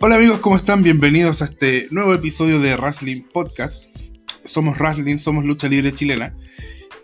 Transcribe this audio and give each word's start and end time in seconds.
Hola 0.00 0.14
amigos, 0.14 0.38
¿cómo 0.38 0.54
están? 0.54 0.84
Bienvenidos 0.84 1.42
a 1.42 1.46
este 1.46 1.88
nuevo 1.90 2.14
episodio 2.14 2.60
de 2.60 2.76
Wrestling 2.76 3.24
Podcast. 3.32 3.86
Somos 4.44 4.78
Wrestling, 4.78 5.16
somos 5.16 5.44
lucha 5.44 5.68
libre 5.68 5.92
chilena. 5.92 6.36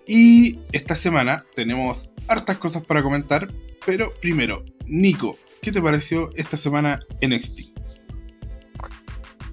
Y 0.07 0.61
esta 0.71 0.95
semana 0.95 1.45
tenemos 1.57 2.13
hartas 2.29 2.57
cosas 2.59 2.85
para 2.85 3.03
comentar. 3.03 3.49
Pero 3.85 4.13
primero, 4.21 4.63
Nico, 4.87 5.37
¿qué 5.61 5.73
te 5.73 5.83
pareció 5.83 6.31
esta 6.37 6.57
semana 6.57 7.01
en 7.21 7.31
NXT? 7.31 7.77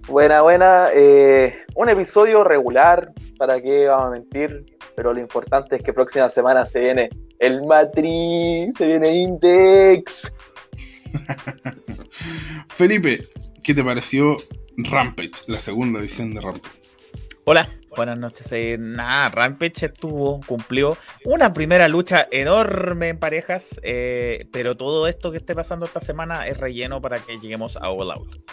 Buena, 0.07 0.43
buena. 0.43 0.89
Eh, 0.93 1.55
un 1.73 1.89
episodio 1.89 2.43
regular, 2.43 3.11
¿para 3.39 3.59
qué 3.59 3.87
vamos 3.87 4.05
a 4.05 4.11
mentir? 4.11 4.65
Pero 4.95 5.15
lo 5.15 5.19
importante 5.19 5.77
es 5.77 5.81
que 5.81 5.93
próxima 5.93 6.29
semana 6.29 6.63
se 6.67 6.79
viene 6.79 7.09
el 7.39 7.65
Matriz, 7.65 8.75
se 8.77 8.85
viene 8.85 9.09
Index. 9.15 10.31
Felipe, 12.67 13.21
¿qué 13.63 13.73
te 13.73 13.83
pareció 13.83 14.37
Rampage, 14.77 15.43
la 15.47 15.59
segunda 15.59 15.99
edición 15.99 16.33
de 16.33 16.41
Rampage? 16.41 16.81
Hola, 17.43 17.69
buenas 17.95 18.17
noches. 18.17 18.51
Eh, 18.51 18.77
nada, 18.79 19.29
Rampage 19.29 19.87
estuvo, 19.87 20.41
cumplió 20.41 20.97
una 21.25 21.53
primera 21.53 21.87
lucha 21.87 22.27
enorme 22.31 23.09
en 23.09 23.19
parejas, 23.19 23.79
eh, 23.83 24.47
pero 24.51 24.77
todo 24.77 25.07
esto 25.07 25.31
que 25.31 25.37
esté 25.37 25.55
pasando 25.55 25.85
esta 25.85 25.99
semana 25.99 26.47
es 26.47 26.57
relleno 26.57 27.01
para 27.01 27.19
que 27.19 27.39
lleguemos 27.39 27.77
a 27.77 27.89
All 27.89 28.11
Out. 28.11 28.43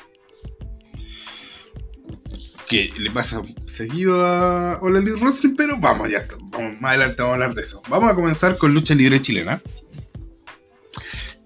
Que 2.69 2.93
le 2.98 3.11
pasa 3.11 3.43
seguido 3.67 4.25
a 4.25 4.79
All 4.81 4.97
Elite 4.97 5.20
Wrestling, 5.20 5.55
pero 5.56 5.79
vamos, 5.79 6.11
ya. 6.11 6.27
Vamos, 6.51 6.81
más 6.81 6.91
adelante 6.91 7.23
vamos 7.23 7.33
a 7.33 7.34
hablar 7.34 7.55
de 7.55 7.62
eso. 7.62 7.83
Vamos 7.89 8.11
a 8.11 8.15
comenzar 8.15 8.59
con 8.59 8.75
lucha 8.75 8.95
libre 8.95 9.20
chilena. 9.20 9.61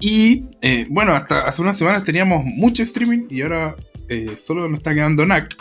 Y 0.05 0.49
eh, 0.63 0.89
bueno, 0.91 1.13
hasta 1.13 1.47
hace 1.47 1.63
unas 1.63 1.79
semanas 1.79 2.03
teníamos 2.03 2.45
mucho 2.45 2.83
streaming 2.83 3.29
y 3.31 3.43
ahora 3.43 3.77
eh, 4.09 4.37
solo 4.37 4.69
me 4.69 4.77
está 4.77 4.93
quedando 4.93 5.25
NAC. 5.25 5.57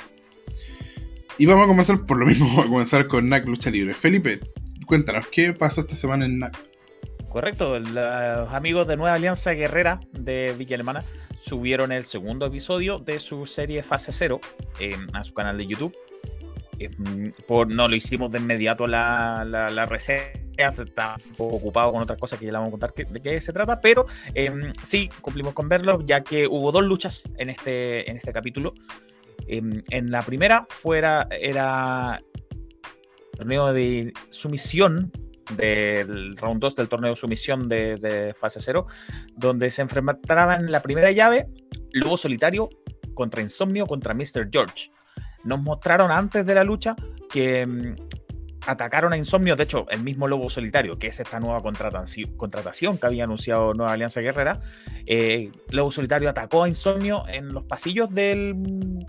Y 1.38 1.46
vamos 1.46 1.66
a 1.66 1.68
comenzar 1.68 2.06
por 2.08 2.18
lo 2.18 2.26
mismo, 2.26 2.48
vamos 2.50 2.66
a 2.66 2.70
comenzar 2.70 3.08
con 3.08 3.30
NAC 3.30 3.46
Lucha 3.46 3.70
Libre. 3.70 3.94
Felipe, 3.94 4.40
cuéntanos, 4.88 5.28
¿qué 5.28 5.54
pasó 5.54 5.82
esta 5.82 5.96
semana 5.96 6.26
en 6.26 6.40
NAC? 6.40 6.58
Correcto, 7.30 7.80
los 7.80 8.52
amigos 8.52 8.88
de 8.88 8.98
Nueva 8.98 9.14
Alianza 9.14 9.52
Guerrera 9.52 10.00
de 10.12 10.56
Villa 10.58 10.74
Alemana 10.74 11.04
subieron 11.40 11.92
el 11.92 12.04
segundo 12.04 12.48
episodio 12.48 12.98
de 12.98 13.20
su 13.20 13.46
serie 13.46 13.84
Fase 13.84 14.12
Cero 14.12 14.42
eh, 14.80 14.98
a 15.14 15.24
su 15.24 15.36
canal 15.36 15.60
de 15.60 15.68
YouTube. 15.68 15.96
por, 17.48 17.72
no 17.72 17.88
lo 17.88 17.96
hicimos 17.96 18.32
de 18.32 18.40
inmediato 18.40 18.88
la, 18.88 19.46
la, 19.48 19.70
la 19.70 19.86
reseña 19.86 20.41
está 20.58 21.18
ocupado 21.38 21.92
con 21.92 22.02
otras 22.02 22.20
cosas 22.20 22.40
que 22.40 22.46
ya 22.46 22.52
le 22.52 22.58
vamos 22.58 22.70
a 22.70 22.72
contar 22.72 22.94
de 22.94 23.22
qué 23.22 23.42
se 23.42 23.54
trata, 23.54 23.80
pero 23.82 24.06
em, 24.34 24.74
sí, 24.84 25.10
cumplimos 25.22 25.54
con 25.54 25.70
verlo, 25.70 26.02
ya 26.06 26.22
que 26.22 26.48
hubo 26.48 26.72
dos 26.72 26.84
luchas 26.84 27.24
en 27.38 27.50
este, 27.50 28.10
en 28.10 28.18
este 28.18 28.34
capítulo. 28.34 28.74
Em, 29.48 29.82
en 29.90 30.12
la 30.12 30.24
primera 30.24 30.66
fuera, 30.70 31.28
era 31.32 32.22
torneo 33.38 33.74
de 33.74 34.14
sumisión 34.30 35.12
del 35.58 36.38
round 36.38 36.62
2 36.62 36.76
del 36.76 36.88
torneo 36.88 37.12
de 37.12 37.18
sumisión 37.18 37.68
de, 37.68 37.98
de 37.98 38.34
fase 38.34 38.60
0, 38.62 38.86
donde 39.36 39.70
se 39.70 39.82
enfrentaban 39.82 40.66
en 40.66 40.72
la 40.72 40.82
primera 40.82 41.12
llave 41.12 41.48
Lobo 41.92 42.18
Solitario 42.18 42.70
contra 43.14 43.42
Insomnio 43.42 43.86
contra 43.86 44.14
Mr. 44.14 44.50
George. 44.52 44.92
Nos 45.44 45.60
mostraron 45.60 46.12
antes 46.12 46.46
de 46.46 46.56
la 46.56 46.64
lucha 46.64 46.96
que 47.30 47.62
em, 47.62 47.96
atacaron 48.66 49.14
a 49.14 49.18
Insomnio, 49.18 49.56
de 49.56 49.64
hecho, 49.64 49.86
el 49.90 50.02
mismo 50.02 50.28
Lobo 50.28 50.50
Solitario, 50.50 51.00
que 51.00 51.08
es 51.08 51.20
esta 51.20 51.40
nueva 51.40 51.62
contratación 51.62 52.98
que 52.98 53.06
había 53.06 53.24
anunciado 53.24 53.74
Nueva 53.74 53.94
Alianza 53.94 54.22
Guerrera, 54.22 54.62
eh, 55.06 55.52
Lobo 55.72 55.92
Solitario 55.92 56.30
atacó 56.30 56.64
a 56.64 56.68
Insomnio 56.68 57.24
en 57.28 57.54
los 57.54 57.64
pasillos 57.64 58.14
del 58.14 58.56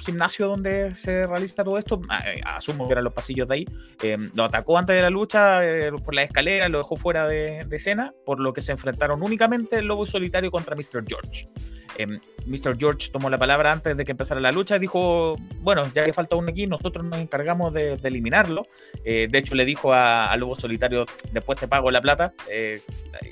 gimnasio 0.01 0.49
donde 0.49 0.95
se 0.95 1.27
realiza 1.27 1.65
todo 1.65 1.79
esto, 1.79 2.01
ah, 2.09 2.23
eh, 2.27 2.41
asumo 2.45 2.87
que 2.87 2.93
eran 2.93 3.05
los 3.05 3.13
pasillos 3.13 3.49
de 3.49 3.55
ahí, 3.55 3.69
eh, 4.03 4.17
lo 4.35 4.45
atacó 4.45 4.79
antes 4.79 4.97
de 4.97 5.03
la 5.03 5.11
lucha 5.11 5.61
por 6.05 6.15
la 6.15 6.23
escalera, 6.23 6.69
lo 6.69 6.79
dejó 6.79 6.97
fuera 6.97 7.27
de, 7.27 7.65
de 7.65 7.77
escena, 7.77 8.15
por 8.25 8.41
lo 8.41 8.53
que 8.53 8.63
se 8.63 8.73
enfrentaron 8.73 9.23
únicamente 9.23 9.79
el 9.79 9.87
Lobo 9.87 10.07
Solitario 10.07 10.51
contra 10.51 10.75
Mr. 10.75 11.05
George. 11.07 11.49
Em, 11.97 12.21
Mr. 12.47 12.77
George 12.79 13.11
tomó 13.11 13.31
la 13.31 13.39
palabra 13.39 13.73
antes 13.73 13.97
de 13.97 14.05
que 14.05 14.13
empezara 14.13 14.41
la 14.41 14.53
lucha 14.53 14.77
y 14.77 14.81
dijo, 14.81 15.37
bueno, 15.61 15.91
ya 15.95 16.05
que 16.05 16.13
falta 16.13 16.37
uno 16.37 16.49
aquí, 16.51 16.67
nosotros 16.67 17.05
nos 17.05 17.19
encargamos 17.19 17.73
de, 17.73 17.95
eliminarlo. 18.03 18.67
Eh, 19.05 19.29
de 19.31 19.39
hecho, 19.39 19.55
le 19.55 19.65
dijo 19.65 19.93
a, 19.93 20.35
Lobo 20.37 20.57
Solitario, 20.57 21.07
después 21.33 21.59
te 21.59 21.69
pago 21.69 21.91
la 21.91 22.01
plata, 22.01 22.33
eh, 22.51 22.81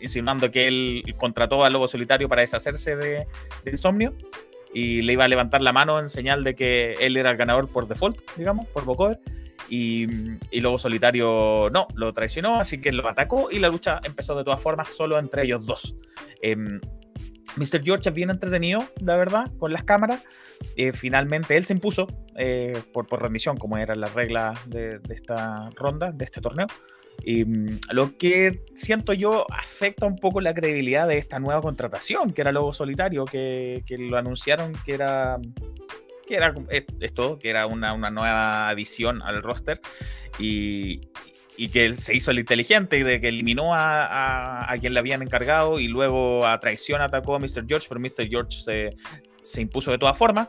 insinuando 0.01 0.51
que 0.51 0.69
él 0.69 1.15
contrató 1.19 1.65
a 1.65 1.71
Lobo 1.71 1.89
Solitario 1.89 2.29
para 2.29 2.43
deshacerse 2.43 2.97
de, 2.97 3.27
Insomnio 3.67 4.15
y 4.73 5.03
le 5.03 5.15
iba 5.15 5.25
a 5.25 5.29
levantar 5.29 5.63
la 5.63 5.73
mano 5.73 5.99
en 5.99 6.09
señal 6.09 6.45
de 6.45 6.55
que 6.55 6.95
él 7.01 7.17
era 7.17 7.31
el 7.31 7.37
ganador 7.37 7.69
por 7.69 7.89
default, 7.89 8.19
digamos, 8.37 8.67
por 8.69 8.85
vocoder. 8.85 9.19
Y, 9.69 10.07
y, 10.51 10.61
Lobo 10.61 10.79
Solitario 10.79 11.71
no, 11.73 11.87
lo 11.95 12.13
traicionó, 12.13 12.59
así 12.59 12.81
que 12.81 12.91
lo 12.91 13.07
atacó 13.07 13.51
y 13.53 13.61
la 13.61 13.69
lucha 13.69 14.01
empezó 14.03 14.37
de 14.37 14.43
todas 14.43 14.61
formas 14.61 14.89
solo 14.89 15.19
entre 15.19 15.45
ellos 15.45 15.65
dos. 15.65 15.95
Mr. 17.57 17.83
George 17.83 18.09
es 18.09 18.15
bien 18.15 18.31
entretenido, 18.31 18.85
la 19.01 19.17
verdad, 19.17 19.51
con 19.59 19.73
las 19.73 19.85
cámaras. 19.85 20.23
Eh, 20.77 20.93
finalmente 20.93 21.57
él 21.57 21.65
se 21.65 21.73
impuso 21.73 22.07
eh, 22.37 22.83
por, 22.93 23.07
por, 23.07 23.23
rendición, 23.23 23.57
como 23.57 23.79
eran 23.79 24.01
las 24.01 24.15
reglas 24.15 24.59
de, 24.69 25.01
esta 25.09 25.71
ronda, 25.75 26.13
de 26.13 26.25
este 26.25 26.41
torneo. 26.41 26.67
Y 27.23 27.45
mm, 27.45 27.81
lo 27.93 28.17
que 28.17 28.65
siento 28.75 29.13
yo 29.13 29.47
afecta 29.53 30.07
un 30.07 30.17
poco 30.17 30.41
la 30.41 30.55
credibilidad 30.55 31.09
de 31.09 31.19
esta 31.19 31.39
nueva 31.39 31.61
contratación, 31.61 32.33
que 32.33 32.43
era 32.43 32.53
Lobo 32.53 32.73
Solitario, 32.73 33.25
que, 33.25 33.83
que 33.87 33.99
lo 33.99 34.17
anunciaron 34.17 34.73
que 34.85 34.95
era 34.95 35.39
que 36.27 36.37
era 36.37 36.55
esto, 37.01 37.41
que 37.41 37.51
era 37.51 37.67
una, 37.67 37.93
una 37.93 38.09
nueva 38.09 38.69
adición 38.69 39.21
al 39.23 39.43
roster. 39.43 39.81
Y, 40.39 41.01
y 41.61 41.69
que 41.69 41.85
él 41.85 41.99
se 41.99 42.17
hizo 42.17 42.31
el 42.31 42.39
inteligente, 42.39 43.05
de 43.05 43.21
que 43.21 43.29
eliminó 43.29 43.75
a, 43.75 44.73
a, 44.73 44.79
quien 44.79 44.95
le 44.95 44.99
habían 44.99 45.21
encargado 45.21 45.79
y 45.79 45.89
luego 45.89 46.47
a 46.47 46.59
traición 46.59 47.03
atacó 47.03 47.35
a 47.35 47.39
Mr. 47.39 47.67
George, 47.69 47.87
pero 47.87 48.01
Mr. 48.01 48.31
George 48.31 48.63
se, 48.63 48.97
se 49.43 49.61
impuso 49.61 49.91
de 49.91 49.99
todas 49.99 50.17
formas. 50.17 50.49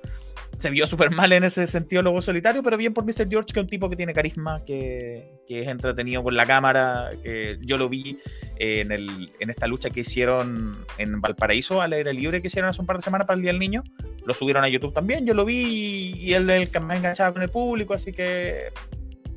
Se 0.55 0.69
vio 0.69 0.87
súper 0.87 1.11
mal 1.11 1.33
en 1.33 1.43
ese 1.43 1.67
sentido 1.67 2.01
luego 2.01 2.21
solitario, 2.21 2.63
pero 2.63 2.77
bien 2.77 2.93
por 2.93 3.03
Mr. 3.03 3.27
George, 3.29 3.47
que 3.53 3.59
es 3.59 3.63
un 3.63 3.67
tipo 3.67 3.89
que 3.89 3.97
tiene 3.97 4.13
carisma, 4.13 4.63
que, 4.63 5.33
que 5.45 5.63
es 5.63 5.67
entretenido 5.67 6.23
con 6.23 6.33
la 6.33 6.45
cámara, 6.45 7.09
que 7.21 7.57
yo 7.59 7.75
lo 7.75 7.89
vi 7.89 8.17
en, 8.59 8.93
el, 8.93 9.33
en 9.41 9.49
esta 9.49 9.67
lucha 9.67 9.89
que 9.89 9.99
hicieron 10.01 10.85
en 10.97 11.19
Valparaíso 11.19 11.81
al 11.81 11.91
aire 11.91 12.13
libre 12.13 12.41
que 12.41 12.47
hicieron 12.47 12.69
hace 12.69 12.79
un 12.79 12.87
par 12.87 12.95
de 12.95 13.01
semanas 13.01 13.27
para 13.27 13.35
el 13.35 13.41
Día 13.41 13.51
del 13.51 13.59
Niño. 13.59 13.83
Lo 14.25 14.33
subieron 14.33 14.63
a 14.63 14.69
YouTube 14.69 14.93
también, 14.93 15.25
yo 15.25 15.33
lo 15.33 15.43
vi 15.43 16.13
y, 16.21 16.33
él 16.35 16.49
el 16.49 16.69
que 16.69 16.79
me 16.79 16.95
enganchaba 16.95 17.33
con 17.33 17.41
el 17.41 17.49
público, 17.49 17.93
así 17.93 18.13
que 18.13 18.71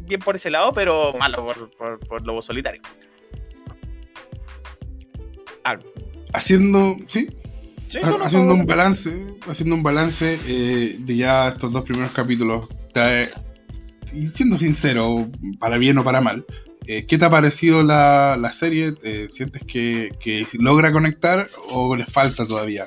bien 0.07 0.21
por 0.21 0.37
ese 0.37 0.51
lado, 0.51 0.73
pero 0.73 1.13
malo 1.15 1.45
por, 1.77 2.01
por, 2.01 2.23
Lobo 2.25 2.43
Solitario. 2.43 2.83
Ah. 5.65 5.79
Haciendo, 6.35 6.97
sí, 7.07 7.29
haciendo 8.23 8.55
un 8.55 8.67
balance, 8.67 9.11
haciendo 9.47 9.77
un 9.77 9.83
balance 9.83 10.39
eh, 10.47 10.97
de 10.99 11.17
ya 11.17 11.49
estos 11.49 11.73
dos 11.73 11.85
primeros 11.85 12.13
capítulos. 12.13 12.69
y 14.13 14.27
siendo 14.27 14.57
sincero, 14.57 15.31
para 15.59 15.79
bien 15.79 15.97
o 15.99 16.05
para 16.05 16.21
mal, 16.21 16.45
eh, 16.87 17.07
¿qué 17.07 17.17
te 17.17 17.25
ha 17.25 17.31
parecido 17.31 17.83
la, 17.83 18.37
la 18.39 18.53
serie? 18.53 18.95
Eh, 19.05 19.27
¿Sientes 19.29 19.65
que, 19.65 20.13
que, 20.21 20.47
logra 20.59 20.93
conectar 20.93 21.47
o 21.69 21.97
le 21.97 22.05
falta 22.05 22.47
todavía? 22.47 22.85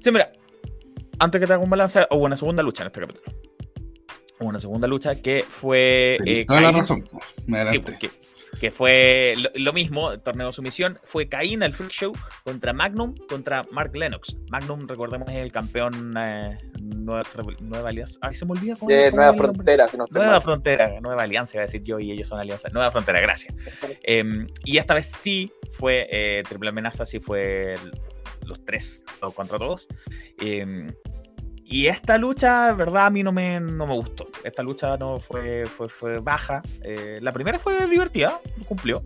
Sí, 0.00 0.12
mira, 0.12 0.30
antes 1.18 1.40
que 1.40 1.46
te 1.46 1.52
haga 1.54 1.62
un 1.62 1.70
balance, 1.70 2.06
hubo 2.10 2.24
una 2.24 2.36
segunda 2.36 2.62
lucha 2.62 2.82
en 2.82 2.88
este 2.88 3.00
capítulo 3.00 3.39
una 4.40 4.60
segunda 4.60 4.88
lucha 4.88 5.20
que 5.20 5.44
fue. 5.48 6.18
Eh, 6.24 6.44
toda 6.46 6.60
la 6.60 6.72
razón, 6.72 7.04
que, 8.60 8.70
fue 8.70 9.36
lo, 9.54 9.72
mismo, 9.72 10.10
el 10.12 10.20
torneo 10.20 10.48
de 10.48 10.52
sumisión, 10.52 10.98
fue 11.04 11.28
Caín 11.28 11.62
el 11.62 11.72
Freak 11.72 11.92
Show 11.92 12.12
contra 12.44 12.72
Magnum 12.72 13.14
contra 13.28 13.64
Mark 13.70 13.94
Lennox. 13.94 14.36
Magnum, 14.50 14.86
recordemos, 14.88 15.28
es 15.30 15.36
el 15.36 15.52
campeón 15.52 16.14
eh, 16.18 16.58
Nueva, 16.80 17.22
Nueva, 17.60 17.88
Alianza. 17.90 18.18
Ay, 18.22 18.34
se 18.34 18.44
me 18.44 18.52
olvida 18.52 18.76
cómo 18.76 18.90
Nueva 18.90 19.34
Frontera, 19.34 19.88
si 19.88 19.96
no 19.96 20.06
Nueva 20.10 20.40
Frontera, 20.40 21.00
Nueva 21.00 21.22
Alianza, 21.22 21.56
iba 21.56 21.62
a 21.62 21.66
decir 21.66 21.82
yo, 21.82 22.00
y 22.00 22.10
ellos 22.10 22.28
son 22.28 22.40
Alianza. 22.40 22.68
Nueva 22.70 22.90
Frontera, 22.90 23.20
gracias. 23.20 23.54
Em, 24.02 24.46
y 24.64 24.78
esta 24.78 24.94
vez 24.94 25.06
sí 25.06 25.52
fue 25.70 26.08
eh, 26.10 26.42
Triple 26.48 26.70
Amenaza, 26.70 27.06
sí 27.06 27.20
fue 27.20 27.76
los 28.46 28.64
tres, 28.64 29.04
todos 29.20 29.34
contra 29.34 29.58
todos. 29.58 29.86
Eh, 30.40 30.92
y 31.70 31.86
esta 31.86 32.18
lucha, 32.18 32.72
verdad, 32.72 33.06
a 33.06 33.10
mí 33.10 33.22
no 33.22 33.30
me, 33.30 33.60
no 33.60 33.86
me 33.86 33.94
gustó. 33.94 34.28
Esta 34.42 34.60
lucha 34.64 34.96
no 34.96 35.20
fue, 35.20 35.66
fue, 35.66 35.88
fue 35.88 36.18
baja. 36.18 36.62
Eh, 36.82 37.20
la 37.22 37.32
primera 37.32 37.60
fue 37.60 37.86
divertida, 37.86 38.40
cumplió. 38.66 39.04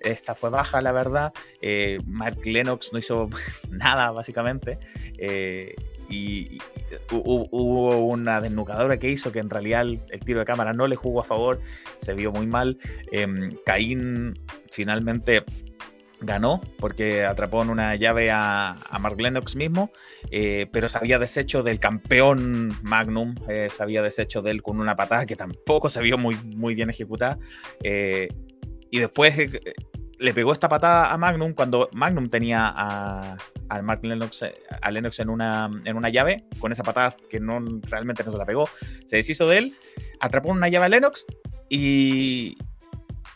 Esta 0.00 0.36
fue 0.36 0.48
baja, 0.48 0.80
la 0.80 0.92
verdad. 0.92 1.32
Eh, 1.60 1.98
Mark 2.06 2.38
Lennox 2.44 2.92
no 2.92 3.00
hizo 3.00 3.28
nada, 3.68 4.12
básicamente. 4.12 4.78
Eh, 5.18 5.74
y, 6.08 6.58
hubo 7.10 8.04
una 8.04 8.40
desnucadora 8.40 8.96
que 8.96 9.10
hizo 9.10 9.32
que 9.32 9.40
en 9.40 9.50
realidad 9.50 9.82
el, 9.82 10.20
tiro 10.24 10.38
de 10.38 10.44
cámara 10.44 10.72
no 10.72 10.86
le 10.86 10.94
jugó 10.94 11.20
a 11.20 11.24
favor. 11.24 11.60
Se 11.96 12.14
vio 12.14 12.30
muy 12.30 12.46
mal. 12.46 12.78
Em, 13.10 13.56
Caín 13.66 14.38
finalmente 14.70 15.44
ganó 16.24 16.60
porque 16.78 17.24
atrapó 17.24 17.62
en 17.62 17.70
una 17.70 17.94
llave 17.96 18.30
a, 18.30 18.76
Mark 19.00 19.20
Lennox 19.20 19.56
mismo, 19.56 19.90
eh, 20.30 20.66
pero 20.72 20.88
se 20.88 20.98
había 20.98 21.18
deshecho 21.18 21.62
del 21.62 21.78
campeón 21.78 22.76
Magnum, 22.82 23.34
eh, 23.48 23.68
se 23.70 23.82
había 23.82 24.02
deshecho 24.02 24.42
de 24.42 24.52
él 24.52 24.62
con 24.62 24.80
una 24.80 24.96
patada 24.96 25.26
que 25.26 25.36
tampoco 25.36 25.90
se 25.90 26.00
vio 26.00 26.18
muy, 26.18 26.36
muy 26.36 26.74
bien 26.74 26.90
ejecutada. 26.90 27.38
Eh, 27.82 28.28
y 28.90 28.98
después 28.98 29.34
le 30.18 30.34
pegó 30.34 30.52
esta 30.52 30.68
patada 30.68 31.12
a 31.12 31.18
Magnum 31.18 31.52
cuando 31.52 31.90
Magnum 31.92 32.28
tenía 32.28 32.72
a, 32.74 33.36
Mark 33.82 34.00
Lennox, 34.04 34.44
a 34.80 34.90
Lennox 34.90 35.18
en 35.18 35.28
una, 35.28 35.68
en 35.84 35.96
una 35.96 36.08
llave, 36.08 36.44
con 36.60 36.70
esa 36.70 36.84
patada 36.84 37.14
que 37.28 37.40
no, 37.40 37.60
realmente 37.82 38.22
no 38.22 38.30
se 38.30 38.38
la 38.38 38.46
pegó, 38.46 38.68
se 39.04 39.16
deshizo 39.16 39.48
de 39.48 39.58
él, 39.58 39.74
atrapó 40.20 40.50
una 40.50 40.68
llave 40.68 40.86
a 40.86 40.88
Lennox 40.88 41.26
y, 41.68 42.56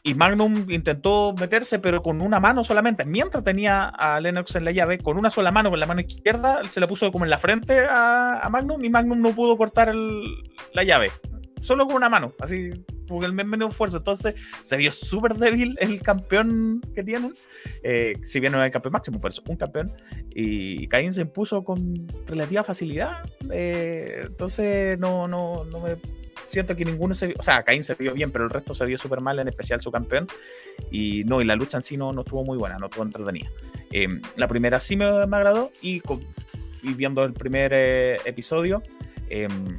y 0.03 0.15
Magnum 0.15 0.71
intentó 0.71 1.35
meterse, 1.39 1.79
pero 1.79 2.03
con 2.03 2.21
una 2.21 2.41
mano 2.41 2.65
solamente. 2.65 3.05
Mientras 3.05 3.45
tenía 3.45 3.85
a 3.87 4.21
Lennox 4.21 4.55
en 4.57 4.65
la 4.65 4.73
llave, 4.73 4.99
con 4.99 5.19
una 5.19 5.31
sola 5.31 5.51
mano, 5.51 5.71
con 5.71 5.81
la 5.81 5.87
mano 5.87 6.01
izquierda, 6.01 6.63
se 6.69 6.81
la 6.81 6.87
puso 6.87 7.11
como 7.13 7.25
en 7.25 7.31
la 7.31 7.39
frente 7.39 7.87
a, 7.89 8.47
Magnum 8.51 8.85
y 8.85 8.91
Magnum 8.91 9.21
no 9.21 9.35
pudo 9.35 9.57
cortar 9.57 9.95
la 9.95 10.83
llave. 10.85 11.11
Solo 11.61 11.87
con 11.87 11.97
una 11.97 12.09
mano, 12.09 12.33
así, 12.41 12.71
porque 13.09 13.27
el 13.27 13.33
menos 13.33 13.71
esfuerzo. 13.71 13.97
Entonces 13.97 14.37
se 14.63 14.77
vio 14.77 14.93
súper 14.93 15.35
débil 15.35 15.77
el 15.81 16.01
campeón 16.01 16.81
que 16.95 17.03
tienen. 17.03 17.35
Eh, 17.83 18.15
si 18.23 18.39
bien 18.39 18.53
no 18.53 18.59
era 18.59 18.67
el 18.67 18.73
campeón 18.73 18.93
máximo, 18.93 19.21
pero 19.21 19.33
es 19.33 19.41
un 19.41 19.57
campeón. 19.57 19.93
Y 20.31 20.87
Caín 20.87 21.13
se 21.13 21.23
impuso 21.23 21.65
con 21.65 22.07
relativa 22.27 22.63
facilidad. 22.63 23.25
Eh, 23.51 24.23
entonces 24.27 24.99
no, 24.99 25.27
no, 25.27 25.65
no 25.65 25.81
me 25.81 25.97
siento 26.49 26.75
que 26.75 26.85
ninguno 26.85 27.15
se 27.15 27.29
vio, 27.29 27.37
o 27.39 27.43
sea, 27.43 27.63
Caín 27.63 27.85
se 27.85 27.95
vio 27.95 28.13
bien, 28.15 28.33
pero 28.33 28.45
el 28.45 28.51
resto 28.51 28.75
se 28.75 28.85
vio 28.87 28.99
súper 28.99 29.21
mal, 29.21 29.39
en 29.39 29.49
especial 29.49 29.81
su 29.81 29.93
campeón. 29.93 30.27
Y 30.91 31.23
no, 31.25 31.41
y 31.41 31.45
la 31.45 31.55
lucha 31.55 31.79
en 31.79 31.83
sí 31.83 31.97
no, 31.97 32.13
no 32.13 32.23
estuvo 32.23 32.45
muy 32.45 32.59
buena, 32.59 32.79
no 32.79 32.87
estuvo 32.87 33.05
entretenida. 33.05 33.49
Em, 33.93 34.21
la 34.37 34.49
primera 34.49 34.81
sí 34.81 34.97
me, 34.97 35.05
agradó 35.05 35.71
y, 35.81 36.03
viendo 36.83 37.23
el 37.23 37.33
primer 37.33 37.73
eh, 37.75 38.17
episodio, 38.25 38.83
em, 39.29 39.79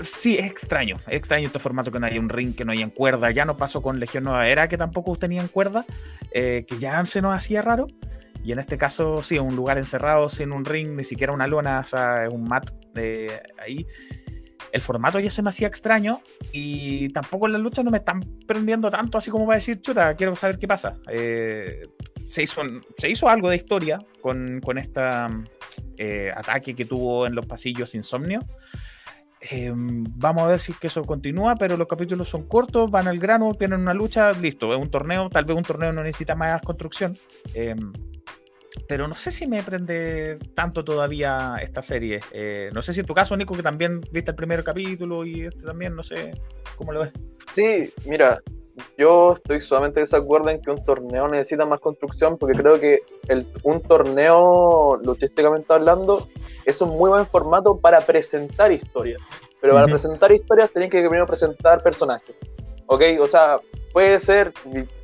sí, 0.00 0.38
es 0.38 0.46
extraño. 0.46 0.96
Es 1.08 1.16
extraño 1.16 1.46
este 1.46 1.58
formato 1.58 1.90
que 1.90 1.98
no 1.98 2.06
haya 2.06 2.20
un 2.20 2.28
ring, 2.28 2.54
que 2.54 2.64
no 2.64 2.72
haya 2.72 2.88
cuerda. 2.90 3.30
Ya 3.30 3.44
no 3.44 3.56
pasó 3.56 3.82
con 3.82 3.98
Legión 3.98 4.24
Nueva 4.24 4.46
Era, 4.48 4.68
que 4.68 4.76
tampoco 4.76 5.16
tenían 5.16 5.48
cuerda, 5.48 5.86
eh, 6.32 6.64
que 6.68 6.78
ya 6.78 7.04
se 7.06 7.22
nos 7.22 7.36
hacía 7.36 7.62
raro. 7.62 7.86
Y 8.42 8.52
en 8.52 8.58
este 8.58 8.78
caso, 8.78 9.22
sí, 9.22 9.38
un 9.38 9.54
lugar 9.54 9.76
encerrado, 9.76 10.28
sin 10.30 10.52
un 10.52 10.64
ring, 10.64 10.96
ni 10.96 11.04
siquiera 11.04 11.32
una 11.32 11.46
lona, 11.46 11.80
o 11.80 11.84
sea, 11.84 12.24
es 12.24 12.32
un 12.32 12.44
mat 12.44 12.70
de 12.94 13.42
ahí 13.58 13.86
el 14.72 14.80
formato 14.80 15.18
ya 15.18 15.30
se 15.30 15.42
me 15.42 15.50
hacía 15.50 15.68
extraño 15.68 16.20
y 16.52 17.08
tampoco 17.10 17.46
en 17.46 17.52
la 17.52 17.58
lucha 17.58 17.82
no 17.82 17.90
me 17.90 17.98
están 17.98 18.20
prendiendo 18.46 18.90
tanto 18.90 19.18
así 19.18 19.30
como 19.30 19.46
va 19.46 19.54
a 19.54 19.56
decir, 19.56 19.80
chuta, 19.80 20.14
quiero 20.14 20.36
saber 20.36 20.58
qué 20.58 20.68
pasa. 20.68 20.96
Eh, 21.08 21.88
se, 22.16 22.42
hizo, 22.42 23.28
algo 23.28 23.50
de 23.50 23.56
historia 23.56 23.98
con, 24.20 24.60
este 24.76 25.00
ataque 26.30 26.74
que 26.74 26.84
tuvo 26.84 27.26
en 27.26 27.34
los 27.34 27.46
pasillos 27.46 27.94
Insomnio. 27.94 28.40
Em, 29.40 30.04
vamos 30.16 30.44
a 30.44 30.48
ver 30.48 30.60
si 30.60 30.72
es 30.72 30.78
que 30.78 30.88
eso 30.88 31.02
continúa, 31.04 31.56
pero 31.56 31.76
los 31.78 31.88
capítulos 31.88 32.28
son 32.28 32.46
cortos, 32.46 32.90
van 32.90 33.08
al 33.08 33.18
grano, 33.18 33.54
tienen 33.54 33.80
una 33.80 33.94
lucha, 33.94 34.32
listo, 34.32 34.70
es 34.74 34.78
un 34.78 34.90
torneo, 34.90 35.30
tal 35.30 35.46
vez 35.46 35.56
un 35.56 35.62
torneo 35.62 35.92
no 35.92 36.02
necesita 36.02 36.34
más 36.34 36.60
construcción. 36.60 37.16
Pero 38.88 39.08
no 39.08 39.14
sé 39.14 39.30
si 39.30 39.46
me 39.46 39.62
prende 39.62 40.38
tanto 40.54 40.84
todavía 40.84 41.56
esta 41.60 41.82
serie. 41.82 42.20
Eh, 42.32 42.70
no 42.72 42.82
sé 42.82 42.92
si 42.92 43.00
en 43.00 43.06
tu 43.06 43.14
caso, 43.14 43.36
Nico, 43.36 43.54
que 43.54 43.62
también 43.62 44.00
viste 44.12 44.30
el 44.30 44.36
primer 44.36 44.62
capítulo 44.64 45.24
y 45.24 45.42
este 45.42 45.64
también, 45.64 45.94
no 45.94 46.02
sé 46.02 46.32
cómo 46.76 46.92
lo 46.92 47.00
ves. 47.00 47.12
Sí, 47.52 47.92
mira, 48.06 48.40
yo 48.96 49.34
estoy 49.34 49.60
solamente 49.60 50.00
de 50.00 50.04
desacuerdo 50.04 50.50
en 50.50 50.60
que 50.60 50.70
un 50.70 50.84
torneo 50.84 51.28
necesita 51.28 51.66
más 51.66 51.80
construcción 51.80 52.38
porque 52.38 52.56
creo 52.56 52.78
que 52.78 53.00
el, 53.28 53.46
un 53.62 53.82
torneo, 53.82 54.98
logísticamente 55.02 55.72
hablando, 55.72 56.28
es 56.64 56.80
un 56.80 56.90
muy 56.90 57.10
buen 57.10 57.26
formato 57.26 57.78
para 57.78 58.00
presentar 58.00 58.72
historias. 58.72 59.20
Pero 59.60 59.74
para 59.74 59.86
presentar 59.86 60.32
historias 60.32 60.70
tenés 60.70 60.90
que 60.90 61.00
primero 61.00 61.26
presentar 61.26 61.82
personajes. 61.82 62.34
¿Ok? 62.86 63.02
O 63.20 63.26
sea, 63.26 63.60
puede 63.92 64.18
ser, 64.20 64.52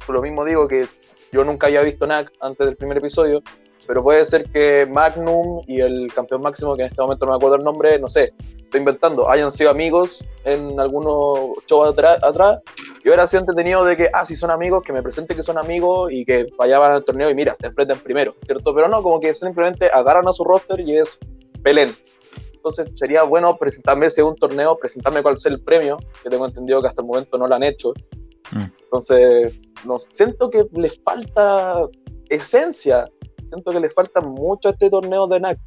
lo 0.09 0.23
mismo 0.23 0.45
digo 0.45 0.67
que 0.67 0.87
yo 1.33 1.45
nunca 1.45 1.67
había 1.67 1.83
visto 1.83 2.07
NAC 2.07 2.33
antes 2.41 2.67
del 2.67 2.77
primer 2.77 2.99
episodio, 2.99 3.43
pero 3.87 4.03
puede 4.03 4.25
ser 4.27 4.45
que 4.51 4.87
Magnum 4.87 5.63
y 5.67 5.81
el 5.81 6.13
campeón 6.15 6.43
máximo, 6.43 6.75
que 6.77 6.83
en 6.83 6.89
este 6.89 7.01
momento 7.01 7.27
no 7.27 7.33
me 7.33 7.37
acuerdo 7.37 7.57
el 7.57 7.65
nombre, 7.65 7.99
no 7.99 8.09
sé, 8.09 8.33
estoy 8.59 8.81
inventando, 8.81 9.31
hayan 9.31 9.53
sido 9.53 9.71
amigos 9.71 10.25
en 10.45 10.79
algunos 10.81 11.65
shows 11.67 11.91
atrás, 11.91 12.23
atrás 12.23 12.61
y 13.05 13.09
hubiera 13.09 13.27
sido 13.27 13.41
entretenido 13.41 13.85
de 13.85 13.97
que, 13.97 14.11
ah, 14.13 14.25
si 14.25 14.35
son 14.35 14.51
amigos, 14.51 14.83
que 14.83 14.93
me 14.93 15.03
presente 15.03 15.37
que 15.37 15.43
son 15.43 15.59
amigos 15.59 16.11
y 16.13 16.25
que 16.25 16.47
vayan 16.59 16.83
al 16.83 17.05
torneo 17.05 17.31
y 17.31 17.35
mira, 17.35 17.55
se 17.61 17.67
enfrenten 17.67 17.99
primero, 18.01 18.35
¿cierto? 18.45 18.75
Pero 18.75 18.89
no, 18.89 19.03
como 19.03 19.21
que 19.21 19.33
simplemente 19.35 19.89
agarran 19.93 20.27
a 20.27 20.33
su 20.33 20.43
roster 20.43 20.81
y 20.81 20.99
es 20.99 21.19
Pelén. 21.63 21.95
Entonces 22.55 22.91
sería 22.97 23.23
bueno 23.23 23.57
presentarme 23.57 24.07
ese 24.07 24.25
un 24.25 24.35
torneo, 24.35 24.77
presentarme 24.77 25.23
cuál 25.23 25.37
es 25.37 25.47
el 25.47 25.61
premio, 25.63 25.99
que 26.21 26.29
tengo 26.29 26.47
entendido 26.47 26.83
que 26.83 26.89
hasta 26.89 27.01
el 27.01 27.07
momento 27.07 27.39
no 27.39 27.47
lo 27.47 27.55
han 27.55 27.63
hecho. 27.63 27.93
Mm. 28.53 28.65
Entonces, 28.85 29.61
no, 29.85 29.99
siento 29.99 30.51
que 30.51 30.67
les 30.73 30.99
falta 31.03 31.87
esencia, 32.29 33.07
siento 33.51 33.73
que 33.73 33.81
les 33.81 33.95
falta 33.95 34.21
mucho 34.21 34.69
a 34.69 34.73
este 34.73 34.91
torneo 34.91 35.27
de 35.27 35.41
NAC. 35.41 35.59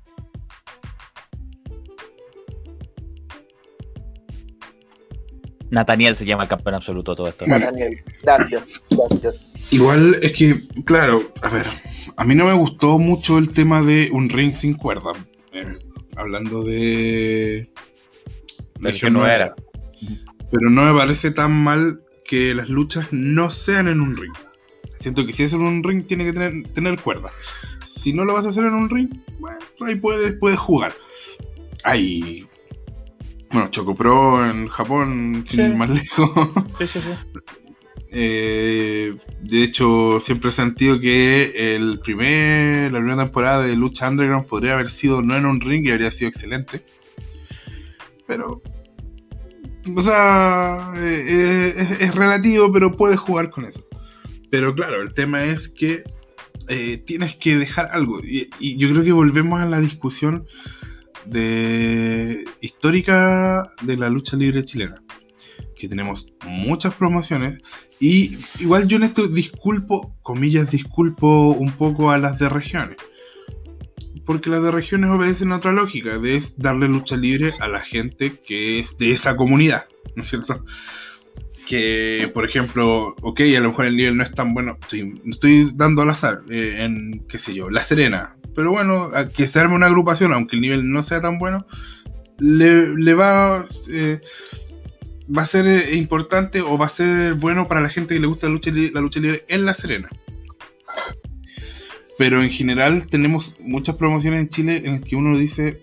Nathaniel 5.72 6.16
se 6.16 6.26
llama 6.26 6.44
el 6.44 6.50
campeón 6.50 6.76
absoluto 6.76 7.16
todo 7.16 7.28
esto. 7.28 7.46
Nathaniel, 7.46 8.04
gracias, 8.24 8.81
gracias. 8.90 9.54
Igual 9.72 10.16
es 10.22 10.31
que, 10.31 10.68
claro, 10.84 11.31
a 11.42 11.50
ver, 11.50 11.66
a 12.18 12.26
mí 12.26 12.34
no 12.34 12.46
me 12.46 12.54
gustó 12.54 12.98
mucho 12.98 13.38
el 13.38 13.54
tema 13.54 13.84
de 13.84 14.10
un 14.12 14.30
ring 14.30 14.54
sin 14.54 14.74
cuerda. 14.74 15.12
Eh, 15.54 15.78
hablando 16.16 16.64
de. 16.64 17.72
que 19.00 19.10
no 19.12 19.28
era. 19.28 19.54
Pero 20.52 20.70
no 20.72 20.92
me 20.92 21.00
parece 21.00 21.30
tan 21.31 21.64
mal 21.64 22.04
que 22.30 22.54
las 22.54 22.70
luchas 22.70 23.08
no 23.10 23.50
sean 23.50 23.88
en 23.88 24.02
un 24.02 24.16
ring. 24.16 24.31
Siento 24.96 25.26
que 25.26 25.34
si 25.34 25.44
es 25.44 25.54
en 25.54 25.62
un 25.62 25.84
ring 25.84 26.06
tiene 26.06 26.26
que 26.26 26.34
tener, 26.34 26.52
tener 26.74 27.02
cuerda. 27.02 27.31
Si 27.86 28.14
no 28.14 28.24
lo 28.24 28.36
vas 28.36 28.46
a 28.46 28.50
hacer 28.50 28.66
en 28.66 28.76
un 28.76 28.88
ring, 28.88 29.10
bueno, 29.40 29.58
ahí 29.81 29.96
puedes, 29.96 30.38
puedes 30.40 30.60
jugar. 30.60 30.94
Hay. 31.84 32.48
Bueno, 33.52 33.70
Choco 33.72 33.96
Pro 33.96 34.48
en 34.48 34.68
Japón, 34.68 35.44
sin 35.48 35.76
más 35.76 35.90
lejos. 36.02 36.30
Sí, 36.78 36.86
sí, 36.86 37.00
sí. 37.00 37.40
Eh, 38.12 39.18
de 39.42 39.64
hecho, 39.64 40.20
siempre 40.22 40.52
he 40.52 40.54
sentido 40.54 41.00
que 41.00 41.76
el 41.76 42.00
primer, 42.00 42.92
la 42.92 43.00
primera 43.00 43.24
temporada 43.24 43.64
de 43.64 43.76
Lucha 43.76 44.08
Underground 44.08 44.46
podría 44.46 44.74
haber 44.74 44.90
sido 44.90 45.24
no 45.24 45.36
en 45.36 45.48
un 45.48 45.62
ring 45.62 45.83
y 45.88 45.92
habría 45.92 46.12
sido 46.12 46.30
excelente. 46.30 46.83
Pero 48.28 48.62
o 49.95 50.02
sea, 50.02 50.92
eh, 50.95 51.24
eh, 51.28 51.98
es, 52.02 52.16
relativo, 52.16 52.71
pero 52.71 52.95
puedes 52.98 53.18
jugar 53.18 53.50
con 53.50 53.66
eso. 53.66 53.88
Pero 54.50 54.74
claro, 54.76 55.02
el 55.02 55.14
tema 55.14 55.44
es 55.44 55.69
que 55.69 56.04
eh, 56.68 56.98
tienes 57.06 57.36
que 57.36 57.57
dejar 57.57 57.88
algo. 57.92 58.19
Y, 58.24 58.50
yo 58.78 58.90
creo 58.90 59.04
que 59.04 59.12
volvemos 59.12 59.59
a 59.59 59.66
la 59.66 59.80
discusión 59.80 60.45
de 61.26 62.45
histórica 62.62 63.71
de 63.81 63.98
la 63.98 64.09
lucha 64.09 64.38
libre 64.38 64.66
chilena. 64.66 65.02
Que 65.76 65.88
tenemos 65.88 66.28
muchas 66.45 66.94
promociones. 66.95 67.62
Y 68.00 68.38
igual 68.59 68.88
yo 68.88 68.98
en 68.98 69.04
esto 69.04 69.28
disculpo, 69.28 70.16
comillas, 70.24 70.71
disculpo 70.71 71.52
un 71.52 71.71
poco 71.71 72.12
a 72.12 72.18
las 72.18 72.40
de 72.40 72.50
regiones 72.50 72.98
porque 74.30 74.52
las 74.52 74.62
de 74.62 74.71
regiones 74.71 75.09
obedecen 75.09 75.52
a 75.52 75.56
otra 75.56 75.71
lógica, 75.71 76.19
de 76.19 76.40
darle 76.57 76.88
lucha 76.88 77.18
libre 77.18 77.56
a 77.59 77.68
la 77.68 77.80
gente 77.80 78.31
que 78.45 78.78
es 78.78 79.00
de 79.00 79.09
esa 79.09 79.36
comunidad, 79.36 79.86
¿no 80.16 80.21
es 80.21 80.30
cierto? 80.30 80.64
Que, 81.68 82.30
por 82.31 82.48
ejemplo, 82.48 83.16
ok, 83.24 83.40
a 83.57 83.59
lo 83.59 83.69
mejor 83.69 83.86
el 83.86 83.95
nivel 83.95 84.18
no 84.18 84.21
es 84.21 84.31
tan 84.31 84.54
bueno, 84.54 84.78
estoy, 85.26 85.71
dando 85.74 86.04
al 86.04 86.12
azar, 86.12 86.42
eh, 86.52 86.76
en, 86.78 87.26
qué 87.28 87.40
sé 87.40 87.56
yo, 87.56 87.71
La 87.71 87.81
Serena, 87.81 88.36
pero 88.54 88.69
bueno, 88.69 89.09
a 89.16 89.30
que 89.30 89.48
se 89.48 89.59
arme 89.62 89.74
una 89.74 89.88
agrupación, 89.88 90.31
aunque 90.31 90.57
el 90.57 90.62
nivel 90.62 90.92
no 90.92 91.02
sea 91.02 91.21
tan 91.21 91.40
bueno, 91.40 91.66
le, 92.38 93.16
va... 93.16 93.66
Eh, 93.92 94.21
va 95.36 95.42
a 95.42 95.48
ser 95.48 95.66
eh, 95.66 95.95
importante 95.95 96.62
o 96.62 96.78
va 96.78 96.86
a 96.86 96.90
ser 96.90 97.33
bueno 97.33 97.68
para 97.68 97.81
la 97.81 97.90
gente 97.90 98.14
que 98.14 98.21
le 98.21 98.28
gusta 98.28 98.48
la 98.48 99.02
lucha 99.02 99.19
libre 99.19 99.44
en 99.48 99.66
La 99.66 99.74
Serena. 99.74 100.07
Pero 102.19 102.44
en 102.44 102.49
general 102.49 103.07
tenemos 103.07 103.56
muchas 103.61 103.95
promociones 103.95 104.42
en 104.42 104.49
Chile 104.49 104.81
en 104.83 104.92
las 104.92 105.02
que 105.02 105.16
uno 105.16 105.38
dice, 105.38 105.81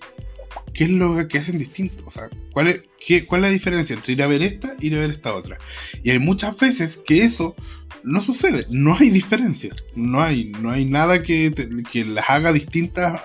¿qué 0.74 0.84
es 0.84 0.90
lo 0.90 1.26
que 1.28 1.38
hacen 1.38 1.56
distinto? 1.56 2.04
O 2.06 2.10
sea, 2.10 2.24
¿cuál 2.52 2.68
es, 2.68 2.82
qué, 3.04 3.24
¿cuál 3.24 3.40
es 3.40 3.48
la 3.48 3.52
diferencia 3.54 3.94
entre 3.96 4.12
ir 4.12 4.22
a 4.22 4.26
ver 4.26 4.42
esta 4.42 4.76
y 4.78 4.88
ir 4.88 4.96
a 4.96 4.98
ver 4.98 5.12
esta 5.12 5.34
otra? 5.34 5.56
Y 6.02 6.10
hay 6.10 6.18
muchas 6.18 6.58
veces 6.58 7.02
que 7.06 7.24
eso 7.24 7.56
no 8.04 8.20
sucede, 8.20 8.66
no 8.68 8.94
hay 9.00 9.08
diferencia, 9.08 9.74
no 9.94 10.22
hay, 10.22 10.52
no 10.60 10.70
hay 10.70 10.84
nada 10.84 11.22
que, 11.22 11.54
que 11.90 12.04
las 12.04 12.28
haga 12.28 12.52
distintas 12.52 13.18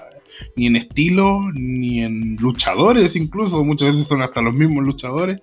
ni 0.56 0.68
en 0.68 0.78
estilo, 0.78 1.52
ni 1.54 2.06
en 2.06 2.38
luchadores 2.38 3.18
incluso, 3.18 3.66
muchas 3.66 3.90
veces 3.90 4.08
son 4.08 4.22
hasta 4.22 4.42
los 4.42 4.54
mismos 4.54 4.86
luchadores. 4.86 5.42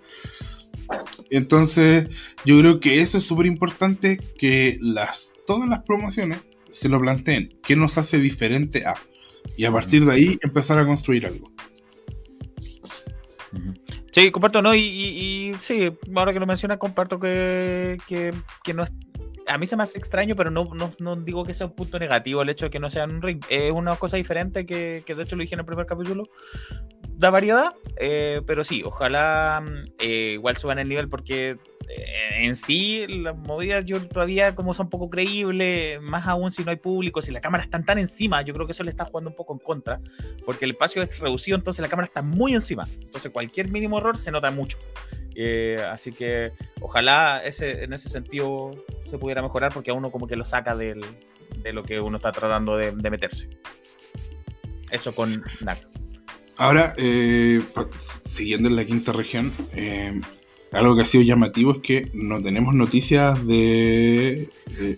Entonces, 1.29 2.07
yo 2.47 2.59
creo 2.61 2.81
que 2.81 3.03
eso 3.03 3.19
es 3.19 3.25
súper 3.25 3.45
importante 3.45 4.17
que 4.39 4.79
las, 4.81 5.35
todas 5.47 5.69
las 5.69 5.83
promociones 5.83 6.39
se 6.71 6.89
lo 6.89 7.01
planteen. 7.01 7.55
¿Qué 7.63 7.77
nos 7.77 7.99
hace 7.99 8.19
diferente 8.19 8.87
a? 8.87 8.95
Y 9.57 9.65
a 9.65 9.73
partir 9.73 10.05
de 10.05 10.13
ahí 10.13 10.39
empezar 10.43 10.79
a 10.79 10.87
construir 10.87 11.27
algo. 11.27 11.51
Sí, 14.13 14.31
comparto, 14.31 14.63
¿no? 14.63 14.75
Y, 14.75 15.55
sí, 15.61 15.93
ahora 16.15 16.33
que 16.33 16.41
lo 16.41 16.47
mencionas, 16.47 16.79
comparto 16.79 17.21
que, 17.21 17.99
que, 18.07 18.75
no 18.75 18.85
es 18.85 18.93
a 19.49 19.59
mí 19.59 19.67
se 19.67 19.77
me 19.77 19.83
hace 19.83 19.99
extraño, 19.99 20.37
pero 20.37 20.51
no, 20.51 20.69
no, 20.99 21.17
digo 21.17 21.45
que 21.45 21.55
sea 21.55 21.69
un 21.69 21.75
punto 21.75 21.99
negativo 21.99 22.43
el 22.43 22.51
hecho 22.51 22.67
de 22.67 22.71
que 22.71 22.81
no 22.81 22.91
sea 22.91 23.05
un 23.05 23.23
ring. 23.23 23.43
Es 23.49 23.73
una 23.73 23.97
cosa 23.97 24.17
diferente 24.17 24.67
que, 24.67 25.03
que 25.07 25.15
de 25.15 25.23
hecho 25.23 25.37
lo 25.37 25.43
dije 25.43 25.55
en 25.55 25.61
el 25.61 25.67
primer 25.67 25.87
capítulo. 25.87 26.25
Da 27.09 27.31
variedad, 27.31 27.73
eh, 27.97 28.43
pero 28.47 28.63
sí, 28.63 28.83
ojalá 28.85 29.63
eh, 29.99 30.33
igual 30.35 30.57
suban 30.57 30.79
el 30.79 30.89
nivel 30.89 31.09
porque 31.09 31.51
eh, 31.51 31.59
en 31.89 32.57
sí, 32.57 33.07
las 33.09 33.37
movidas 33.37 33.85
yo 33.85 34.01
todavía 34.07 34.55
como 34.55 34.75
son 34.75 34.89
poco 34.89 35.09
creíbles, 35.09 36.01
más 36.03 36.27
aún 36.27 36.51
si 36.51 36.65
no 36.65 36.71
hay 36.71 36.77
público, 36.77 37.23
si 37.23 37.31
la 37.31 37.41
cámara 37.41 37.65
está 37.65 37.83
tan 37.83 37.99
encima, 37.99 38.43
yo 38.43 38.55
creo 38.55 38.67
que 38.67 38.73
eso 38.73 38.85
le 38.85 38.91
está 38.91 39.05
jugando 39.05 39.31
un 39.31 39.37
poco 39.37 39.55
en 39.55 39.59
contra, 39.59 40.01
porque 40.45 40.65
el 40.65 40.73
espacio 40.73 41.03
es 41.03 41.19
reducido, 41.19 41.57
entonces 41.57 41.81
la 41.81 41.89
cámara 41.89 42.07
está 42.07 42.23
muy 42.23 42.55
encima, 42.55 42.87
entonces 43.01 43.31
cualquier 43.31 43.69
mínimo 43.71 43.99
error 43.99 44.19
se 44.19 44.31
nota 44.31 44.51
mucho. 44.51 44.79
Eh, 45.41 45.81
así 45.93 46.11
que 46.11 46.53
ojalá 46.81 47.43
en 47.45 47.93
ese 47.93 48.09
sentido 48.09 48.73
se 49.09 49.19
pudiera 49.19 49.41
mejorar, 49.41 49.73
porque 49.73 49.91
a 49.91 49.95
uno 49.95 50.11
como 50.11 50.27
que 50.27 50.37
lo 50.37 50.45
saca 50.45 50.75
de 50.75 51.01
lo 51.73 51.83
que 51.85 52.01
uno 52.01 52.17
está 52.17 52.33
tratando 52.33 52.77
de, 52.77 52.93
meterse. 52.93 53.49
Eso 54.91 55.15
con 55.15 55.45
NAC. 55.61 55.87
Ahora, 56.57 56.93
eh, 56.97 57.63
siguiendo 58.01 58.69
en 58.69 58.75
la 58.75 58.85
quinta 58.85 59.13
región, 59.13 59.53
algo 60.73 60.97
que 60.97 61.03
ha 61.03 61.07
sido 61.07 61.25
llamativo 61.25 61.73
es 61.73 61.79
que 61.79 62.11
no 62.15 62.43
tenemos 62.43 62.75
noticias 62.75 63.47
de, 63.47 64.51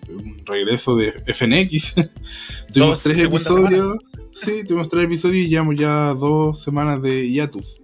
un 0.09 0.45
regreso 0.45 0.95
de 0.95 1.11
FNX. 1.11 1.95
tuvimos 2.73 3.03
tres 3.03 3.19
episodios. 3.19 3.99
Sí, 4.33 4.65
tuvimos 4.67 4.89
tres 4.89 5.05
episodios 5.05 5.45
y 5.45 5.49
llevamos 5.49 5.75
ya 5.75 6.13
dos 6.13 6.61
semanas 6.61 7.01
de 7.01 7.29
hiatus. 7.29 7.79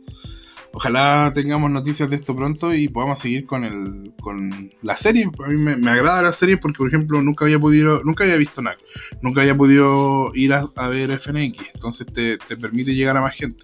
Ojalá 0.74 1.32
tengamos 1.34 1.72
noticias 1.72 2.10
de 2.10 2.18
esto 2.18 2.36
pronto 2.36 2.74
y 2.74 2.88
podamos 2.88 3.20
seguir 3.20 3.46
con 3.46 3.64
el 3.64 4.14
con 4.22 4.70
la 4.84 4.96
serie. 4.96 5.30
A 5.44 5.48
mí 5.50 5.58
me, 5.58 5.90
agrada 5.90 6.22
la 6.22 6.32
serie 6.32 6.58
porque, 6.58 6.78
por 6.78 6.88
ejemplo, 6.90 7.22
nunca 7.22 7.46
había 7.46 7.58
podido, 7.58 8.04
nunca 8.04 8.26
había 8.26 8.36
visto 8.36 8.62
nada, 8.62 8.78
nunca 9.22 9.42
había 9.42 9.58
podido 9.58 10.32
ir 10.36 10.54
a, 10.54 10.90
ver 10.90 11.18
FNX, 11.20 11.72
entonces 11.74 12.06
te, 12.14 12.38
te 12.38 12.58
permite 12.58 12.94
llegar 12.94 13.18
a 13.18 13.22
más 13.22 13.36
gente. 13.36 13.64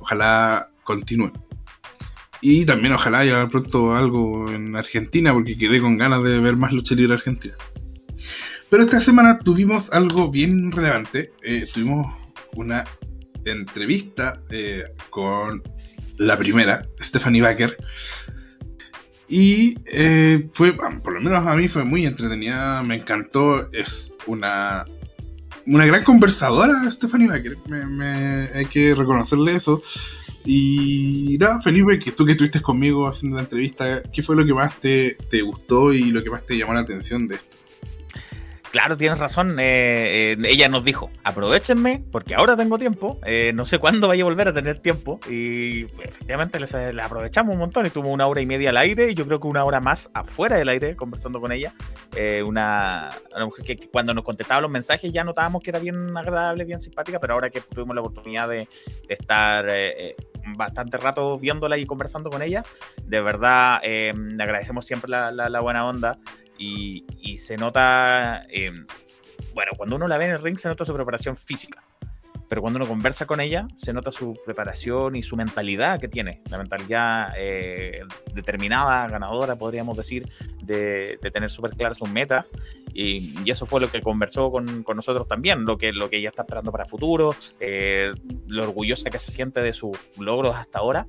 Ojalá 0.00 0.70
continúe. 0.82 1.30
Y 2.48 2.64
también 2.64 2.92
ojalá 2.94 3.18
haya 3.18 3.48
pronto 3.48 3.96
algo 3.96 4.52
en 4.52 4.76
Argentina, 4.76 5.32
porque 5.32 5.58
quedé 5.58 5.80
con 5.80 5.98
ganas 5.98 6.22
de 6.22 6.38
ver 6.38 6.56
más 6.56 6.70
lucha 6.70 6.94
libre 6.94 7.14
argentina. 7.14 7.56
Pero 8.70 8.84
esta 8.84 9.00
semana 9.00 9.40
tuvimos 9.40 9.92
algo 9.92 10.30
bien 10.30 10.70
relevante. 10.70 11.32
Eh, 11.42 11.66
tuvimos 11.74 12.06
una 12.54 12.84
entrevista 13.44 14.40
eh, 14.48 14.84
con 15.10 15.60
la 16.18 16.38
primera, 16.38 16.86
Stephanie 17.00 17.42
Baker. 17.42 17.76
Y 19.28 19.74
eh, 19.86 20.48
fue, 20.52 20.72
por 20.72 21.14
lo 21.14 21.20
menos 21.20 21.44
a 21.44 21.56
mí 21.56 21.66
fue 21.66 21.84
muy 21.84 22.06
entretenida, 22.06 22.80
me 22.84 22.94
encantó. 22.94 23.72
Es 23.72 24.14
una, 24.26 24.86
una 25.66 25.84
gran 25.84 26.04
conversadora, 26.04 26.88
Stephanie 26.92 27.26
Baker. 27.26 27.58
hay 28.54 28.66
que 28.66 28.94
reconocerle 28.94 29.50
eso. 29.50 29.82
Y 30.46 31.36
nada, 31.40 31.60
Felipe, 31.60 31.98
que 31.98 32.12
tú 32.12 32.24
que 32.24 32.32
estuviste 32.32 32.62
conmigo 32.62 33.08
haciendo 33.08 33.36
la 33.36 33.42
entrevista, 33.42 34.02
¿qué 34.12 34.22
fue 34.22 34.36
lo 34.36 34.46
que 34.46 34.54
más 34.54 34.78
te, 34.80 35.16
te 35.28 35.42
gustó 35.42 35.92
y 35.92 36.12
lo 36.12 36.22
que 36.22 36.30
más 36.30 36.46
te 36.46 36.56
llamó 36.56 36.72
la 36.72 36.80
atención 36.80 37.26
de 37.26 37.34
esto? 37.34 37.56
Claro, 38.76 38.98
tienes 38.98 39.18
razón. 39.18 39.58
Eh, 39.58 40.32
eh, 40.32 40.36
ella 40.44 40.68
nos 40.68 40.84
dijo, 40.84 41.10
aprovechenme 41.24 42.04
porque 42.12 42.34
ahora 42.34 42.58
tengo 42.58 42.76
tiempo. 42.76 43.18
Eh, 43.24 43.52
no 43.54 43.64
sé 43.64 43.78
cuándo 43.78 44.06
vaya 44.06 44.22
a 44.22 44.26
volver 44.26 44.48
a 44.48 44.52
tener 44.52 44.80
tiempo. 44.80 45.18
Y 45.30 45.84
pues, 45.86 46.08
efectivamente 46.08 46.58
le 46.92 47.02
aprovechamos 47.02 47.54
un 47.54 47.58
montón. 47.58 47.86
Estuvo 47.86 48.10
una 48.10 48.26
hora 48.26 48.42
y 48.42 48.46
media 48.46 48.68
al 48.68 48.76
aire 48.76 49.10
y 49.10 49.14
yo 49.14 49.26
creo 49.26 49.40
que 49.40 49.46
una 49.46 49.64
hora 49.64 49.80
más 49.80 50.10
afuera 50.12 50.56
del 50.56 50.68
aire 50.68 50.94
conversando 50.94 51.40
con 51.40 51.52
ella. 51.52 51.74
Una, 52.44 53.12
mujer 53.46 53.64
que, 53.64 53.88
cuando 53.88 54.12
nos 54.12 54.24
contestaba 54.24 54.60
los 54.60 54.70
mensajes 54.70 55.10
ya 55.10 55.24
notábamos 55.24 55.62
que 55.62 55.70
era 55.70 55.78
bien 55.78 56.14
agradable, 56.14 56.64
bien 56.66 56.78
simpática, 56.78 57.18
pero 57.18 57.32
ahora 57.32 57.48
que 57.48 57.62
tuvimos 57.62 57.94
la 57.94 58.02
oportunidad 58.02 58.46
de, 58.46 58.68
estar 59.08 59.66
bastante 60.56 60.96
rato 60.96 61.38
viéndola 61.38 61.76
y 61.76 61.86
conversando 61.86 62.30
con 62.30 62.42
ella, 62.42 62.62
de 63.02 63.20
verdad 63.20 63.80
le 63.82 64.42
agradecemos 64.42 64.86
siempre 64.86 65.10
la, 65.10 65.30
la 65.32 65.60
buena 65.60 65.86
onda. 65.86 66.18
Y, 66.58 67.38
se 67.38 67.56
nota, 67.56 68.44
eh, 68.48 68.70
bueno, 69.54 69.72
cuando 69.76 69.96
uno 69.96 70.08
la 70.08 70.18
ve 70.18 70.26
en 70.26 70.32
el 70.32 70.42
ring 70.42 70.58
se 70.58 70.68
nota 70.68 70.84
su 70.84 70.94
preparación 70.94 71.36
física, 71.36 71.82
pero 72.48 72.60
cuando 72.60 72.78
uno 72.78 72.86
conversa 72.86 73.26
con 73.26 73.40
ella 73.40 73.66
se 73.74 73.92
nota 73.92 74.12
su 74.12 74.38
preparación 74.44 75.16
y 75.16 75.22
su 75.22 75.36
mentalidad 75.36 76.00
que 76.00 76.08
tiene, 76.08 76.42
la 76.50 76.58
mentalidad 76.58 77.32
eh, 77.36 78.00
determinada, 78.34 79.08
ganadora, 79.08 79.56
podríamos 79.56 79.96
decir, 79.96 80.28
de, 80.62 81.18
tener 81.32 81.50
súper 81.50 81.72
claras 81.72 81.98
sus 81.98 82.10
metas. 82.10 82.46
Y, 82.92 83.34
eso 83.50 83.66
fue 83.66 83.80
lo 83.80 83.90
que 83.90 84.02
conversó 84.02 84.50
con, 84.50 84.84
nosotros 84.94 85.28
también, 85.28 85.64
lo 85.64 85.78
que, 85.78 85.92
lo 85.92 86.10
que 86.10 86.18
ella 86.18 86.28
está 86.28 86.42
esperando 86.42 86.72
para 86.72 86.84
el 86.84 86.90
futuro, 86.90 87.34
eh, 87.60 88.12
lo 88.46 88.64
orgullosa 88.64 89.10
que 89.10 89.18
se 89.18 89.30
siente 89.30 89.60
de 89.60 89.72
sus 89.72 89.96
logros 90.18 90.56
hasta 90.56 90.78
ahora 90.78 91.06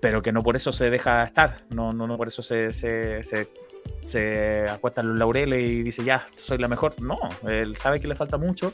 pero 0.00 0.20
que 0.20 0.32
no 0.32 0.42
por 0.42 0.56
eso 0.56 0.72
se 0.72 0.90
deja 0.90 1.22
estar, 1.22 1.64
no, 1.70 1.92
no, 1.92 2.08
no 2.08 2.16
por 2.16 2.26
eso 2.26 2.42
se, 2.42 2.72
se, 2.72 3.22
se 3.22 3.46
se 4.06 4.68
acuesta 4.68 5.00
en 5.00 5.08
los 5.08 5.18
laureles 5.18 5.62
y 5.62 5.82
dice, 5.82 6.04
ya, 6.04 6.26
soy 6.36 6.58
la 6.58 6.68
mejor. 6.68 7.00
No, 7.00 7.18
él 7.48 7.76
sabe 7.76 8.00
que 8.00 8.08
le 8.08 8.14
falta 8.14 8.36
mucho 8.36 8.72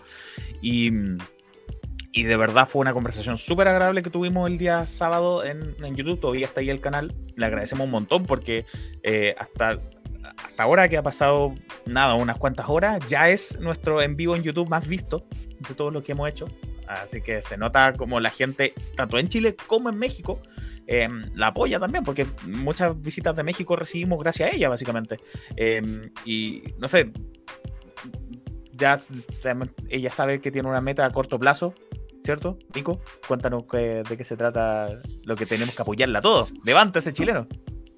y, 0.61 0.90
y 2.12 2.24
de 2.24 2.36
verdad 2.36 2.68
fue 2.68 2.80
una 2.80 2.92
conversación 2.92 3.38
súper 3.38 3.68
agradable 3.68 4.02
que 4.02 4.10
tuvimos 4.10 4.48
el 4.50 4.58
día 4.58 4.86
sábado 4.86 5.44
en, 5.44 5.74
en, 5.82 5.96
YouTube, 5.96 6.20
todavía 6.20 6.46
está 6.46 6.60
ahí 6.60 6.70
el 6.70 6.80
canal, 6.80 7.14
le 7.36 7.46
agradecemos 7.46 7.84
un 7.84 7.90
montón 7.90 8.24
porque 8.26 8.66
eh, 9.02 9.34
hasta, 9.38 9.78
hasta 10.36 10.62
ahora 10.62 10.88
que 10.88 10.96
ha 10.96 11.02
pasado 11.02 11.54
nada, 11.86 12.14
unas 12.14 12.38
cuantas 12.38 12.66
horas, 12.68 13.04
ya 13.08 13.28
es 13.30 13.58
nuestro 13.60 14.02
en 14.02 14.16
vivo 14.16 14.36
en 14.36 14.42
YouTube 14.42 14.68
más 14.68 14.86
visto 14.86 15.26
de 15.68 15.74
todo 15.74 15.90
lo 15.90 16.02
que 16.02 16.12
hemos 16.12 16.28
hecho. 16.28 16.46
Así 16.86 17.20
que 17.20 17.42
se 17.42 17.58
nota 17.58 17.92
como 17.92 18.18
la 18.18 18.30
gente, 18.30 18.72
tanto 18.96 19.18
en 19.18 19.28
Chile 19.28 19.54
como 19.66 19.90
en 19.90 19.98
México, 19.98 20.40
Em, 20.90 21.30
la 21.34 21.48
apoya 21.48 21.78
también, 21.78 22.02
porque 22.02 22.26
muchas 22.46 22.98
visitas 22.98 23.36
de 23.36 23.42
México 23.42 23.76
recibimos 23.76 24.18
gracias 24.18 24.50
a 24.50 24.56
ella, 24.56 24.70
básicamente. 24.70 25.20
Em, 25.54 26.10
y 26.24 26.62
no 26.78 26.88
sé, 26.88 27.12
ya 28.72 28.98
ella 29.90 30.10
sabe 30.10 30.40
que 30.40 30.50
tiene 30.50 30.66
una 30.66 30.80
meta 30.80 31.04
a 31.04 31.10
corto 31.10 31.38
plazo, 31.38 31.74
¿cierto? 32.28 32.58
Nico, 32.75 33.00
cuéntanos 33.26 33.66
de 33.68 34.14
qué 34.14 34.23
se 34.23 34.37
trata 34.37 35.00
lo 35.25 35.35
que 35.35 35.47
tenemos 35.47 35.75
que 35.75 35.80
apoyarla 35.80 36.18
a 36.18 36.23
todos. 36.23 36.52
Levántese, 36.62 37.14
chileno. 37.14 37.47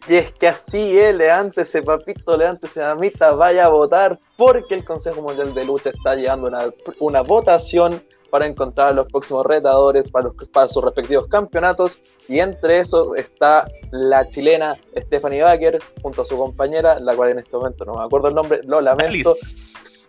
Y 0.06 0.14
es 0.14 0.32
que 0.34 0.46
así 0.46 0.96
es, 0.96 1.12
levántese, 1.16 1.82
papito, 1.82 2.36
levántese, 2.36 2.78
mamita, 2.78 3.32
vaya 3.32 3.64
a 3.64 3.70
votar, 3.70 4.20
porque 4.36 4.76
el 4.76 4.84
Consejo 4.84 5.20
Mundial 5.20 5.52
de 5.52 5.64
Lucha 5.64 5.90
está 5.90 6.14
llevando 6.14 6.46
una, 6.46 6.70
una 7.00 7.22
votación 7.22 8.00
para 8.30 8.46
encontrar 8.46 8.94
los 8.94 9.08
próximos 9.08 9.44
retadores 9.44 10.08
para, 10.08 10.26
los, 10.26 10.48
para 10.50 10.68
sus 10.68 10.84
respectivos 10.84 11.26
campeonatos. 11.26 11.98
Y 12.28 12.38
entre 12.38 12.78
esos 12.78 13.08
está 13.16 13.66
la 13.90 14.28
chilena 14.28 14.76
Stephanie 14.96 15.42
Baker 15.42 15.80
junto 16.02 16.22
a 16.22 16.24
su 16.24 16.38
compañera, 16.38 17.00
la 17.00 17.16
cual 17.16 17.30
en 17.30 17.40
este 17.40 17.56
momento 17.56 17.84
no 17.84 17.94
me 17.94 18.04
acuerdo 18.04 18.28
el 18.28 18.36
nombre, 18.36 18.60
lo 18.62 18.80
lamento. 18.80 19.32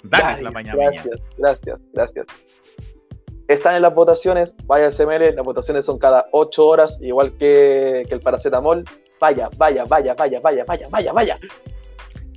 Dalis, 0.04 0.42
la 0.44 0.52
mañana. 0.52 0.78
Gracias, 0.78 1.20
gracias, 1.38 1.80
gracias. 1.92 2.28
Están 3.52 3.76
en 3.76 3.82
las 3.82 3.94
votaciones, 3.94 4.56
vaya 4.64 4.90
SML, 4.90 5.36
las 5.36 5.44
votaciones 5.44 5.86
son 5.86 6.00
cada 6.00 6.26
8 6.32 6.66
horas, 6.66 6.98
igual 7.02 7.36
que, 7.38 8.06
que 8.08 8.16
el 8.16 8.22
paracetamol. 8.22 8.86
Vaya, 9.20 9.50
vaya, 9.58 9.84
vaya, 9.84 10.14
vaya, 10.14 10.40
vaya, 10.40 10.64
vaya, 10.66 10.88
vaya, 10.90 11.12
vaya. 11.12 11.40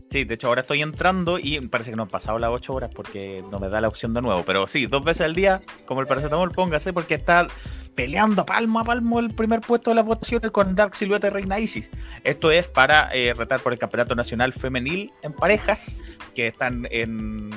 Sí, 0.08 0.24
de 0.24 0.34
hecho 0.34 0.48
ahora 0.48 0.62
estoy 0.62 0.82
entrando 0.82 1.38
y 1.38 1.60
parece 1.68 1.90
que 1.90 1.96
no 1.96 2.02
han 2.02 2.08
pasado 2.08 2.40
las 2.40 2.50
8 2.50 2.74
horas 2.74 2.90
porque 2.92 3.44
no 3.52 3.60
me 3.60 3.68
da 3.68 3.80
la 3.80 3.86
opción 3.86 4.12
de 4.12 4.22
nuevo. 4.22 4.42
Pero 4.44 4.66
sí, 4.66 4.86
dos 4.86 5.04
veces 5.04 5.26
al 5.26 5.36
día, 5.36 5.60
como 5.86 6.00
el 6.00 6.08
paracetamol, 6.08 6.50
póngase 6.50 6.92
porque 6.92 7.14
está 7.14 7.46
peleando 7.94 8.44
palmo 8.44 8.80
a 8.80 8.84
palmo 8.84 9.20
el 9.20 9.32
primer 9.32 9.60
puesto 9.60 9.90
de 9.90 9.94
las 9.94 10.04
votaciones 10.04 10.50
con 10.50 10.74
Dark 10.74 10.96
Silueta 10.96 11.28
y 11.28 11.30
Reina 11.30 11.60
Isis. 11.60 11.90
Esto 12.24 12.50
es 12.50 12.66
para 12.66 13.08
eh, 13.12 13.34
retar 13.34 13.60
por 13.60 13.72
el 13.72 13.78
Campeonato 13.78 14.16
Nacional 14.16 14.52
Femenil 14.52 15.12
en 15.22 15.32
parejas 15.32 15.96
que 16.34 16.48
están 16.48 16.88
en, 16.90 17.50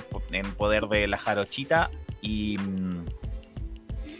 poder 0.57 0.85
de 0.89 1.07
la 1.07 1.17
Jarochita 1.17 1.89
y... 2.21 2.59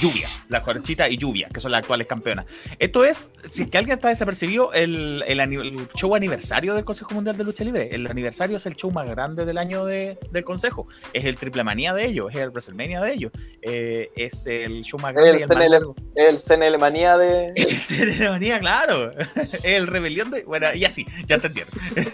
Lluvia, 0.00 0.28
la 0.48 0.60
Jarochita 0.60 1.08
y 1.08 1.16
Lluvia, 1.16 1.48
que 1.52 1.60
son 1.60 1.72
las 1.72 1.80
actuales 1.80 2.06
campeonas. 2.06 2.46
Esto 2.78 3.04
es, 3.04 3.30
si 3.44 3.66
que 3.66 3.78
alguien 3.78 3.96
está 3.96 4.08
desapercibido, 4.08 4.72
el, 4.72 5.24
el, 5.26 5.88
show 5.94 6.14
aniversario 6.14 6.74
del 6.74 6.84
Consejo 6.84 7.14
Mundial 7.14 7.36
de 7.36 7.44
Lucha 7.44 7.64
Libre. 7.64 7.88
El 7.92 8.06
aniversario 8.06 8.56
es 8.56 8.66
el 8.66 8.76
show 8.76 8.90
más 8.90 9.08
grande 9.08 9.44
del 9.44 9.58
año 9.58 9.84
de, 9.84 10.18
del 10.30 10.44
Consejo. 10.44 10.86
Es 11.12 11.24
el 11.24 11.36
triple 11.36 11.64
manía 11.64 11.92
de 11.94 12.06
ellos, 12.06 12.30
es 12.30 12.36
el 12.36 12.50
WrestleMania 12.50 13.00
de 13.00 13.12
ellos. 13.12 13.32
Eh, 13.62 14.10
es 14.16 14.46
el 14.46 14.82
show 14.82 15.00
más 15.00 15.14
grande. 15.14 15.42
El, 15.42 15.48
CNL, 15.48 15.94
el 16.14 16.40
CNL 16.40 16.78
manía 16.78 17.16
de. 17.16 17.48
El 17.56 17.76
CNL 17.76 18.30
manía, 18.30 18.60
claro. 18.60 19.10
el 19.62 19.86
rebelión 19.86 20.30
de. 20.30 20.44
Bueno, 20.44 20.68
y 20.74 20.84
así, 20.84 21.06
ya 21.26 21.38
te 21.38 21.48
entiendo. 21.48 21.72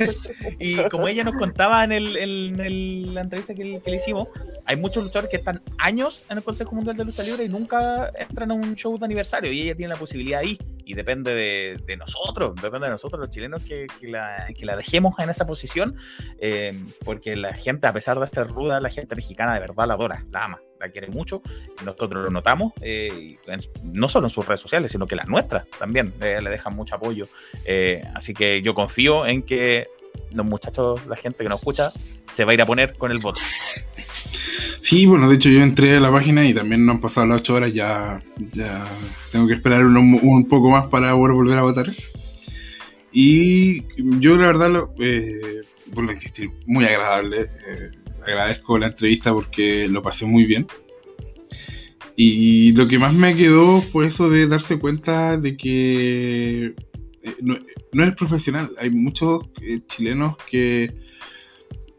y 0.59 0.76
como 0.88 1.09
ella 1.09 1.25
nos 1.25 1.37
contaba 1.37 1.85
en, 1.85 1.92
el, 1.92 2.16
en 2.16 3.14
la 3.14 3.23
entrevista 3.23 3.54
que, 3.54 3.80
que 3.83 3.90
le 3.90 3.97
hicimos, 3.97 4.28
hay 4.66 4.76
muchos 4.76 5.02
luchadores 5.02 5.30
que 5.30 5.37
están 5.37 5.62
años 5.78 6.25
en 6.30 6.38
el 6.38 6.44
Consejo 6.44 6.75
Mundial 6.75 6.97
de 6.97 7.04
Lucha 7.04 7.23
Libre 7.23 7.44
y 7.44 7.49
nunca 7.54 8.11
entran 8.18 8.50
a 8.50 8.54
un 8.54 8.75
show 8.75 8.99
de 8.99 9.04
aniversario 9.04 9.52
y 9.52 9.62
ella 9.62 9.75
tiene 9.75 9.92
la 9.94 9.99
posibilidad 9.99 10.40
ahí. 10.40 10.58
Y 10.87 10.92
depende 10.92 11.34
de, 11.34 11.96
nosotros, 11.96 12.54
depende 12.56 12.87
de 12.87 12.92
nosotros 12.92 13.18
los 13.18 13.30
chilenos 13.30 13.64
que, 13.64 13.87
la, 14.02 14.76
dejemos 14.76 15.18
en 15.18 15.30
esa 15.30 15.46
posición 15.46 15.96
eh, 16.38 16.78
porque 17.04 17.37
la 17.37 17.54
gente, 17.54 17.87
a 17.87 17.92
pesar 17.94 18.18
de 18.18 18.26
estar 18.26 18.46
ruda, 18.46 18.80
la 18.80 18.90
gente 18.90 19.16
mexicana 19.16 19.54
de 19.54 19.61
verdad 19.61 19.87
la 19.87 19.94
adora, 19.94 20.26
la 20.30 20.44
ama, 20.44 20.61
la 20.78 20.90
quiere 20.90 21.08
mucho, 21.08 21.40
nosotros 21.87 22.25
lo 22.25 22.30
notamos, 22.30 22.75
eh, 22.82 23.38
no 23.82 24.11
solo 24.11 24.26
en 24.26 24.30
sus 24.30 24.46
redes 24.46 24.61
sociales, 24.61 24.92
sino 24.92 25.06
que 25.06 25.16
las 25.16 25.26
nuestras 25.26 25.66
también 25.78 26.12
eh, 26.20 26.40
le 26.42 26.50
dejan 26.50 26.75
mucho 26.75 26.96
apoyo, 26.96 27.28
así 28.14 28.34
que 28.34 28.61
yo 28.61 28.75
confío 28.75 29.25
en 29.25 29.42
que 29.42 29.88
los 30.33 30.47
muchachos, 30.47 31.06
la 31.06 31.16
gente 31.16 31.44
que 31.44 31.49
nos 31.49 31.59
escucha, 31.59 31.92
se 32.26 32.44
va 32.44 32.52
a 32.52 32.54
ir 32.54 32.62
a 32.62 32.66
poner 32.66 32.97
con 32.97 33.11
el 33.11 33.18
voto. 33.18 33.40
Sí, 34.80 35.06
bueno, 35.06 35.28
de 35.28 35.37
hecho 35.37 35.49
yo 35.49 35.62
entré 35.62 35.97
a 35.97 36.00
la 36.00 36.12
página 36.12 36.47
y 36.47 36.52
también 36.52 36.85
no 36.85 36.92
han 36.92 37.00
pasado 37.00 37.26
las 37.26 37.40
8 37.40 37.54
horas, 37.54 37.73
ya, 37.73 38.23
ya 38.52 38.87
tengo 39.33 39.47
que 39.47 39.54
esperar 39.54 39.85
un, 39.85 40.47
poco 40.49 40.71
más 40.71 40.87
para 40.87 41.14
volver 41.14 41.59
a 41.59 41.62
votar. 41.62 41.87
Y 43.11 43.83
yo 44.21 44.37
la 44.37 44.47
verdad, 44.49 44.71
lo, 44.71 44.94
eh, 44.99 45.62
vuelvo 45.92 46.11
a 46.11 46.14
insistir, 46.14 46.50
muy 46.66 46.85
agradable. 46.85 47.42
Eh, 47.42 47.90
agradezco 48.26 48.78
la 48.78 48.88
entrevista 48.88 49.33
porque 49.33 49.88
lo 49.88 50.02
pasé 50.02 50.26
muy 50.26 50.44
bien. 50.44 50.66
Y 52.16 52.73
lo 52.73 52.87
que 52.87 52.99
más 52.99 53.14
me 53.14 53.35
quedó 53.35 53.80
fue 53.83 54.06
eso 54.06 54.30
de 54.30 54.47
darse 54.47 54.78
cuenta 54.78 55.37
de 55.37 55.56
que 55.56 56.75
eh, 57.24 57.36
no, 57.40 57.56
no, 57.92 58.02
eres 58.02 58.14
profesional. 58.14 58.68
Hay 58.78 58.90
muchos 58.90 59.40
eh, 59.62 59.80
chilenos 59.86 60.36
que 60.48 60.94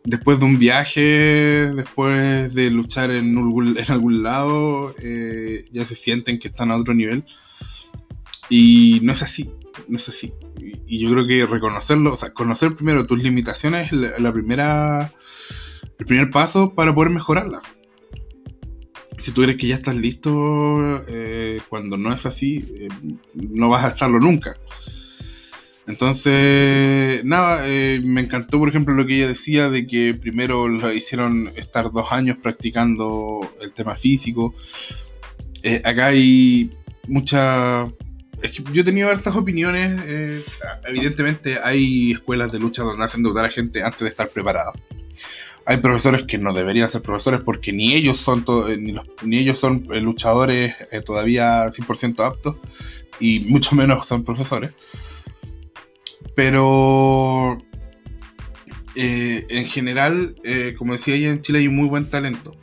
después 0.04 0.38
de 0.40 0.46
un 0.46 0.60
viaje, 0.60 1.02
después 1.74 2.54
de 2.54 2.70
luchar 2.70 3.10
en 3.10 3.36
algún, 3.36 3.76
en 3.78 3.92
algún 3.92 4.22
lado, 4.22 4.94
eh, 5.02 5.66
ya 5.72 5.84
se 5.84 5.96
sienten 5.96 6.38
que 6.38 6.50
están 6.50 6.70
a 6.70 6.78
otro 6.78 6.94
nivel. 6.94 7.26
Y 8.50 9.00
no 9.02 9.12
es 9.12 9.24
así, 9.24 9.50
no 9.88 9.98
es 9.98 10.08
así. 10.08 10.36
Y, 10.88 11.00
yo 11.00 11.12
creo 11.12 11.26
que 11.26 11.48
reconocerlo, 11.48 12.14
o 12.14 12.18
sea, 12.18 12.32
conocer 12.32 12.76
primero 12.76 13.08
tus 13.08 13.22
limitaciones 13.24 13.92
es 13.92 14.20
la, 14.20 14.32
primera, 14.32 15.12
el 15.98 16.06
primer 16.06 16.30
paso 16.30 16.76
para 16.76 16.94
poder 16.94 17.12
mejorarla. 17.12 17.62
Si 19.18 19.32
tú 19.32 19.42
eres 19.42 19.56
que 19.56 19.68
ya 19.68 19.76
estás 19.76 19.96
listo, 19.96 20.32
cuando 21.70 21.98
no 21.98 22.14
es 22.14 22.28
así, 22.28 22.88
no 23.34 23.70
vas 23.70 23.86
a 23.86 23.88
estarlo 23.88 24.20
nunca. 24.20 24.56
Entonces, 25.88 27.24
nada, 27.26 27.62
eh, 27.66 28.02
me 28.04 28.22
encantó, 28.22 28.58
por 28.58 28.70
ejemplo, 28.70 28.96
lo 28.96 29.06
que 29.06 29.18
ella 29.18 29.28
decía 29.28 29.70
de 29.70 29.86
que 29.86 30.16
primero 30.16 30.68
lo 30.68 30.92
hicieron 30.92 31.52
estar 31.56 31.92
dos 31.92 32.12
años 32.12 32.38
practicando 32.42 33.54
el 33.62 33.74
tema 33.76 33.96
físico. 33.96 34.56
Eh, 35.62 35.82
acá 35.84 36.08
hay 36.08 36.72
mucha... 37.08 37.86
Es 38.42 38.52
que 38.52 38.64
yo 38.74 38.82
he 38.82 38.84
tenido 38.84 39.10
hartas 39.10 39.36
opiniones. 39.36 40.02
Eh, 40.06 40.44
evidentemente 40.88 41.60
hay 41.64 42.12
escuelas 42.12 42.52
de 42.52 42.60
lucha 42.60 42.84
donde 42.84 43.06
hacen 43.06 43.22
debutar 43.22 43.46
a 43.46 43.50
gente 43.50 43.84
antes 43.84 44.02
de 44.02 44.10
estar 44.10 44.30
preparada. 44.30 44.72
Hay 45.68 45.78
profesores 45.78 46.24
que 46.24 46.38
no 46.38 46.54
deberían 46.54 46.90
ser 46.90 47.02
profesores 47.02 47.42
porque 47.42 47.72
ni 47.74 47.94
ellos 47.94 48.18
son, 48.18 48.44
ni, 48.80 48.96
ni 49.24 49.38
ellos 49.38 49.60
son 49.60 49.88
luchadores 50.02 50.76
todavía 51.06 51.66
100% 51.66 52.24
aptos 52.24 52.58
y 53.20 53.40
mucho 53.42 53.76
menos 53.76 54.06
son 54.06 54.24
profesores. 54.24 54.72
Pero 56.36 57.58
eh, 58.96 59.46
en 59.50 59.66
general, 59.66 60.36
eh, 60.44 60.76
como 60.78 60.94
decía 60.94 61.16
ella, 61.16 61.32
en 61.32 61.42
Chile 61.42 61.60
hay 61.60 61.70
muy 61.70 61.88
buen 61.88 62.10
talento. 62.10 62.58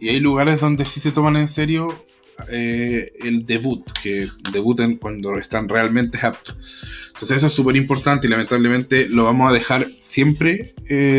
Y 0.00 0.08
hay 0.08 0.20
lugares 0.20 0.60
donde 0.60 0.84
sí 0.84 1.00
se 1.00 1.12
toman 1.12 1.36
en 1.36 1.48
serio 1.48 2.06
eh, 2.50 3.12
el 3.20 3.46
debut, 3.46 3.84
que 4.02 4.28
debuten 4.52 4.96
cuando 4.96 5.38
están 5.38 5.68
realmente 5.68 6.18
aptos. 6.22 6.56
Entonces 7.08 7.38
eso 7.38 7.48
es 7.48 7.52
súper 7.52 7.74
importante 7.76 8.28
y 8.28 8.30
lamentablemente 8.30 9.08
lo 9.08 9.24
vamos 9.24 9.50
a 9.50 9.52
dejar 9.52 9.88
siempre 9.98 10.74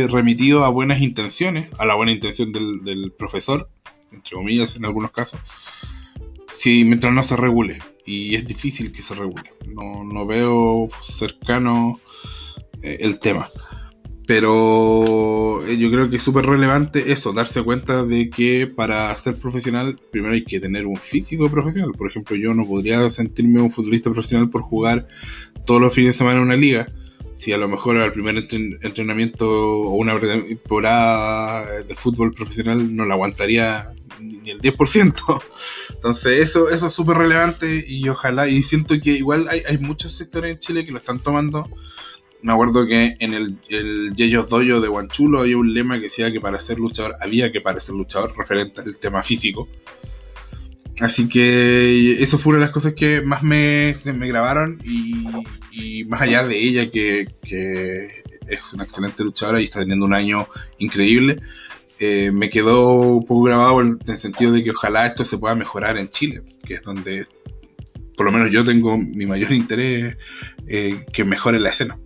remitido 0.10 0.64
a 0.64 0.70
buenas 0.70 1.02
intenciones, 1.02 1.70
a 1.78 1.86
la 1.86 1.96
buena 1.96 2.14
intención 2.14 2.54
del, 2.54 2.86
del 2.86 3.12
profesor, 3.12 3.70
entre 4.14 4.38
comillas 4.38 4.78
en 4.78 4.86
algunos 4.86 5.12
casos, 5.12 5.42
si 6.48 6.86
mientras 6.86 7.12
no 7.12 7.22
se 7.22 7.36
regule 7.36 7.80
y 8.10 8.34
es 8.34 8.48
difícil 8.48 8.92
que 8.92 9.04
se 9.04 9.14
regule. 9.14 9.52
No, 9.68 10.04
no 10.04 10.26
veo 10.26 10.90
cercano 11.00 12.00
eh, 12.82 12.98
el 13.02 13.20
tema. 13.20 13.48
Pero 14.26 15.64
eh, 15.66 15.78
yo 15.78 15.92
creo 15.92 16.10
que 16.10 16.16
es 16.16 16.22
súper 16.24 16.46
relevante 16.48 17.12
eso, 17.12 17.34
darse 17.34 17.62
cuenta 17.62 18.04
de 18.04 18.32
que 18.32 18.66
para 18.66 19.16
ser 19.18 19.36
profesional 19.36 20.00
primero 20.12 20.34
hay 20.34 20.44
que 20.44 20.60
tener 20.60 20.88
un 20.88 20.98
físico 20.98 21.52
profesional. 21.52 21.92
Por 21.96 22.10
ejemplo, 22.10 22.36
yo 22.36 22.56
no 22.56 22.66
podría 22.66 23.08
sentirme 23.12 23.62
un 23.62 23.70
futbolista 23.70 24.12
profesional 24.12 24.50
por 24.50 24.64
jugar 24.64 25.08
todos 25.66 25.80
los 25.80 25.94
fines 25.94 26.14
de 26.14 26.18
semana 26.18 26.38
en 26.38 26.46
una 26.46 26.56
liga. 26.56 26.88
Si 27.32 27.54
a 27.54 27.58
lo 27.60 27.68
mejor 27.68 27.98
al 27.98 28.12
primer 28.12 28.38
entrenamiento 28.38 29.48
o 29.48 29.94
una 29.94 30.20
temporada 30.20 31.84
de 31.84 31.96
fútbol 31.96 32.34
profesional 32.34 32.96
no 32.96 33.06
la 33.06 33.14
aguantaría 33.14 33.94
ni 34.20 34.52
el 34.52 34.62
10%. 34.62 35.42
Entonces 35.96 36.42
eso, 36.42 36.70
eso 36.70 36.88
es 36.88 36.92
súper 36.92 37.18
relevante 37.18 37.86
y 37.88 38.08
ojalá, 38.10 38.48
y 38.48 38.64
siento 38.64 39.00
que 39.00 39.12
igual 39.12 39.48
hay, 39.50 39.62
hay, 39.68 39.78
muchos 39.78 40.12
sectores 40.12 40.52
en 40.52 40.60
Chile 40.60 40.86
que 40.86 40.92
lo 40.92 40.98
están 40.98 41.20
tomando. 41.20 41.70
Me 42.42 42.54
acuerdo 42.54 42.86
que 42.86 43.16
en 43.20 43.34
el, 43.34 43.58
el 43.68 44.14
Yeyos 44.16 44.48
Dojo 44.48 44.80
de 44.80 44.88
Guanchulo 44.88 45.40
había 45.40 45.58
un 45.58 45.74
lema 45.74 45.96
que 45.96 46.04
decía 46.04 46.32
que 46.32 46.40
para 46.40 46.60
ser 46.60 46.80
luchador 46.80 47.16
había 47.20 47.52
que 47.52 47.60
parecer 47.60 47.96
luchador 47.96 48.34
referente 48.38 48.82
al 48.82 48.98
tema 48.98 49.24
físico. 49.24 49.68
Así 51.00 51.30
que 51.30 52.22
eso 52.22 52.38
fue 52.38 52.52
una 52.52 52.60
de 52.60 52.66
las 52.66 52.74
cosas 52.74 52.94
que 52.94 53.22
más 53.22 53.42
me, 53.42 53.94
me 54.14 54.28
grabaron 54.28 54.82
y, 54.84 55.24
y, 55.72 56.04
más 56.06 56.22
allá 56.22 56.44
de 56.44 56.62
ella 56.62 56.92
que, 56.92 57.28
que 57.42 58.10
es 58.48 58.74
una 58.74 58.84
excelente 58.84 59.24
luchadora 59.24 59.62
y 59.62 59.66
está 59.66 59.80
teniendo 59.80 60.06
un 60.06 60.14
año 60.14 60.48
increíble, 60.78 61.42
eh, 62.00 62.32
me 62.32 62.50
quedó 62.50 63.02
un 63.18 63.26
poco 63.26 63.44
grabado 63.44 63.82
en 63.82 64.00
el 64.08 64.18
sentido 64.18 64.52
de 64.52 64.64
que 64.64 64.72
ojalá 64.72 65.06
esto 65.06 65.26
se 65.26 65.38
pueda 65.38 65.56
mejorar 65.56 65.98
en 65.98 66.10
Chile, 66.10 66.42
que 66.66 66.76
es 66.76 66.84
donde 66.84 67.26
por 68.16 68.26
lo 68.26 68.32
menos 68.32 68.52
yo 68.52 68.64
tengo 68.64 68.98
mi 68.98 69.26
mayor 69.26 69.52
interés 69.54 70.18
eh, 70.68 71.06
que 71.14 71.24
mejore 71.24 71.60
la 71.60 71.70
escena. 71.70 71.98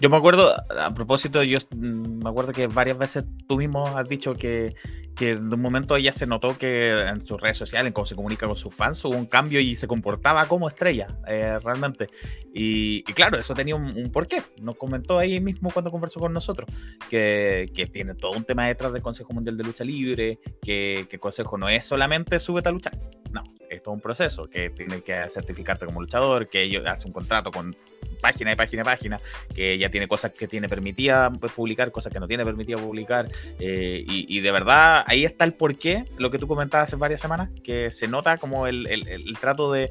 Yo 0.00 0.10
me 0.10 0.16
acuerdo, 0.16 0.54
a 0.80 0.92
propósito, 0.94 1.42
yo 1.42 1.58
mm, 1.70 2.22
me 2.22 2.28
acuerdo 2.28 2.52
que 2.52 2.66
varias 2.66 2.98
veces 2.98 3.24
tú 3.48 3.56
mismo 3.56 3.86
has 3.96 4.08
dicho 4.08 4.34
que 4.34 4.74
que 5.16 5.34
de 5.34 5.54
un 5.54 5.60
momento 5.60 5.96
ella 5.96 6.12
se 6.12 6.26
notó 6.26 6.56
que 6.58 6.90
en 6.90 7.26
sus 7.26 7.40
redes 7.40 7.56
sociales, 7.56 7.88
en 7.88 7.92
cómo 7.94 8.06
se 8.06 8.14
comunica 8.14 8.46
con 8.46 8.54
sus 8.54 8.72
fans, 8.72 9.02
hubo 9.04 9.16
un 9.16 9.26
cambio 9.26 9.58
y 9.60 9.74
se 9.74 9.88
comportaba 9.88 10.46
como 10.46 10.68
estrella, 10.68 11.08
eh, 11.26 11.58
realmente. 11.64 12.08
Y, 12.52 13.02
claro, 13.14 13.38
eso 13.38 13.54
tenía 13.54 13.74
un, 13.74 14.10
porqué. 14.12 14.42
Nos 14.60 14.76
comentó 14.76 15.18
ahí 15.18 15.40
mismo 15.40 15.70
cuando 15.70 15.90
conversó 15.90 16.20
con 16.20 16.32
nosotros, 16.32 16.68
que, 17.08 17.70
que, 17.74 17.86
tiene 17.86 18.14
todo 18.14 18.32
un 18.32 18.44
tema 18.44 18.66
detrás 18.66 18.92
del 18.92 19.02
Consejo 19.02 19.32
Mundial 19.32 19.56
de 19.56 19.64
Lucha 19.64 19.84
Libre, 19.84 20.38
que, 20.62 21.06
que 21.08 21.16
el 21.16 21.20
Consejo 21.20 21.56
no 21.56 21.68
es 21.68 21.84
solamente 21.84 22.38
súbete 22.38 22.68
a 22.68 22.72
luchar. 22.72 22.98
No, 23.30 23.42
es 23.70 23.82
todo 23.82 23.94
un 23.94 24.00
proceso, 24.00 24.48
que 24.48 24.70
tiene 24.70 25.02
que 25.02 25.28
certificarte 25.30 25.86
como 25.86 26.02
luchador, 26.02 26.48
que 26.48 26.62
ellos 26.62 26.86
hacen 26.86 27.08
un 27.08 27.14
contrato 27.14 27.50
con 27.50 27.74
página 28.20 28.52
y 28.52 28.56
página 28.56 28.82
y 28.82 28.84
página, 28.84 29.20
que 29.54 29.78
ya 29.78 29.90
tiene 29.90 30.08
cosas 30.08 30.32
que 30.32 30.48
tiene 30.48 30.68
permitida 30.68 31.30
publicar, 31.30 31.92
cosas 31.92 32.12
que 32.12 32.20
no 32.20 32.28
tiene 32.28 32.44
permitida 32.44 32.78
publicar, 32.78 33.30
eh, 33.58 34.04
y, 34.06 34.40
de 34.40 34.52
verdad 34.52 35.04
ahí 35.06 35.24
está 35.24 35.44
el 35.44 35.54
porqué, 35.54 36.04
lo 36.18 36.30
que 36.30 36.38
tú 36.38 36.46
comentabas 36.46 36.88
hace 36.88 36.96
varias 36.96 37.20
semanas, 37.20 37.50
que 37.64 37.90
se 37.90 38.08
nota 38.08 38.36
como 38.38 38.66
el, 38.66 38.86
el, 38.86 39.38
trato 39.38 39.72
de, 39.72 39.90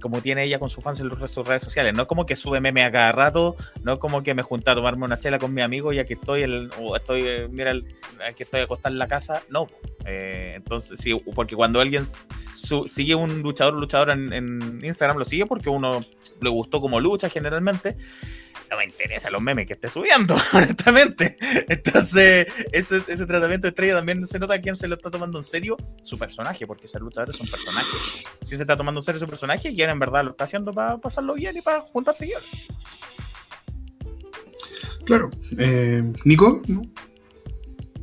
como 0.00 0.20
tiene 0.20 0.44
ella 0.44 0.58
con 0.58 0.70
sus 0.70 0.82
fans 0.82 1.00
en 1.00 1.10
sus 1.28 1.46
redes 1.46 1.62
sociales, 1.62 1.94
no 1.94 2.02
es 2.02 2.08
como 2.08 2.26
que 2.26 2.36
sube 2.36 2.60
meme 2.60 2.84
a 2.84 2.92
cada 2.92 3.12
rato, 3.12 3.56
no 3.82 3.94
es 3.94 3.98
como 3.98 4.22
que 4.22 4.34
me 4.34 4.42
junta 4.42 4.72
a 4.72 4.74
tomarme 4.74 5.04
una 5.04 5.18
chela 5.18 5.38
con 5.38 5.52
mi 5.52 5.62
amigo 5.62 5.92
y 5.92 5.98
aquí 5.98 6.14
estoy, 6.14 6.42
el, 6.42 6.70
o 6.80 6.96
estoy, 6.96 7.22
eh, 7.26 7.48
mira, 7.50 7.72
aquí 8.28 8.42
estoy 8.42 8.62
acostado 8.62 8.92
en 8.92 8.98
la 8.98 9.08
casa, 9.08 9.42
no, 9.48 9.66
eh, 10.04 10.52
entonces 10.56 10.98
sí, 10.98 11.14
porque 11.34 11.56
cuando 11.56 11.80
alguien 11.80 12.04
sigue 12.54 13.14
un 13.14 13.42
luchador 13.42 13.74
luchador 13.74 14.10
en, 14.10 14.32
en 14.32 14.84
Instagram, 14.84 15.18
lo 15.18 15.24
sigue 15.24 15.46
porque 15.46 15.68
uno 15.68 16.04
le 16.40 16.50
gustó 16.50 16.80
como 16.80 17.00
lucha 17.00 17.28
generalmente, 17.28 17.96
no 18.70 18.76
me 18.78 18.84
interesa 18.84 19.30
los 19.30 19.42
memes 19.42 19.66
que 19.66 19.74
esté 19.74 19.88
subiendo, 19.88 20.36
honestamente. 20.52 21.36
Entonces, 21.68 22.46
ese, 22.72 23.02
ese 23.06 23.26
tratamiento 23.26 23.66
de 23.66 23.70
estrella 23.70 23.94
también 23.94 24.26
se 24.26 24.38
nota 24.38 24.54
a 24.54 24.60
quién 24.60 24.76
se 24.76 24.88
lo 24.88 24.96
está 24.96 25.10
tomando 25.10 25.38
en 25.38 25.44
serio 25.44 25.76
su 26.02 26.18
personaje, 26.18 26.66
porque 26.66 26.86
ese 26.86 26.98
luchador 26.98 27.30
es 27.30 27.40
un 27.40 27.48
personaje. 27.48 27.96
Si 28.42 28.56
se 28.56 28.62
está 28.62 28.76
tomando 28.76 29.00
en 29.00 29.04
serio 29.04 29.20
su 29.20 29.26
personaje, 29.26 29.70
y 29.70 29.82
en 29.82 29.98
verdad 29.98 30.24
lo 30.24 30.30
está 30.30 30.44
haciendo 30.44 30.72
para 30.72 30.98
pasarlo 30.98 31.34
bien 31.34 31.56
y 31.56 31.60
para 31.60 31.80
juntar 31.80 32.14
seguidores. 32.14 32.66
Claro. 35.04 35.30
Eh, 35.58 36.02
Nico, 36.24 36.62
¿no? 36.66 36.82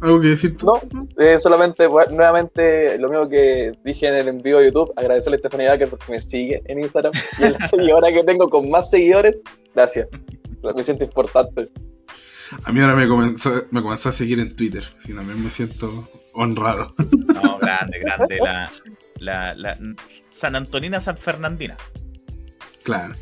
¿Algo 0.02 0.20
que 0.20 0.30
decir? 0.30 0.56
No, 0.64 0.82
eh, 1.18 1.40
solamente 1.40 1.88
nuevamente 1.88 2.98
lo 2.98 3.10
mismo 3.10 3.30
que 3.30 3.72
dije 3.86 4.08
en 4.08 4.16
el 4.16 4.28
envío 4.30 4.58
de 4.58 4.66
YouTube, 4.66 4.92
agradecerle 4.96 5.36
a 5.36 5.40
Stephanie 5.40 5.68
Baker 5.68 5.90
porque 5.90 6.12
me 6.12 6.22
sigue 6.24 6.62
en 6.66 6.80
Instagram 6.80 7.14
y 7.40 7.44
es 7.44 7.60
la 7.60 7.68
seguidora 7.68 8.12
que 8.12 8.24
tengo 8.24 8.50
con 8.50 8.70
más 8.70 8.90
seguidores. 8.90 9.44
Gracias. 9.76 10.08
Me 10.76 10.84
siento 10.84 11.04
importante. 11.04 11.72
A 12.64 12.72
mí 12.72 12.82
ahora 12.82 12.96
me 12.96 13.08
comenzó, 13.08 13.52
me 13.70 13.82
comenzó 13.82 14.10
a 14.10 14.12
seguir 14.12 14.40
en 14.40 14.56
Twitter, 14.56 14.84
así 14.98 15.16
también 15.16 15.42
me 15.42 15.50
siento 15.50 16.10
honrado. 16.34 16.94
No, 17.34 17.58
grande, 17.62 18.00
grande. 18.00 18.40
La, 18.40 18.72
la, 19.20 19.56
la 19.56 19.78
San 20.32 20.56
Antonina 20.56 21.00
San 21.00 21.18
Fernandina. 21.18 21.78
Claro. 22.84 23.14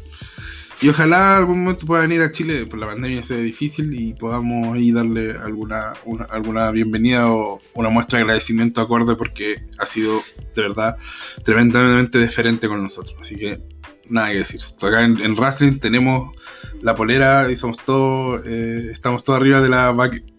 Y 0.82 0.88
ojalá 0.88 1.38
algún 1.38 1.64
momento 1.64 1.86
pueda 1.86 2.04
venir 2.04 2.22
a 2.22 2.32
Chile, 2.32 2.66
por 2.66 2.80
la 2.80 2.88
pandemia 2.88 3.22
sea 3.22 3.38
difícil 3.38 3.94
y 3.94 4.14
podamos 4.14 4.76
ahí 4.76 4.94
darle 4.94 5.32
alguna, 5.32 5.94
alguna 6.30 6.72
bienvenida 6.72 7.30
o 7.30 7.60
una 7.74 7.90
muestra 7.90 8.18
de 8.18 8.24
agradecimiento 8.24 8.80
acorde 8.80 9.16
porque 9.16 9.58
ha 9.78 9.86
sido 9.86 10.22
de 10.56 10.62
verdad 10.62 10.98
tremendamente 11.44 12.18
diferente 12.18 12.70
con 12.70 12.82
nosotros. 12.82 13.18
Así 13.20 13.36
que 13.36 13.62
nada 14.08 14.32
que 14.32 14.38
decir. 14.38 14.62
Acá 14.82 15.04
en, 15.04 15.20
en 15.20 15.36
Wrestling 15.36 15.80
tenemos 15.80 16.34
la 16.82 16.96
polera 16.96 17.52
y 17.52 17.58
somos 17.58 17.78
todos, 17.84 18.42
eh, 18.46 18.88
estamos 18.90 19.26
todos 19.26 19.40
arriba 19.40 19.60
de 19.60 19.68
la, 19.68 19.94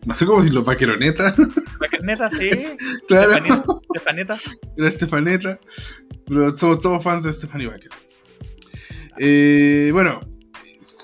no 0.06 0.14
sé 0.14 0.24
cómo 0.24 0.38
decirlo, 0.38 0.64
vaqueroneta. 0.64 1.34
Vaqueroneta, 1.80 2.30
sí. 2.30 2.50
claro. 3.08 3.36
Estefaneta. 3.94 4.38
La 4.76 4.88
Estefaneta. 4.88 5.60
Pero 6.26 6.56
somos 6.56 6.80
todos 6.80 7.02
fans 7.02 7.24
de 7.24 7.32
Stephanie 7.32 7.68
Baker. 7.68 7.90
Eh, 9.18 9.90
bueno, 9.92 10.20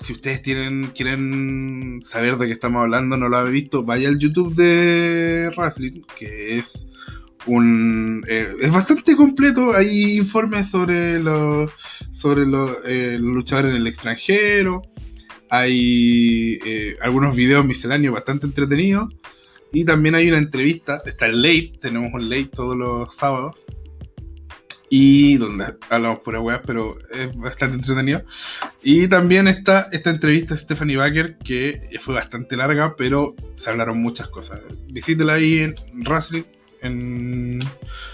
si 0.07 0.13
ustedes 0.13 0.41
tienen, 0.41 0.91
quieren 0.95 1.99
saber 2.01 2.37
de 2.37 2.47
qué 2.47 2.53
estamos 2.53 2.81
hablando, 2.81 3.17
no 3.17 3.27
lo 3.27 3.35
habéis 3.35 3.63
visto, 3.63 3.83
vaya 3.83 4.07
al 4.07 4.17
YouTube 4.17 4.55
de 4.55 5.51
Wrestling, 5.57 6.03
que 6.17 6.57
es 6.57 6.87
un 7.45 8.23
eh, 8.29 8.55
es 8.61 8.71
bastante 8.71 9.17
completo. 9.17 9.73
Hay 9.75 10.17
informes 10.17 10.69
sobre 10.69 11.19
los 11.19 11.69
sobre 12.11 12.43
eh, 12.43 13.17
los, 13.19 13.19
luchadores 13.19 13.71
en 13.71 13.81
el 13.81 13.87
extranjero. 13.87 14.81
Hay 15.49 16.57
eh, 16.65 16.95
algunos 17.01 17.35
videos 17.35 17.65
misceláneos 17.65 18.13
bastante 18.13 18.45
entretenidos. 18.45 19.09
Y 19.73 19.83
también 19.83 20.15
hay 20.15 20.29
una 20.29 20.37
entrevista. 20.37 21.01
Está 21.05 21.25
el 21.25 21.41
late, 21.41 21.73
tenemos 21.81 22.13
un 22.13 22.29
late 22.29 22.49
todos 22.53 22.77
los 22.77 23.13
sábados 23.13 23.61
y 24.89 25.37
donde 25.37 25.65
hablamos 25.89 26.19
pura 26.19 26.39
weas, 26.39 26.61
pero 26.65 26.97
es 27.13 27.35
bastante 27.35 27.77
entretenido. 27.77 28.23
Y 28.81 29.07
también 29.07 29.47
está 29.47 29.89
esta 29.91 30.09
entrevista 30.09 30.53
de 30.53 30.61
Stephanie 30.61 30.97
Baker, 30.97 31.37
que 31.39 31.89
fue 31.99 32.15
bastante 32.15 32.55
larga, 32.55 32.95
pero 32.95 33.35
se 33.53 33.69
hablaron 33.69 34.01
muchas 34.01 34.27
cosas. 34.27 34.61
Visítela 34.87 35.33
ahí 35.33 35.59
en 35.59 35.75
Wrestling, 36.05 36.43
en, 36.81 37.59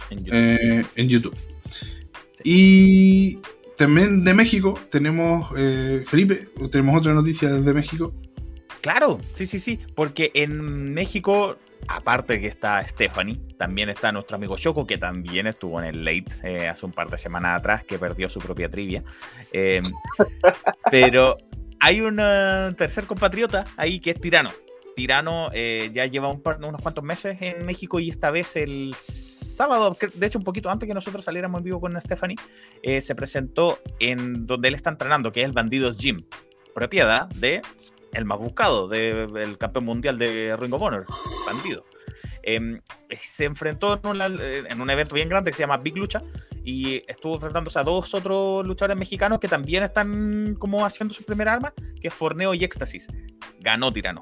en 0.10 1.10
YouTube. 1.10 1.36
Eh, 1.36 2.42
y 2.44 3.40
también 3.78 4.24
de 4.24 4.34
México 4.34 4.80
tenemos, 4.90 5.50
eh, 5.58 6.04
Felipe, 6.06 6.50
tenemos 6.72 6.98
otra 6.98 7.14
noticia 7.14 7.52
desde 7.52 7.74
México. 7.74 8.14
Claro, 8.82 9.22
sí, 9.32 9.46
sí, 9.46 9.60
sí, 9.60 9.80
porque 9.96 10.32
en 10.34 10.94
México 10.94 11.58
aparte 11.88 12.40
que 12.40 12.48
está 12.48 12.86
Stephanie, 12.86 13.40
también 13.58 13.90
está 13.90 14.12
nuestro 14.12 14.36
amigo 14.36 14.58
Choco, 14.58 14.86
que 14.86 14.98
también 14.98 15.48
estuvo 15.48 15.82
en 15.82 15.88
el 15.88 16.06
late 16.06 16.32
eh, 16.44 16.68
hace 16.68 16.86
un 16.86 16.92
par 16.92 17.10
de 17.10 17.18
semanas 17.18 17.60
atrás, 17.60 17.84
que 17.84 17.98
perdió 17.98 18.30
su 18.30 18.40
propia 18.40 18.70
trivia. 18.70 19.04
Em, 19.52 19.92
pero 20.92 21.38
hay 21.80 22.02
un 22.02 22.18
tercer 22.78 23.06
compatriota 23.06 23.66
ahí 23.78 24.00
que 24.00 24.12
es 24.12 24.22
Tirano. 24.22 24.52
Tirano 24.96 25.50
eh, 25.54 25.90
ya 25.94 26.06
lleva 26.06 26.30
un 26.30 26.42
par, 26.42 26.64
unos 26.64 26.82
cuantos 26.82 27.04
meses 27.04 27.38
en 27.42 27.66
México 27.66 28.00
y 28.00 28.10
esta 28.10 28.32
vez 28.32 28.56
el 28.56 28.94
sábado, 28.96 29.98
de 30.14 30.28
hecho 30.28 30.38
un 30.38 30.44
poquito 30.44 30.70
antes 30.70 30.88
que 30.88 30.94
nosotros 30.94 31.26
saliéramos 31.26 31.60
en 31.60 31.66
vivo 31.66 31.82
con 31.82 32.00
Stephanie, 32.00 32.38
eh, 32.82 33.02
se 33.02 33.16
presentó 33.16 33.80
en 34.00 34.46
donde 34.46 34.68
él 34.68 34.76
está 34.76 34.90
entrenando, 34.92 35.32
que 35.32 35.42
es 35.42 35.46
el 35.46 35.52
Bandidos 35.52 35.98
Gym, 35.98 36.24
propiedad 36.74 37.28
de 37.30 37.62
el 38.14 38.26
más 38.26 38.40
buscado 38.40 38.88
del 38.88 39.58
campeón 39.58 39.86
mundial 39.86 40.18
de 40.18 40.56
Ring 40.58 40.74
of 40.74 40.82
Honor, 40.82 41.06
bandido. 41.46 41.86
Em, 42.44 42.82
se 43.22 43.46
enfrentó 43.46 44.02
en, 44.04 44.82
un 44.82 44.90
evento 44.90 45.16
bien 45.16 45.30
grande 45.30 45.52
que 45.52 45.56
se 45.56 45.64
llama 45.64 45.78
Big 45.78 45.98
Lucha 45.98 46.22
y 46.64 47.02
estuvo 47.08 47.36
enfrentándose 47.36 47.80
a 47.80 47.84
dos 47.84 48.14
otros 48.14 48.66
luchadores 48.66 48.98
mexicanos 48.98 49.40
que 49.40 49.48
también 49.48 49.84
están 49.84 50.56
como 50.60 50.86
haciendo 50.86 51.14
su 51.14 51.24
primera 51.24 51.54
arma, 51.54 51.74
que 52.02 52.10
es 52.10 52.14
Forneo 52.14 52.54
y 52.54 52.64
Éxtasis. 52.64 53.08
Ganó 53.60 53.92
Tirano. 53.94 54.22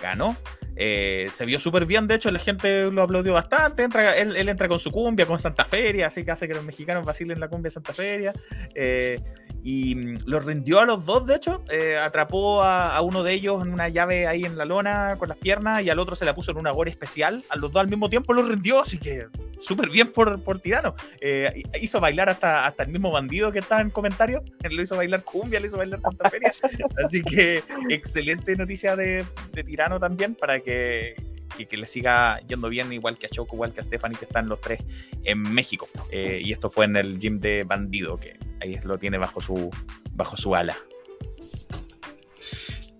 Ganó. 0.00 0.36
Eh, 0.78 1.28
se 1.32 1.46
vio 1.46 1.58
súper 1.58 1.86
bien, 1.86 2.06
de 2.06 2.16
hecho, 2.16 2.30
la 2.30 2.38
gente 2.38 2.90
lo 2.92 3.02
aplaudió 3.02 3.32
bastante. 3.32 3.88
Él, 4.18 4.48
entra 4.48 4.68
con 4.68 4.78
su 4.78 4.92
cumbia, 4.92 5.26
con 5.26 5.38
Santa 5.38 5.64
Feria, 5.64 6.08
así 6.08 6.24
que 6.24 6.30
hace 6.30 6.46
que 6.46 6.54
los 6.54 6.64
mexicanos 6.64 7.04
vacilen 7.04 7.40
la 7.40 7.48
cumbia 7.48 7.68
de 7.68 7.70
Santa 7.70 7.94
Feria. 7.94 8.32
Eh, 8.74 9.20
y 9.66 9.96
mm, 9.96 10.18
los 10.26 10.44
rindió 10.44 10.78
a 10.78 10.86
los 10.86 11.04
dos, 11.04 11.26
de 11.26 11.34
hecho. 11.34 11.64
Eh, 11.68 11.96
atrapó 11.96 12.62
a, 12.62 13.00
uno 13.00 13.24
de 13.24 13.32
ellos 13.32 13.60
en 13.66 13.72
una 13.72 13.88
llave 13.88 14.28
ahí 14.28 14.44
en 14.44 14.56
la 14.56 14.64
lona 14.64 15.16
con 15.18 15.28
las 15.28 15.36
piernas 15.38 15.82
y 15.82 15.90
al 15.90 15.98
otro 15.98 16.14
se 16.14 16.24
la 16.24 16.36
puso 16.36 16.52
en 16.52 16.58
una 16.58 16.70
gore 16.70 16.92
especial. 16.92 17.42
A 17.50 17.56
los 17.56 17.72
dos 17.72 17.80
al 17.80 17.88
mismo 17.88 18.08
tiempo 18.08 18.32
los 18.32 18.46
rindió, 18.46 18.78
así 18.78 18.96
que 18.96 19.26
súper 19.58 19.90
bien 19.90 20.12
por, 20.12 20.40
por 20.40 20.60
Tirano. 20.60 20.94
Eh, 21.20 21.64
hizo 21.82 21.98
bailar 21.98 22.28
hasta, 22.28 22.64
hasta 22.64 22.84
el 22.84 22.90
mismo 22.90 23.10
bandido 23.10 23.50
que 23.50 23.58
está 23.58 23.80
en 23.80 23.90
comentarios. 23.90 24.44
Lo 24.70 24.82
hizo 24.82 24.96
bailar 24.96 25.24
cumbia, 25.24 25.58
lo 25.58 25.66
hizo 25.66 25.78
bailar 25.78 26.00
Santa 26.00 26.30
Feria. 26.30 26.52
así 27.04 27.22
que 27.22 27.64
excelente 27.88 28.54
noticia 28.56 28.94
de, 28.94 29.24
de 29.52 29.64
Tirano 29.64 29.98
también 29.98 30.36
para 30.36 30.60
que 30.60 31.16
que, 31.64 31.76
le 31.76 31.86
siga 31.86 32.40
yendo 32.46 32.68
bien, 32.68 32.92
igual 32.92 33.16
que 33.16 33.26
a 33.26 33.28
Choco, 33.30 33.56
igual 33.56 33.72
que 33.72 33.80
a 33.80 33.82
Stephanie, 33.82 34.18
que 34.18 34.26
están 34.26 34.48
los 34.48 34.60
tres 34.60 34.80
en 35.24 35.40
México. 35.40 35.88
Eh, 36.10 36.42
y 36.44 36.52
esto 36.52 36.68
fue 36.68 36.84
en 36.84 36.96
el 36.96 37.18
gym 37.18 37.40
de 37.40 37.64
Bandido, 37.64 38.18
que 38.18 38.36
ahí 38.60 38.78
lo 38.84 38.98
tiene 38.98 39.18
bajo 39.18 39.40
su, 39.40 39.70
bajo 40.12 40.36
su 40.36 40.54
ala. 40.54 40.76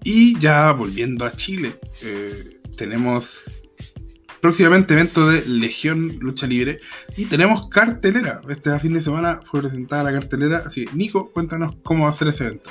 Y 0.03 0.39
ya 0.39 0.73
volviendo 0.73 1.25
a 1.25 1.33
Chile, 1.33 1.73
eh, 2.05 2.61
tenemos 2.77 3.63
próximamente 4.41 4.95
evento 4.95 5.29
de 5.29 5.45
Legión 5.47 6.19
Lucha 6.21 6.47
Libre 6.47 6.79
y 7.17 7.27
tenemos 7.27 7.69
cartelera. 7.69 8.41
Este 8.49 8.79
fin 8.79 8.95
de 8.95 9.01
semana 9.01 9.41
fue 9.45 9.61
presentada 9.61 10.05
la 10.05 10.13
cartelera. 10.13 10.63
Así 10.65 10.85
que, 10.85 10.95
Nico, 10.95 11.33
cuéntanos 11.33 11.75
cómo 11.83 12.05
va 12.05 12.11
a 12.11 12.13
ser 12.13 12.29
ese 12.29 12.45
evento. 12.45 12.71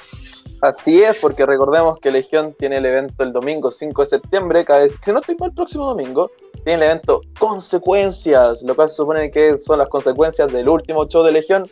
Así 0.62 1.02
es, 1.02 1.18
porque 1.20 1.46
recordemos 1.46 2.00
que 2.00 2.12
Legión 2.12 2.56
tiene 2.58 2.78
el 2.78 2.86
evento 2.86 3.24
el 3.24 3.34
domingo 3.34 3.72
5 3.72 4.02
de 4.02 4.08
septiembre, 4.08 4.64
cada 4.64 4.84
vez 4.84 4.96
que 4.96 5.12
no 5.12 5.20
estoy 5.20 5.36
para 5.36 5.50
el 5.50 5.56
próximo 5.56 5.86
domingo, 5.86 6.32
tiene 6.64 6.76
el 6.76 6.84
evento 6.84 7.22
Consecuencias, 7.38 8.64
lo 8.64 8.76
cual 8.76 8.90
se 8.90 8.96
supone 8.96 9.30
que 9.30 9.58
son 9.58 9.80
las 9.80 9.90
consecuencias 9.90 10.52
del 10.52 10.70
último 10.70 11.08
show 11.08 11.24
de 11.24 11.34
Legión, 11.34 11.66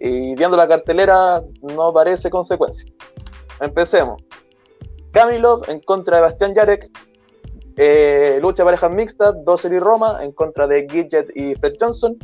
y 0.00 0.34
viendo 0.34 0.56
la 0.56 0.66
cartelera 0.66 1.42
no 1.62 1.92
parece 1.92 2.30
consecuencia. 2.30 2.90
Empecemos. 3.60 4.22
Kamilov 5.12 5.68
en 5.68 5.80
contra 5.80 6.16
de 6.16 6.22
Bastián 6.22 6.54
Yarek, 6.54 6.90
eh, 7.76 8.38
lucha 8.40 8.64
parejas 8.64 8.90
mixtas, 8.90 9.34
Dozer 9.44 9.72
y 9.72 9.78
Roma 9.78 10.18
en 10.22 10.32
contra 10.32 10.66
de 10.66 10.86
Gidget 10.90 11.30
y 11.36 11.54
Fred 11.56 11.74
Johnson, 11.78 12.16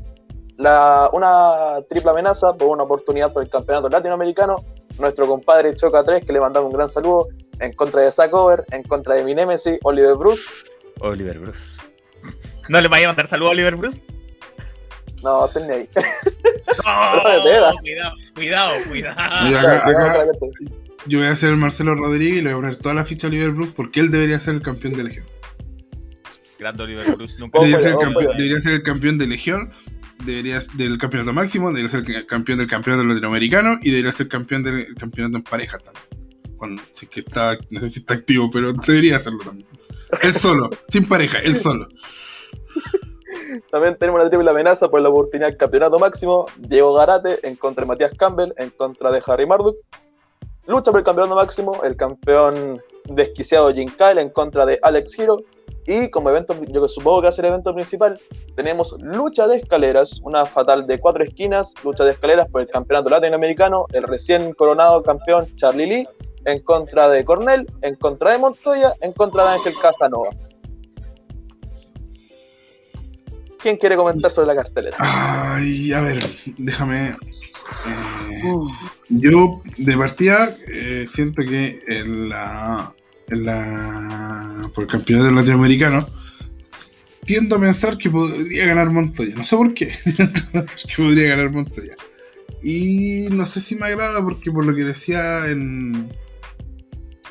la, 0.57 1.11
una 1.13 1.83
triple 1.89 2.11
amenaza 2.11 2.55
por 2.55 2.69
una 2.69 2.85
oportunidad 2.85 3.33
por 3.33 3.43
el 3.43 3.51
campeonato 3.51 3.89
latinoamericano. 3.89 4.55
Nuestro 4.99 5.27
compadre 5.27 5.77
Choca 5.77 6.03
3, 6.03 6.25
que 6.25 6.33
le 6.33 6.41
mandamos 6.41 6.71
un 6.71 6.77
gran 6.77 6.89
saludo, 6.89 7.29
en 7.61 7.73
contra 7.75 8.01
de 8.01 8.11
Zack 8.11 8.33
Over, 8.33 8.65
en 8.71 8.83
contra 8.83 9.15
de 9.15 9.25
mi 9.25 9.35
Nemesis, 9.35 9.79
Oliver 9.83 10.15
Bruce. 10.15 10.65
Oliver 11.01 11.39
Bruce. 11.39 11.79
¿No 12.71 12.81
le 12.81 12.89
vaya 12.89 13.07
a 13.07 13.09
mandar 13.09 13.27
saludo 13.27 13.49
a 13.49 13.53
Oliver 13.53 13.77
Bruce? 13.77 14.03
No, 15.23 15.49
tenía 15.49 15.75
ahí. 15.75 15.89
cuidado, 17.55 17.73
cuidado, 18.35 18.75
cuidado. 18.89 20.31
yo 21.07 21.19
voy 21.19 21.29
a 21.29 21.31
hacer 21.31 21.51
el 21.51 21.57
Marcelo 21.57 21.95
Rodríguez 21.95 22.39
y 22.39 22.43
le 22.43 22.53
voy 22.53 22.53
a 22.53 22.57
poner 22.57 22.77
toda 22.77 22.95
la 22.95 23.05
ficha 23.05 23.27
a 23.27 23.31
Oliver 23.31 23.51
Bruce 23.51 23.73
porque 23.75 24.01
él 24.01 24.11
debería 24.11 24.39
ser 24.39 24.55
el 24.55 24.63
campeón 24.63 24.95
de 24.95 25.05
Legión. 25.05 25.27
Grande 26.59 26.83
Oliver 26.85 27.17
Bruce. 27.17 27.37
Nunca 27.39 27.61
debería, 27.61 27.81
ser 27.81 27.97
debería 28.37 28.61
ser 28.61 28.73
el 28.75 28.83
campeón 28.83 29.19
de 29.19 29.27
Legión 29.27 29.73
debería 30.25 30.59
del 30.75 30.99
campeonato 30.99 31.33
máximo, 31.33 31.69
debería 31.69 31.89
ser 31.89 32.27
campeón 32.27 32.59
del 32.59 32.69
campeonato 32.69 33.07
latinoamericano 33.07 33.79
y 33.83 33.91
debería 33.91 34.13
ser 34.13 34.29
campeón 34.29 34.63
del 34.63 34.95
campeonato 34.95 35.37
en 35.37 35.43
pareja 35.43 35.79
también. 35.79 36.05
Cuando, 36.57 36.83
sí 36.93 37.07
que 37.07 37.21
está, 37.21 37.59
no 37.71 37.81
sé 37.81 37.89
si 37.89 38.01
está 38.01 38.15
activo, 38.15 38.51
pero 38.51 38.73
debería 38.73 39.17
hacerlo 39.17 39.45
también. 39.45 39.69
Él 40.23 40.35
solo, 40.35 40.71
sin 40.89 41.07
pareja, 41.07 41.39
él 41.39 41.57
solo. 41.57 41.89
También 43.71 43.97
tenemos 43.97 44.23
la 44.23 44.29
triple 44.29 44.51
amenaza 44.51 44.89
por 44.89 45.01
la 45.01 45.09
oportunidad 45.09 45.49
del 45.49 45.57
campeonato 45.57 45.99
máximo. 45.99 46.47
Diego 46.59 46.95
Garate 46.95 47.39
en 47.47 47.57
contra 47.57 47.83
de 47.83 47.89
Matías 47.89 48.13
Campbell, 48.17 48.53
en 48.57 48.71
contra 48.71 49.11
de 49.11 49.23
Harry 49.27 49.47
Marduk. 49.47 49.77
lucha 50.67 50.91
por 50.91 51.01
el 51.01 51.05
campeonato 51.05 51.37
máximo, 51.37 51.83
el 51.85 51.97
campeón 51.97 52.81
desquiciado 53.05 53.73
Jin 53.73 53.91
Kyle 53.91 54.19
en 54.19 54.31
contra 54.31 54.67
de 54.67 54.79
Alex 54.83 55.19
Hero. 55.19 55.39
Y 55.87 56.11
como 56.11 56.31
evento, 56.31 56.55
yo 56.67 56.89
supongo 56.89 57.21
que 57.21 57.27
va 57.27 57.29
a 57.29 57.33
ser 57.33 57.45
el 57.45 57.53
evento 57.53 57.73
principal, 57.73 58.19
tenemos 58.57 58.97
lucha 59.01 59.47
de 59.47 59.59
escaleras, 59.59 60.21
una 60.25 60.45
fatal 60.45 60.85
de 60.85 60.99
cuatro 60.99 61.23
esquinas, 61.23 61.73
lucha 61.85 62.05
de 62.05 62.11
escaleras 62.11 62.51
por 62.51 62.63
el 62.63 62.69
campeonato 62.69 63.09
latinoamericano, 63.09 63.87
el 63.93 64.03
recién 64.03 64.53
coronado 64.55 65.01
campeón 65.05 65.47
Charlie 65.55 65.87
Lee 65.87 66.09
en 66.45 66.61
contra 66.63 67.09
de 67.09 67.25
Cornell, 67.25 67.67
en 67.83 67.95
contra 67.97 68.33
de 68.33 68.39
Montoya, 68.39 68.95
en 69.01 69.13
contra 69.13 69.45
de 69.45 69.51
Ángel 69.51 69.75
Casanova. 69.81 70.31
¿Quién 73.59 73.77
quiere 73.77 73.97
comentar 73.97 74.31
sobre 74.31 74.49
la 74.49 74.63
cartelera? 74.63 74.97
Ay, 75.01 75.93
a 75.93 76.01
ver, 76.01 76.19
déjame. 76.59 77.09
Eh, 77.09 78.43
yo, 79.09 79.63
de 79.79 79.97
partida, 79.97 80.57
eh, 80.69 81.07
siento 81.09 81.43
que 81.43 81.83
en 81.87 82.29
la, 82.29 82.95
en 83.29 83.45
la, 83.45 84.71
por 84.75 84.85
el 84.85 84.91
campeonato 84.91 85.31
latinoamericano, 85.33 86.07
tiendo 87.25 87.57
a 87.57 87.61
pensar 87.61 87.99
que 87.99 88.09
podría 88.09 88.67
ganar 88.67 88.91
Montoya. 88.91 89.35
No 89.35 89.45
sé 89.45 89.57
por 89.57 89.75
qué. 89.75 89.89
que 90.17 90.97
podría 90.97 91.31
ganar 91.31 91.51
Montoya. 91.51 91.97
Y 92.63 93.29
no 93.31 93.47
sé 93.47 93.61
si 93.61 93.75
me 93.77 93.87
agrada 93.87 94.23
porque 94.23 94.51
por 94.51 94.65
lo 94.65 94.75
que 94.75 94.85
decía 94.85 95.47
en 95.51 96.13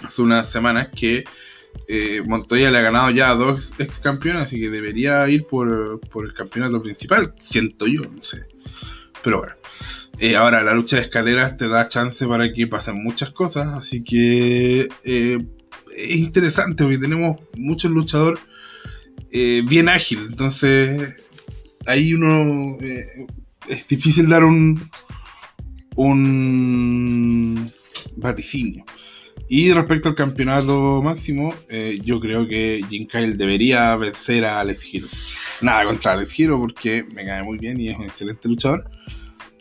hace 0.04 0.22
unas 0.22 0.50
semanas 0.50 0.90
que 0.96 1.26
eh, 1.88 2.22
Montoya 2.26 2.72
le 2.72 2.78
ha 2.78 2.82
ganado 2.82 3.12
ya 3.12 3.34
dos 3.36 3.74
ex 3.78 4.00
campeones, 4.00 4.44
así 4.44 4.60
que 4.60 4.70
debería 4.70 5.28
ir 5.30 5.46
por, 5.46 6.00
por, 6.10 6.26
el 6.26 6.34
campeonato 6.34 6.82
principal, 6.82 7.34
siento 7.40 7.88
yo, 7.88 8.02
no 8.02 8.22
sé. 8.22 8.48
Pero 9.24 9.40
bueno. 9.40 9.56
Eh, 10.20 10.38
ahora, 10.38 10.64
la 10.64 10.74
lucha 10.74 10.96
de 10.96 11.02
escaleras 11.02 11.58
te 11.58 11.68
da 11.68 11.90
chance 11.90 12.26
para 12.26 12.54
que 12.54 12.68
pasen 12.68 13.04
muchas 13.04 13.32
cosas, 13.32 13.68
así 13.74 14.02
que 14.04 14.88
eh, 15.04 15.46
es 15.98 16.16
interesante 16.16 16.84
porque 16.84 16.98
tenemos 16.98 17.38
muchos 17.58 17.92
luchadores 17.92 18.40
bien 19.66 19.90
ágiles, 19.90 20.28
entonces 20.30 21.18
ahí 21.86 22.14
uno 22.14 22.78
es 23.68 23.86
difícil 23.86 24.30
dar 24.30 24.46
un, 24.46 24.90
un 25.96 27.72
vaticinio. 28.16 28.86
Y 29.48 29.72
respecto 29.74 30.10
al 30.10 30.16
campeonato 30.16 31.02
máximo, 31.04 31.54
eh, 31.70 32.00
yo 32.04 32.20
creo 32.20 32.48
que 32.48 32.84
Jim 32.90 33.08
Kyle 33.08 33.38
debería 33.38 33.96
vencer 33.96 34.44
a 34.44 34.60
Alex 34.60 34.90
Hero. 34.92 35.08
Nada 35.62 35.86
contra 35.86 36.14
Alex 36.14 36.40
Hero 36.40 36.60
porque 36.60 37.06
me 37.14 37.26
cae 37.26 37.44
muy 37.44 37.60
bien 37.60 37.80
y 37.80 37.90
es 37.90 37.98
un 37.98 38.06
excelente 38.06 38.50
luchador. 38.50 38.90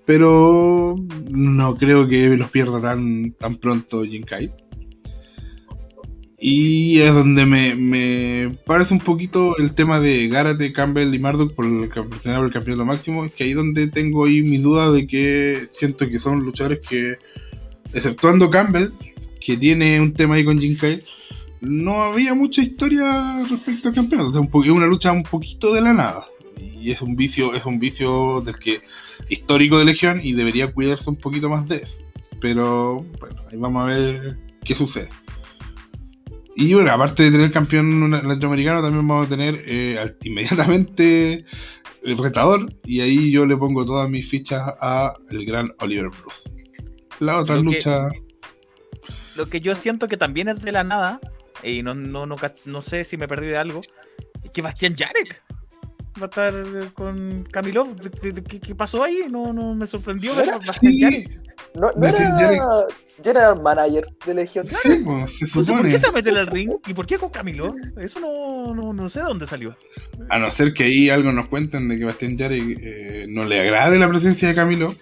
Pero 0.07 0.97
no 1.31 1.77
creo 1.77 2.09
que 2.09 2.29
los 2.29 2.51
pierda 2.51 2.81
tan, 2.81 3.33
tan 3.33 3.57
pronto 3.57 4.05
Jim 4.05 4.25
Kyle. 4.25 4.53
Y 6.47 7.01
es 7.01 7.15
donde 7.15 7.47
me, 7.47 8.55
parece 8.67 8.93
un 8.93 9.01
poquito 9.01 9.57
el 9.57 9.75
tema 9.75 9.99
de 9.99 10.29
Garrett, 10.29 10.75
Campbell 10.75 11.15
y 11.15 11.19
Marduk 11.19 11.55
por 11.55 11.65
el 11.65 11.89
campeonato, 11.89 12.45
el 12.45 12.53
campeonato 12.53 12.85
máximo. 12.85 13.25
Es 13.25 13.33
que 13.33 13.45
ahí 13.45 13.55
donde 13.55 13.89
tengo 13.89 14.27
ahí 14.27 14.43
mi 14.43 14.59
duda 14.59 14.91
de 14.91 15.07
que 15.07 15.69
siento 15.71 16.07
que 16.07 16.19
son 16.19 16.41
luchadores 16.41 16.81
que, 16.87 17.17
exceptuando 17.95 18.51
Campbell, 18.51 18.91
que 19.45 19.59
tiene 19.59 20.01
un 20.01 20.15
tema 20.15 20.37
ahí 20.37 20.45
con 20.45 20.59
Jim 20.59 20.77
Kyle, 20.79 21.05
no 21.61 22.03
había 22.03 22.35
mucha 22.35 22.63
historia 22.63 23.45
respecto 23.49 23.89
al 23.89 23.95
campeonato. 23.95 24.41
es 24.41 24.71
una 24.71 24.87
lucha 24.87 25.13
un 25.13 25.23
poquito 25.23 25.75
de 25.75 25.83
la 25.83 25.93
nada. 25.93 26.27
Y 26.81 26.91
es 26.91 27.03
un 27.03 27.15
vicio, 27.15 27.55
es 27.55 27.67
un 27.67 27.79
vicio 27.79 28.41
del 28.41 28.59
que 28.59 28.81
histórico 29.29 29.79
de 29.79 29.85
Legión 29.85 30.21
y 30.23 30.33
debería 30.33 30.73
cuidarse 30.73 31.11
un 31.11 31.17
poquito 31.17 31.51
más 31.51 31.69
de 31.69 31.77
eso. 31.77 31.99
Pero 32.41 33.05
bueno, 33.21 33.43
ahí 33.51 33.59
vamos 33.59 33.83
a 33.83 33.87
ver 33.87 34.39
qué 34.65 34.75
sucede. 34.75 35.11
Y 36.57 36.73
bueno, 36.73 36.93
aparte 36.93 37.25
de 37.25 37.31
tener 37.31 37.51
campeón 37.51 38.11
latinoamericano, 38.11 38.81
también 38.81 39.07
vamos 39.07 39.27
a 39.27 39.29
tener 39.29 39.63
eh, 39.67 39.99
inmediatamente 40.23 41.45
el 42.03 42.17
retador. 42.17 42.73
Y 42.85 43.01
ahí 43.01 43.31
yo 43.31 43.45
le 43.45 43.57
pongo 43.57 43.85
todas 43.85 44.09
mis 44.09 44.27
fichas 44.27 44.75
a 44.81 45.15
el 45.31 45.45
gran 45.45 45.73
Oliver 45.81 46.09
Bruce. 46.09 46.51
La 47.21 47.39
otra 47.39 47.57
lucha. 47.57 48.11
Lo 49.35 49.47
que 49.47 49.61
yo 49.61 49.75
siento 49.75 50.09
que 50.09 50.17
también 50.17 50.49
es 50.49 50.63
de 50.63 50.73
la 50.73 50.85
nada, 50.85 51.21
y 51.63 51.83
no, 51.83 51.95
no, 51.95 52.27
no, 52.27 52.37
no 52.65 52.83
sé 52.83 53.05
si 53.05 53.17
me 53.17 53.29
perdí 53.29 53.47
de 53.49 53.57
algo, 53.57 53.81
es 54.43 54.51
que 54.51 54.63
Bastián 54.63 54.95
Yarek 54.95 55.43
va 56.21 56.23
a 56.23 56.25
estar 56.27 56.93
con 56.95 57.45
Camilov. 57.51 57.97
¿Qué, 58.21 58.75
pasó 58.75 59.03
ahí? 59.03 59.27
No, 59.31 59.53
no 59.53 59.75
me 59.75 59.87
sorprendió 59.87 60.35
ver 60.35 60.47
Bastián 60.47 60.95
Yarek. 60.97 61.45
No, 61.75 61.91
no 61.97 62.07
era 62.07 62.87
general 63.23 63.61
manager 63.63 64.07
de 64.27 64.35
Legión. 64.35 64.67
Sí, 64.67 65.03
pues, 65.05 65.39
se 65.39 65.47
supone. 65.47 65.83
¿Por 65.83 65.91
qué 65.91 65.99
se 65.99 66.13
mete 66.13 66.31
en 66.31 66.37
el 66.37 66.47
ring? 66.47 66.71
¿Y 66.87 66.95
por 66.95 67.07
qué 67.07 67.19
con 67.19 67.31
Camilo? 67.31 67.75
Eso 67.99 68.21
no, 68.21 68.75
no, 68.75 68.93
no, 68.93 69.09
sé 69.09 69.21
de 69.21 69.27
dónde 69.27 69.47
salió. 69.47 69.77
A 70.31 70.39
no 70.39 70.51
ser 70.51 70.73
que 70.73 70.85
ahí 70.85 71.11
algo 71.11 71.33
nos 71.33 71.49
cuenten 71.49 71.89
de 71.89 71.99
que 71.99 72.05
Bastián 72.05 72.37
Yarek 72.37 72.79
eh, 72.81 73.27
no 73.29 73.45
le 73.45 73.61
agrade 73.61 73.99
la 73.99 74.09
presencia 74.09 74.49
de 74.49 74.55
Camilo 74.55 74.95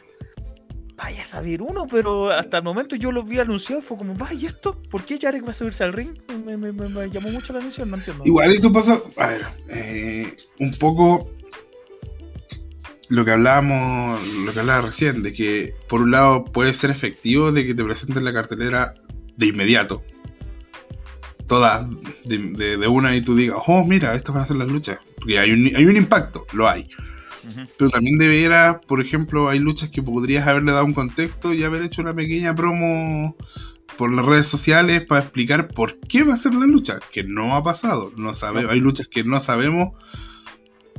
vaya 1.03 1.23
a 1.23 1.27
saber 1.27 1.63
uno, 1.63 1.87
pero 1.91 2.31
hasta 2.31 2.59
el 2.59 2.63
momento 2.65 2.95
yo 2.95 3.11
lo 3.11 3.25
vi 3.25 3.39
anunciado 3.41 3.81
y 3.81 3.85
fue 3.85 3.99
como, 3.99 4.15
vaya, 4.15 4.49
esto? 4.49 4.81
¿Por 4.91 5.05
qué 5.05 5.19
Jarek 5.19 5.45
va 5.45 5.51
a 5.51 5.55
subirse 5.55 5.83
al 5.83 5.93
ring? 5.93 6.17
Me, 6.45 6.57
me, 6.57 6.73
me, 6.73 7.11
llamó 7.11 7.29
mucho 7.31 7.53
la 7.53 7.59
atención, 7.59 7.91
no 7.91 7.97
entiendo. 7.97 8.23
Igual 8.25 8.53
eso 8.53 8.73
pasa, 8.73 9.01
a 9.17 9.27
ver, 9.27 9.47
eh, 9.69 10.37
un 10.61 10.73
poco 10.79 11.31
lo 13.09 13.25
que 13.25 13.33
hablábamos, 13.33 14.25
lo 14.45 14.53
que 14.53 14.61
hablaba 14.61 14.83
recién, 14.83 15.23
de 15.23 15.33
que 15.33 15.75
por 15.89 16.03
un 16.03 16.13
lado 16.13 16.45
puede 16.45 16.73
ser 16.73 16.91
efectivo 16.91 17.51
de 17.51 17.67
que 17.67 17.75
te 17.75 17.85
presenten 17.85 18.25
la 18.25 18.33
cartelera 18.33 18.95
de 19.37 19.47
inmediato. 19.47 20.05
Todas 21.49 21.85
de, 22.25 22.79
de, 22.79 22.89
una 22.89 23.15
y 23.17 23.21
tú 23.21 23.35
digas, 23.35 23.59
oh, 23.67 23.85
mira, 23.85 24.15
estas 24.15 24.35
van 24.35 24.45
a 24.45 24.47
ser 24.47 24.57
las 24.57 24.69
luchas. 24.69 25.01
Porque 25.17 25.39
hay 25.39 25.51
un, 25.51 25.77
hay 25.77 25.85
un 25.85 25.97
impacto, 25.97 26.47
lo 26.53 26.69
hay. 26.69 26.89
Pero 27.77 27.91
también 27.91 28.19
debiera, 28.19 28.81
por 28.81 29.01
ejemplo, 29.01 29.49
hay 29.49 29.59
luchas 29.59 29.91
que 29.91 30.03
podrías 30.03 30.47
haberle 30.47 30.73
dado 30.73 30.85
un 30.85 30.95
contexto 30.95 31.53
y 31.53 31.65
haber 31.65 31.83
hecho 31.83 32.03
una 32.03 32.15
pequeña 32.15 32.55
promo 32.55 33.37
por 33.97 34.13
las 34.13 34.25
redes 34.25 34.47
sociales 34.47 35.03
para 35.03 35.23
explicar 35.23 35.69
por 35.69 35.99
qué 36.01 36.23
va 36.23 36.35
a 36.35 36.37
ser 36.37 36.55
la 36.55 36.67
lucha, 36.67 36.99
que 37.13 37.25
no 37.25 37.55
ha 37.55 37.63
pasado. 37.63 38.13
No 38.17 38.35
sabe, 38.35 38.67
Hay 38.69 38.81
luchas 38.81 39.09
que 39.09 39.25
no 39.25 39.41
sabemos 39.41 39.95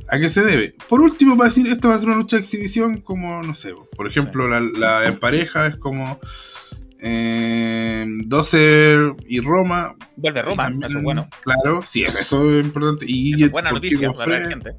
a 0.08 0.18
qué 0.18 0.28
se 0.28 0.42
debe. 0.42 0.74
Por 0.88 1.00
último, 1.00 1.36
para 1.36 1.48
decir, 1.48 1.66
esta 1.66 1.88
va 1.88 1.94
a 1.94 1.98
ser 1.98 2.08
una 2.08 2.16
lucha 2.16 2.36
de 2.36 2.42
exhibición 2.42 3.00
como, 3.00 3.42
no 3.42 3.54
sé, 3.54 3.74
por 3.96 4.06
ejemplo, 4.06 4.48
la, 4.48 5.06
en 5.06 5.18
pareja 5.18 5.66
es 5.66 5.76
como 5.76 6.20
eh, 7.00 8.06
y 9.28 9.40
Roma. 9.40 9.96
Vuelve 10.16 10.42
Roma, 10.42 10.72
eso 10.86 10.98
es 10.98 11.02
bueno. 11.02 11.28
Claro, 11.42 11.82
sí, 11.84 12.02
eso 12.02 12.50
es 12.50 12.64
importante. 12.64 13.06
Y 13.08 13.42
es 13.42 13.50
buena 13.50 13.72
noticia 13.72 14.12
para 14.12 14.40
la 14.40 14.48
gente 14.48 14.76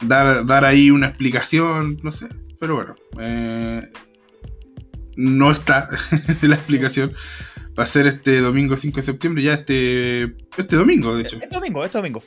dar, 0.00 0.46
dar 0.46 0.64
ahí 0.64 0.90
una 0.90 1.08
explicación, 1.08 1.98
no 2.02 2.12
sé, 2.12 2.28
pero 2.58 2.76
bueno, 2.76 2.94
eh, 3.20 3.82
no 5.16 5.50
está 5.50 5.88
la 6.42 6.54
explicación. 6.54 7.14
Va 7.78 7.82
a 7.82 7.86
ser 7.86 8.06
este 8.06 8.40
domingo 8.40 8.76
5 8.76 8.96
de 8.96 9.02
septiembre, 9.02 9.42
ya 9.42 9.52
este, 9.54 10.34
este 10.56 10.76
domingo, 10.76 11.14
de 11.14 11.22
hecho. 11.22 11.36
Este 11.36 11.54
domingo, 11.54 11.84
este 11.84 11.98
domingo. 11.98 12.22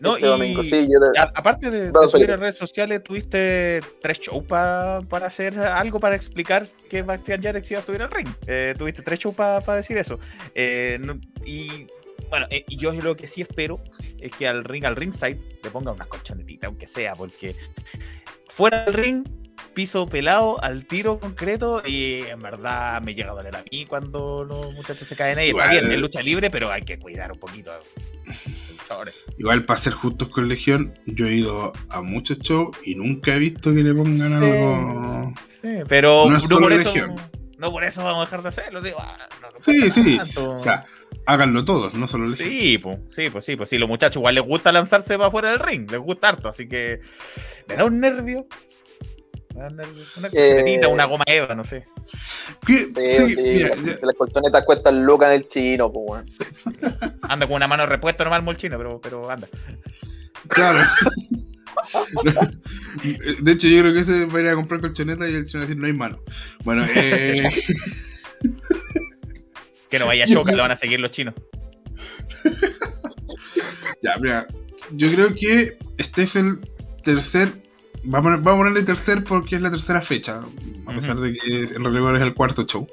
No, 0.00 0.16
este 0.16 0.28
domingo, 0.28 0.62
sí, 0.62 0.86
aparte 1.34 1.70
de, 1.70 1.92
subir 2.08 2.30
en 2.30 2.38
redes 2.38 2.56
sociales, 2.56 3.02
tuviste 3.02 3.80
tres 4.00 4.20
shows 4.20 4.44
para 4.44 5.26
hacer 5.26 5.58
algo 5.58 5.98
para 5.98 6.14
explicar 6.14 6.62
que 6.88 7.02
Bastian 7.02 7.42
Jarex 7.42 7.70
iba 7.72 7.80
a 7.80 7.82
subir 7.82 8.02
al 8.02 8.10
ring. 8.10 8.28
Eh, 8.46 8.74
tuviste 8.78 9.02
tres 9.02 9.18
shows 9.18 9.34
para 9.34 9.74
decir 9.74 9.98
eso. 9.98 10.18
Eh, 10.54 11.00
y 11.44 11.88
bueno, 12.28 12.46
eh, 12.50 12.64
y 12.68 12.76
yo 12.76 12.92
lo 12.92 13.16
que 13.16 13.26
sí 13.26 13.42
espero 13.42 13.80
es 14.18 14.32
que 14.32 14.48
al 14.48 14.64
ring, 14.64 14.84
al 14.84 14.96
ringside, 14.96 15.38
le 15.62 15.70
ponga 15.70 15.92
una 15.92 16.06
colchonetita, 16.06 16.66
aunque 16.66 16.86
sea, 16.86 17.14
porque 17.14 17.56
fuera 18.48 18.84
del 18.84 18.94
ring, 18.94 19.28
piso 19.74 20.06
pelado, 20.06 20.62
al 20.62 20.86
tiro 20.86 21.18
concreto, 21.20 21.82
y 21.84 22.22
en 22.22 22.40
verdad 22.40 23.00
me 23.02 23.14
llega 23.14 23.30
a 23.30 23.34
doler 23.34 23.56
a 23.56 23.64
mí 23.70 23.86
cuando 23.86 24.44
los 24.44 24.74
muchachos 24.74 25.06
se 25.06 25.16
caen 25.16 25.38
ahí. 25.38 25.50
Está 25.50 25.68
bien, 25.68 25.90
es 25.90 25.98
lucha 25.98 26.22
libre, 26.22 26.50
pero 26.50 26.70
hay 26.70 26.82
que 26.82 26.98
cuidar 26.98 27.32
un 27.32 27.38
poquito. 27.38 27.72
Igual, 29.36 29.64
para 29.64 29.78
ser 29.78 29.92
justos 29.92 30.28
con 30.28 30.48
Legión, 30.48 30.98
yo 31.06 31.26
he 31.26 31.34
ido 31.36 31.72
a 31.90 32.02
muchos 32.02 32.38
shows 32.38 32.76
y 32.84 32.94
nunca 32.94 33.34
he 33.34 33.38
visto 33.38 33.72
que 33.72 33.82
le 33.82 33.94
pongan 33.94 34.32
algo. 34.32 35.34
Sí, 35.60 35.78
pero 35.88 36.28
no, 36.28 36.60
por 36.60 36.72
eso. 36.72 36.92
No 37.58 37.72
por 37.72 37.84
eso 37.84 38.04
vamos 38.04 38.22
a 38.22 38.24
dejar 38.24 38.42
de 38.42 38.48
hacerlo, 38.48 38.80
digo. 38.80 38.98
Ah, 39.00 39.16
sí, 39.58 39.90
sí. 39.90 40.18
O 40.36 40.60
sea, 40.60 40.84
háganlo 41.28 41.62
todos, 41.62 41.92
no 41.92 42.08
solo 42.08 42.26
Legión. 42.26 42.48
Sí, 42.48 42.78
pues, 42.78 42.98
sí, 43.10 43.30
pues 43.30 43.44
sí, 43.44 43.54
pues 43.54 43.68
sí, 43.68 43.76
los 43.76 43.88
muchachos 43.88 44.16
igual 44.16 44.34
les 44.34 44.44
gusta 44.44 44.72
lanzarse 44.72 45.14
para 45.16 45.28
afuera 45.28 45.50
del 45.50 45.60
ring, 45.60 45.88
les 45.90 46.00
gusta 46.00 46.30
harto, 46.30 46.48
así 46.48 46.66
que 46.66 47.00
me 47.68 47.76
da 47.76 47.84
un 47.84 48.00
nervio. 48.00 48.46
Me 49.54 49.60
da 49.60 49.68
un 49.68 49.76
nervio. 49.76 50.02
Una 50.16 50.30
colchonetita, 50.30 50.86
eh, 50.86 50.90
una 50.90 51.04
goma 51.04 51.24
Eva, 51.26 51.54
no 51.54 51.64
sé. 51.64 51.86
¿Qué? 52.66 53.14
Sí, 53.14 53.36
mira, 53.36 53.76
Las 53.76 54.14
colchonetas 54.16 54.64
cuestan 54.64 55.04
lucas 55.04 55.28
en 55.28 55.34
el 55.34 55.48
chino, 55.48 55.92
pues, 55.92 56.24
Anda 57.28 57.46
con 57.46 57.56
una 57.56 57.68
mano 57.68 57.84
repuesta 57.84 58.24
normal 58.24 58.48
el 58.48 58.56
chino, 58.56 58.78
pero, 58.78 58.98
pero 58.98 59.30
anda. 59.30 59.46
Claro. 60.48 60.80
De 63.42 63.52
hecho, 63.52 63.68
yo 63.68 63.82
creo 63.82 63.92
que 63.92 64.00
ese 64.00 64.24
va 64.26 64.38
a 64.38 64.42
ir 64.42 64.48
a 64.48 64.54
comprar 64.54 64.80
colchoneta 64.80 65.28
y 65.28 65.34
el 65.34 65.44
chino 65.44 65.60
va 65.60 65.64
a 65.64 65.68
decir 65.68 65.78
no 65.78 65.86
hay 65.86 65.92
mano. 65.92 66.18
Bueno, 66.64 66.86
eh. 66.94 67.50
que 69.88 69.98
no 69.98 70.06
vaya 70.06 70.24
a 70.28 70.28
chocar, 70.28 70.54
lo 70.54 70.62
van 70.62 70.72
a 70.72 70.76
seguir 70.76 71.00
los 71.00 71.10
chinos. 71.10 71.34
ya, 74.02 74.16
mira. 74.20 74.46
Yo 74.92 75.10
creo 75.12 75.34
que 75.34 75.78
este 75.98 76.22
es 76.22 76.36
el 76.36 76.60
tercer. 77.02 77.62
Vamos 78.04 78.32
a, 78.32 78.42
ponerle 78.42 78.82
tercer 78.82 79.24
porque 79.24 79.56
es 79.56 79.62
la 79.62 79.70
tercera 79.70 80.00
fecha. 80.00 80.42
A 80.86 80.92
pesar 80.94 81.18
de 81.18 81.34
que 81.34 81.60
el 81.64 81.84
reloj 81.84 82.16
es 82.16 82.22
el 82.22 82.34
cuarto 82.34 82.64
show. 82.66 82.86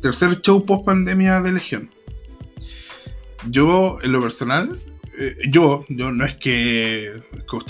Tercer 0.00 0.40
show 0.40 0.64
post 0.66 0.84
pandemia 0.84 1.40
de 1.40 1.52
Legión. 1.52 1.90
Yo, 3.48 3.98
en 4.02 4.12
lo 4.12 4.20
personal, 4.20 4.80
eh, 5.18 5.36
yo, 5.48 5.84
yo 5.88 6.10
no 6.10 6.24
es 6.24 6.34
que 6.34 7.12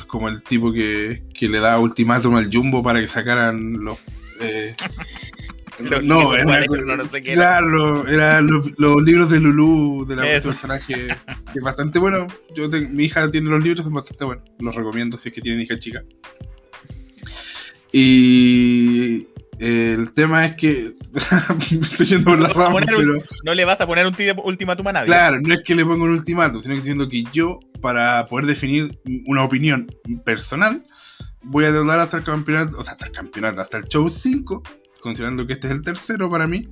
como 0.07 0.29
el 0.29 0.43
tipo 0.43 0.73
que, 0.73 1.23
que 1.35 1.49
le 1.49 1.59
da 1.59 1.79
ultimátum 1.79 2.37
al 2.37 2.51
Jumbo 2.51 2.83
para 2.83 3.01
que 3.01 3.09
sacaran 3.09 3.85
los 3.85 3.99
eh, 4.41 4.75
no, 6.03 6.35
era, 6.35 6.65
claro, 7.23 8.07
eran 8.07 8.47
los, 8.47 9.03
libros 9.03 9.31
de 9.31 9.41
Lulu, 9.41 10.07
de 10.07 10.17
la 10.17 10.23
personaje, 10.23 11.09
que 11.53 11.59
es 11.59 11.63
bastante 11.63 11.99
bueno. 11.99 12.27
Yo 12.55 12.69
mi 12.69 13.05
hija 13.05 13.31
tiene 13.31 13.51
los 13.51 13.63
libros, 13.63 13.85
son 13.85 13.95
bastante 13.95 14.25
buenos. 14.25 14.45
Los 14.59 14.75
recomiendo 14.75 15.19
si 15.19 15.29
es 15.29 15.35
que 15.35 15.41
tienen 15.41 15.63
hija 15.63 15.79
chica. 15.79 16.03
Y 17.93 19.27
el 19.59 20.13
tema 20.15 20.47
es 20.47 20.55
que 20.55 20.95
estoy 21.71 22.07
yendo 22.07 22.31
por 22.31 22.41
la 22.41 22.49
rama, 22.49 22.81
pero 22.85 23.23
no 23.45 23.55
le 23.55 23.65
vas 23.65 23.81
a 23.81 23.87
poner 23.87 24.07
un 24.07 24.15
ultimátum 24.45 24.89
a 24.89 24.93
nadie. 24.93 25.07
Claro, 25.07 25.41
no 25.41 25.55
es 25.55 25.63
que 25.63 25.75
le 25.75 25.85
ponga 25.85 26.05
un 26.05 26.11
ultimátum, 26.11 26.61
sino 26.61 26.75
que 26.75 26.81
diciendo 26.81 27.09
que 27.09 27.25
yo, 27.33 27.61
para 27.81 28.27
poder 28.27 28.47
definir 28.47 29.01
una 29.27 29.45
opinión 29.45 29.87
personal, 30.25 30.83
voy 31.43 31.65
a 31.65 31.73
dudar 31.73 31.99
hasta 32.01 32.19
el 32.19 32.25
campeonato, 32.25 32.79
o 32.79 32.83
sea, 32.83 32.93
hasta 32.93 33.07
el 33.07 33.13
campeonato, 33.13 33.61
hasta 33.61 33.79
el 33.79 33.85
show 33.85 34.09
5 34.09 34.63
considerando 35.05 35.47
que 35.47 35.53
este 35.53 35.67
es 35.67 35.75
el 35.75 35.83
tercero 35.83 36.31
para 36.31 36.47
mí, 36.47 36.67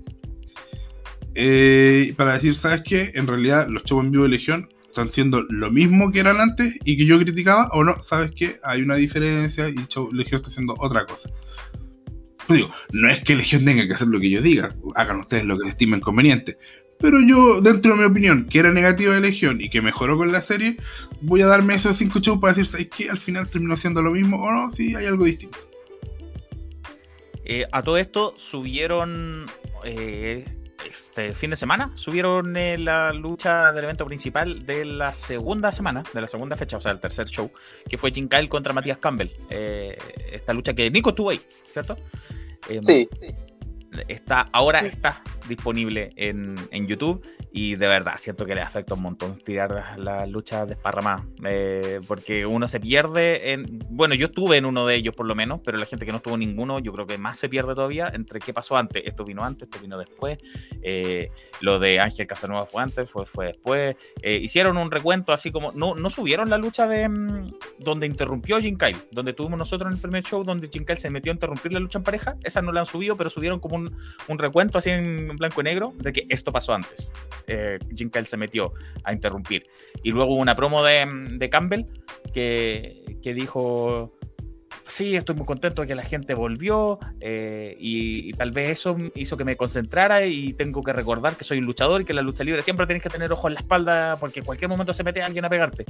eh, 1.35 2.15
para 2.17 2.33
decir, 2.33 2.57
¿sabes 2.57 2.83
qué? 2.83 3.13
En 3.15 3.27
realidad 3.27 3.69
los 3.69 3.85
shows 3.85 4.03
en 4.03 4.11
vivo 4.11 4.25
de 4.25 4.31
Legión 4.31 4.71
están 4.87 5.11
siendo 5.11 5.43
lo 5.51 5.71
mismo 5.71 6.11
que 6.11 6.21
eran 6.21 6.41
antes 6.41 6.79
y 6.83 6.97
que 6.97 7.05
yo 7.05 7.19
criticaba, 7.19 7.69
o 7.73 7.85
no, 7.85 7.93
¿sabes 8.01 8.31
qué? 8.31 8.59
Hay 8.65 8.81
una 8.81 8.95
diferencia 8.95 9.69
y 9.69 9.75
Legión 9.75 10.37
está 10.37 10.49
haciendo 10.49 10.75
otra 10.79 11.05
cosa. 11.05 11.29
Pues 12.47 12.61
digo, 12.61 12.71
no 12.93 13.11
es 13.11 13.23
que 13.23 13.37
Legión 13.37 13.67
tenga 13.67 13.87
que 13.87 13.93
hacer 13.93 14.09
lo 14.09 14.19
que 14.19 14.31
yo 14.31 14.41
diga, 14.41 14.75
hagan 14.95 15.21
ustedes 15.21 15.45
lo 15.45 15.59
que 15.59 15.69
estimen 15.69 16.01
conveniente. 16.01 16.57
Pero 17.01 17.21
yo, 17.21 17.61
dentro 17.61 17.93
de 17.93 17.99
mi 17.99 18.05
opinión, 18.05 18.47
que 18.47 18.61
era 18.61 18.73
negativa 18.73 19.15
de 19.15 19.21
Legión 19.21 19.61
y 19.61 19.69
que 19.69 19.83
mejoró 19.83 20.17
con 20.17 20.33
la 20.33 20.41
serie, 20.41 20.79
voy 21.21 21.43
a 21.43 21.47
darme 21.47 21.75
esos 21.75 21.99
cinco 21.99 22.21
shows 22.21 22.41
para 22.41 22.55
decir, 22.55 22.67
¿sabes 22.67 22.89
qué? 22.97 23.11
Al 23.11 23.19
final 23.19 23.47
terminó 23.47 23.77
siendo 23.77 24.01
lo 24.01 24.13
mismo 24.13 24.39
o 24.39 24.51
no, 24.51 24.71
sí, 24.71 24.95
hay 24.95 25.05
algo 25.05 25.27
distinto. 25.27 25.59
Eh, 27.45 27.67
a 27.71 27.83
todo 27.83 27.97
esto 27.97 28.35
subieron 28.37 29.47
eh, 29.85 30.45
este 30.89 31.35
fin 31.35 31.51
de 31.51 31.57
semana, 31.57 31.93
subieron 31.95 32.57
eh, 32.57 32.79
la 32.79 33.13
lucha 33.13 33.73
del 33.73 33.85
evento 33.85 34.07
principal 34.07 34.65
de 34.65 34.85
la 34.85 35.13
segunda 35.13 35.73
semana, 35.73 36.05
de 36.13 36.21
la 36.21 36.27
segunda 36.27 36.57
fecha, 36.57 36.77
o 36.77 36.81
sea, 36.81 36.93
el 36.93 37.01
tercer 37.01 37.29
show, 37.29 37.51
que 37.89 37.99
fue 37.99 38.11
Jim 38.13 38.29
Kyle 38.29 38.49
contra 38.49 38.73
Matías 38.73 38.99
Campbell. 38.99 39.31
esta 39.49 40.53
lucha 40.53 40.75
que 40.75 40.91
Nico 40.91 41.11
estuvo 41.11 41.31
ahí, 41.31 41.41
¿cierto? 41.67 41.97
sí, 42.83 43.09
sí 43.21 43.35
está, 44.09 44.49
ahora 44.53 44.81
está 44.81 45.23
disponible 45.49 46.11
en, 46.17 46.53
YouTube 46.87 47.25
y 47.53 47.77
de 47.77 47.87
verdad 47.87 48.15
siento 48.17 48.45
que 48.45 48.55
le 48.55 48.61
afecta 48.61 48.95
un 48.95 49.03
montón 49.03 49.37
tirar 49.39 49.99
las 49.99 50.29
luchas 50.29 50.69
desparramadas 50.69 51.25
eh, 51.45 52.01
porque 52.09 52.45
uno 52.45 52.67
se 52.67 52.81
pierde 52.81 53.53
en, 53.53 53.79
bueno 53.89 54.15
yo 54.15 54.27
estuve 54.27 54.57
en 54.57 54.65
uno 54.65 54.85
de 54.85 54.97
ellos 54.97 55.15
por 55.15 55.27
lo 55.27 55.35
menos 55.35 55.61
pero 55.65 55.79
la 55.79 55.87
gente 55.87 56.05
que 56.05 56.11
no 56.11 56.19
estuvo 56.19 56.35
en 56.35 56.41
ninguno 56.41 56.81
yo 56.81 56.93
creo 56.93 57.07
que 57.07 57.19
más 57.19 57.39
se 57.39 57.49
pierde 57.49 57.75
todavía 57.75 58.11
entre 58.13 58.41
qué 58.41 58.53
pasó 58.53 58.77
antes 58.77 59.03
esto 59.07 59.25
vino 59.25 59.45
antes 59.45 59.69
esto 59.69 59.79
vino 59.81 59.97
después 59.97 60.39
eh, 60.83 61.31
lo 61.61 61.79
de 61.79 62.01
Ángel 62.01 62.27
Casanova 62.27 62.67
fue 62.67 62.83
antes 62.83 63.11
fue, 63.11 63.27
fue 63.27 63.47
después 63.47 63.97
eh, 64.23 64.41
hicieron 64.43 64.77
un 64.77 64.91
recuento 64.91 65.33
así 65.33 65.53
como 65.53 65.73
no, 65.73 65.95
no 65.95 66.11
subieron 66.11 66.51
la 66.51 66.59
lucha 66.59 66.89
de 66.89 67.09
mm, 67.09 67.53
donde 67.79 68.07
interrumpió 68.07 68.59
Kyle 68.59 68.97
donde 69.11 69.33
tuvimos 69.33 69.59
nosotros 69.59 69.89
en 69.89 69.97
el 69.97 70.01
primer 70.03 70.25
show 70.25 70.43
donde 70.43 70.69
Kyle 70.69 70.97
se 70.97 71.11
metió 71.11 71.31
a 71.31 71.35
interrumpir 71.35 71.73
la 71.73 71.81
lucha 71.81 71.99
en 71.99 72.05
pareja 72.05 72.37
esa 72.43 72.61
no 72.61 72.73
la 72.73 72.81
han 72.81 72.87
subido 72.87 73.17
pero 73.17 73.31
subieron 73.31 73.61
como 73.61 73.77
un, 73.77 73.97
un 74.29 74.39
recuento 74.39 74.79
así 74.79 74.91
en 74.91 75.32
blanco 75.37 75.61
y 75.61 75.65
negro 75.65 75.93
de 75.97 76.13
que 76.13 76.27
esto 76.29 76.53
pasó 76.53 76.75
antes. 76.75 77.13
Eh, 77.47 77.79
Jim 77.95 78.11
Kyle 78.11 78.27
se 78.27 78.37
metió 78.37 78.73
a 79.05 79.13
interrumpir. 79.13 79.67
Y 80.03 80.11
luego 80.13 80.35
una 80.35 80.55
promo 80.55 80.83
de, 80.85 81.07
de 81.33 81.51
Campbell 81.51 81.87
que, 82.33 83.19
que, 83.23 83.35
dijo, 83.35 84.13
sí, 84.87 85.17
estoy 85.17 85.37
muy 85.37 85.47
contento 85.47 85.83
de 85.83 85.89
que 85.89 85.95
la 85.95 86.05
gente 86.05 86.35
volvió 86.35 86.99
eh, 87.21 87.77
y, 87.79 88.33
tal 88.35 88.51
vez 88.53 88.71
eso 88.71 88.97
hizo 89.15 89.37
que 89.37 89.45
me 89.45 89.57
concentrara 89.57 90.25
y 90.25 90.53
tengo 90.55 90.83
que 90.83 90.93
recordar 90.93 91.37
que 91.37 91.45
soy 91.45 91.59
un 91.59 91.67
luchador 91.67 92.01
y 92.01 92.05
que 92.05 92.15
la 92.15 92.23
lucha 92.23 92.45
libre 92.45 92.63
siempre 92.63 92.87
tienes 92.87 93.03
que 93.03 93.11
tener 93.11 93.33
ojo 93.33 93.49
en 93.49 93.55
la 93.55 93.61
espalda 93.61 94.17
porque 94.19 94.41
en 94.41 94.47
cualquier 94.47 94.69
momento 94.69 94.93
se 94.93 95.05
mete 95.05 95.23
alguien 95.23 95.45
a 95.45 95.51
pegarte. 95.51 95.85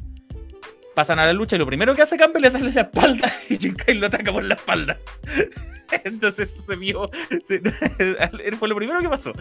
Pasan 0.95 1.19
a 1.19 1.27
la 1.27 1.33
lucha 1.33 1.57
y 1.57 1.59
lo 1.59 1.67
primero 1.67 1.95
que 1.95 2.03
hace 2.03 2.17
Campbell 2.17 2.45
es 2.45 2.53
darle 2.53 2.73
la 2.73 2.83
espalda 2.83 3.33
y 3.49 3.57
Kyle 3.57 4.01
lo 4.01 4.07
ataca 4.07 4.33
por 4.33 4.45
la 4.45 4.55
espalda. 4.55 4.99
Entonces 6.05 6.51
eso 6.51 6.63
se 6.63 6.77
vio. 6.77 7.09
fue 8.59 8.69
lo 8.69 8.77
primero 8.77 9.01
que 9.01 9.09
pasó. 9.09 9.33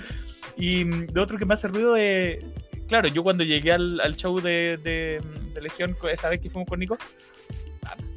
Y 0.57 0.83
lo 0.83 1.23
otro 1.23 1.37
que 1.37 1.45
me 1.45 1.53
hace 1.53 1.67
ruido 1.67 1.93
de. 1.93 2.45
Claro, 2.87 3.07
yo 3.07 3.23
cuando 3.23 3.43
llegué 3.43 3.71
al, 3.71 4.15
show 4.17 4.41
de, 4.41 4.77
de, 4.83 5.61
Legión, 5.61 5.95
esa 6.11 6.27
vez 6.27 6.41
que 6.41 6.49
fuimos 6.49 6.67
con 6.67 6.79
Nico, 6.79 6.97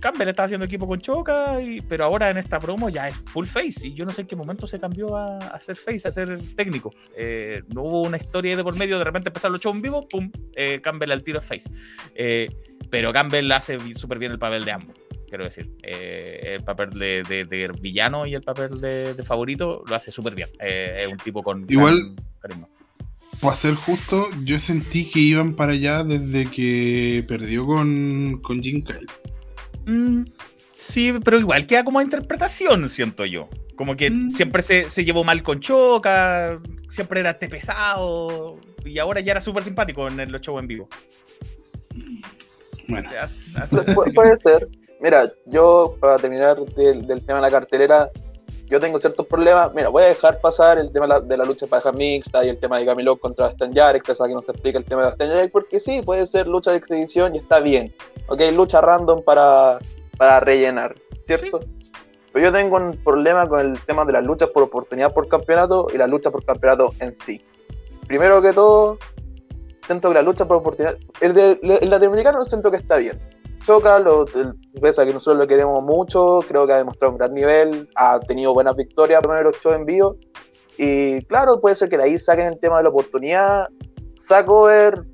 Campbell 0.00 0.28
estaba 0.28 0.44
haciendo 0.44 0.66
equipo 0.66 0.86
con 0.86 1.00
Choca, 1.00 1.60
y, 1.62 1.80
pero 1.80 2.04
ahora 2.04 2.30
en 2.30 2.36
esta 2.36 2.60
promo 2.60 2.88
ya 2.88 3.08
es 3.08 3.16
full 3.26 3.46
face. 3.46 3.88
Y 3.88 3.94
yo 3.94 4.04
no 4.04 4.12
sé 4.12 4.22
en 4.22 4.26
qué 4.26 4.36
momento 4.36 4.66
se 4.66 4.78
cambió 4.78 5.16
a, 5.16 5.38
a 5.38 5.60
ser 5.60 5.76
face, 5.76 6.06
a 6.06 6.10
ser 6.10 6.38
técnico. 6.54 6.94
Eh, 7.16 7.62
no 7.74 7.82
hubo 7.82 8.02
una 8.02 8.16
historia 8.16 8.56
de 8.56 8.62
por 8.62 8.76
medio, 8.76 8.98
de 8.98 9.04
repente 9.04 9.30
empezaron 9.30 9.52
los 9.52 9.62
shows 9.62 9.76
en 9.76 9.82
vivo, 9.82 10.08
pum, 10.08 10.30
eh, 10.54 10.80
Campbell 10.82 11.12
al 11.12 11.22
tiro 11.22 11.38
es 11.38 11.44
face. 11.44 11.70
Eh, 12.14 12.48
pero 12.90 13.12
Campbell 13.12 13.50
hace 13.52 13.78
súper 13.94 14.18
bien 14.18 14.32
el 14.32 14.38
papel 14.38 14.64
de 14.64 14.72
ambos 14.72 14.94
quiero 15.34 15.44
decir. 15.44 15.68
Eh, 15.82 16.54
el 16.54 16.64
papel 16.64 16.90
de, 16.90 17.70
villano 17.80 18.24
y 18.24 18.34
el 18.34 18.42
papel 18.42 18.80
de, 18.80 19.20
favorito 19.26 19.82
lo 19.84 19.94
hace 19.96 20.12
súper 20.12 20.34
bien. 20.34 20.48
Eh, 20.60 20.96
es 21.00 21.12
un 21.12 21.18
tipo 21.18 21.42
con 21.42 21.64
Igual, 21.68 22.14
Para 23.40 23.54
ser 23.56 23.74
justo, 23.74 24.28
yo 24.44 24.60
sentí 24.60 25.10
que 25.10 25.18
iban 25.18 25.54
para 25.54 25.72
allá 25.72 26.04
desde 26.04 26.48
que 26.48 27.24
perdió 27.26 27.66
con, 27.66 28.40
con 28.42 28.62
Jim 28.62 28.84
Kyle. 28.84 29.08
Mm, 29.86 30.24
sí, 30.76 31.12
pero 31.24 31.38
igual 31.38 31.66
queda 31.66 31.84
como 31.84 32.00
interpretación, 32.00 32.88
siento 32.88 33.24
yo. 33.24 33.48
Como 33.76 33.96
que 33.96 34.10
mm. 34.10 34.30
siempre 34.30 34.62
se, 34.62 35.04
llevó 35.04 35.24
mal 35.24 35.42
con 35.42 35.60
Choca, 35.60 36.60
siempre 36.88 37.20
era 37.20 37.30
este 37.30 37.48
pesado, 37.48 38.58
y 38.84 38.98
ahora 38.98 39.20
ya 39.20 39.32
era 39.32 39.40
súper 39.40 39.64
simpático 39.64 40.06
en 40.08 40.30
los 40.30 40.40
shows 40.40 40.60
en 40.60 40.68
vivo. 40.68 40.88
Bueno. 42.88 43.10
puede 44.14 44.38
ser. 44.38 44.68
Mira, 45.00 45.30
yo 45.46 45.96
para 46.00 46.16
terminar 46.16 46.56
del, 46.56 47.06
tema 47.06 47.36
de 47.36 47.42
la 47.42 47.50
cartelera, 47.50 48.10
yo 48.66 48.80
tengo 48.80 48.98
ciertos 48.98 49.26
problemas. 49.26 49.72
Mira, 49.74 49.88
voy 49.88 50.04
a 50.04 50.06
dejar 50.06 50.40
pasar 50.40 50.78
el 50.78 50.90
tema 50.90 51.20
de 51.20 51.36
la, 51.36 51.44
lucha 51.44 51.66
de 51.66 51.70
pareja 51.70 51.92
mixta 51.92 52.44
y 52.44 52.48
el 52.48 52.58
tema 52.58 52.78
de 52.78 52.86
Camilo 52.86 53.16
contra 53.16 53.48
Stan 53.48 53.72
Yarek, 53.72 54.02
que 54.02 54.12
que 54.12 54.34
nos 54.34 54.48
explica 54.48 54.78
el 54.78 54.84
tema 54.84 55.02
de 55.02 55.10
Stan 55.10 55.28
Yarek, 55.28 55.52
porque 55.52 55.80
sí, 55.80 56.02
puede 56.02 56.26
ser 56.26 56.46
lucha 56.46 56.70
de 56.70 56.78
exhibición 56.78 57.34
y 57.34 57.38
está 57.38 57.60
bien. 57.60 57.94
Ok, 58.28 58.40
lucha 58.52 58.80
random 58.80 59.22
para, 59.22 59.78
para 60.16 60.40
rellenar, 60.40 60.94
¿cierto? 61.26 61.60
Pero 62.32 62.46
yo 62.46 62.52
tengo 62.52 62.76
un 62.76 62.96
problema 63.04 63.48
con 63.48 63.60
el 63.60 63.78
tema 63.80 64.04
de 64.04 64.12
las 64.12 64.24
luchas 64.24 64.48
por 64.50 64.62
oportunidad 64.62 65.12
por 65.12 65.28
campeonato 65.28 65.88
y 65.92 65.98
la 65.98 66.06
lucha 66.06 66.30
por 66.30 66.44
campeonato 66.44 66.90
en 66.98 67.14
sí. 67.14 67.44
Primero 68.06 68.42
que 68.42 68.52
todo, 68.52 68.98
siento 69.86 70.08
que 70.08 70.14
la 70.14 70.22
lucha 70.22 70.46
por 70.46 70.56
oportunidad. 70.56 70.96
El, 71.20 71.34
de, 71.34 71.60
el 71.62 71.90
latinoamericano 71.90 72.44
siento 72.44 72.70
que 72.70 72.78
está 72.78 72.96
bien 72.96 73.20
choca, 73.64 73.98
lo, 73.98 74.26
pese 74.80 75.02
a 75.02 75.06
que 75.06 75.12
nosotros 75.12 75.38
lo 75.38 75.46
queremos 75.46 75.82
mucho, 75.82 76.40
creo 76.46 76.66
que 76.66 76.72
ha 76.72 76.78
demostrado 76.78 77.12
un 77.12 77.18
gran 77.18 77.34
nivel, 77.34 77.88
ha 77.96 78.20
tenido 78.20 78.54
buenas 78.54 78.76
victorias 78.76 79.22
por 79.22 79.42
los 79.42 79.56
shows 79.60 79.76
en 79.76 79.86
vivo. 79.86 80.16
Y 80.76 81.22
claro, 81.26 81.60
puede 81.60 81.76
ser 81.76 81.88
que 81.88 81.96
de 81.96 82.04
ahí 82.04 82.18
saquen 82.18 82.46
el 82.46 82.58
tema 82.58 82.78
de 82.78 82.84
la 82.84 82.88
oportunidad. 82.88 83.68
Sacover 84.16 85.04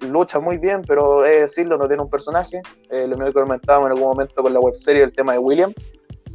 lucha 0.00 0.38
muy 0.40 0.58
bien, 0.58 0.82
pero 0.86 1.24
es 1.24 1.42
decirlo, 1.42 1.78
no 1.78 1.86
tiene 1.86 2.02
un 2.02 2.10
personaje. 2.10 2.60
Eh, 2.90 3.06
lo 3.06 3.16
mismo 3.16 3.26
que 3.26 3.40
comentábamos 3.40 3.86
en 3.86 3.92
algún 3.92 4.08
momento 4.08 4.42
con 4.42 4.52
la 4.52 4.60
webserie, 4.60 5.02
el 5.02 5.12
tema 5.12 5.32
de 5.32 5.38
William. 5.38 5.72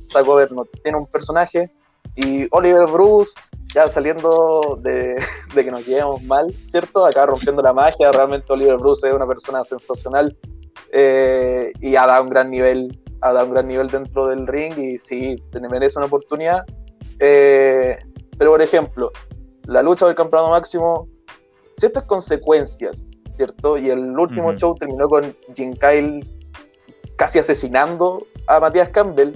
Sacover 0.10 0.52
no 0.52 0.66
tiene 0.84 0.98
un 0.98 1.08
personaje. 1.08 1.72
Y 2.16 2.48
Oliver 2.52 2.86
Bruce, 2.86 3.34
ya 3.74 3.88
saliendo 3.90 4.80
de, 4.82 5.16
de 5.54 5.64
que 5.66 5.72
nos 5.72 5.86
llevemos 5.86 6.24
mal, 6.24 6.52
¿cierto? 6.72 7.06
Acá 7.06 7.26
rompiendo 7.26 7.62
la 7.62 7.74
magia, 7.74 8.12
realmente 8.12 8.52
Oliver 8.52 8.78
Bruce 8.78 9.08
es 9.08 9.14
una 9.14 9.28
persona 9.28 9.64
sensacional 9.64 10.36
eh, 10.92 11.72
y 11.80 11.96
ha 11.96 12.06
dado 12.08 12.24
un 12.24 12.30
gran 12.30 12.50
nivel, 12.50 13.00
ha 13.22 13.34
dado 13.34 13.48
un 13.48 13.54
gran 13.54 13.68
nivel 13.68 13.88
dentro 13.90 14.28
del 14.28 14.48
ring 14.48 14.78
y 14.78 15.00
sí, 15.00 15.36
merece 15.70 16.00
una 16.00 16.08
oportunidad. 16.08 16.66
Eh, 17.20 17.98
pero 18.38 18.52
por 18.52 18.62
ejemplo, 18.62 19.12
la 19.66 19.84
lucha 19.84 20.06
del 20.06 20.16
campeonato 20.16 20.52
máximo, 20.52 21.08
ciertas 21.78 22.06
consecuencias, 22.06 23.04
¿cierto? 23.36 23.78
Y 23.78 23.90
el 23.90 24.18
último 24.18 24.54
show 24.54 24.76
terminó 24.76 25.08
con 25.08 25.24
Jim 25.56 25.74
Kyle 25.74 26.26
casi 27.18 27.38
asesinando 27.38 28.26
a 28.48 28.60
Matías 28.60 28.90
Campbell, 28.90 29.34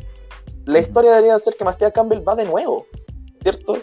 la 0.65 0.79
historia 0.79 1.11
debería 1.11 1.37
ser 1.39 1.55
que 1.57 1.65
Matías 1.65 1.91
Campbell 1.91 2.27
va 2.27 2.35
de 2.35 2.45
nuevo, 2.45 2.87
¿cierto? 3.41 3.77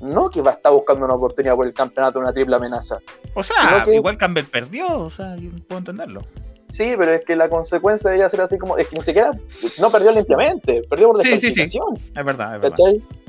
No 0.00 0.28
que 0.28 0.42
va 0.42 0.50
a 0.50 0.54
estar 0.54 0.72
buscando 0.72 1.04
una 1.04 1.14
oportunidad 1.14 1.54
por 1.54 1.66
el 1.66 1.72
campeonato 1.72 2.18
una 2.18 2.32
triple 2.32 2.56
amenaza. 2.56 2.98
O 3.34 3.42
sea, 3.44 3.86
igual 3.92 4.18
Campbell 4.18 4.46
perdió, 4.46 4.98
o 4.98 5.10
sea, 5.10 5.36
yo 5.36 5.50
puedo 5.68 5.78
entenderlo. 5.78 6.22
Sí, 6.72 6.94
pero 6.96 7.12
es 7.12 7.22
que 7.26 7.36
la 7.36 7.50
consecuencia 7.50 8.08
debería 8.08 8.30
ser 8.30 8.40
así 8.40 8.56
como, 8.56 8.78
es 8.78 8.88
que 8.88 8.96
ni 8.96 9.02
siquiera, 9.02 9.32
no 9.78 9.90
perdió 9.90 10.10
limpiamente, 10.10 10.80
perdió 10.88 11.08
por 11.08 11.18
descalificación. 11.18 11.96
Sí, 11.96 12.02
sí, 12.02 12.04
sí. 12.08 12.18
Es 12.18 12.24
verdad, 12.24 12.56
es 12.56 12.62
verdad. 12.62 12.78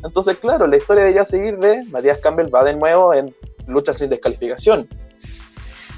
Entonces, 0.02 0.38
claro, 0.40 0.66
la 0.66 0.78
historia 0.78 1.04
debería 1.04 1.26
seguir 1.26 1.58
de 1.58 1.84
Matías 1.92 2.20
Campbell 2.20 2.48
va 2.56 2.64
de 2.64 2.74
nuevo 2.74 3.14
en 3.14 3.36
lucha 3.68 3.92
sin 3.92 4.10
descalificación. 4.10 4.88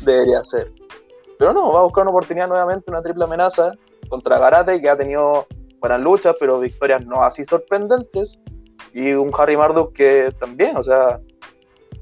Debería 0.02 0.44
ser. 0.44 0.72
Pero 1.38 1.54
no, 1.54 1.72
va 1.72 1.82
a 1.82 1.84
buscar 1.84 2.02
una 2.02 2.10
oportunidad 2.10 2.48
nuevamente, 2.48 2.90
una 2.90 3.04
triple 3.04 3.26
amenaza 3.26 3.74
contra 4.10 4.40
Garate, 4.40 4.82
que 4.82 4.90
ha 4.90 4.98
tenido 4.98 5.46
buenas 5.80 6.02
luchas, 6.02 6.36
pero 6.40 6.60
victorias 6.60 7.06
no 7.06 7.22
así 7.22 7.46
sorprendentes. 7.46 8.40
Y 8.92 9.12
un 9.12 9.30
Harry 9.38 9.56
Marduk 9.56 9.94
que 9.94 10.34
también, 10.40 10.78
o 10.78 10.84
sea, 10.84 11.20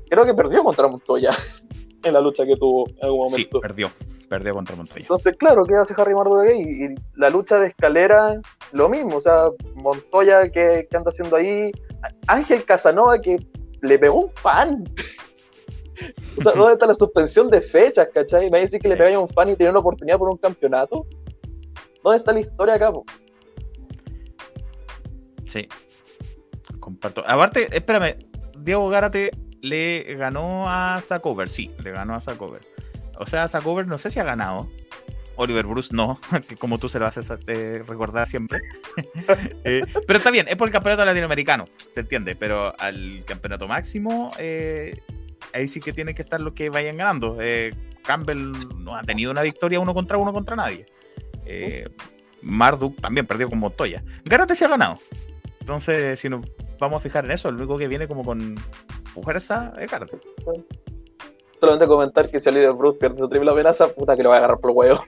creo 0.09 0.23
que 0.23 0.33
perdió 0.33 0.63
contra 0.63 0.87
Montoya 0.87 1.31
en 2.03 2.13
la 2.13 2.21
lucha 2.21 2.45
que 2.45 2.55
tuvo 2.55 2.87
en 2.87 3.03
algún 3.03 3.23
momento. 3.25 3.57
Sí, 3.57 3.61
perdió, 3.61 3.91
perdió 4.33 4.55
contra 4.55 4.75
Montoya. 4.75 5.01
Entonces, 5.01 5.35
claro, 5.37 5.63
¿qué 5.63 5.75
hace 5.75 5.93
Harry 5.95 6.15
Marduk 6.15 6.39
ahí? 6.39 6.59
Y 6.59 7.19
la 7.19 7.29
lucha 7.29 7.59
de 7.59 7.67
escalera, 7.67 8.41
lo 8.71 8.89
mismo, 8.89 9.17
o 9.17 9.21
sea, 9.21 9.45
Montoya 9.75 10.49
que, 10.49 10.87
anda 10.91 11.11
haciendo 11.11 11.35
ahí, 11.35 11.71
Ángel 12.25 12.65
Casanova 12.65 13.21
que 13.21 13.37
le 13.81 13.99
pegó 13.99 14.25
un 14.25 14.31
fan. 14.31 14.83
O 16.35 16.41
sea, 16.41 16.53
¿dónde 16.53 16.73
está 16.73 16.87
la 16.87 16.95
suspensión 16.95 17.47
de 17.51 17.61
fechas, 17.61 18.09
cachai? 18.11 18.49
¿Me 18.49 18.57
a 18.57 18.61
decir 18.61 18.81
que 18.81 18.87
le 18.87 18.97
pegáis 18.97 19.15
un 19.15 19.29
fan 19.29 19.49
y 19.49 19.55
tiene 19.55 19.69
una 19.69 19.79
oportunidad 19.79 20.17
por 20.17 20.29
un 20.29 20.37
campeonato? 20.37 21.05
¿Dónde 22.03 22.17
está 22.17 22.33
la 22.33 22.39
historia 22.39 22.73
acá, 22.73 22.91
Sí. 25.45 25.69
Comparto. 26.79 27.23
Aparte, 27.27 27.67
espérame, 27.71 28.17
Diego 28.57 28.89
Gárate 28.89 29.29
le 29.61 30.15
ganó 30.15 30.67
a 30.67 30.99
Zacover, 31.01 31.47
sí, 31.47 31.71
le 31.83 31.91
ganó 31.91 32.15
a 32.15 32.19
Zacover. 32.19 32.61
O 33.23 33.25
sea, 33.25 33.47
Zacover 33.47 33.87
no 33.87 33.97
sé 33.97 34.09
si 34.09 34.19
ha 34.19 34.23
ganado. 34.23 34.69
Oliver 35.35 35.65
Bruce 35.65 35.95
no, 35.95 36.19
como 36.59 36.77
tú 36.77 36.89
se 36.89 36.99
lo 36.99 37.07
haces 37.07 37.31
eh, 37.47 37.83
recordar 37.87 38.27
siempre. 38.27 38.59
Eh, 39.65 39.81
pero 40.05 40.17
está 40.17 40.29
bien, 40.29 40.45
es 40.49 40.57
por 40.57 40.67
el 40.67 40.73
campeonato 40.73 41.05
latinoamericano, 41.05 41.65
se 41.77 42.01
entiende, 42.01 42.35
pero 42.35 42.77
al 42.79 43.23
campeonato 43.25 43.65
máximo, 43.65 44.33
eh, 44.37 44.99
ahí 45.53 45.69
sí 45.69 45.79
que 45.79 45.93
tienen 45.93 46.13
que 46.13 46.21
estar 46.21 46.41
los 46.41 46.53
que 46.53 46.69
vayan 46.69 46.97
ganando. 46.97 47.37
Campbell 48.03 48.51
no 48.77 48.97
ha 48.97 49.03
tenido 49.03 49.31
una 49.31 49.41
victoria 49.41 49.79
uno 49.79 49.93
contra 49.93 50.17
uno 50.17 50.33
contra 50.33 50.57
nadie. 50.57 50.85
Marduk 52.41 52.99
también 52.99 53.25
perdió 53.25 53.49
con 53.49 53.59
Montoya. 53.59 54.03
Garate 54.25 54.53
se 54.53 54.65
ha 54.65 54.67
ganado. 54.67 54.97
Entonces, 55.61 56.19
si 56.19 56.27
nos 56.27 56.45
vamos 56.77 56.97
a 56.97 56.99
fijar 56.99 57.23
en 57.23 57.31
eso, 57.31 57.47
el 57.47 57.55
único 57.55 57.77
que 57.77 57.87
viene 57.87 58.07
como 58.07 58.25
con 58.25 58.55
fuerza 59.05 59.73
es 59.79 59.89
Garate. 59.89 60.19
Solamente 61.63 61.87
comentar 61.87 62.29
que 62.29 62.41
si 62.41 62.49
el 62.49 62.55
líder 62.55 62.73
Bruce 62.73 62.99
pierde 62.99 63.19
su 63.19 63.29
triple 63.29 63.49
amenaza, 63.49 63.87
puta 63.87 64.17
que 64.17 64.23
lo 64.23 64.27
va 64.27 64.35
a 64.35 64.37
agarrar 64.39 64.59
por 64.59 64.71
el 64.71 64.75
huevo. 64.75 65.05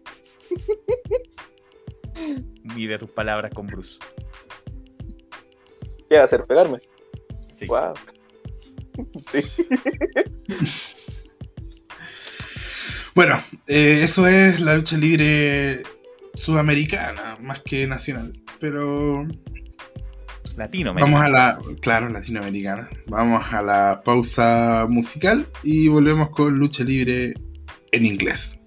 Mide 2.63 2.97
tus 2.97 3.09
palabras 3.09 3.51
con 3.53 3.67
Bruce. 3.67 3.99
¿Qué 6.07 6.15
va 6.15 6.21
a 6.21 6.23
hacer? 6.23 6.45
¿Pegarme? 6.45 6.79
Sí. 7.53 7.65
Wow. 7.65 7.93
sí. 9.33 9.41
bueno, 13.15 13.35
eh, 13.67 13.99
eso 14.03 14.25
es 14.25 14.61
la 14.61 14.77
lucha 14.77 14.97
libre 14.97 15.83
sudamericana, 16.35 17.35
más 17.41 17.59
que 17.63 17.85
nacional. 17.85 18.31
Pero. 18.61 19.27
Vamos 21.05 21.21
a 21.21 21.29
la, 21.29 21.57
claro, 21.81 22.09
latinoamericana. 22.09 22.89
Vamos 23.07 23.53
a 23.53 23.61
la 23.61 24.01
pausa 24.03 24.87
musical 24.89 25.47
y 25.63 25.87
volvemos 25.87 26.29
con 26.29 26.57
lucha 26.57 26.83
libre 26.83 27.33
en 27.91 28.05
inglés. 28.05 28.59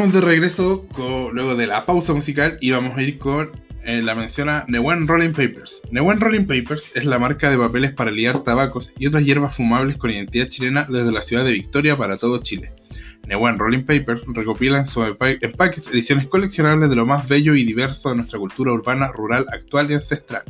Estamos 0.00 0.18
de 0.18 0.26
regreso 0.26 0.86
luego 1.34 1.56
de 1.56 1.66
la 1.66 1.84
pausa 1.84 2.14
musical 2.14 2.56
y 2.62 2.70
vamos 2.70 2.96
a 2.96 3.02
ir 3.02 3.18
con 3.18 3.50
eh, 3.84 4.00
la 4.00 4.14
menciona 4.14 4.64
Newen 4.66 5.06
Rolling 5.06 5.32
Papers. 5.32 5.82
Newen 5.90 6.20
Rolling 6.20 6.46
Papers 6.46 6.90
es 6.94 7.04
la 7.04 7.18
marca 7.18 7.50
de 7.50 7.58
papeles 7.58 7.92
para 7.92 8.10
liar 8.10 8.42
tabacos 8.42 8.94
y 8.98 9.08
otras 9.08 9.26
hierbas 9.26 9.56
fumables 9.56 9.98
con 9.98 10.10
identidad 10.10 10.48
chilena 10.48 10.86
desde 10.88 11.12
la 11.12 11.20
ciudad 11.20 11.44
de 11.44 11.52
Victoria 11.52 11.98
para 11.98 12.16
todo 12.16 12.40
Chile. 12.40 12.72
Newen 13.26 13.58
Rolling 13.58 13.82
Papers 13.82 14.24
recopila 14.28 14.78
en 14.78 14.86
sus 14.86 15.04
empaques 15.42 15.88
ediciones 15.88 16.26
coleccionables 16.28 16.88
de 16.88 16.96
lo 16.96 17.04
más 17.04 17.28
bello 17.28 17.54
y 17.54 17.64
diverso 17.64 18.08
de 18.08 18.16
nuestra 18.16 18.38
cultura 18.38 18.72
urbana, 18.72 19.12
rural, 19.12 19.44
actual 19.52 19.90
y 19.90 19.94
ancestral, 19.94 20.44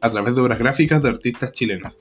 a 0.00 0.10
través 0.10 0.34
de 0.34 0.40
obras 0.40 0.58
gráficas 0.58 1.00
de 1.00 1.10
artistas 1.10 1.52
chilenos. 1.52 1.96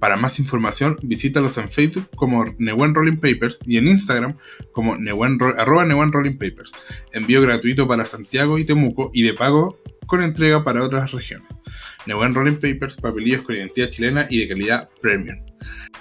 Para 0.00 0.16
más 0.16 0.38
información, 0.40 0.98
visítalos 1.02 1.58
en 1.58 1.70
Facebook 1.70 2.08
como 2.16 2.46
Newen 2.58 2.94
Rolling 2.94 3.18
Papers 3.18 3.58
y 3.66 3.76
en 3.76 3.86
Instagram 3.86 4.36
como 4.72 4.96
Newen, 4.96 5.38
arroba 5.58 5.84
Rolling 5.84 6.38
Papers. 6.38 6.72
Envío 7.12 7.42
gratuito 7.42 7.86
para 7.86 8.06
Santiago 8.06 8.58
y 8.58 8.64
Temuco 8.64 9.10
y 9.12 9.22
de 9.22 9.34
pago 9.34 9.78
con 10.06 10.22
entrega 10.22 10.64
para 10.64 10.82
otras 10.82 11.12
regiones. 11.12 11.48
Newen 12.06 12.34
Rolling 12.34 12.56
Papers, 12.56 12.96
papelillos 12.96 13.42
con 13.42 13.54
identidad 13.54 13.90
chilena 13.90 14.26
y 14.30 14.40
de 14.40 14.48
calidad 14.48 14.88
premium. 15.02 15.36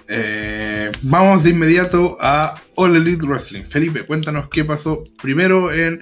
Eh, 0.08 0.92
vamos 1.02 1.44
de 1.44 1.52
inmediato 1.52 2.18
a 2.22 2.56
All 2.76 2.96
Elite 2.96 3.26
Wrestling. 3.26 3.64
Felipe, 3.64 4.04
cuéntanos 4.04 4.48
qué 4.50 4.64
pasó 4.64 5.04
primero 5.22 5.72
en 5.72 6.00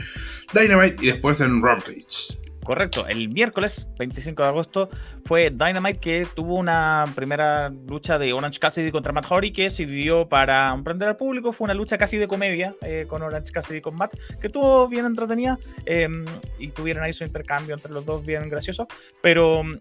Dynamite 0.53 0.97
y 1.01 1.07
después 1.07 1.41
en 1.41 1.61
Rampage. 1.61 2.37
Correcto, 2.67 3.07
el 3.07 3.29
miércoles 3.29 3.87
25 3.97 4.43
de 4.43 4.49
agosto 4.49 4.89
fue 5.23 5.51
Dynamite 5.51 5.99
que 6.01 6.27
tuvo 6.35 6.55
una 6.55 7.05
primera 7.15 7.69
lucha 7.69 8.19
de 8.19 8.33
Orange 8.33 8.59
Cassidy 8.59 8.91
contra 8.91 9.13
Matt 9.13 9.27
Hardy 9.27 9.53
que 9.53 9.69
sirvió 9.69 10.27
para 10.27 10.73
emprender 10.73 11.07
al 11.07 11.15
público. 11.15 11.53
Fue 11.53 11.63
una 11.63 11.73
lucha 11.73 11.97
casi 11.97 12.17
de 12.17 12.27
comedia 12.27 12.75
eh, 12.81 13.05
con 13.07 13.21
Orange 13.21 13.53
Cassidy 13.53 13.79
con 13.79 13.95
Matt, 13.95 14.15
que 14.41 14.49
tuvo 14.49 14.89
bien 14.89 15.05
entretenida 15.05 15.57
em, 15.85 16.25
y 16.59 16.71
tuvieron 16.71 17.05
ahí 17.05 17.13
su 17.13 17.23
intercambio 17.23 17.73
entre 17.73 17.93
los 17.93 18.05
dos 18.05 18.25
bien 18.25 18.49
gracioso. 18.49 18.85
Pero 19.21 19.63
mm, 19.63 19.77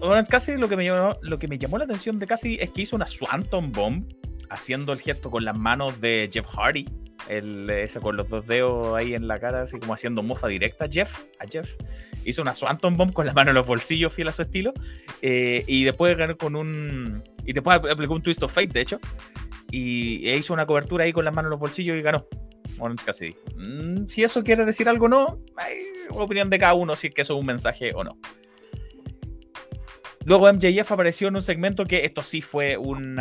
Orange 0.00 0.32
Cassidy 0.32 0.58
lo 0.58 0.68
que, 0.68 0.76
me 0.76 0.84
llamó, 0.84 1.14
lo 1.22 1.38
que 1.38 1.46
me 1.46 1.58
llamó 1.58 1.78
la 1.78 1.84
atención 1.84 2.18
de 2.18 2.26
Cassidy 2.26 2.58
es 2.60 2.72
que 2.72 2.82
hizo 2.82 2.96
una 2.96 3.06
Swanton 3.06 3.70
Bomb 3.70 4.04
haciendo 4.50 4.92
el 4.92 5.00
gesto 5.00 5.30
con 5.30 5.44
las 5.44 5.56
manos 5.56 6.00
de 6.00 6.28
Jeff 6.32 6.46
Hardy 6.46 6.86
el, 7.28 7.68
ese 7.68 8.00
con 8.00 8.16
los 8.16 8.28
dos 8.28 8.46
dedos 8.46 8.96
ahí 8.96 9.14
en 9.14 9.28
la 9.28 9.38
cara, 9.38 9.62
así 9.62 9.78
como 9.78 9.94
haciendo 9.94 10.22
mofa 10.22 10.48
directa 10.48 10.86
a 10.86 10.88
Jeff, 10.88 11.24
a 11.38 11.46
Jeff. 11.46 11.76
Hizo 12.24 12.42
una 12.42 12.54
Swanton 12.54 12.96
Bomb 12.96 13.12
con 13.12 13.26
la 13.26 13.32
mano 13.32 13.50
en 13.50 13.54
los 13.54 13.66
bolsillos, 13.66 14.12
fiel 14.12 14.28
a 14.28 14.32
su 14.32 14.42
estilo. 14.42 14.72
Eh, 15.22 15.64
y 15.66 15.84
después 15.84 16.16
ganó 16.16 16.36
con 16.36 16.56
un. 16.56 17.22
Y 17.44 17.52
después 17.52 17.78
aplicó 17.90 18.14
un 18.14 18.22
Twist 18.22 18.42
of 18.42 18.52
Fate, 18.52 18.68
de 18.68 18.80
hecho. 18.80 19.00
Y 19.70 20.28
e 20.28 20.36
hizo 20.36 20.54
una 20.54 20.66
cobertura 20.66 21.04
ahí 21.04 21.12
con 21.12 21.24
las 21.24 21.34
manos 21.34 21.48
en 21.48 21.50
los 21.50 21.60
bolsillos 21.60 21.96
y 21.96 22.02
ganó. 22.02 22.26
Orange 22.78 23.04
Cassidy. 23.04 23.36
Mm, 23.56 24.06
si 24.08 24.24
eso 24.24 24.42
quiere 24.42 24.64
decir 24.64 24.88
algo 24.88 25.06
o 25.06 25.08
no, 25.08 25.38
hay 25.56 25.78
opinión 26.10 26.48
de 26.48 26.58
cada 26.58 26.74
uno 26.74 26.96
si 26.96 27.08
es 27.08 27.14
que 27.14 27.22
eso 27.22 27.34
es 27.34 27.40
un 27.40 27.46
mensaje 27.46 27.92
o 27.94 28.04
no. 28.04 28.18
Luego 30.28 30.52
MJF 30.52 30.92
apareció 30.92 31.28
en 31.28 31.36
un 31.36 31.42
segmento 31.42 31.86
que 31.86 32.04
esto 32.04 32.22
sí 32.22 32.42
fue 32.42 32.76
un 32.76 33.16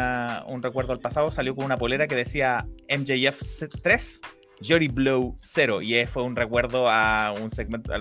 recuerdo 0.62 0.92
al 0.92 1.00
pasado, 1.00 1.32
salió 1.32 1.56
con 1.56 1.64
una 1.64 1.78
polera 1.78 2.06
que 2.06 2.16
decía 2.16 2.68
MJF 2.90 3.42
3, 3.82 4.22
Jory 4.62 4.90
Blow 4.90 5.38
0, 5.40 5.82
y 5.84 6.06
fue 6.06 6.24
un 6.24 6.36
recuerdo 6.36 6.90
a 6.90 7.32
un 7.32 7.50
segmento, 7.50 7.94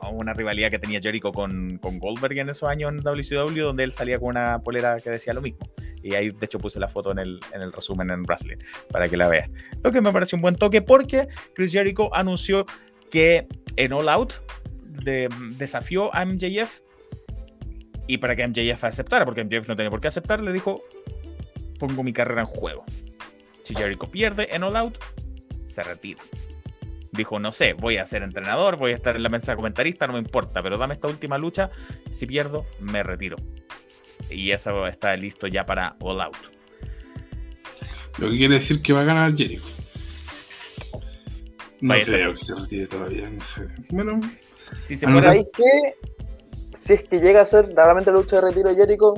a 0.00 0.08
una 0.08 0.34
rivalidad 0.34 0.72
que 0.72 0.80
tenía 0.80 1.00
Jericho 1.00 1.30
con, 1.30 1.78
con 1.78 2.00
Goldberg 2.00 2.36
en 2.36 2.48
esos 2.48 2.68
años 2.68 2.90
en 2.90 2.98
WCW, 2.98 3.62
donde 3.62 3.84
él 3.84 3.92
salía 3.92 4.18
con 4.18 4.30
una 4.30 4.58
polera 4.58 4.98
que 4.98 5.10
decía 5.10 5.32
lo 5.34 5.40
mismo. 5.40 5.60
Y 6.02 6.14
ahí, 6.14 6.30
de 6.30 6.44
hecho, 6.44 6.58
puse 6.58 6.80
la 6.80 6.88
foto 6.88 7.12
en 7.12 7.20
el, 7.20 7.38
en 7.54 7.62
el 7.62 7.72
resumen 7.72 8.10
en 8.10 8.24
Wrestling 8.24 8.56
para 8.90 9.08
que 9.08 9.16
la 9.16 9.28
veas. 9.28 9.48
Lo 9.84 9.92
que 9.92 10.00
me 10.00 10.10
pareció 10.10 10.34
un 10.34 10.42
buen 10.42 10.56
toque 10.56 10.82
porque 10.82 11.28
Chris 11.54 11.70
Jericho 11.70 12.12
anunció 12.12 12.66
que 13.08 13.46
en 13.76 13.92
All 13.92 14.08
Out 14.08 14.32
de, 15.04 15.28
desafió 15.58 16.12
a 16.12 16.24
MJF 16.24 16.80
y 18.12 18.18
para 18.18 18.36
que 18.36 18.46
MJF 18.46 18.84
aceptara, 18.84 19.24
porque 19.24 19.42
MJF 19.42 19.68
no 19.68 19.74
tenía 19.74 19.88
por 19.88 20.02
qué 20.02 20.08
aceptar, 20.08 20.42
le 20.42 20.52
dijo, 20.52 20.82
pongo 21.78 22.02
mi 22.02 22.12
carrera 22.12 22.42
en 22.42 22.46
juego. 22.46 22.84
Si 23.62 23.74
Jericho 23.74 24.10
pierde 24.10 24.54
en 24.54 24.64
All 24.64 24.76
Out, 24.76 24.98
se 25.64 25.82
retira. 25.82 26.20
Dijo, 27.12 27.38
no 27.38 27.52
sé, 27.52 27.72
voy 27.72 27.96
a 27.96 28.06
ser 28.06 28.22
entrenador, 28.22 28.76
voy 28.76 28.92
a 28.92 28.96
estar 28.96 29.16
en 29.16 29.22
la 29.22 29.30
mesa 29.30 29.56
comentarista, 29.56 30.06
no 30.06 30.12
me 30.12 30.18
importa, 30.18 30.62
pero 30.62 30.76
dame 30.76 30.92
esta 30.92 31.08
última 31.08 31.38
lucha, 31.38 31.70
si 32.10 32.26
pierdo, 32.26 32.66
me 32.80 33.02
retiro. 33.02 33.36
Y 34.28 34.50
eso 34.50 34.86
está 34.86 35.16
listo 35.16 35.46
ya 35.46 35.64
para 35.64 35.96
All 36.00 36.20
Out. 36.20 36.36
Lo 38.18 38.28
que 38.28 38.36
quiere 38.36 38.56
decir 38.56 38.82
que 38.82 38.92
va 38.92 39.00
a 39.00 39.04
ganar 39.04 39.34
Jericho. 39.34 39.64
No 41.80 41.94
creo 41.94 42.34
que 42.34 42.40
se 42.40 42.60
retire 42.60 42.86
todavía, 42.88 43.30
no 43.30 43.40
sé. 43.40 43.62
Bueno, 43.88 44.20
si 44.76 44.98
se 44.98 45.06
puede. 45.06 45.46
Si 46.84 46.94
es 46.94 47.04
que 47.04 47.20
llega 47.20 47.42
a 47.42 47.46
ser 47.46 47.72
realmente 47.74 48.10
la 48.10 48.18
lucha 48.18 48.36
de 48.36 48.42
retiro 48.42 48.70
de 48.70 48.76
Jericho, 48.76 49.14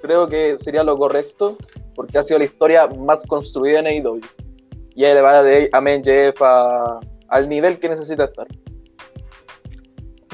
creo 0.00 0.28
que 0.28 0.56
sería 0.60 0.82
lo 0.82 0.96
correcto, 0.96 1.58
porque 1.94 2.18
ha 2.18 2.22
sido 2.22 2.38
la 2.38 2.46
historia 2.46 2.86
más 2.86 3.26
construida 3.26 3.80
en 3.80 3.86
AEW. 3.86 4.20
Y 4.94 5.04
ahí 5.04 5.14
le 5.14 5.20
va 5.20 5.42
de 5.42 5.68
a 5.72 5.80
MJF 5.80 6.42
al 7.28 7.48
nivel 7.48 7.78
que 7.78 7.88
necesita 7.88 8.24
estar. 8.24 8.46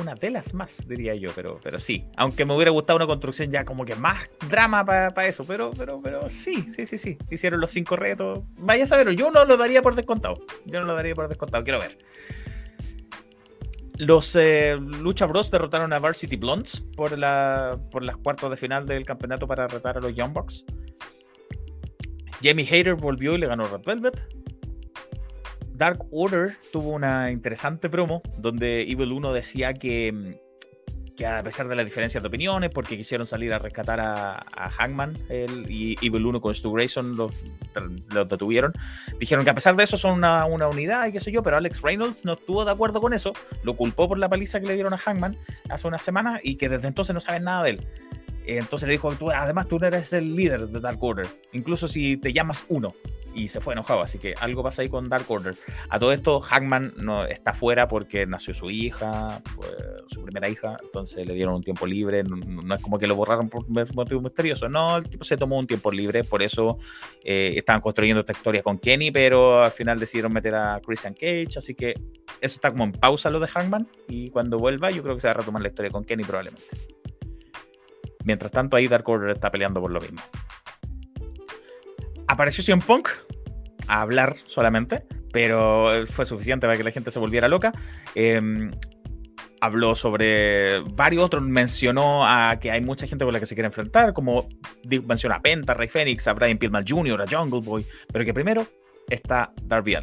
Una 0.00 0.14
de 0.14 0.30
las 0.30 0.54
más, 0.54 0.86
diría 0.86 1.16
yo, 1.16 1.30
pero, 1.34 1.58
pero 1.60 1.80
sí. 1.80 2.06
Aunque 2.16 2.44
me 2.44 2.54
hubiera 2.54 2.70
gustado 2.70 2.96
una 2.96 3.06
construcción 3.08 3.50
ya 3.50 3.64
como 3.64 3.84
que 3.84 3.96
más 3.96 4.30
drama 4.48 4.84
para 4.84 5.26
eso, 5.26 5.44
pero, 5.44 5.72
pero, 5.76 6.00
pero 6.00 6.28
sí, 6.28 6.64
sí, 6.68 6.86
sí, 6.86 6.98
sí. 6.98 7.18
Hicieron 7.30 7.60
los 7.60 7.72
cinco 7.72 7.96
retos. 7.96 8.40
Vaya 8.58 8.84
a 8.84 8.86
saber, 8.86 9.10
yo 9.16 9.32
no 9.32 9.44
lo 9.44 9.56
daría 9.56 9.82
por 9.82 9.96
descontado. 9.96 10.38
Yo 10.66 10.78
no 10.78 10.86
lo 10.86 10.94
daría 10.94 11.16
por 11.16 11.26
descontado, 11.28 11.64
quiero 11.64 11.80
ver. 11.80 11.98
Los 13.98 14.36
eh, 14.36 14.76
Lucha 14.80 15.26
Bros 15.26 15.50
derrotaron 15.50 15.92
a 15.92 15.98
Varsity 15.98 16.36
Blondes 16.36 16.80
por, 16.96 17.18
la, 17.18 17.78
por 17.90 18.04
las 18.04 18.16
cuartos 18.16 18.50
de 18.50 18.56
final 18.56 18.86
del 18.86 19.04
campeonato 19.04 19.46
para 19.48 19.66
retar 19.66 19.98
a 19.98 20.00
los 20.00 20.14
Young 20.14 20.32
Bucks. 20.32 20.64
Jamie 22.42 22.66
Hayter 22.70 22.94
volvió 22.94 23.34
y 23.34 23.38
le 23.38 23.48
ganó 23.48 23.66
Red 23.66 23.82
Velvet. 23.84 24.28
Dark 25.72 25.98
Order 26.12 26.56
tuvo 26.72 26.92
una 26.92 27.30
interesante 27.30 27.90
promo 27.90 28.22
donde 28.36 28.82
Evil 28.82 29.12
1 29.12 29.32
decía 29.32 29.74
que 29.74 30.40
que 31.18 31.26
a 31.26 31.42
pesar 31.42 31.66
de 31.66 31.74
las 31.74 31.84
diferencias 31.84 32.22
de 32.22 32.28
opiniones, 32.28 32.70
porque 32.70 32.96
quisieron 32.96 33.26
salir 33.26 33.52
a 33.52 33.58
rescatar 33.58 33.98
a, 33.98 34.70
Hangman 34.78 35.18
él 35.28 35.66
y 35.68 35.96
Evil 36.00 36.24
1 36.24 36.40
con 36.40 36.54
Stu 36.54 36.72
Grayson 36.72 37.16
los, 37.16 37.32
detuvieron, 38.28 38.72
dijeron 39.18 39.44
que 39.44 39.50
a 39.50 39.54
pesar 39.54 39.74
de 39.74 39.82
eso 39.82 39.98
son 39.98 40.18
una, 40.18 40.46
unidad 40.46 41.08
y 41.08 41.12
qué 41.12 41.18
sé 41.18 41.32
yo, 41.32 41.42
pero 41.42 41.56
Alex 41.56 41.82
Reynolds 41.82 42.24
no 42.24 42.34
estuvo 42.34 42.64
de 42.64 42.70
acuerdo 42.70 43.00
con 43.00 43.14
eso, 43.14 43.32
lo 43.64 43.74
culpó 43.74 44.06
por 44.06 44.18
la 44.18 44.28
paliza 44.28 44.60
que 44.60 44.68
le 44.68 44.74
dieron 44.74 44.94
a 44.94 44.98
Hangman 44.98 45.36
hace 45.68 45.88
una 45.88 45.98
semana 45.98 46.38
y 46.40 46.54
que 46.54 46.68
desde 46.68 46.86
entonces 46.86 47.12
no 47.14 47.20
saben 47.20 47.42
nada 47.42 47.64
de 47.64 47.70
él. 47.70 47.88
Entonces 48.56 48.86
le 48.86 48.92
dijo, 48.92 49.12
además 49.34 49.68
tú 49.68 49.78
no 49.78 49.86
eres 49.86 50.12
el 50.12 50.34
líder 50.34 50.68
de 50.68 50.80
Dark 50.80 51.02
Order, 51.02 51.26
incluso 51.52 51.86
si 51.86 52.16
te 52.16 52.32
llamas 52.32 52.64
uno 52.68 52.94
y 53.34 53.48
se 53.48 53.60
fue 53.60 53.74
enojado. 53.74 54.00
Así 54.00 54.18
que 54.18 54.34
algo 54.40 54.62
pasa 54.62 54.82
ahí 54.82 54.88
con 54.88 55.08
Dark 55.08 55.24
Order. 55.28 55.54
A 55.88 55.98
todo 55.98 56.12
esto, 56.12 56.40
Hackman 56.40 56.94
está 57.28 57.52
fuera 57.52 57.88
porque 57.88 58.26
nació 58.26 58.54
su 58.54 58.70
hija, 58.70 59.42
su 60.06 60.22
primera 60.22 60.48
hija, 60.48 60.78
entonces 60.82 61.26
le 61.26 61.34
dieron 61.34 61.54
un 61.54 61.62
tiempo 61.62 61.86
libre. 61.86 62.22
No, 62.24 62.74
es 62.74 62.82
como 62.82 62.98
que 62.98 63.06
lo 63.06 63.14
borraron 63.14 63.48
por 63.48 63.66
motivo 63.94 64.20
misterioso. 64.20 64.68
No, 64.68 64.96
el 64.96 65.08
tipo 65.08 65.24
se 65.24 65.36
tomó 65.36 65.58
un 65.58 65.66
tiempo 65.66 65.90
libre, 65.90 66.24
por 66.24 66.42
eso 66.42 66.78
eh, 67.22 67.52
estaban 67.56 67.80
construyendo 67.80 68.20
esta 68.20 68.32
historia 68.32 68.62
con 68.62 68.78
Kenny, 68.78 69.10
pero 69.10 69.62
al 69.62 69.72
final 69.72 70.00
decidieron 70.00 70.32
meter 70.32 70.54
a 70.54 70.80
Christian 70.84 71.14
Cage. 71.14 71.58
Así 71.58 71.74
que 71.74 71.90
eso 72.40 72.54
está 72.56 72.70
como 72.70 72.84
en 72.84 72.92
pausa 72.92 73.30
lo 73.30 73.40
de 73.40 73.48
Hackman. 73.48 73.86
Y 74.08 74.30
cuando 74.30 74.58
vuelva, 74.58 74.90
yo 74.90 75.02
creo 75.02 75.14
que 75.14 75.20
se 75.20 75.28
va 75.28 75.32
a 75.32 75.34
retomar 75.34 75.62
la 75.62 75.68
historia 75.68 75.90
con 75.90 76.04
Kenny 76.04 76.24
probablemente. 76.24 76.97
Mientras 78.24 78.52
tanto, 78.52 78.76
ahí 78.76 78.88
Dark 78.88 79.08
Order 79.08 79.30
está 79.30 79.50
peleando 79.50 79.80
por 79.80 79.90
lo 79.90 80.00
mismo 80.00 80.20
apareció 82.28 82.62
CM 82.62 82.82
Punk 82.82 83.08
a 83.88 84.02
hablar 84.02 84.36
solamente, 84.46 85.04
pero 85.32 86.06
fue 86.06 86.24
suficiente 86.24 86.66
para 86.66 86.76
que 86.76 86.84
la 86.84 86.92
gente 86.92 87.10
se 87.10 87.18
volviera 87.18 87.48
loca. 87.48 87.72
Em, 88.14 88.70
habló 89.60 89.96
sobre 89.96 90.80
varios 90.94 91.24
otros, 91.24 91.42
mencionó 91.42 92.24
a 92.24 92.58
que 92.60 92.70
hay 92.70 92.80
mucha 92.80 93.08
gente 93.08 93.24
con 93.24 93.34
la 93.34 93.40
que 93.40 93.46
se 93.46 93.56
quiere 93.56 93.66
enfrentar, 93.66 94.12
como 94.12 94.48
menciona 95.04 95.36
a 95.36 95.42
Penta, 95.42 95.74
Ray 95.74 95.88
Phoenix, 95.88 96.28
a 96.28 96.34
Brian 96.34 96.58
Pillman 96.58 96.84
Jr., 96.86 97.22
a 97.22 97.26
Jungle 97.26 97.60
Boy, 97.60 97.84
pero 98.12 98.24
que 98.24 98.32
primero 98.32 98.66
está 99.08 99.52
Darby 99.62 99.96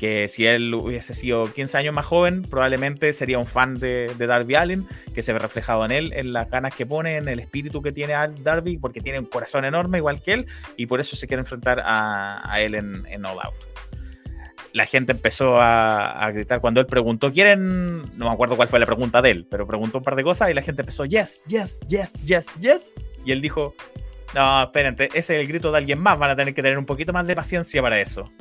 que 0.00 0.28
si 0.28 0.46
él 0.46 0.72
hubiese 0.72 1.12
sido 1.12 1.44
15 1.44 1.76
años 1.76 1.92
más 1.92 2.06
joven, 2.06 2.42
probablemente 2.42 3.12
sería 3.12 3.38
un 3.38 3.44
fan 3.44 3.76
de, 3.76 4.14
Darby 4.16 4.54
Allen, 4.54 4.88
que 5.14 5.22
se 5.22 5.34
ve 5.34 5.38
reflejado 5.38 5.84
en 5.84 5.92
él, 5.92 6.12
en 6.14 6.32
las 6.32 6.48
ganas 6.48 6.74
que 6.74 6.86
pone, 6.86 7.18
en 7.18 7.28
el 7.28 7.38
espíritu 7.38 7.82
que 7.82 7.92
tiene 7.92 8.14
Darby, 8.42 8.78
porque 8.78 9.02
tiene 9.02 9.18
un 9.18 9.26
corazón 9.26 9.66
enorme 9.66 9.98
igual 9.98 10.22
que 10.22 10.32
él, 10.32 10.46
y 10.78 10.86
por 10.86 11.00
eso 11.00 11.16
se 11.16 11.26
quiere 11.26 11.42
enfrentar 11.42 11.82
a, 11.84 12.56
él 12.60 12.74
en, 12.74 13.26
All 13.26 13.38
Out. 13.44 13.54
La 14.72 14.86
gente 14.86 15.12
empezó 15.12 15.60
a, 15.60 16.30
gritar 16.32 16.62
cuando 16.62 16.80
él 16.80 16.86
preguntó, 16.86 17.30
¿quieren? 17.30 18.16
No 18.16 18.24
me 18.24 18.30
acuerdo 18.30 18.56
cuál 18.56 18.68
fue 18.68 18.78
la 18.78 18.86
pregunta 18.86 19.20
de 19.20 19.32
él, 19.32 19.46
pero 19.50 19.66
preguntó 19.66 19.98
un 19.98 20.04
par 20.04 20.16
de 20.16 20.24
cosas 20.24 20.50
y 20.50 20.54
la 20.54 20.62
gente 20.62 20.80
empezó, 20.80 21.04
yes, 21.04 21.44
yes, 21.46 21.80
yes, 21.88 22.24
yes, 22.24 22.54
yes. 22.58 22.94
Y 23.26 23.32
él 23.32 23.42
dijo, 23.42 23.74
no, 24.34 24.62
espérense, 24.62 25.10
ese 25.12 25.18
es 25.18 25.30
el 25.30 25.46
grito 25.46 25.70
de 25.70 25.76
alguien 25.76 25.98
más, 25.98 26.18
van 26.18 26.30
a 26.30 26.36
tener 26.36 26.54
que 26.54 26.62
tener 26.62 26.78
un 26.78 26.86
poquito 26.86 27.12
más 27.12 27.26
de 27.26 27.36
paciencia 27.36 27.82
para 27.82 28.00
eso 28.00 28.32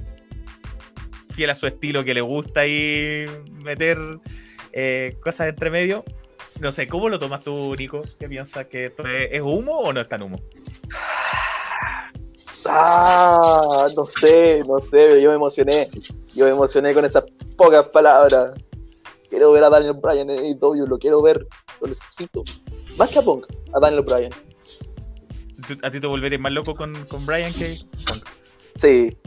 fiel 1.40 1.52
a 1.52 1.56
su 1.56 1.68
estilo 1.68 2.04
que 2.04 2.14
le 2.14 2.20
gusta 2.20 2.68
y 2.68 3.26
meter 3.64 3.98
eh, 4.74 5.16
cosas 5.24 5.48
entre 5.48 5.70
medio. 5.70 6.04
No 6.60 6.74
sé, 6.74 6.90
¿cómo 6.90 7.08
lo 7.08 7.18
tomas 7.18 7.40
tú, 7.46 7.74
Nico? 7.78 8.02
¿Qué 8.20 8.28
piensas? 8.28 8.66
¿Que 8.66 8.88
esto 8.88 9.04
es, 9.08 9.40
humo 9.40 9.72
o 9.72 9.94
no 9.94 10.02
es 10.02 10.10
tan 10.10 10.22
humo? 10.22 10.38
Ah, 12.66 13.88
no 13.96 14.06
sé, 14.06 14.62
no 14.68 14.82
sé, 14.82 15.22
yo 15.22 15.30
me 15.30 15.36
emocioné. 15.38 15.88
Yo 16.36 16.44
me 16.44 16.52
emocioné 16.52 16.94
con 16.94 17.06
esas 17.06 17.24
pocas 17.56 17.86
palabras. 17.86 18.60
Quiero 19.30 19.54
ver 19.54 19.64
a 19.64 19.70
Daniel 19.70 19.94
Bryan 19.94 20.30
en 20.32 20.40
AEW, 20.40 20.88
lo 20.88 21.00
quiero 21.00 21.22
ver, 21.22 21.48
lo 21.80 21.88
necesito. 21.88 22.44
Más 22.98 23.10
que 23.12 23.20
a 23.20 23.22
Punk, 23.22 23.46
a 23.74 23.80
Daniel 23.80 24.04
Bryan. 24.04 24.32
¿A 25.84 25.90
ti 25.90 26.02
te 26.02 26.08
volverías 26.08 26.42
más 26.42 26.52
loco 26.52 26.76
con, 26.76 27.06
con 27.06 27.26
Bryan 27.26 27.54
que 27.54 27.78
Punk? 28.08 28.28
Sí, 28.76 29.18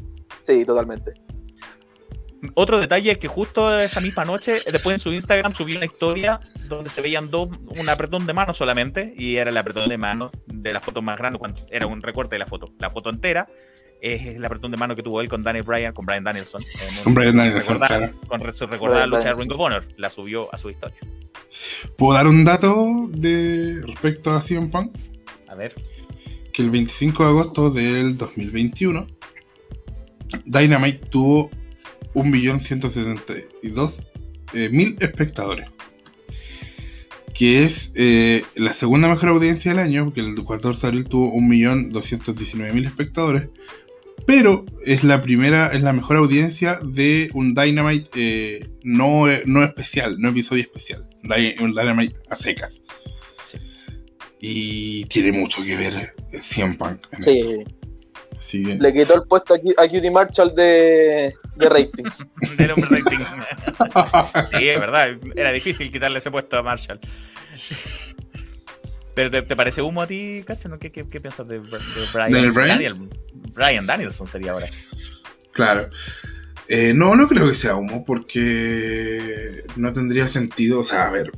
sí, 0.42 0.66
totalmente. 0.66 1.21
Otro 2.54 2.80
detalle 2.80 3.12
es 3.12 3.18
que 3.18 3.28
justo 3.28 3.78
esa 3.78 4.00
misma 4.00 4.24
noche, 4.24 4.58
después 4.70 4.94
en 4.94 4.98
su 4.98 5.12
Instagram 5.12 5.54
subió 5.54 5.76
una 5.76 5.86
historia 5.86 6.40
donde 6.68 6.90
se 6.90 7.00
veían 7.00 7.30
dos, 7.30 7.48
un 7.78 7.88
apretón 7.88 8.26
de 8.26 8.32
mano 8.32 8.52
solamente, 8.52 9.14
y 9.16 9.36
era 9.36 9.50
el 9.50 9.56
apretón 9.56 9.88
de 9.88 9.96
mano 9.96 10.30
de 10.46 10.72
la 10.72 10.80
foto 10.80 11.02
más 11.02 11.18
grande, 11.18 11.38
era 11.70 11.86
un 11.86 12.02
recorte 12.02 12.34
de 12.34 12.40
la 12.40 12.46
foto. 12.46 12.72
La 12.78 12.90
foto 12.90 13.10
entera 13.10 13.46
es 14.00 14.26
el 14.26 14.44
apretón 14.44 14.72
de 14.72 14.76
mano 14.76 14.96
que 14.96 15.04
tuvo 15.04 15.20
él 15.20 15.28
con 15.28 15.44
Daniel 15.44 15.64
Bryan, 15.64 15.94
con 15.94 16.04
Brian 16.04 16.24
Danielson. 16.24 16.64
Con 17.04 17.14
Brian 17.14 17.36
Danielson, 17.36 17.78
claro. 17.78 18.10
Con 18.26 18.52
su 18.52 18.66
recordada 18.66 19.06
lucha 19.06 19.28
de 19.28 19.34
Ring 19.34 19.52
of 19.52 19.60
Honor, 19.60 19.86
la 19.96 20.10
subió 20.10 20.52
a 20.52 20.58
su 20.58 20.68
historia. 20.68 20.98
¿Puedo 21.96 22.14
dar 22.14 22.26
un 22.26 22.44
dato 22.44 23.08
de 23.10 23.80
respecto 23.86 24.32
a 24.32 24.40
CM 24.40 24.68
Punk? 24.70 24.96
A 25.46 25.54
ver. 25.54 25.74
Que 26.52 26.62
el 26.62 26.70
25 26.70 27.22
de 27.22 27.28
agosto 27.28 27.70
del 27.70 28.16
2021, 28.16 29.06
Dynamite 30.44 31.06
tuvo 31.06 31.50
1.172.000 32.14 34.04
eh, 34.54 34.96
espectadores. 35.00 35.70
Que 37.34 37.64
es 37.64 37.92
eh, 37.94 38.44
la 38.56 38.72
segunda 38.72 39.08
mejor 39.08 39.30
audiencia 39.30 39.72
del 39.72 39.80
año, 39.80 40.04
porque 40.04 40.20
el 40.20 40.34
14 40.34 40.80
de 40.80 40.88
abril 40.88 41.08
tuvo 41.08 41.32
1.219.000 41.34 42.84
espectadores. 42.84 43.48
Pero 44.26 44.64
es 44.84 45.02
la 45.02 45.22
primera, 45.22 45.68
es 45.68 45.82
la 45.82 45.92
mejor 45.92 46.16
audiencia 46.16 46.78
de 46.84 47.30
un 47.34 47.54
Dynamite 47.54 48.10
eh, 48.14 48.68
no, 48.84 49.24
no 49.46 49.64
especial, 49.64 50.20
no 50.20 50.28
episodio 50.28 50.62
especial. 50.62 51.00
Un 51.60 51.74
Dynamite 51.74 52.14
a 52.28 52.36
secas. 52.36 52.82
Y 54.40 55.04
tiene 55.06 55.32
mucho 55.32 55.64
que 55.64 55.76
ver 55.76 56.14
CM 56.40 56.76
Punk. 56.76 57.00
sí. 57.24 57.64
Le 58.50 58.92
quitó 58.92 59.14
el 59.14 59.22
puesto 59.28 59.54
a, 59.54 59.88
Cutie 59.88 60.10
Marshall 60.10 60.54
de, 60.54 61.32
de 61.56 61.68
ratings. 61.68 62.26
Del 62.56 62.72
hombre 62.72 62.88
rating. 62.90 63.18
sí, 64.58 64.68
es 64.68 64.80
verdad. 64.80 65.16
Era 65.36 65.52
difícil 65.52 65.92
quitarle 65.92 66.18
ese 66.18 66.30
puesto 66.30 66.58
a 66.58 66.62
Marshall. 66.62 66.98
¿Pero 69.14 69.30
te, 69.30 69.56
parece 69.56 69.82
humo 69.82 70.02
a 70.02 70.06
ti, 70.06 70.42
Cacho? 70.46 70.70
¿Qué, 70.78 70.90
qué, 70.90 71.04
piensas 71.04 71.46
de, 71.46 71.58
Brian? 72.12 72.52
Brian? 72.52 73.10
Brian 73.54 73.86
Danielson 73.86 74.26
sería 74.26 74.52
ahora. 74.52 74.68
Claro. 75.52 75.88
Eh, 76.68 76.94
no, 76.94 77.14
no 77.14 77.28
creo 77.28 77.48
que 77.48 77.54
sea 77.54 77.76
humo 77.76 78.04
porque 78.04 79.64
no 79.76 79.92
tendría 79.92 80.26
sentido. 80.28 80.80
O 80.80 80.84
sea, 80.84 81.08
a 81.08 81.10
ver, 81.10 81.30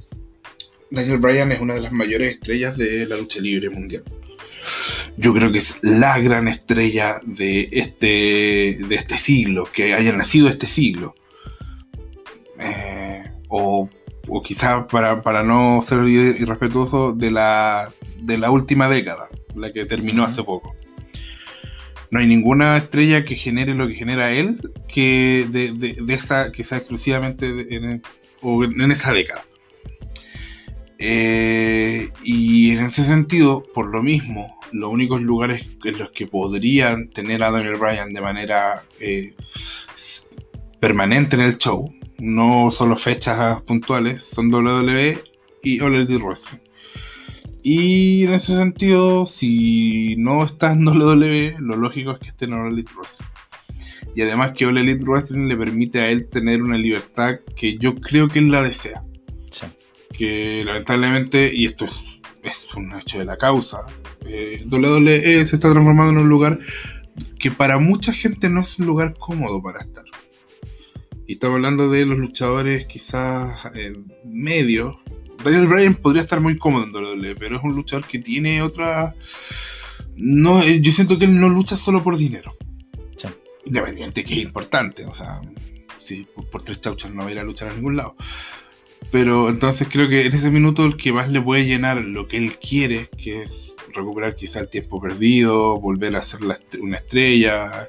Daniel 0.91 1.19
Bryan 1.19 1.53
es 1.53 1.61
una 1.61 1.75
de 1.75 1.81
las 1.81 1.93
mayores 1.93 2.33
estrellas 2.33 2.79
de 2.79 3.07
la 3.07 3.17
lucha 3.17 3.41
libre 3.41 3.69
mundial 3.71 4.05
yo 5.17 5.33
creo 5.35 5.53
que 5.53 5.59
es 5.59 5.79
la 5.83 6.19
gran 6.19 6.49
estrella 6.49 7.21
de 7.25 7.69
este, 7.73 8.79
de 8.89 8.95
este 8.95 9.17
siglo, 9.17 9.69
que 9.73 9.95
haya 9.95 10.13
nacido 10.13 10.49
este 10.49 10.67
siglo. 10.67 11.15
Eh, 12.59 13.25
o, 13.49 13.89
o 14.29 14.43
quizás 14.43 14.85
para, 14.91 15.43
no 15.43 15.81
ser 15.83 16.07
irrespetuoso 16.09 17.13
de 17.13 17.31
la, 17.31 17.93
de 18.21 18.39
la 18.39 18.51
última 18.51 18.89
década, 18.89 19.29
la 19.55 19.73
que 19.73 19.85
terminó 19.85 20.25
hace 20.25 20.43
poco. 20.43 20.75
No 22.11 22.21
hay 22.21 22.27
ninguna 22.27 22.77
estrella 22.77 23.25
que 23.25 23.35
genere 23.35 23.75
lo 23.75 23.89
que 23.89 23.95
genera 23.95 24.33
él 24.33 24.57
que, 24.87 25.47
de, 25.51 25.97
esa, 26.15 26.53
que 26.53 26.63
sea 26.63 26.79
exclusivamente 26.79 27.75
en, 27.75 28.03
en 28.43 28.91
esa 28.91 29.13
década. 29.13 29.45
Eh, 30.99 32.09
y 32.23 32.71
en 32.71 32.85
ese 32.85 33.05
sentido, 33.05 33.65
por 33.75 33.91
lo 33.91 34.03
mismo, 34.03 34.59
los 34.73 34.93
únicos 34.93 35.23
lugares 35.23 35.67
en 35.85 35.99
los 35.99 36.11
que 36.11 36.27
podrían 36.27 37.09
tener 37.11 37.43
a 37.43 37.51
Daniel 37.51 37.77
Bryan 37.77 38.13
de 38.13 38.21
manera 38.21 38.83
eh, 39.01 39.35
permanente 40.81 41.37
en 41.37 41.43
el 41.43 41.59
show, 41.59 41.93
no 42.19 42.71
solo 42.71 42.97
fechas 42.97 43.63
puntuales, 43.63 44.25
son 44.25 44.53
WWE 44.53 45.19
y 45.63 45.81
All 45.81 45.95
Elite 45.95 46.19
Wrestling. 46.19 46.59
Y 47.63 48.25
en 48.25 48.35
ese 48.35 48.57
sentido, 48.57 49.25
si 49.27 50.17
no 50.19 50.45
está 50.45 50.73
en 50.73 50.87
WWE, 50.87 51.57
lo 51.61 51.77
lógico 51.77 52.13
es 52.13 52.19
que 52.19 52.29
esté 52.29 52.45
en 52.45 52.53
All 52.53 52.73
Elite 52.73 52.93
Wrestling. 52.97 53.27
Y 54.15 54.23
además 54.23 54.53
que 54.53 54.67
All 54.67 54.77
Elite 54.77 55.05
Wrestling 55.05 55.49
le 55.49 55.57
permite 55.57 56.01
a 56.01 56.11
él 56.11 56.29
tener 56.29 56.63
una 56.63 56.79
libertad 56.79 57.41
que 57.57 57.79
yo 57.79 57.95
creo 57.97 58.29
que 58.29 58.39
él 58.39 58.51
la 58.51 58.63
desea 58.63 59.03
que 60.17 60.63
lamentablemente, 60.65 61.53
y 61.55 61.67
esto 61.67 61.85
es, 61.85 62.21
un 62.77 62.93
hecho 62.99 63.19
de 63.19 63.25
la 63.25 63.37
causa, 63.37 63.79
eh, 64.27 64.65
WWE 64.71 65.45
se 65.47 65.57
está 65.57 65.71
transformando 65.71 66.13
en 66.13 66.19
un 66.19 66.29
lugar 66.29 66.59
que 67.39 67.51
para 67.51 67.79
mucha 67.79 68.13
gente 68.13 68.49
no 68.49 68.61
es 68.61 68.79
un 68.79 68.87
lugar 68.87 69.15
cómodo 69.19 69.63
para 69.63 69.81
estar. 69.81 70.05
Y 71.27 71.33
estamos 71.33 71.57
hablando 71.57 71.89
de 71.89 72.05
los 72.05 72.19
luchadores 72.19 72.87
quizás 72.87 73.71
eh, 73.75 73.95
medios. 74.25 74.97
Daniel 75.43 75.67
Bryan 75.67 75.95
podría 75.95 76.23
estar 76.23 76.41
muy 76.41 76.59
cómodo 76.59 76.85
en 76.85 76.95
WWE, 76.95 77.35
pero 77.37 77.57
es 77.57 77.65
un 77.65 77.75
luchador 77.75 78.07
que 78.07 78.19
tiene 78.19 78.63
otra... 78.63 79.15
No, 80.17 80.65
yo 80.65 80.93
siento 80.93 81.19
que 81.19 81.25
él 81.25 81.41
no 81.41 81.49
lucha 81.49 81.77
solo 81.77 82.03
por 82.03 82.17
dinero. 82.17 82.57
Independiente 83.67 84.25
que 84.25 84.35
es 84.35 84.41
importante, 84.41 85.07
o 85.07 85.15
sea, 85.15 85.41
si 85.97 86.27
por 86.51 86.63
tres 86.63 86.83
chauchas 86.83 87.11
no 87.13 87.23
va 87.23 87.29
a 87.29 87.33
ir 87.33 87.39
a 87.39 87.45
luchar 87.45 87.71
a 87.71 87.75
ningún 87.75 87.97
lado. 87.97 88.15
Pero 89.11 89.49
entonces 89.49 89.89
creo 89.91 90.09
que 90.09 90.27
en 90.27 90.33
ese 90.33 90.51
minuto 90.51 90.85
el 90.85 90.97
que 90.97 91.13
más 91.13 91.31
le 91.31 91.41
puede 91.41 91.65
llenar 91.65 91.99
lo 91.99 92.27
que 92.27 92.37
él 92.37 92.59
quiere, 92.59 93.09
que 93.11 93.43
es 93.43 93.77
recuperar 93.93 94.35
quizá 94.35 94.61
el 94.61 94.69
tiempo 94.69 95.01
perdido, 95.01 95.81
volver 95.81 96.17
a 96.17 96.23
ser 96.23 96.41
una 96.81 96.97
estrella, 96.97 97.87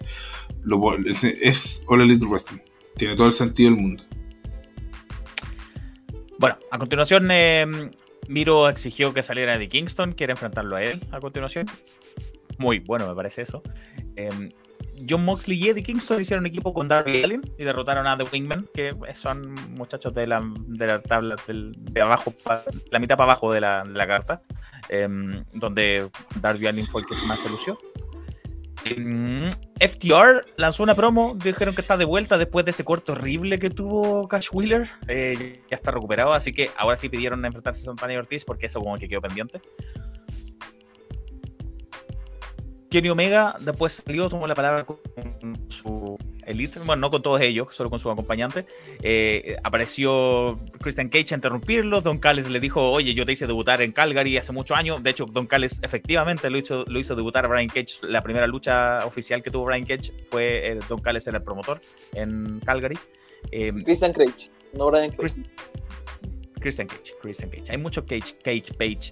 es 1.42 1.84
All 1.88 2.02
Elite 2.02 2.26
Wrestling. 2.26 2.60
Tiene 2.98 3.16
todo 3.16 3.28
el 3.28 3.34
sentido 3.34 3.72
del 3.72 3.80
mundo. 3.80 4.04
Bueno, 6.38 6.58
a 6.72 6.78
continuación, 6.78 7.30
em, 7.32 7.92
Miro 8.28 8.70
exigió 8.70 9.14
que 9.14 9.24
saliera 9.24 9.58
de 9.58 9.70
Kingston, 9.70 10.14
quiere 10.14 10.32
enfrentarlo 10.32 10.76
a 10.76 10.84
él 10.84 11.06
a 11.12 11.20
continuación. 11.20 11.68
Muy 12.58 12.80
bueno, 12.80 13.08
me 13.08 13.16
parece 13.16 13.42
eso. 13.42 13.62
Em, 14.16 14.50
John 15.08 15.26
Moxley 15.26 15.58
y 15.58 15.70
Eddie 15.70 15.84
Kingston 15.84 16.22
hicieron 16.22 16.46
equipo 16.46 16.74
con 16.74 16.88
Darby 16.88 17.24
Allin 17.24 17.42
y 17.58 17.64
derrotaron 17.64 18.08
a 18.08 18.18
The 18.18 18.24
Wingmen, 18.24 18.68
que 18.74 18.96
son 19.14 19.54
muchachos 19.72 20.14
de 20.14 20.28
la, 20.28 20.42
de 20.68 20.88
la 20.88 21.02
tabla 21.02 21.36
de 21.48 22.02
abajo, 22.02 22.34
la 22.92 23.00
mitad 23.00 23.18
para 23.18 23.32
abajo 23.32 23.52
de 23.52 23.62
la, 23.62 23.84
la 23.84 24.08
carta, 24.08 24.42
em, 24.90 25.44
donde 25.54 26.10
Darby 26.42 26.68
Allin 26.68 26.86
fue 26.86 27.02
el 27.02 27.08
que 27.08 27.16
más 27.28 27.40
se 27.40 27.50
lució. 27.50 27.78
Em, 28.86 29.50
FTR 29.80 30.46
lanzó 30.58 30.84
una 30.84 30.94
promo, 30.94 31.36
dijeron 31.36 31.74
que 31.74 31.82
está 31.82 31.98
de 31.98 32.06
vuelta 32.06 32.38
después 32.38 32.66
de 32.66 32.72
ese 32.72 32.84
corto 32.84 33.14
horrible 33.14 33.58
que 33.58 33.72
tuvo 33.72 34.28
Cash 34.28 34.50
Wheeler. 34.52 34.88
Eh, 35.08 35.64
ya 35.70 35.76
está 35.76 35.92
recuperado, 35.92 36.34
así 36.34 36.54
que 36.54 36.70
ahora 36.78 36.96
sí 36.96 37.10
pidieron 37.10 37.44
enfrentarse 37.44 37.82
a 37.82 37.86
Santana 37.86 38.18
Ortiz 38.18 38.46
porque 38.46 38.68
eso 38.68 38.80
como 38.80 38.98
que 38.98 39.10
quedó 39.10 39.22
pendiente. 39.22 39.60
Kenny 42.96 43.10
Omega 43.10 43.58
después 43.60 44.02
salió, 44.06 44.30
tomó 44.30 44.48
la 44.48 44.56
palabra 44.56 44.86
con 44.86 44.98
su 45.68 46.18
elite, 46.46 46.80
bueno, 46.80 47.02
no 47.02 47.12
con 47.12 47.22
todos 47.22 47.42
ellos, 47.42 47.68
solo 47.72 47.90
con 47.90 48.00
su 48.00 48.10
acompañante. 48.10 48.64
Eh, 49.04 49.58
apareció 49.66 50.58
Christian 50.80 51.10
Cage 51.10 51.34
a 51.34 51.36
interrumpirlo. 51.36 52.00
Don 52.00 52.20
Callis 52.20 52.50
le 52.50 52.62
dijo, 52.62 52.90
oye, 52.90 53.14
yo 53.14 53.26
te 53.26 53.34
hice 53.34 53.48
debutar 53.48 53.82
en 53.82 53.92
Calgary 53.92 54.38
hace 54.38 54.54
muchos 54.54 54.78
años. 54.78 55.04
De 55.04 55.10
hecho, 55.10 55.26
Don 55.26 55.46
Callis 55.46 55.82
efectivamente 55.84 56.50
lo 56.50 56.58
hizo, 56.58 56.86
lo 56.88 56.98
hizo 56.98 57.18
debutar 57.18 57.44
a 57.44 57.50
Brian 57.50 57.68
Cage. 57.68 58.00
La 58.04 58.22
primera 58.22 58.48
lucha 58.48 59.06
oficial 59.06 59.44
que 59.44 59.52
tuvo 59.52 59.66
Brian 59.66 59.84
Cage 59.84 60.14
fue 60.32 60.72
eh, 60.72 60.80
Don 60.88 61.02
Callis 61.02 61.28
era 61.28 61.40
el 61.40 61.44
promotor 61.44 61.82
en 62.14 62.62
Calgary. 62.62 62.98
Eh, 63.52 63.74
Christian 63.84 64.14
Cage, 64.14 64.50
no 64.72 64.90
Brian 64.90 65.12
Cage. 65.12 65.36
Christian 66.66 66.88
Cage, 66.88 67.14
Christian 67.22 67.52
Cage. 67.52 67.70
Hay 67.70 67.78
mucho 67.78 68.04
Cage, 68.04 68.36
Cage, 68.44 68.74
Page, 68.74 69.12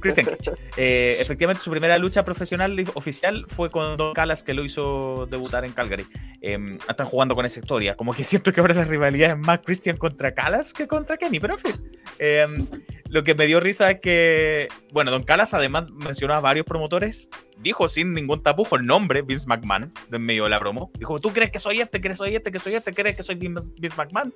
Christian 0.00 0.26
Cage. 0.26 0.52
Eh, 0.76 1.16
efectivamente, 1.18 1.62
su 1.62 1.70
primera 1.70 1.96
lucha 1.96 2.26
profesional 2.26 2.76
oficial 2.92 3.46
fue 3.48 3.70
con 3.70 3.96
Don 3.96 4.12
Callas, 4.12 4.42
que 4.42 4.52
lo 4.52 4.66
hizo 4.66 5.26
debutar 5.30 5.64
en 5.64 5.72
Calgary. 5.72 6.06
Em, 6.42 6.76
están 6.86 7.06
jugando 7.06 7.34
con 7.34 7.46
esa 7.46 7.58
historia. 7.58 7.96
Como 7.96 8.12
que 8.12 8.22
siento 8.22 8.52
que 8.52 8.60
ahora 8.60 8.74
la 8.74 8.84
rivalidad 8.84 9.30
es 9.30 9.38
más 9.38 9.60
Christian 9.64 9.96
contra 9.96 10.34
Callas 10.34 10.74
que 10.74 10.86
contra 10.86 11.16
Kenny, 11.16 11.40
pero 11.40 11.54
en 11.54 11.60
fin. 11.60 11.90
Em, 12.18 12.66
lo 13.08 13.24
que 13.24 13.34
me 13.34 13.46
dio 13.46 13.60
risa 13.60 13.90
es 13.90 14.00
que, 14.00 14.68
bueno, 14.92 15.10
Don 15.10 15.22
Callas 15.22 15.54
además 15.54 15.90
mencionó 15.90 16.34
a 16.34 16.40
varios 16.40 16.66
promotores 16.66 17.30
dijo 17.58 17.88
sin 17.88 18.14
ningún 18.14 18.42
tapujo 18.42 18.76
el 18.76 18.86
nombre, 18.86 19.22
Vince 19.22 19.46
McMahon, 19.46 19.92
en 20.10 20.22
medio 20.22 20.44
de 20.44 20.50
la 20.50 20.60
promo. 20.60 20.90
Dijo, 20.98 21.20
¿tú 21.20 21.32
crees 21.32 21.50
que 21.50 21.58
soy 21.58 21.80
este, 21.80 22.00
que 22.00 22.14
soy 22.14 22.34
este, 22.34 22.52
que 22.52 22.58
soy 22.58 22.74
este, 22.74 22.92
crees 22.92 23.16
que 23.16 23.22
soy 23.22 23.36
Vince, 23.36 23.96
McMahon? 23.96 24.34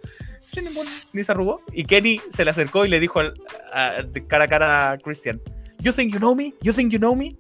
Sin 0.53 0.65
ningún, 0.65 0.87
ni 1.13 1.23
se 1.23 1.33
arrugó. 1.33 1.61
Y 1.73 1.85
Kenny 1.85 2.21
se 2.31 2.45
le 2.45 2.51
acercó 2.51 2.85
y 2.85 2.89
le 2.89 3.01
dijo 3.01 3.23
de 3.23 4.27
cara 4.27 4.45
a 4.45 4.49
cara 4.49 4.91
a 4.93 4.99
Christian, 4.99 5.41
You 5.81 5.93
think 5.93 6.13
you 6.13 6.19
know 6.19 6.35
me? 6.35 6.55
You 6.63 6.73
think 6.73 6.93
you 6.93 6.99
know 6.99 7.15
me? 7.15 7.37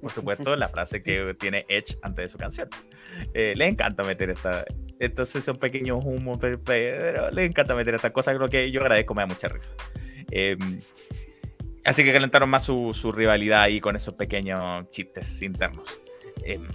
Por 0.00 0.10
supuesto, 0.10 0.56
la 0.56 0.68
frase 0.68 1.02
que 1.02 1.34
tiene 1.40 1.66
Edge 1.68 1.96
antes 2.02 2.24
de 2.24 2.28
su 2.28 2.38
canción. 2.38 2.68
Eh, 3.34 3.54
le 3.56 3.66
encanta 3.66 4.02
meter 4.02 4.30
esta. 4.30 4.64
Entonces 4.98 5.44
son 5.44 5.58
pequeños 5.58 6.04
humos, 6.04 6.38
pero 6.64 7.30
le 7.30 7.44
encanta 7.44 7.74
meter 7.74 7.94
estas 7.94 8.12
cosas. 8.12 8.36
Creo 8.36 8.48
que 8.48 8.70
yo 8.70 8.80
agradezco, 8.80 9.14
me 9.14 9.22
da 9.22 9.26
mucha 9.26 9.48
risa. 9.48 9.72
Eh, 10.30 10.56
Así 11.84 12.04
que 12.04 12.12
calentaron 12.12 12.48
más 12.48 12.64
su, 12.64 13.12
rivalidad 13.14 13.62
ahí 13.62 13.80
con 13.80 13.96
esos 13.96 14.14
pequeños 14.14 14.88
chistes 14.90 15.42
internos. 15.42 15.88
Em, 16.44 16.66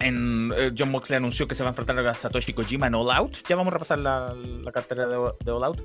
en, 0.00 0.52
eh, 0.56 0.72
John 0.76 0.90
Moxley 0.90 1.16
anunció 1.16 1.48
que 1.48 1.54
se 1.54 1.62
va 1.62 1.70
a 1.70 1.72
enfrentar 1.72 1.98
a 2.06 2.14
Satoshi 2.14 2.52
Kojima 2.52 2.86
en 2.86 2.94
All 2.94 3.10
Out. 3.10 3.38
Ya 3.48 3.56
vamos 3.56 3.72
a 3.72 3.74
repasar 3.74 3.98
la, 3.98 4.34
cartera 4.72 5.06
de, 5.06 5.16
All 5.16 5.64
Out. 5.64 5.80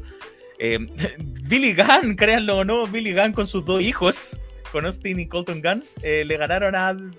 Em, 0.60 0.88
Billy 1.48 1.74
Gunn, 1.74 2.16
créanlo 2.16 2.60
o 2.60 2.66
no, 2.66 2.86
Billy 2.86 3.14
Gunn 3.14 3.32
con 3.32 3.48
sus 3.48 3.66
dos 3.66 3.82
hijos, 3.82 4.40
con 4.72 4.86
Austin 4.86 5.20
y 5.20 5.28
Colton 5.28 5.62
Gunn, 5.62 5.84
eh, 6.04 6.24
le 6.26 6.38
ganaron 6.38 6.76
al. 6.76 7.16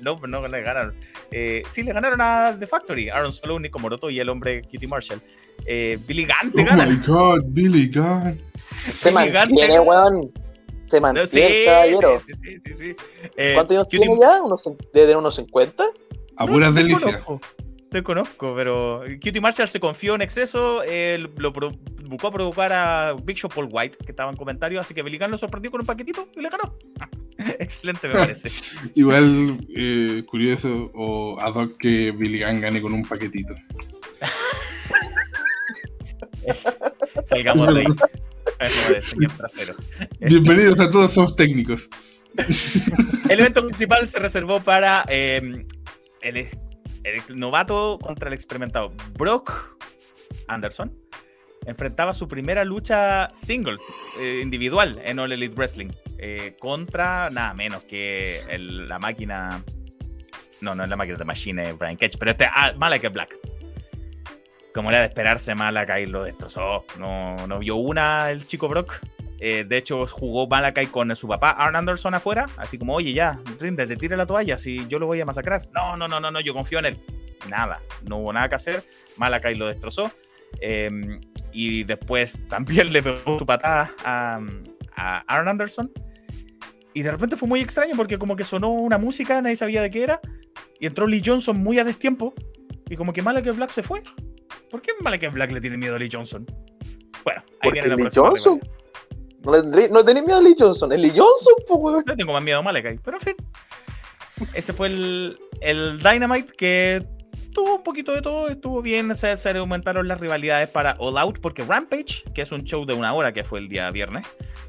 No, 0.00 0.18
no 0.26 0.48
le 0.48 0.62
ganaron. 0.62 0.96
Eh, 1.30 1.62
sí, 1.68 1.84
le 1.84 1.92
ganaron 1.92 2.20
a 2.20 2.56
The 2.58 2.66
Factory. 2.66 3.08
Aaron 3.08 3.32
Solo, 3.32 3.60
Nico 3.60 3.78
Moroto 3.78 4.10
y 4.10 4.18
el 4.18 4.28
hombre 4.28 4.62
Kitty 4.62 4.88
Marshall. 4.88 5.22
Billy 5.64 6.26
Gunn 6.26 6.50
te 6.50 6.62
oh 6.62 6.74
my 6.74 6.96
god, 7.06 7.42
Billy 7.46 7.86
Gunn. 7.86 8.51
Se 8.90 9.10
mantiene, 9.12 9.80
weón. 9.80 10.32
Se 10.90 11.00
mantiene, 11.00 11.28
sí, 11.28 11.64
caballero. 11.64 12.20
Sí, 12.20 12.58
sí, 12.58 12.74
sí, 12.74 12.96
eh, 13.36 13.52
¿Cuántos 13.54 13.76
años 13.76 13.88
tiene 13.88 14.06
ya? 14.20 14.42
¿Unos, 14.42 14.68
¿Desde 14.92 15.16
unos 15.16 15.34
50? 15.36 15.84
A 16.36 16.46
puras 16.46 16.74
delicias. 16.74 17.24
Te 17.90 18.02
conozco, 18.02 18.54
pero 18.56 19.02
Cutie 19.22 19.40
Marshall 19.42 19.68
se 19.68 19.78
confió 19.78 20.14
en 20.14 20.22
exceso, 20.22 20.82
eh, 20.82 21.18
lo 21.36 21.52
buscó 21.52 22.28
a 22.28 22.32
provocar 22.32 22.72
a 22.72 23.14
Big 23.22 23.36
Show 23.36 23.50
Paul 23.50 23.68
White, 23.70 23.98
que 24.04 24.12
estaba 24.12 24.30
en 24.30 24.36
comentarios, 24.36 24.80
así 24.80 24.94
que 24.94 25.02
Billy 25.02 25.18
Gunn 25.18 25.30
lo 25.30 25.36
sorprendió 25.36 25.70
con 25.70 25.82
un 25.82 25.86
paquetito 25.86 26.26
y 26.34 26.40
le 26.40 26.48
ganó. 26.48 26.74
Excelente, 27.58 28.08
me 28.08 28.14
parece. 28.14 28.48
Igual 28.94 29.58
eh, 29.76 30.22
curioso 30.26 30.90
o 30.94 31.38
ad 31.40 31.54
hoc 31.54 31.76
que 31.76 32.12
Billy 32.12 32.42
Gunn 32.42 32.62
gane 32.62 32.80
con 32.80 32.94
un 32.94 33.02
paquetito. 33.02 33.54
salgamos 37.24 37.74
de 37.74 37.80
ahí. 37.80 37.86
Bienvenidos 40.20 40.80
a 40.80 40.90
todos, 40.90 41.12
somos 41.12 41.36
técnicos. 41.36 41.88
El 43.28 43.40
evento 43.40 43.62
principal 43.62 44.06
se 44.06 44.18
reservó 44.18 44.60
para 44.60 45.04
em, 45.08 45.66
el, 46.22 46.48
novato 47.28 47.98
contra 48.00 48.28
el 48.28 48.34
experimentado. 48.34 48.92
Brock 49.18 49.76
Anderson 50.48 50.96
enfrentaba 51.66 52.14
su 52.14 52.26
primera 52.28 52.64
lucha 52.64 53.30
single, 53.34 53.76
eh, 54.20 54.40
individual, 54.42 55.00
en 55.04 55.18
All 55.18 55.32
Elite 55.32 55.54
Wrestling, 55.54 55.90
eh, 56.18 56.56
contra 56.58 57.30
nada 57.30 57.54
menos 57.54 57.84
que 57.84 58.40
la 58.58 58.98
máquina. 58.98 59.62
No, 60.60 60.74
no 60.74 60.84
es 60.84 60.90
la 60.90 60.96
máquina 60.96 61.18
de 61.18 61.24
Machine, 61.24 61.72
Brian 61.72 61.96
Cage, 61.96 62.16
pero 62.18 62.30
este 62.30 62.46
ah, 62.46 62.72
Black 62.76 63.36
como 64.72 64.90
era 64.90 65.00
de 65.00 65.06
esperarse, 65.06 65.54
Malakai 65.54 66.06
lo 66.06 66.24
destrozó. 66.24 66.84
No, 66.98 67.46
no 67.46 67.58
vio 67.58 67.76
una 67.76 68.30
el 68.30 68.46
chico 68.46 68.68
Brock. 68.68 69.00
Eh, 69.38 69.64
de 69.68 69.76
hecho, 69.76 70.06
jugó 70.06 70.46
Malakai 70.46 70.86
con 70.86 71.14
su 71.16 71.26
papá 71.26 71.50
Arn 71.50 71.74
Anderson 71.74 72.14
afuera, 72.14 72.46
así 72.58 72.78
como, 72.78 72.94
oye, 72.94 73.12
ya, 73.12 73.40
te 73.58 73.96
tire 73.96 74.16
la 74.16 74.24
toalla, 74.24 74.56
si 74.56 74.86
yo 74.86 75.00
lo 75.00 75.06
voy 75.06 75.20
a 75.20 75.24
masacrar. 75.24 75.68
No, 75.74 75.96
no, 75.96 76.06
no, 76.06 76.20
no, 76.20 76.30
no, 76.30 76.40
yo 76.40 76.54
confío 76.54 76.78
en 76.78 76.86
él. 76.86 77.00
Nada, 77.48 77.82
no 78.08 78.18
hubo 78.18 78.32
nada 78.32 78.48
que 78.48 78.54
hacer. 78.54 78.84
Malakai 79.16 79.56
lo 79.56 79.66
destrozó. 79.66 80.12
Em, 80.60 81.20
y 81.52 81.82
después 81.84 82.38
también 82.48 82.92
le 82.92 83.02
pegó 83.02 83.38
su 83.38 83.44
patada 83.44 83.92
a, 84.04 84.40
a 84.94 85.18
Arn 85.26 85.48
Anderson. 85.48 85.90
Y 86.94 87.02
de 87.02 87.10
repente 87.10 87.36
fue 87.36 87.48
muy 87.48 87.60
extraño 87.60 87.94
porque 87.96 88.18
como 88.18 88.36
que 88.36 88.44
sonó 88.44 88.70
una 88.70 88.98
música, 88.98 89.40
nadie 89.42 89.56
sabía 89.56 89.82
de 89.82 89.90
qué 89.90 90.04
era. 90.04 90.20
Y 90.78 90.86
entró 90.86 91.06
Lee 91.06 91.22
Johnson 91.24 91.56
muy 91.56 91.78
a 91.78 91.84
destiempo. 91.84 92.32
Y 92.88 92.96
como 92.96 93.12
que 93.12 93.22
Malakai 93.22 93.52
Black 93.52 93.70
se 93.70 93.82
fue. 93.82 94.02
¿Por 94.72 94.80
qué 94.80 94.92
Malakai 95.00 95.28
Black 95.28 95.52
le 95.52 95.60
tiene 95.60 95.76
miedo 95.76 95.94
a 95.94 95.98
Lee 95.98 96.08
Johnson? 96.10 96.46
Bueno, 97.22 97.42
ahí 97.60 97.70
viene 97.70 97.88
la 97.88 97.96
Lee 97.96 98.08
Johnson. 98.12 98.58
No, 99.44 99.62
le, 99.62 99.88
no 99.90 100.04
tenés 100.04 100.24
miedo 100.24 100.38
a 100.38 100.42
Lee 100.42 100.56
Johnson, 100.58 100.92
es 100.92 100.98
Lee 100.98 101.12
Johnson, 101.14 101.54
pues, 101.68 102.04
No 102.06 102.16
tengo 102.16 102.32
más 102.32 102.42
miedo 102.42 102.58
a 102.58 102.62
Malakai, 102.62 102.98
pero 103.04 103.18
en 103.18 103.20
fin. 103.20 103.36
Ese 104.54 104.72
fue 104.72 104.88
el, 104.88 105.38
el 105.60 105.98
Dynamite 105.98 106.52
que 106.56 107.06
tuvo 107.52 107.76
un 107.76 107.82
poquito 107.82 108.12
de 108.12 108.22
todo, 108.22 108.48
estuvo 108.48 108.80
bien, 108.80 109.14
se, 109.14 109.36
se, 109.36 109.50
aumentaron 109.50 110.08
las 110.08 110.18
rivalidades 110.18 110.70
para 110.70 110.96
All 110.98 111.18
Out, 111.18 111.40
porque 111.40 111.62
Rampage, 111.62 112.24
que 112.34 112.40
es 112.40 112.50
un 112.50 112.64
show 112.64 112.86
de 112.86 112.94
una 112.94 113.12
hora 113.12 113.32
que 113.32 113.44
fue 113.44 113.58
el 113.58 113.68
día 113.68 113.90
viernes, 113.90 114.26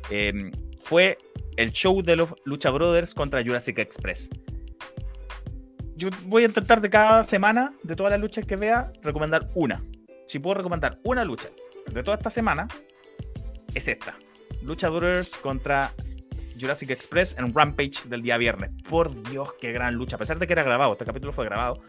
em, 0.10 0.52
fue 0.84 1.18
el 1.56 1.72
show 1.72 2.02
de 2.02 2.18
los 2.18 2.30
Lucha 2.44 2.70
Brothers 2.72 3.14
contra 3.14 3.42
Jurassic 3.42 3.80
Express 3.80 4.30
yo 5.96 6.10
voy 6.26 6.44
a 6.44 6.48
intentar 6.48 6.82
de 6.82 6.90
cada 6.90 7.24
semana, 7.24 7.74
de 7.84 7.96
todas 7.96 8.12
las 8.12 8.20
luchas 8.20 8.46
que 8.46 8.56
vea, 8.56 8.92
recomendar 9.02 9.50
una. 9.56 9.84
Si 10.26 10.40
puedo 10.40 10.56
recomendar 10.56 11.00
una 11.04 11.24
lucha 11.24 11.48
de 11.92 12.04
toda 12.04 12.18
esta 12.18 12.30
semana, 12.30 12.68
es 13.74 13.88
esta. 13.88 14.16
Luchadores 14.62 15.36
contra 15.38 15.94
Jurassic 16.60 16.92
Express 16.92 17.36
en 17.38 17.54
Rampage 17.54 18.08
del 18.08 18.22
día 18.22 18.38
viernes. 18.38 18.72
Por 18.90 19.12
Dios, 19.30 19.54
qué 19.60 19.72
gran 19.72 19.96
lucha. 19.96 20.16
A 20.16 20.20
pesar 20.20 20.40
de 20.40 20.48
que 20.48 20.54
era 20.54 20.64
grabado, 20.64 20.94
este 20.94 21.06
capítulo 21.06 21.34
fue 21.34 21.46
grabado. 21.46 21.82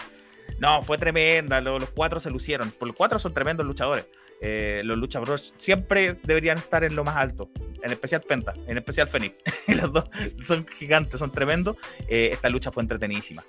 No, 0.59 0.83
fue 0.83 0.99
tremenda. 0.99 1.61
Los, 1.61 1.91
cuatro 1.91 2.21
se 2.21 2.31
lucieron. 2.31 2.71
Por 2.71 2.89
los 2.89 2.97
cuatro 2.97 3.19
son 3.19 3.33
tremendos 3.33 3.65
luchadores. 3.67 4.07
Eh, 4.41 4.83
los 4.85 4.99
luchadores 4.99 5.53
siempre 5.57 6.15
deberían 6.23 6.59
estar 6.59 6.85
en 6.85 6.97
lo 6.97 7.05
más 7.05 7.17
alto. 7.17 7.51
En 7.83 7.93
especial 7.93 8.23
Penta, 8.23 8.55
en 8.67 8.79
especial 8.79 9.09
Phoenix. 9.09 9.43
los 9.69 9.93
dos 9.93 10.05
son 10.43 10.67
gigantes, 10.67 11.21
son 11.21 11.31
tremendos. 11.31 11.77
Eh, 12.09 12.31
esta 12.33 12.49
lucha 12.49 12.73
fue 12.73 12.83
entretenidísima. 12.83 13.45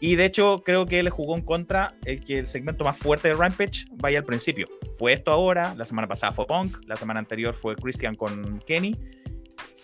Y 0.00 0.16
de 0.16 0.26
hecho, 0.26 0.62
creo 0.64 0.86
que 0.86 1.02
le 1.02 1.10
jugó 1.10 1.36
en 1.36 1.42
contra 1.42 1.94
el 2.04 2.20
que 2.20 2.38
el 2.38 2.46
segmento 2.46 2.84
más 2.84 2.96
fuerte 2.96 3.28
de 3.28 3.34
Rampage 3.34 3.86
vaya 3.92 4.18
al 4.18 4.24
principio. 4.24 4.68
Fue 4.98 5.12
esto 5.12 5.30
ahora, 5.30 5.74
la 5.74 5.86
semana 5.86 6.06
pasada 6.06 6.32
fue 6.32 6.46
Punk, 6.46 6.76
la 6.86 6.96
semana 6.96 7.20
anterior 7.20 7.54
fue 7.54 7.76
Christian 7.76 8.14
con 8.14 8.60
Kenny. 8.66 8.98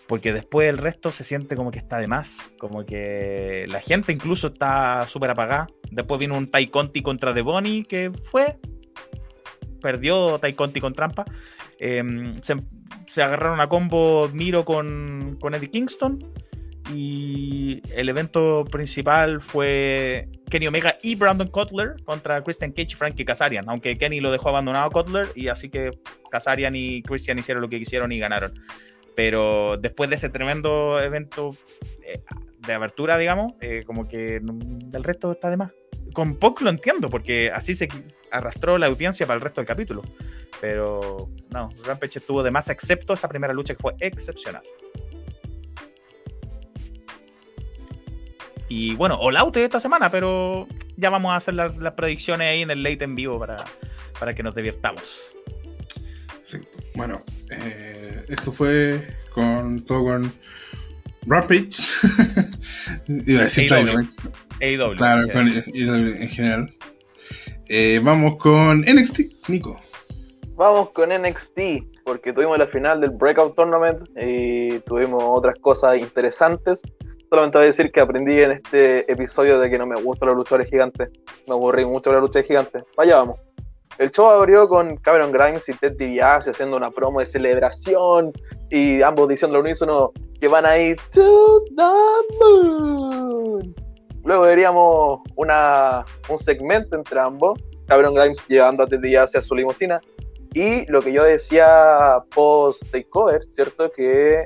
Porque 0.07 0.33
después 0.33 0.69
el 0.69 0.77
resto 0.77 1.11
se 1.11 1.23
siente 1.23 1.55
como 1.55 1.71
que 1.71 1.79
está 1.79 1.97
de 1.97 2.07
más, 2.07 2.51
como 2.59 2.85
que 2.85 3.65
la 3.69 3.79
gente 3.79 4.11
incluso 4.11 4.47
está 4.47 5.07
súper 5.07 5.31
apagada. 5.31 5.67
Después 5.91 6.19
vino 6.19 6.37
un 6.37 6.51
Tai 6.51 6.67
Conti 6.67 7.01
contra 7.01 7.33
The 7.33 7.41
Bonnie 7.41 7.83
que 7.83 8.11
fue, 8.11 8.59
perdió 9.81 10.37
Tai 10.39 10.53
Conti 10.53 10.81
con 10.81 10.93
trampa. 10.93 11.25
Em, 11.79 12.39
se, 12.41 13.21
agarraron 13.21 13.59
a 13.61 13.67
combo 13.67 14.29
Miro 14.29 14.65
con, 14.65 15.37
con 15.39 15.55
Eddie 15.55 15.71
Kingston 15.71 16.19
y 16.91 17.81
el 17.93 18.09
evento 18.09 18.65
principal 18.69 19.41
fue 19.41 20.27
Kenny 20.49 20.67
Omega 20.67 20.97
y 21.01 21.15
Brandon 21.15 21.47
Cutler 21.47 21.95
contra 22.03 22.43
Christian 22.43 22.71
Cage 22.71 22.91
y 22.91 22.95
Frankie 22.95 23.25
Kazarian, 23.25 23.69
aunque 23.69 23.97
Kenny 23.97 24.19
lo 24.19 24.31
dejó 24.31 24.49
abandonado 24.49 24.85
a 24.85 24.89
Cutler 24.89 25.27
y 25.35 25.47
así 25.47 25.69
que 25.69 25.91
Kazarian 26.29 26.75
y 26.75 27.01
Christian 27.03 27.39
hicieron 27.39 27.61
lo 27.61 27.69
que 27.69 27.79
quisieron 27.79 28.11
y 28.11 28.19
ganaron. 28.19 28.53
Pero 29.15 29.77
después 29.77 30.09
de 30.09 30.15
ese 30.15 30.29
tremendo 30.29 30.99
evento 31.01 31.55
eh, 32.03 32.21
de 32.65 32.73
abertura, 32.73 33.17
digamos, 33.17 33.53
eh, 33.61 33.83
como 33.85 34.07
que 34.07 34.39
del 34.41 35.03
resto 35.03 35.31
está 35.31 35.49
de 35.49 35.57
más. 35.57 35.71
Con 36.13 36.35
Punk 36.35 36.61
lo 36.61 36.69
entiendo, 36.69 37.09
porque 37.09 37.51
así 37.51 37.75
se 37.75 37.87
arrastró 38.31 38.77
la 38.77 38.87
audiencia 38.87 39.25
para 39.25 39.35
el 39.35 39.41
resto 39.41 39.61
del 39.61 39.67
capítulo. 39.67 40.03
Pero 40.61 41.29
no, 41.49 41.69
Rampage 41.83 42.19
estuvo 42.19 42.43
de 42.43 42.51
más, 42.51 42.69
excepto 42.69 43.13
esa 43.13 43.27
primera 43.27 43.53
lucha 43.53 43.75
que 43.75 43.81
fue 43.81 43.93
excepcional. 43.99 44.63
Y 48.75 48.95
bueno, 48.95 49.19
All 49.21 49.37
Out 49.37 49.57
esta 49.57 49.79
semana, 49.79 50.09
pero 50.09 50.67
ya 50.97 51.11
vamos 51.11 51.31
a 51.31 51.35
hacer 51.35 51.53
las, 51.53 51.73
predicciones 51.91 52.47
ahí 52.47 52.63
en 52.63 52.71
el 52.71 52.81
late 52.81 53.03
en 53.03 53.13
vivo 53.13 53.37
para, 53.37 53.65
para 54.19 54.33
que 54.33 54.41
nos 54.41 54.55
diviertamos. 54.55 55.21
Sí, 56.41 56.57
bueno, 56.95 57.21
eh, 57.51 58.25
esto 58.29 58.51
fue 58.51 59.15
con 59.29 59.85
todo 59.85 60.05
con 60.05 60.33
Rampage. 61.27 61.69
Iba 63.27 63.41
a 63.41 63.43
decir 63.43 63.71
AEW. 63.71 64.95
Claro, 64.95 65.31
con 65.31 65.49
en 65.49 66.29
general. 66.29 66.75
Eh, 67.69 68.01
vamos 68.03 68.37
con 68.37 68.81
NXT, 68.81 69.49
Nico. 69.49 69.79
Vamos 70.55 70.89
con 70.89 71.09
NXT, 71.09 71.59
porque 72.03 72.33
tuvimos 72.33 72.57
la 72.57 72.65
final 72.65 73.01
del 73.01 73.11
Breakout 73.11 73.55
Tournament 73.55 73.99
y 74.19 74.79
tuvimos 74.79 75.23
otras 75.23 75.57
cosas 75.61 75.99
interesantes. 75.99 76.81
Solamente 77.33 77.57
voy 77.57 77.63
a 77.63 77.67
decir 77.69 77.91
que 77.91 77.99
aprendí 77.99 78.39
en 78.41 78.51
este 78.51 79.11
episodio 79.11 79.57
de 79.57 79.67
que 79.67 79.79
no 79.79 79.87
me 79.87 79.99
gustan 79.99 80.27
los 80.27 80.37
luchadores 80.37 80.69
gigantes. 80.69 81.09
Me 81.47 81.55
aburrí 81.55 81.83
mucho 81.83 82.11
de 82.11 82.17
la 82.17 82.21
lucha 82.21 82.37
de 82.37 82.45
gigantes. 82.45 82.83
Vaya, 82.95 83.15
vamos. 83.15 83.39
El 83.97 84.11
show 84.11 84.27
abrió 84.27 84.69
con 84.69 84.97
Cameron 84.97 85.31
Grimes 85.31 85.67
y 85.67 85.73
Ted 85.73 85.93
DiBiase 85.93 86.51
haciendo 86.51 86.77
una 86.77 86.91
promo 86.91 87.21
de 87.21 87.25
celebración 87.25 88.33
y 88.69 89.01
ambos 89.01 89.29
diciendo 89.29 89.57
lo 89.57 89.63
unísono 89.63 90.11
que 90.39 90.47
van 90.47 90.67
a 90.67 90.77
ir 90.77 90.95
to 91.11 91.63
the 91.75 92.37
moon. 92.39 93.75
Luego 94.23 94.43
veríamos 94.43 95.21
una, 95.35 96.05
un 96.29 96.37
segmento 96.37 96.95
entre 96.95 97.19
ambos, 97.19 97.59
Cameron 97.87 98.13
Grimes 98.13 98.47
llevando 98.47 98.83
a 98.83 98.85
Teddy 98.85 99.15
hacia 99.15 99.41
su 99.41 99.55
limusina. 99.55 99.99
Y 100.53 100.85
lo 100.85 101.01
que 101.01 101.11
yo 101.11 101.23
decía 101.23 102.19
post 102.35 102.83
takeover, 102.91 103.43
¿cierto? 103.49 103.91
Que 103.91 104.45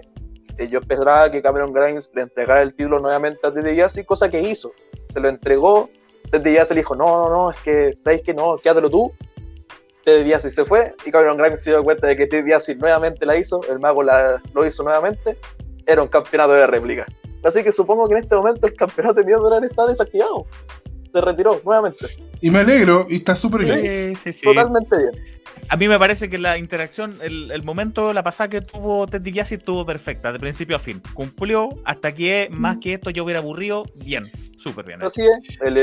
yo 0.68 0.80
esperaba 0.80 1.30
que 1.30 1.42
Cameron 1.42 1.72
Grimes 1.72 2.12
le 2.14 2.24
entregara 2.24 2.62
el 2.62 2.74
título 2.74 3.00
nuevamente 3.00 3.46
a 3.46 3.54
Teddy 3.54 3.74
Diaz, 3.74 3.96
cosa 4.06 4.30
que 4.30 4.42
hizo. 4.42 4.72
Se 5.14 5.20
lo 5.20 5.30
entregó, 5.30 5.90
Teddy 6.32 6.52
Diaz 6.52 6.70
le 6.70 6.78
dijo, 6.78 6.96
no, 6.96 7.06
no, 7.06 7.30
no, 7.30 7.52
es 7.52 7.58
que, 7.62 7.98
¿sabéis 8.00 8.24
que 8.24 8.34
no? 8.34 8.58
Quédatelo 8.58 8.90
tú. 8.90 9.14
Teddy 10.04 10.24
Diaz 10.24 10.44
se 10.44 10.66
fue 10.66 10.96
y 11.06 11.12
Cameron 11.12 11.38
Grimes 11.38 11.62
se 11.62 11.70
dio 11.72 11.84
cuenta 11.84 12.08
de 12.08 12.16
que 12.16 12.28
Teddy 12.28 12.44
Diaz 12.44 12.68
nuevamente 12.78 13.26
la 13.26 13.38
hizo, 13.38 13.62
el 13.70 13.80
mago 13.80 14.02
la, 14.02 14.42
lo 14.54 14.66
hizo 14.66 14.84
nuevamente, 14.84 15.38
era 15.86 16.02
un 16.02 16.08
campeonato 16.08 16.54
de 16.54 16.66
réplica. 16.66 17.06
Así 17.44 17.64
que 17.64 17.72
supongo 17.72 18.08
que 18.08 18.16
en 18.16 18.24
este 18.24 18.36
momento 18.36 18.68
el 18.68 18.74
campeonato 18.74 19.22
de 19.22 19.26
Miedo 19.26 19.62
está 19.64 19.86
desactivado. 19.86 20.46
Se 21.18 21.22
retiró 21.22 21.60
nuevamente. 21.66 22.06
Y 22.42 22.52
me 22.52 22.60
alegro, 22.60 23.08
y 23.10 23.16
está 23.16 23.36
súper 23.36 23.66
bien. 23.66 24.16
Sí, 24.16 24.32
sí, 24.32 24.44
Totalmente 24.44 24.96
bien. 24.96 25.12
A 25.70 25.78
mí 25.78 25.88
me 25.88 25.98
parece 25.98 26.30
que 26.30 26.38
la 26.38 26.60
interacción, 26.60 27.16
el, 27.22 27.50
el 27.50 27.64
momento, 27.64 28.14
la 28.14 28.22
pasada 28.22 28.50
que 28.50 28.62
tuvo 28.62 29.08
Ted 29.08 29.22
DiBiase 29.22 29.56
estuvo 29.56 29.84
perfecta, 29.84 30.32
de 30.32 30.40
principio 30.40 30.76
a 30.76 30.80
fin. 30.80 31.02
Cumplió, 31.16 31.70
hasta 31.86 32.14
que 32.14 32.50
más 32.52 32.78
que 32.78 32.94
esto 32.94 33.10
yo 33.10 33.24
hubiera 33.24 33.40
aburrido, 33.40 33.86
bien, 33.96 34.32
súper 34.58 34.86
bien. 34.86 35.02
Así 35.02 35.22
es, 35.24 35.60
el, 35.62 35.76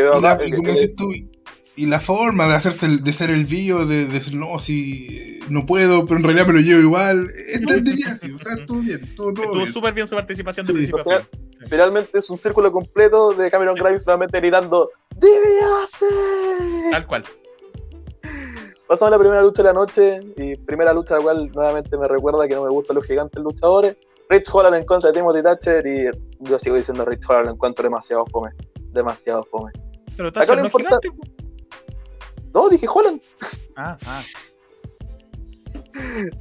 y 1.76 1.87
la 1.87 2.01
forma 2.01 2.47
de 2.47 2.55
hacerse 2.55 2.99
de 2.99 3.12
ser 3.12 3.30
el 3.30 3.47
bio, 3.47 3.85
de, 3.87 4.07
decir 4.07 4.35
no, 4.37 4.59
si 4.61 5.41
no 5.51 5.66
puedo, 5.66 6.07
pero 6.07 6.18
en 6.18 6.24
realidad 6.24 6.47
me 6.47 6.53
lo 6.53 6.61
llevo 6.61 6.80
igual, 6.80 7.26
está 7.53 7.76
bien, 7.76 8.35
o 8.35 8.39
sea, 8.39 8.55
estuvo 8.61 8.80
bien, 8.80 9.14
todo, 9.16 9.35
todo 9.35 9.45
Estuvo 9.45 9.66
súper 9.66 9.93
bien 9.93 10.07
su 10.07 10.14
participación 10.14 10.66
de 10.66 10.72
principio 10.72 11.01
a 11.01 11.18
fin. 11.18 11.28
Finalmente 11.68 12.18
es 12.18 12.30
un 12.30 12.39
círculo 12.39 12.70
completo 12.70 13.32
de 13.32 13.51
Cameron 13.51 13.74
Grimes 13.74 14.05
solamente 14.05 14.39
gritando 14.39 14.91
¡Diviase! 15.17 16.91
Tal 16.91 17.07
cual. 17.07 17.25
Pasamos 18.87 19.09
a 19.09 19.17
la 19.17 19.19
primera 19.19 19.43
lucha 19.43 19.62
de 19.62 19.69
la 19.69 19.73
noche 19.73 20.21
y 20.37 20.57
primera 20.57 20.93
lucha 20.93 21.17
la 21.17 21.23
cual 21.23 21.51
nuevamente 21.53 21.97
me 21.97 22.07
recuerda 22.07 22.47
que 22.47 22.55
no 22.55 22.65
me 22.65 22.71
gustan 22.71 22.97
los 22.97 23.07
gigantes 23.07 23.43
luchadores. 23.43 23.97
Rich 24.29 24.49
Holland 24.53 24.77
en 24.77 24.85
contra 24.85 25.11
de 25.11 25.19
Timothy 25.19 25.43
Thatcher 25.43 25.87
y 25.87 26.11
yo 26.41 26.59
sigo 26.59 26.77
diciendo 26.77 27.05
Rich 27.05 27.25
Holland 27.29 27.47
lo 27.47 27.53
encuentro 27.53 27.83
demasiado 27.83 28.27
fome. 28.27 28.51
Demasiado 28.93 29.45
fome. 29.45 29.73
Pero 30.17 30.33
Thatcher 30.33 30.61
no 30.61 30.67
es 30.67 30.73
gigante. 30.73 31.09
No, 32.53 32.69
dije 32.69 32.87
Holland. 32.93 33.21
Ah, 33.77 33.97
ah. 34.07 34.23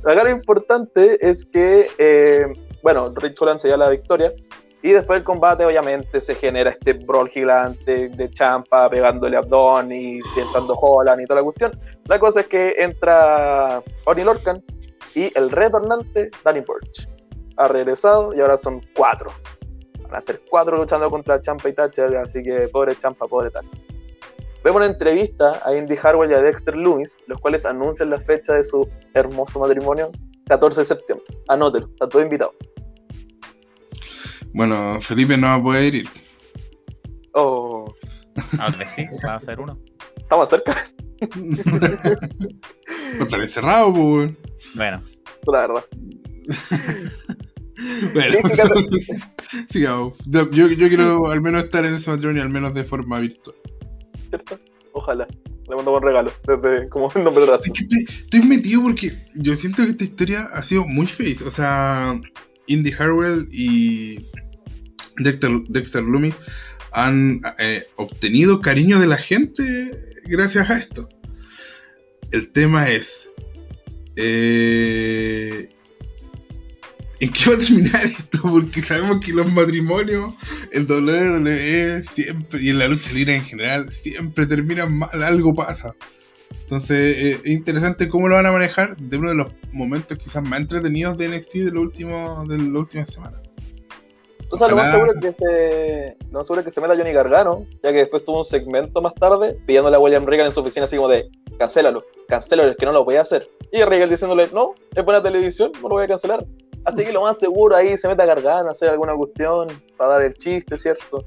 Acá 0.06 0.24
lo 0.24 0.30
importante 0.30 1.18
es 1.28 1.46
que, 1.46 1.88
eh, 1.98 2.46
bueno, 2.82 3.12
Rich 3.16 3.42
Holland 3.42 3.60
se 3.60 3.68
lleva 3.68 3.86
la 3.86 3.90
victoria. 3.90 4.34
Y 4.84 4.92
después 4.92 5.20
del 5.20 5.24
combate, 5.24 5.66
obviamente, 5.66 6.20
se 6.20 6.36
genera 6.36 6.72
este 6.72 6.92
brawl 6.92 7.30
gigante 7.30 8.10
de 8.10 8.30
Champa 8.30 8.90
pegándole 8.90 9.38
a 9.38 9.40
Abdon 9.40 9.90
y 9.94 10.18
intentando 10.18 10.74
Holland 10.74 11.22
y 11.22 11.26
toda 11.26 11.40
la 11.40 11.44
cuestión. 11.46 11.80
La 12.08 12.20
cosa 12.20 12.42
es 12.42 12.48
que 12.48 12.76
entra 12.78 13.82
Oni 14.04 14.24
Lorcan 14.26 14.62
y 15.16 15.32
el 15.38 15.50
retornante 15.52 16.30
Danny 16.44 16.60
Burch. 16.60 17.08
Ha 17.56 17.70
regresado 17.70 18.34
y 18.34 18.42
ahora 18.42 18.58
son 18.58 18.82
cuatro. 18.94 19.32
Van 20.02 20.16
a 20.16 20.22
ser 20.22 20.42
cuatro 20.50 20.76
luchando 20.76 21.10
contra 21.10 21.42
Champa 21.42 21.70
y 21.70 21.74
Thatcher, 21.74 22.18
así 22.18 22.44
que 22.44 22.68
pobre 22.68 22.94
Champa, 22.98 23.26
pobre 23.26 23.52
Thatcher. 23.52 23.80
Vemos 24.66 24.82
una 24.82 24.88
entrevista 24.88 25.62
a 25.64 25.74
Indy 25.74 25.98
Harwell 26.02 26.32
y 26.32 26.34
a 26.34 26.42
Dexter 26.42 26.76
Loomis, 26.76 27.18
los 27.28 27.40
cuales 27.40 27.64
anuncian 27.64 28.10
la 28.10 28.18
fecha 28.18 28.56
de 28.56 28.66
su 28.66 28.86
hermoso 29.14 29.62
matrimonio, 29.62 30.12
14 30.48 30.82
de 30.82 30.86
septiembre. 30.86 31.26
Anótelo, 31.48 31.88
está 31.88 32.10
todo 32.10 32.22
invitado. 32.22 32.54
Bueno, 34.54 35.00
Felipe 35.02 35.36
no 35.38 35.48
va 35.48 35.56
a 35.56 35.64
poder 35.64 35.96
ir. 35.96 36.10
Oh. 37.34 37.92
Ahora 38.60 38.86
sí, 38.88 39.06
va 39.26 39.36
a 39.36 39.40
ser 39.40 39.60
uno. 39.60 39.80
Estamos 40.18 40.50
cerca. 40.50 40.88
Está 43.20 43.38
encerrado, 43.38 43.94
pues. 43.94 44.32
Bueno. 44.76 45.02
La 45.48 45.60
verdad. 45.68 45.84
bueno, 48.14 48.38
sigamos. 49.70 50.14
Yo, 50.26 50.50
yo 50.50 50.88
quiero 50.88 51.30
al 51.30 51.42
menos 51.42 51.66
estar 51.66 51.86
en 51.86 51.94
ese 51.96 52.10
matrimonio, 52.10 52.42
al 52.42 52.50
menos 52.50 52.74
de 52.74 52.84
forma 52.84 53.20
virtual. 53.20 53.56
Ojalá. 54.94 55.28
Le 55.70 55.76
mando 55.76 55.92
buen 55.92 56.04
regalo, 56.04 56.32
desde 56.48 56.90
como 56.90 57.12
el 57.16 57.24
nombre 57.24 57.46
de 57.46 57.52
la 57.52 57.56
estoy, 57.58 58.06
estoy, 58.08 58.42
metido 58.42 58.82
porque 58.82 59.14
yo 59.36 59.56
siento 59.56 59.84
que 59.84 59.92
esta 59.92 60.04
historia 60.04 60.50
ha 60.54 60.62
sido 60.62 60.86
muy 60.88 61.08
face. 61.08 61.44
O 61.46 61.52
sea, 61.52 62.20
Indy 62.68 62.92
Harwell 62.98 63.48
y 63.52 64.28
Dexter, 65.18 65.52
Dexter 65.70 66.04
Loomis 66.04 66.38
han 66.92 67.42
eh, 67.60 67.84
obtenido 67.96 68.62
cariño 68.62 69.00
de 69.00 69.08
la 69.08 69.18
gente 69.18 69.64
gracias 70.26 70.70
a 70.70 70.78
esto. 70.78 71.10
El 72.32 72.52
tema 72.52 72.90
es. 72.90 73.30
Eh, 74.16 75.70
¿En 77.20 77.32
qué 77.32 77.50
va 77.50 77.56
a 77.56 77.60
terminar 77.60 78.06
esto? 78.06 78.42
Porque 78.42 78.82
sabemos 78.82 79.24
que 79.24 79.32
los 79.32 79.52
matrimonios, 79.52 80.34
el 80.72 80.86
WWE 80.86 82.04
siempre, 82.04 82.62
y 82.62 82.70
en 82.70 82.80
la 82.80 82.88
lucha 82.88 83.12
libre 83.12 83.36
en 83.36 83.46
general, 83.46 83.92
siempre 83.92 84.46
terminan 84.46 84.98
mal, 84.98 85.24
algo 85.24 85.56
pasa. 85.56 85.96
Entonces, 86.62 87.18
eh, 87.18 87.42
es 87.44 87.52
interesante 87.52 88.10
cómo 88.10 88.28
lo 88.28 88.36
van 88.36 88.46
a 88.46 88.52
manejar 88.52 88.98
de 88.98 89.18
uno 89.18 89.30
de 89.30 89.36
los 89.36 89.48
momentos 89.72 90.18
quizás 90.18 90.44
más 90.44 90.60
entretenidos 90.60 91.18
de 91.18 91.30
NXT 91.30 91.54
de, 91.56 91.72
lo 91.72 91.82
último, 91.82 92.46
de 92.48 92.58
la 92.58 92.80
última 92.80 93.06
semana. 93.06 93.38
O 94.54 94.58
sea, 94.58 94.68
lo 94.68 94.76
más 94.76 94.92
seguro 94.92 95.14
es 95.14 95.20
que 95.20 95.34
se, 95.34 96.18
lo 96.32 96.44
seguro 96.44 96.64
que 96.64 96.70
se 96.70 96.80
meta 96.80 96.96
Johnny 96.96 97.12
Gargano, 97.12 97.66
ya 97.82 97.92
que 97.92 97.98
después 97.98 98.24
tuvo 98.24 98.40
un 98.40 98.46
segmento 98.46 99.02
más 99.02 99.16
tarde 99.16 99.58
pidiéndole 99.66 99.96
a 99.96 100.00
William 100.00 100.28
Regal 100.28 100.46
en 100.46 100.54
su 100.54 100.60
oficina 100.60 100.86
así 100.86 100.96
como 100.96 101.08
de, 101.08 101.28
cancélalo, 101.58 102.06
cancélalo, 102.28 102.70
es 102.70 102.78
que 102.78 102.86
no 102.86 102.92
lo 102.92 103.04
voy 103.04 103.16
a 103.16 103.22
hacer. 103.22 103.50
Y 103.72 103.82
Regal 103.82 104.12
diciéndole, 104.12 104.48
no, 104.54 104.76
es 104.96 105.04
buena 105.04 105.24
televisión, 105.24 105.72
no 105.82 105.90
lo 105.90 105.96
voy 105.96 106.04
a 106.04 106.08
cancelar. 106.08 106.46
Así 106.86 107.04
que 107.04 107.12
lo 107.12 107.24
más 107.24 107.40
seguro 107.40 107.76
ahí 107.76 107.98
se 107.98 108.08
mete 108.08 108.22
a 108.22 108.28
cargar, 108.28 108.68
a 108.68 108.72
hacer 108.72 108.90
alguna 108.90 109.16
cuestión 109.16 109.70
para 109.98 110.12
dar 110.12 110.22
el 110.22 110.36
chiste, 110.36 110.78
¿cierto? 110.78 111.26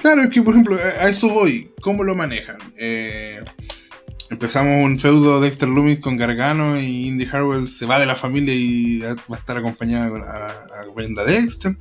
Claro, 0.00 0.22
es 0.22 0.30
que 0.30 0.42
por 0.42 0.54
ejemplo, 0.54 0.74
a 0.74 1.08
eso 1.08 1.28
voy. 1.28 1.70
¿Cómo 1.80 2.02
lo 2.02 2.16
manejan? 2.16 2.58
Eh, 2.76 3.38
empezamos 4.30 4.84
un 4.84 4.98
feudo 4.98 5.40
de 5.40 5.46
Dexter 5.46 5.68
Loomis 5.68 6.00
con 6.00 6.16
Gargano 6.16 6.78
y 6.78 7.06
Indy 7.06 7.26
Harwell 7.30 7.68
se 7.68 7.86
va 7.86 7.98
de 7.98 8.06
la 8.06 8.16
familia 8.16 8.54
y 8.54 9.00
va 9.00 9.10
a 9.12 9.38
estar 9.38 9.56
acompañada 9.56 10.06
a, 10.18 10.82
a 10.82 10.94
Brenda 10.94 11.24
Dexter. 11.24 11.76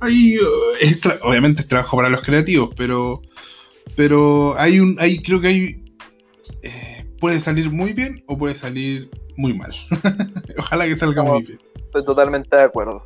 Ahí, 0.00 0.36
eh, 0.36 1.00
obviamente 1.22 1.62
es 1.62 1.68
trabajo 1.68 1.96
para 1.96 2.08
los 2.08 2.22
creativos, 2.22 2.70
pero 2.76 3.22
pero 3.96 4.58
hay 4.58 4.80
un, 4.80 4.96
hay, 4.98 5.22
creo 5.22 5.40
que 5.40 5.48
hay, 5.48 5.84
eh, 6.62 7.06
puede 7.18 7.38
salir 7.38 7.70
muy 7.70 7.92
bien 7.92 8.22
o 8.26 8.38
puede 8.38 8.54
salir 8.54 9.10
muy 9.36 9.54
mal. 9.54 9.72
Ojalá 10.58 10.86
que 10.86 10.96
salga 10.96 11.22
muy 11.22 11.42
bien. 11.42 11.60
Estoy 11.76 12.04
totalmente 12.04 12.56
de 12.56 12.62
acuerdo. 12.62 13.02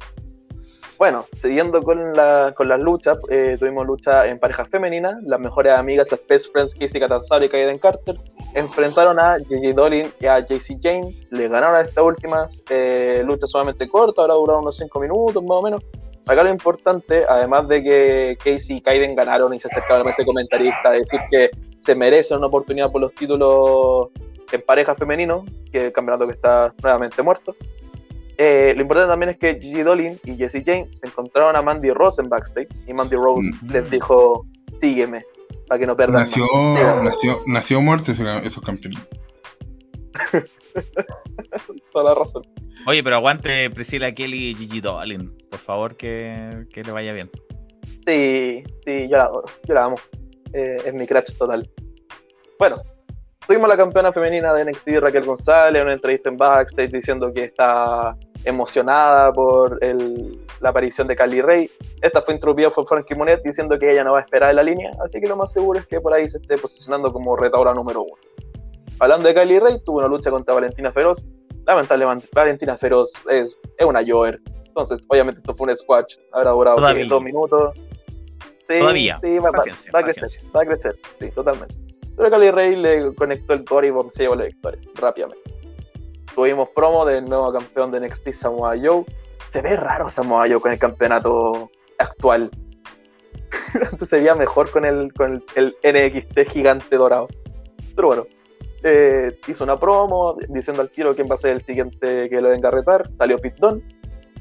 Bueno, 0.97 1.24
siguiendo 1.36 1.82
con, 1.82 2.12
con 2.55 2.68
las 2.68 2.80
luchas, 2.80 3.18
eh, 3.28 3.57
tuvimos 3.59 3.84
lucha 3.86 4.26
en 4.26 4.38
parejas 4.38 4.68
femeninas. 4.68 5.20
Las 5.24 5.40
mejores 5.40 5.72
amigas, 5.72 6.11
las 6.11 6.26
best 6.28 6.53
friends, 6.53 6.74
Kissy 6.74 7.01
Catanzaro 7.01 7.45
y 7.45 7.49
Kaiden 7.49 7.78
Carter, 7.78 8.14
enfrentaron 8.55 9.18
a 9.18 9.36
Gigi 9.38 9.72
Dolin 9.72 10.12
y 10.20 10.26
a 10.26 10.38
JC 10.38 10.78
Jane. 10.80 11.12
Le 11.30 11.49
ganaron 11.49 11.76
a 11.76 11.80
estas 11.80 12.05
últimas 12.05 12.62
eh, 12.70 13.22
luchas 13.24 13.51
solamente 13.51 13.88
cortas, 13.88 14.18
ahora 14.18 14.34
duraron 14.34 14.62
unos 14.62 14.76
5 14.76 15.01
minutos 15.01 15.42
más 15.42 15.59
o 15.59 15.62
menos. 15.62 15.82
Acá 16.26 16.42
lo 16.42 16.51
importante, 16.51 17.24
además 17.28 17.68
de 17.68 17.82
que 17.82 18.38
Casey 18.38 18.76
y 18.76 18.80
Kaiden 18.80 19.14
ganaron 19.14 19.53
y 19.53 19.61
se 19.61 19.68
acercaron 19.68 20.07
a 20.07 20.11
ese 20.11 20.24
comentarista 20.24 20.88
a 20.88 20.92
decir 20.92 21.20
que 21.30 21.51
se 21.78 21.95
merecen 21.95 22.38
una 22.38 22.47
oportunidad 22.47 22.90
por 22.90 23.03
los 23.03 23.12
títulos 23.12 24.09
en 24.51 24.62
parejas 24.62 24.97
femeninos, 24.97 25.45
que 25.70 25.86
el 25.86 25.92
campeonato 25.92 26.26
que 26.26 26.32
está 26.32 26.72
nuevamente 26.82 27.20
muerto. 27.22 27.55
Eh, 28.37 28.72
lo 28.74 28.82
importante 28.82 29.11
también 29.11 29.30
es 29.30 29.39
que 29.39 29.61
Gigi 29.61 29.82
Dolin 29.82 30.18
y 30.24 30.37
Jesse 30.37 30.62
Jane 30.64 30.89
se 30.93 31.07
encontraron 31.07 31.55
a 31.57 31.62
Mandy 31.62 31.91
Rose 31.91 32.20
en 32.20 32.28
backstage 32.28 32.68
y 32.87 32.93
Mandy 32.93 33.16
Rose 33.16 33.47
mm. 33.62 33.70
les 33.70 33.91
dijo, 33.91 34.47
sígueme, 34.80 35.24
para 35.68 35.78
que 35.78 35.87
no 35.87 35.97
pierdan. 35.97 36.16
Nació, 36.16 36.45
nació, 37.03 37.43
nació 37.47 37.80
muerto 37.80 38.12
esos, 38.12 38.64
campeones. 38.64 39.09
Toda 41.93 42.05
la 42.05 42.14
razón. 42.14 42.43
Oye, 42.87 43.03
pero 43.03 43.16
aguante 43.16 43.70
Priscilla 43.70 44.12
Kelly 44.12 44.51
y 44.51 44.55
Gigi 44.55 44.80
Dolin, 44.80 45.32
por 45.51 45.61
favor, 45.61 45.97
que, 45.97 46.66
que 46.72 46.82
le 46.82 46.93
vaya 46.93 47.12
bien. 47.12 47.30
Sí, 48.07 48.62
sí, 48.85 49.09
yo 49.09 49.16
la 49.16 49.24
adoro, 49.24 49.47
yo 49.66 49.74
la 49.74 49.85
amo. 49.85 49.97
Eh, 50.53 50.78
es 50.85 50.95
mi 50.95 51.07
crush 51.07 51.37
total. 51.37 51.68
Bueno, 52.59 52.82
Tuvimos 53.47 53.68
la 53.68 53.76
campeona 53.76 54.11
femenina 54.11 54.55
de 54.55 54.64
NXT, 54.64 54.88
Raquel 55.01 55.24
González, 55.24 55.82
una 55.82 55.92
entrevista 55.92 56.30
en 56.30 56.36
backstage 56.38 56.90
diciendo 56.90 57.30
que 57.32 57.45
está 57.45 58.16
emocionada 58.45 59.32
por 59.32 59.78
la 60.61 60.68
aparición 60.70 61.07
de 61.07 61.14
Carly 61.14 61.42
Rey. 61.42 61.70
Esta 62.01 62.22
fue 62.22 62.34
interrumpida 62.34 62.70
por 62.70 62.88
Frankie 62.88 63.14
Monet 63.14 63.42
diciendo 63.42 63.78
que 63.78 63.90
ella 63.90 64.03
no 64.03 64.12
va 64.12 64.20
a 64.20 64.22
esperar 64.22 64.51
en 64.51 64.57
la 64.57 64.62
línea, 64.62 64.90
así 65.05 65.20
que 65.20 65.26
lo 65.26 65.36
más 65.36 65.53
seguro 65.53 65.78
es 65.78 65.86
que 65.86 66.01
por 66.01 66.14
ahí 66.14 66.26
se 66.28 66.38
esté 66.38 66.57
posicionando 66.57 67.12
como 67.12 67.36
retadora 67.36 67.74
número 67.74 68.03
uno. 68.03 68.16
Hablando 68.99 69.28
de 69.28 69.34
Kylie 69.34 69.61
Rey, 69.61 69.78
tuvo 69.84 69.99
una 69.99 70.09
lucha 70.09 70.30
contra 70.30 70.55
Valentina 70.55 70.90
Feroz. 70.90 71.26
Lamentablemente, 71.66 72.26
Valentina 72.32 72.76
Feroz 72.78 73.12
es, 73.28 73.59
es 73.76 73.86
una 73.86 74.03
Joer. 74.07 74.40
Entonces, 74.66 75.03
obviamente 75.09 75.40
esto 75.40 75.55
fue 75.55 75.68
un 75.68 75.76
squash, 75.76 76.16
habrá 76.32 76.51
durado 76.51 76.78
dos 77.09 77.22
minutos. 77.22 77.74
Sí, 78.68 78.78
Todavía. 78.78 79.18
Sí, 79.20 79.38
va, 79.38 79.51
a 79.51 79.53
crecer, 79.53 79.92
va 80.55 80.62
a 80.62 80.64
crecer, 80.64 80.97
sí, 81.20 81.30
totalmente. 81.30 81.74
Pero 82.16 82.30
Cali 82.30 82.50
Rey 82.50 82.76
le 82.76 83.14
conectó 83.14 83.54
el 83.54 83.64
core 83.64 83.88
y 83.88 84.10
se 84.10 84.22
llevó 84.22 84.36
la 84.36 84.44
victoria 84.44 84.80
rápidamente. 84.94 85.54
Tuvimos 86.34 86.68
promo 86.70 87.04
del 87.04 87.24
nuevo 87.24 87.52
campeón 87.52 87.90
de 87.92 88.00
NXT 88.00 88.32
Samoa 88.32 88.74
Joe. 88.80 89.04
Se 89.52 89.60
ve 89.60 89.76
raro 89.76 90.10
Samoa 90.10 90.48
Joe 90.48 90.60
con 90.60 90.72
el 90.72 90.78
campeonato 90.78 91.70
actual. 91.98 92.50
Antes 93.90 94.08
se 94.08 94.16
veía 94.16 94.34
mejor 94.34 94.70
con 94.70 94.84
el, 94.84 95.12
con 95.12 95.42
el, 95.54 95.76
NXT 95.84 96.50
gigante 96.50 96.96
dorado. 96.96 97.28
Pero 97.94 98.08
bueno, 98.08 98.26
eh, 98.82 99.38
hizo 99.46 99.64
una 99.64 99.78
promo 99.78 100.36
diciendo 100.48 100.82
al 100.82 100.90
tiro 100.90 101.14
quién 101.14 101.28
va 101.30 101.36
a 101.36 101.38
ser 101.38 101.52
el 101.52 101.62
siguiente 101.62 102.28
que 102.28 102.40
lo 102.40 102.50
venga 102.50 102.68
a 102.68 102.72
retar. 102.72 103.08
Salió 103.16 103.38
Pit 103.38 103.54
Don. 103.58 103.82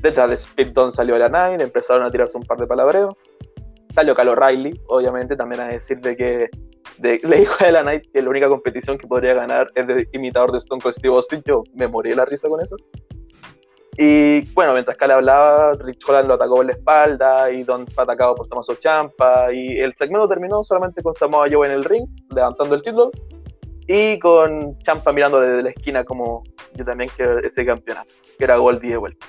Detrás 0.01 0.29
de 0.29 0.37
Pit 0.55 0.73
Don 0.73 0.91
salió 0.91 1.17
la 1.17 1.29
Nine. 1.29 1.63
Empezaron 1.63 2.03
a 2.03 2.11
tirarse 2.11 2.37
un 2.37 2.43
par 2.43 2.57
de 2.57 2.67
palabreos. 2.67 3.15
Salió 3.93 4.15
Calo 4.15 4.33
Riley, 4.33 4.73
obviamente, 4.87 5.35
también 5.35 5.61
a 5.61 5.67
decir 5.67 5.99
de 5.99 6.15
que 6.15 6.49
le 7.01 7.37
dijo 7.37 7.53
a 7.59 7.71
la 7.71 7.81
Knight 7.81 8.11
que 8.11 8.21
la 8.21 8.29
única 8.29 8.47
competición 8.47 8.97
que 8.97 9.07
podría 9.07 9.33
ganar 9.33 9.67
es 9.75 9.87
de 9.87 10.07
imitador 10.13 10.51
de 10.51 10.57
Stone 10.59 10.81
Cold 10.81 10.95
Steve 10.95 11.13
Austin. 11.13 11.41
Yo 11.45 11.63
me 11.73 11.87
morí 11.87 12.11
de 12.11 12.15
la 12.17 12.25
risa 12.25 12.47
con 12.47 12.61
eso. 12.61 12.75
Y 13.97 14.41
bueno, 14.53 14.73
mientras 14.73 14.97
que 14.97 15.07
le 15.07 15.13
hablaba, 15.13 15.73
Rich 15.73 16.03
Holland 16.07 16.27
lo 16.27 16.33
atacó 16.33 16.55
por 16.55 16.65
la 16.65 16.71
espalda 16.71 17.51
y 17.51 17.63
Don 17.63 17.85
fue 17.87 18.03
atacado 18.03 18.35
por 18.35 18.47
Tommaso 18.47 18.75
Champa. 18.75 19.53
Y 19.53 19.79
el 19.79 19.93
segmento 19.95 20.27
terminó 20.27 20.63
solamente 20.63 21.03
con 21.03 21.13
Samoa 21.13 21.47
Joe 21.49 21.67
en 21.67 21.73
el 21.73 21.83
ring, 21.83 22.07
levantando 22.33 22.73
el 22.73 22.81
título, 22.81 23.11
y 23.87 24.17
con 24.19 24.77
Champa 24.79 25.11
mirando 25.11 25.39
desde 25.39 25.63
la 25.63 25.69
esquina 25.69 26.03
como 26.03 26.43
yo 26.73 26.85
también 26.85 27.09
quiero 27.15 27.37
ese 27.39 27.65
campeonato, 27.65 28.13
que 28.37 28.43
era 28.43 28.57
Goldie 28.57 28.91
de 28.91 28.97
vuelta. 28.97 29.27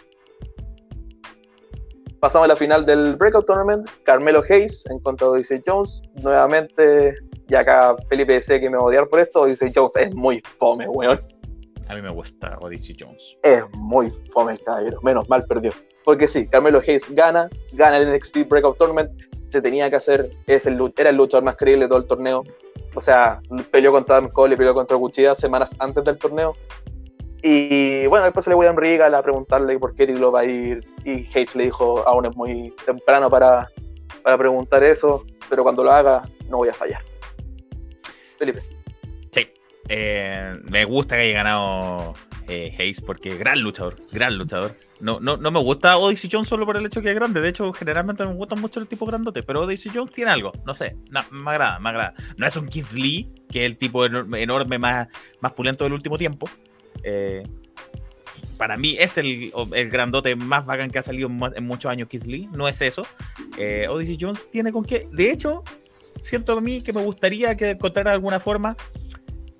Pasamos 2.21 2.47
a 2.47 2.49
la 2.49 2.57
final 2.57 2.87
del 2.87 3.17
Breakout 3.17 3.45
Tournament, 3.45 3.87
Carmelo 4.05 4.43
Hayes 4.49 4.87
en 4.87 4.99
contra 5.01 5.27
de 5.27 5.33
Odyssey 5.35 5.61
Jones. 5.67 6.01
Nuevamente, 6.23 7.15
y 7.49 7.55
acá 7.55 7.95
Felipe 8.09 8.35
dice 8.35 8.61
que 8.61 8.71
me 8.71 8.77
va 8.77 8.83
a 8.85 8.87
odiar 8.87 9.09
por 9.09 9.21
esto, 9.21 9.43
Odyssey 9.43 9.73
Jones 9.75 9.97
es 9.97 10.15
muy 10.15 10.41
fome, 10.59 10.89
weón. 10.89 11.21
A 11.89 11.95
mí 11.95 12.01
me 12.01 12.11
gusta 12.11 12.57
Odyssey 12.61 12.97
Jones. 12.99 13.37
Es 13.43 13.63
muy 13.75 14.11
fome 14.33 14.53
el 14.53 14.61
caballero, 14.63 15.01
menos 15.03 15.29
mal 15.29 15.45
perdió. 15.47 15.73
Porque 16.05 16.27
sí, 16.27 16.49
Carmelo 16.49 16.81
Hayes 16.81 17.15
gana, 17.15 17.49
gana 17.73 17.99
el 17.99 18.15
NXT 18.15 18.49
Breakout 18.49 18.79
Tournament, 18.79 19.11
se 19.53 19.61
tenía 19.61 19.91
que 19.91 19.97
hacer, 19.97 20.31
es 20.47 20.67
el, 20.67 20.81
era 20.97 21.11
el 21.11 21.17
luchador 21.17 21.45
más 21.45 21.57
creíble 21.57 21.85
de 21.85 21.89
todo 21.89 21.99
el 21.99 22.07
torneo. 22.07 22.45
O 22.95 23.01
sea, 23.01 23.41
peleó 23.71 23.93
contra 23.93 24.17
Adam 24.17 24.31
Cole 24.31 24.55
y 24.55 24.57
peleó 24.57 24.73
contra 24.73 24.97
Cuchilla 24.97 25.35
semanas 25.35 25.71
antes 25.79 26.05
del 26.05 26.19
torneo. 26.19 26.55
Y 27.43 28.07
bueno, 28.07 28.25
después 28.25 28.45
se 28.45 28.51
le 28.51 28.57
voy 28.57 28.67
a 28.67 28.73
Regal 28.73 29.15
a 29.15 29.23
preguntarle 29.23 29.79
por 29.79 29.95
qué 29.95 30.07
título 30.07 30.33
va 30.33 30.41
a 30.41 30.45
ir. 30.45 30.81
Y 31.05 31.27
Hayes 31.35 31.55
le 31.55 31.65
dijo, 31.65 32.03
aún 32.07 32.25
es 32.25 32.35
muy 32.35 32.75
temprano 32.87 33.29
para, 33.29 33.69
para 34.23 34.39
preguntar 34.39 34.83
eso, 34.83 35.25
pero 35.51 35.63
cuando 35.63 35.85
lo 35.85 35.93
haga, 35.93 36.23
no 36.49 36.59
voy 36.59 36.71
a 36.71 36.75
fallar. 36.75 37.03
Felipe. 38.45 38.63
Sí, 39.33 39.49
eh, 39.89 40.59
me 40.71 40.85
gusta 40.85 41.17
que 41.17 41.23
haya 41.23 41.35
ganado 41.35 42.15
eh, 42.49 42.75
Hayes 42.79 43.01
porque 43.01 43.37
gran 43.37 43.61
luchador, 43.61 43.97
gran 44.13 44.37
luchador. 44.37 44.77
No, 45.01 45.21
no, 45.21 45.37
no 45.37 45.51
me 45.51 45.59
gusta 45.61 45.99
Odyssey 45.99 46.31
Jones 46.31 46.49
solo 46.49 46.65
por 46.65 46.77
el 46.77 46.87
hecho 46.87 47.03
que 47.03 47.11
es 47.11 47.15
grande. 47.15 47.41
De 47.41 47.49
hecho, 47.49 47.73
generalmente 47.73 48.25
me 48.25 48.35
gustan 48.35 48.61
mucho 48.61 48.81
el 48.81 48.87
tipo 48.87 49.07
grandote, 49.07 49.43
pero 49.43 49.63
Odyssey 49.63 49.93
Jones 49.95 50.13
tiene 50.13 50.31
algo, 50.31 50.53
no 50.65 50.75
sé, 50.75 50.97
me 51.31 51.51
agrada, 51.51 51.79
me 51.81 51.89
agrada. 51.91 52.15
No 52.37 52.47
es 52.47 52.57
un 52.57 52.69
Kid 52.69 52.87
Lee, 52.95 53.29
que 53.51 53.65
es 53.65 53.71
el 53.71 53.77
tipo 53.77 54.05
enorme, 54.07 54.79
más, 54.79 55.09
más 55.41 55.53
pulento 55.53 55.85
del 55.85 55.93
último 55.93 56.17
tiempo. 56.17 56.49
Eh, 57.03 57.43
para 58.57 58.77
mí 58.77 58.97
es 58.99 59.19
el, 59.19 59.53
el, 59.73 59.91
grandote 59.91 60.37
más 60.37 60.65
bacán 60.65 60.91
que 60.91 60.99
ha 60.99 61.03
salido 61.03 61.29
en, 61.29 61.67
muchos 61.67 61.91
años 61.91 62.09
Kid 62.09 62.23
Lee, 62.25 62.49
no 62.53 62.69
es 62.69 62.81
eso. 62.81 63.07
Odyssey 63.91 64.17
Jones 64.19 64.49
tiene 64.51 64.73
con 64.73 64.85
qué. 64.85 65.09
De 65.13 65.31
hecho, 65.31 65.65
siento 66.25 66.57
a 66.57 66.61
mí 66.61 66.83
que 66.83 66.93
me 66.93 67.03
gustaría 67.03 67.55
que 67.55 67.71
encontrara 67.71 68.13
alguna 68.13 68.41
forma, 68.41 68.77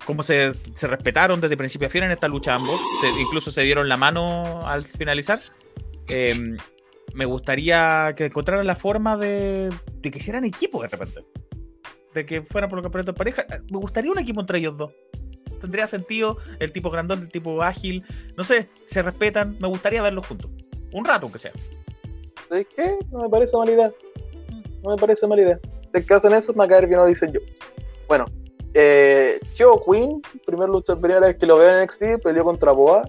como 0.07 0.23
se, 0.23 0.55
se, 0.75 0.87
respetaron 0.87 1.41
desde 1.41 1.57
principio 1.57 1.87
a 1.89 1.91
fin 1.91 2.03
en 2.03 2.11
esta 2.11 2.27
lucha 2.27 2.55
ambos, 2.55 2.81
incluso 3.21 3.51
se 3.51 3.63
dieron 3.63 3.89
la 3.89 3.97
mano 3.97 4.67
al 4.67 4.83
finalizar. 4.83 5.39
Em, 6.09 6.57
me 7.15 7.27
gustaría 7.27 8.15
que 8.17 8.27
encontraran 8.27 8.67
la 8.67 8.75
forma 8.75 9.17
de, 9.17 9.71
de 10.01 10.11
que 10.11 10.19
hicieran 10.19 10.45
equipo 10.45 10.83
de 10.83 10.89
repente. 10.89 11.25
De 12.15 12.25
que 12.25 12.43
fueran 12.43 12.71
por 12.71 12.79
los 12.79 12.85
campeonatos 12.85 13.15
de 13.15 13.19
pareja. 13.19 13.47
Me 13.71 13.79
gustaría 13.79 14.11
un 14.11 14.19
equipo 14.19 14.41
entre 14.41 14.59
ellos 14.59 14.77
dos. 14.77 14.93
Tendría 15.61 15.87
sentido 15.87 16.39
el 16.61 16.73
tipo 16.73 16.91
grandón, 16.91 17.21
el 17.21 17.31
tipo 17.31 17.63
ágil. 17.63 18.05
No 18.37 18.45
sé, 18.45 18.69
se 18.85 19.03
respetan. 19.03 19.57
Me 19.61 19.69
gustaría 19.69 20.03
verlos 20.03 20.27
juntos. 20.27 20.51
Un 20.93 21.05
rato, 21.05 21.27
aunque 21.27 21.39
sea. 21.39 21.53
¿Sabes 22.49 22.67
qué? 22.75 22.99
No 23.11 23.21
me 23.21 23.29
parece 23.29 23.57
mala 23.57 23.73
idea. 23.73 23.93
No 24.83 24.91
me 24.91 24.97
parece 24.97 25.27
mala 25.27 25.43
idea 25.43 25.61
que 26.03 26.15
hacen 26.15 26.33
eso, 26.33 26.53
me 26.53 26.59
va 26.59 26.65
a 26.65 26.69
caer 26.69 26.87
bien 26.87 27.07
dice 27.07 27.27
yo. 27.31 27.41
Bueno, 28.09 28.27
eh, 28.75 29.39
Queen, 29.57 30.21
primer 30.45 30.69
lucha, 30.69 30.97
primera 30.97 31.21
vez 31.21 31.37
que 31.37 31.47
lo 31.47 31.59
veo 31.59 31.71
en 31.71 31.85
NXT, 31.85 32.23
peleó 32.23 32.45
contra 32.45 32.73
Boa. 32.73 33.03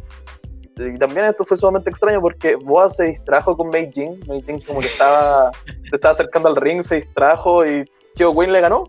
Y 0.77 0.97
también 0.97 1.25
esto 1.25 1.45
fue 1.45 1.57
sumamente 1.57 1.89
extraño 1.89 2.21
porque 2.21 2.55
Boa 2.55 2.89
se 2.89 3.05
distrajo 3.05 3.55
con 3.57 3.69
Mei 3.69 3.89
Jin. 3.91 4.19
Mei 4.27 4.41
Jin 4.43 4.59
como 4.59 4.81
que 4.81 4.87
estaba, 4.87 5.51
se 5.89 5.95
estaba 5.95 6.13
acercando 6.13 6.49
al 6.49 6.55
ring, 6.57 6.83
se 6.83 6.95
distrajo 6.95 7.65
y 7.65 7.85
Chio 8.15 8.35
Queen 8.35 8.51
le 8.51 8.61
ganó. 8.61 8.83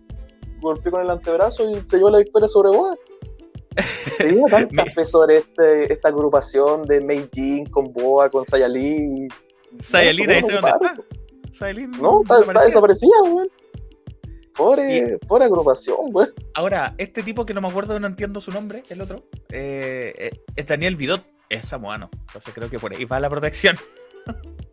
Golpeó 0.60 0.92
con 0.92 1.00
el 1.02 1.10
antebrazo 1.10 1.68
y 1.70 1.74
se 1.88 1.96
llevó 1.96 2.10
la 2.10 2.18
victoria 2.18 2.48
sobre 2.48 2.70
Boa. 2.70 2.96
Tenía 4.18 4.44
tanta 4.50 4.84
fe 4.86 5.06
sobre 5.06 5.38
este, 5.38 5.92
esta 5.92 6.08
agrupación 6.08 6.86
de 6.86 7.00
Mei 7.00 7.28
Jin 7.32 7.66
con 7.66 7.92
Boa, 7.92 8.28
con 8.28 8.44
Sayali. 8.44 9.28
Sayalina, 9.78 10.38
¿ese 10.38 10.52
dónde 10.52 10.70
está? 10.70 10.94
Sayalina. 11.52 11.98
No, 11.98 12.22
está, 12.22 12.64
desaparecida, 12.64 13.14
güey. 14.56 15.18
Por, 15.18 15.42
agrupación, 15.42 16.10
güey. 16.10 16.28
Ahora, 16.54 16.94
este 16.98 17.22
tipo 17.22 17.44
que 17.44 17.54
no 17.54 17.60
me 17.60 17.68
acuerdo, 17.68 17.98
no 18.00 18.06
entiendo 18.06 18.40
su 18.40 18.50
nombre, 18.50 18.82
el 18.88 19.00
otro, 19.00 19.22
eh, 19.50 20.14
eh, 20.18 20.30
es 20.54 20.66
Daniel 20.66 20.96
Vidot, 20.96 21.24
es 21.48 21.68
samoano. 21.68 22.10
Entonces 22.26 22.52
creo 22.54 22.70
que 22.70 22.78
por 22.78 22.92
ahí 22.92 23.04
va 23.04 23.20
la 23.20 23.30
protección. 23.30 23.76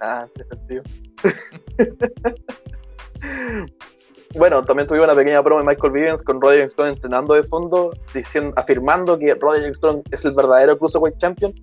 Ah, 0.00 0.26
qué 0.34 0.44
sentido. 0.44 0.82
bueno, 4.34 4.62
también 4.64 4.86
tuvimos 4.86 5.06
una 5.06 5.14
pequeña 5.14 5.42
promo 5.42 5.62
de 5.62 5.66
Michael 5.66 5.92
Vivens 5.92 6.22
con 6.22 6.40
Roderick 6.40 6.70
Strong 6.70 6.88
entrenando 6.88 7.34
de 7.34 7.44
fondo, 7.44 7.92
diciendo, 8.12 8.52
afirmando 8.56 9.18
que 9.18 9.34
Roderick 9.34 9.74
Strong 9.74 10.02
es 10.10 10.24
el 10.24 10.32
verdadero 10.32 10.78
Cruiserweight 10.78 11.18
Champion, 11.18 11.54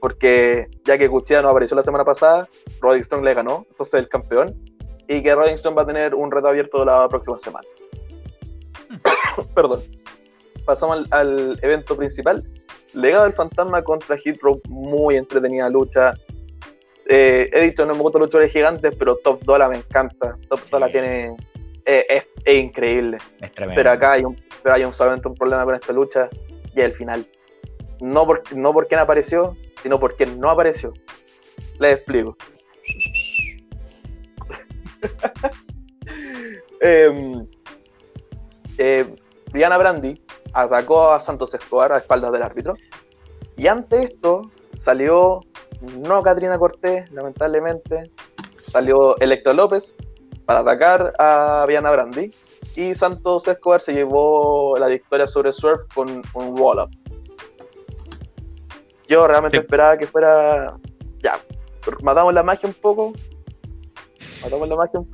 porque 0.00 0.68
ya 0.84 0.98
que 0.98 1.08
Cuchilla 1.08 1.40
no 1.40 1.48
apareció 1.48 1.76
la 1.76 1.82
semana 1.82 2.04
pasada, 2.04 2.48
Roderick 2.80 3.04
Strong 3.04 3.24
le 3.24 3.34
ganó, 3.34 3.64
entonces 3.70 3.94
el 3.94 4.08
campeón 4.08 4.54
y 5.08 5.22
que 5.22 5.34
Rolling 5.34 5.56
va 5.76 5.82
a 5.82 5.86
tener 5.86 6.14
un 6.14 6.30
reto 6.30 6.48
abierto 6.48 6.84
la 6.84 7.08
próxima 7.08 7.38
semana. 7.38 7.66
Perdón. 9.54 9.82
Pasamos 10.66 11.06
al, 11.10 11.58
evento 11.62 11.96
principal. 11.96 12.44
Legado 12.92 13.24
del 13.24 13.32
Fantasma 13.32 13.82
contra 13.82 14.18
Hit 14.18 14.38
muy 14.68 15.16
entretenida 15.16 15.70
lucha. 15.70 16.12
Eh, 17.06 17.48
he 17.52 17.62
dicho, 17.62 17.86
no 17.86 17.94
me 17.94 18.02
gustan 18.02 18.20
luchadores 18.20 18.52
gigantes, 18.52 18.94
pero 18.98 19.16
Top 19.16 19.42
Dollar 19.44 19.70
me 19.70 19.78
encanta. 19.78 20.36
Top 20.48 20.60
Dollar 20.70 20.90
tiene. 20.90 21.34
Eh, 21.86 22.22
es, 22.44 22.54
increíble. 22.54 23.16
pero 23.74 23.90
acá 23.90 24.12
hay, 24.12 24.24
un, 24.24 24.36
pero 24.62 24.74
hay 24.74 24.84
un, 24.84 24.92
solamente 24.92 25.26
un 25.26 25.34
problema 25.34 25.64
con 25.64 25.74
esta 25.74 25.92
lucha 25.94 26.28
y 26.74 26.80
es 26.80 26.84
el 26.84 26.92
final. 26.92 27.26
No 28.00 28.26
por, 28.26 28.42
no 28.54 28.74
por 28.74 28.88
quién 28.88 29.00
apareció, 29.00 29.56
sino 29.82 29.98
por 29.98 30.16
quién 30.16 30.38
no 30.38 30.50
apareció. 30.50 30.92
Les 31.78 31.96
explico. 31.96 32.36
Eh, 36.80 37.46
eh, 38.78 39.14
Brianna 39.50 39.78
Brandy 39.78 40.22
atacó 40.52 41.12
a 41.12 41.20
Santos 41.20 41.54
Escobar 41.54 41.92
a 41.92 41.98
espaldas 41.98 42.32
del 42.32 42.42
árbitro. 42.42 42.74
Y 43.56 43.66
ante 43.66 44.04
esto 44.04 44.42
salió 44.78 45.40
no 45.80 46.22
Katrina 46.22 46.58
Cortés, 46.58 47.10
lamentablemente, 47.12 48.10
salió 48.56 49.16
Electra 49.18 49.52
López 49.52 49.94
para 50.44 50.60
atacar 50.60 51.12
a 51.18 51.64
Brianna 51.66 51.90
Brandy. 51.90 52.32
Y 52.76 52.94
Santos 52.94 53.48
Escobar 53.48 53.80
se 53.80 53.92
llevó 53.92 54.76
la 54.78 54.86
victoria 54.86 55.26
sobre 55.26 55.52
Swerve 55.52 55.84
con 55.94 56.22
un 56.34 56.56
roll-up. 56.56 56.90
Yo 59.08 59.26
realmente 59.26 59.58
esperaba 59.58 59.96
que 59.96 60.06
fuera. 60.06 60.76
Ya, 61.22 61.40
matamos 62.02 62.34
la 62.34 62.42
magia 62.42 62.68
un 62.68 62.74
poco, 62.74 63.12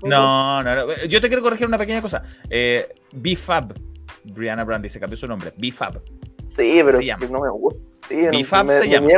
no, 0.03 0.63
no, 0.63 0.93
Yo 1.09 1.21
te 1.21 1.29
quiero 1.29 1.43
corregir 1.43 1.67
una 1.67 1.79
pequeña 1.79 2.03
cosa. 2.03 2.23
Eh, 2.51 2.95
B-Fab. 3.13 3.75
Brianna 4.25 4.65
Brandy 4.65 4.89
se 4.89 5.01
cambió 5.01 5.17
su 5.17 5.27
nombre. 5.27 5.53
B-Fab. 5.57 6.01
Sí, 6.49 6.81
pero 6.85 6.99
no 7.31 7.41
me 7.41 7.51
gusta. 7.51 7.81
Sí, 8.09 8.17
B-Fab 8.17 8.71
se, 8.71 8.89
llama. 8.89 9.09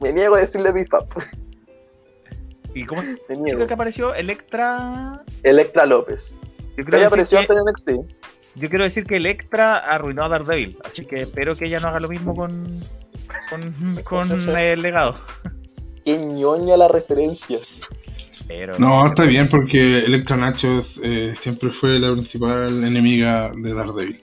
Me, 0.00 0.12
niego 0.12 0.36
a 0.36 0.40
decirle 0.40 0.72
B-Fab. 0.72 1.06
¿Y 2.74 2.84
cómo 2.84 3.02
que 3.02 3.74
apareció? 3.74 4.14
Electra. 4.14 5.22
Electra 5.42 5.86
López. 5.86 6.36
Yo 6.76 6.84
creo 6.84 7.00
que 7.00 7.06
apareció 7.06 7.38
antes 7.38 7.56
en 7.56 7.64
NXT. 7.64 8.22
Yo 8.54 8.68
quiero 8.68 8.84
decir 8.84 9.04
que 9.04 9.16
Electra 9.16 9.78
arruinó 9.78 10.24
a 10.24 10.28
Daredevil, 10.28 10.78
así 10.84 11.06
que 11.06 11.22
espero 11.22 11.56
que 11.56 11.66
ella 11.66 11.80
no 11.80 11.88
haga 11.88 12.00
lo 12.00 12.08
mismo 12.08 12.34
con, 12.34 12.80
con, 13.48 14.02
con 14.04 14.30
el 14.58 14.82
legado. 14.82 15.14
qué 16.04 16.18
ñoña 16.18 16.76
la 16.76 16.88
referencia. 16.88 17.58
No, 18.78 19.06
está 19.06 19.24
bien 19.24 19.48
porque 19.48 19.98
Electra 19.98 20.36
Nachos 20.36 21.00
eh, 21.02 21.34
siempre 21.36 21.70
fue 21.70 21.98
la 21.98 22.12
principal 22.12 22.84
enemiga 22.84 23.52
de 23.56 23.74
Daredevil. 23.74 24.20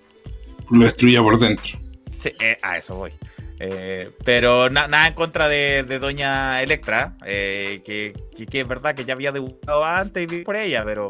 Lo 0.71 0.85
destruía 0.85 1.21
por 1.21 1.37
dentro. 1.39 1.77
Sí, 2.15 2.31
eh, 2.39 2.57
a 2.61 2.77
eso 2.77 2.95
voy. 2.95 3.11
Eh, 3.59 4.11
pero 4.23 4.69
nada 4.69 5.07
en 5.07 5.13
contra 5.13 5.49
de, 5.49 5.83
Doña 5.99 6.61
Electra, 6.61 7.17
eh, 7.25 7.81
que, 7.83 8.13
es 8.37 8.67
verdad 8.67 8.95
que 8.95 9.03
ya 9.03 9.13
había 9.13 9.33
debutado 9.33 9.83
antes 9.83 10.23
y 10.23 10.27
vi 10.27 10.43
por 10.43 10.55
ella, 10.55 10.83
pero 10.85 11.09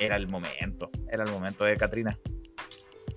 era 0.00 0.16
el 0.16 0.26
momento, 0.26 0.90
era 1.10 1.22
el 1.22 1.30
momento 1.30 1.64
de 1.64 1.76
Katrina. 1.76 2.18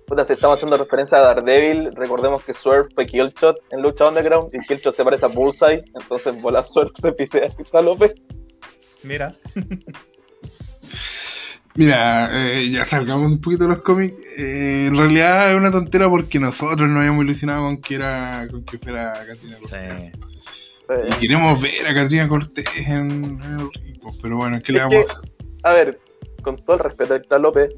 Puta, 0.06 0.24
si 0.24 0.34
estamos 0.34 0.56
haciendo 0.56 0.76
referencia 0.76 1.18
a 1.18 1.22
Daredevil, 1.22 1.94
recordemos 1.94 2.42
que 2.44 2.54
Swerve 2.54 2.88
fue 2.94 3.06
Killshot 3.06 3.58
en 3.70 3.82
Lucha 3.82 4.04
Underground 4.08 4.54
y 4.54 4.64
Killshot 4.64 4.94
se 4.94 5.04
parece 5.04 5.26
a 5.26 5.28
Bullseye, 5.28 5.84
entonces 6.00 6.40
bola 6.40 6.62
Swerve 6.62 6.92
se 7.00 7.12
pisea 7.12 7.46
a 7.72 7.80
López. 7.80 8.14
Mira. 9.02 9.34
Mira, 11.78 12.28
eh, 12.32 12.70
ya 12.70 12.84
salgamos 12.84 13.30
un 13.30 13.40
poquito 13.40 13.62
de 13.62 13.70
los 13.70 13.82
cómics. 13.82 14.16
Eh, 14.36 14.86
en 14.88 14.96
realidad 14.96 15.52
es 15.52 15.56
una 15.56 15.70
tontera 15.70 16.08
porque 16.08 16.40
nosotros 16.40 16.88
nos 16.88 16.98
habíamos 16.98 17.24
ilusionado 17.24 17.62
con 17.62 17.76
que 17.76 17.94
era 17.94 18.48
con 18.50 18.64
que 18.64 18.78
fuera 18.78 19.24
Catrina 19.24 19.58
Cortés. 19.60 20.10
Y 21.08 21.20
queremos 21.20 21.62
ver 21.62 21.86
a 21.86 21.94
Catrina 21.94 22.26
Cortés 22.26 22.88
en, 22.88 23.40
el 23.40 23.72
ritmo, 23.80 24.12
pero 24.20 24.36
bueno, 24.38 24.60
¿qué 24.60 24.72
le 24.72 24.80
vamos 24.80 24.96
a 24.96 25.02
hacer? 25.02 25.32
A 25.62 25.70
ver, 25.74 26.00
con 26.42 26.56
todo 26.56 26.76
el 26.76 26.82
respeto 26.82 27.14
a 27.14 27.16
Héctor 27.18 27.40
López, 27.42 27.74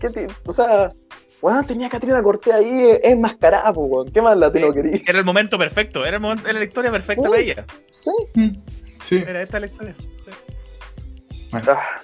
¿qué 0.00 0.26
o 0.44 0.52
sea, 0.52 0.92
bueno, 1.40 1.62
tenía 1.64 1.86
a 1.86 1.90
Catrina 1.90 2.22
Cortés 2.24 2.54
ahí 2.54 2.98
enmascarada, 3.04 3.72
pues, 3.72 4.10
¿qué 4.12 4.20
más 4.20 4.36
la 4.36 4.50
tengo 4.50 4.72
querido? 4.72 4.98
Era 5.06 5.18
el 5.20 5.24
momento 5.24 5.58
perfecto, 5.58 6.04
era, 6.04 6.16
el 6.16 6.22
momento, 6.22 6.48
era 6.48 6.58
la 6.58 6.64
historia 6.64 6.90
perfecta 6.90 7.28
para 7.28 7.40
ella. 7.40 7.66
Sí. 7.90 8.58
Sí. 9.02 9.22
Era 9.26 9.42
esta 9.42 9.60
la 9.60 9.66
historia. 9.66 9.94
Bueno. 11.50 11.72
Ah 11.72 12.00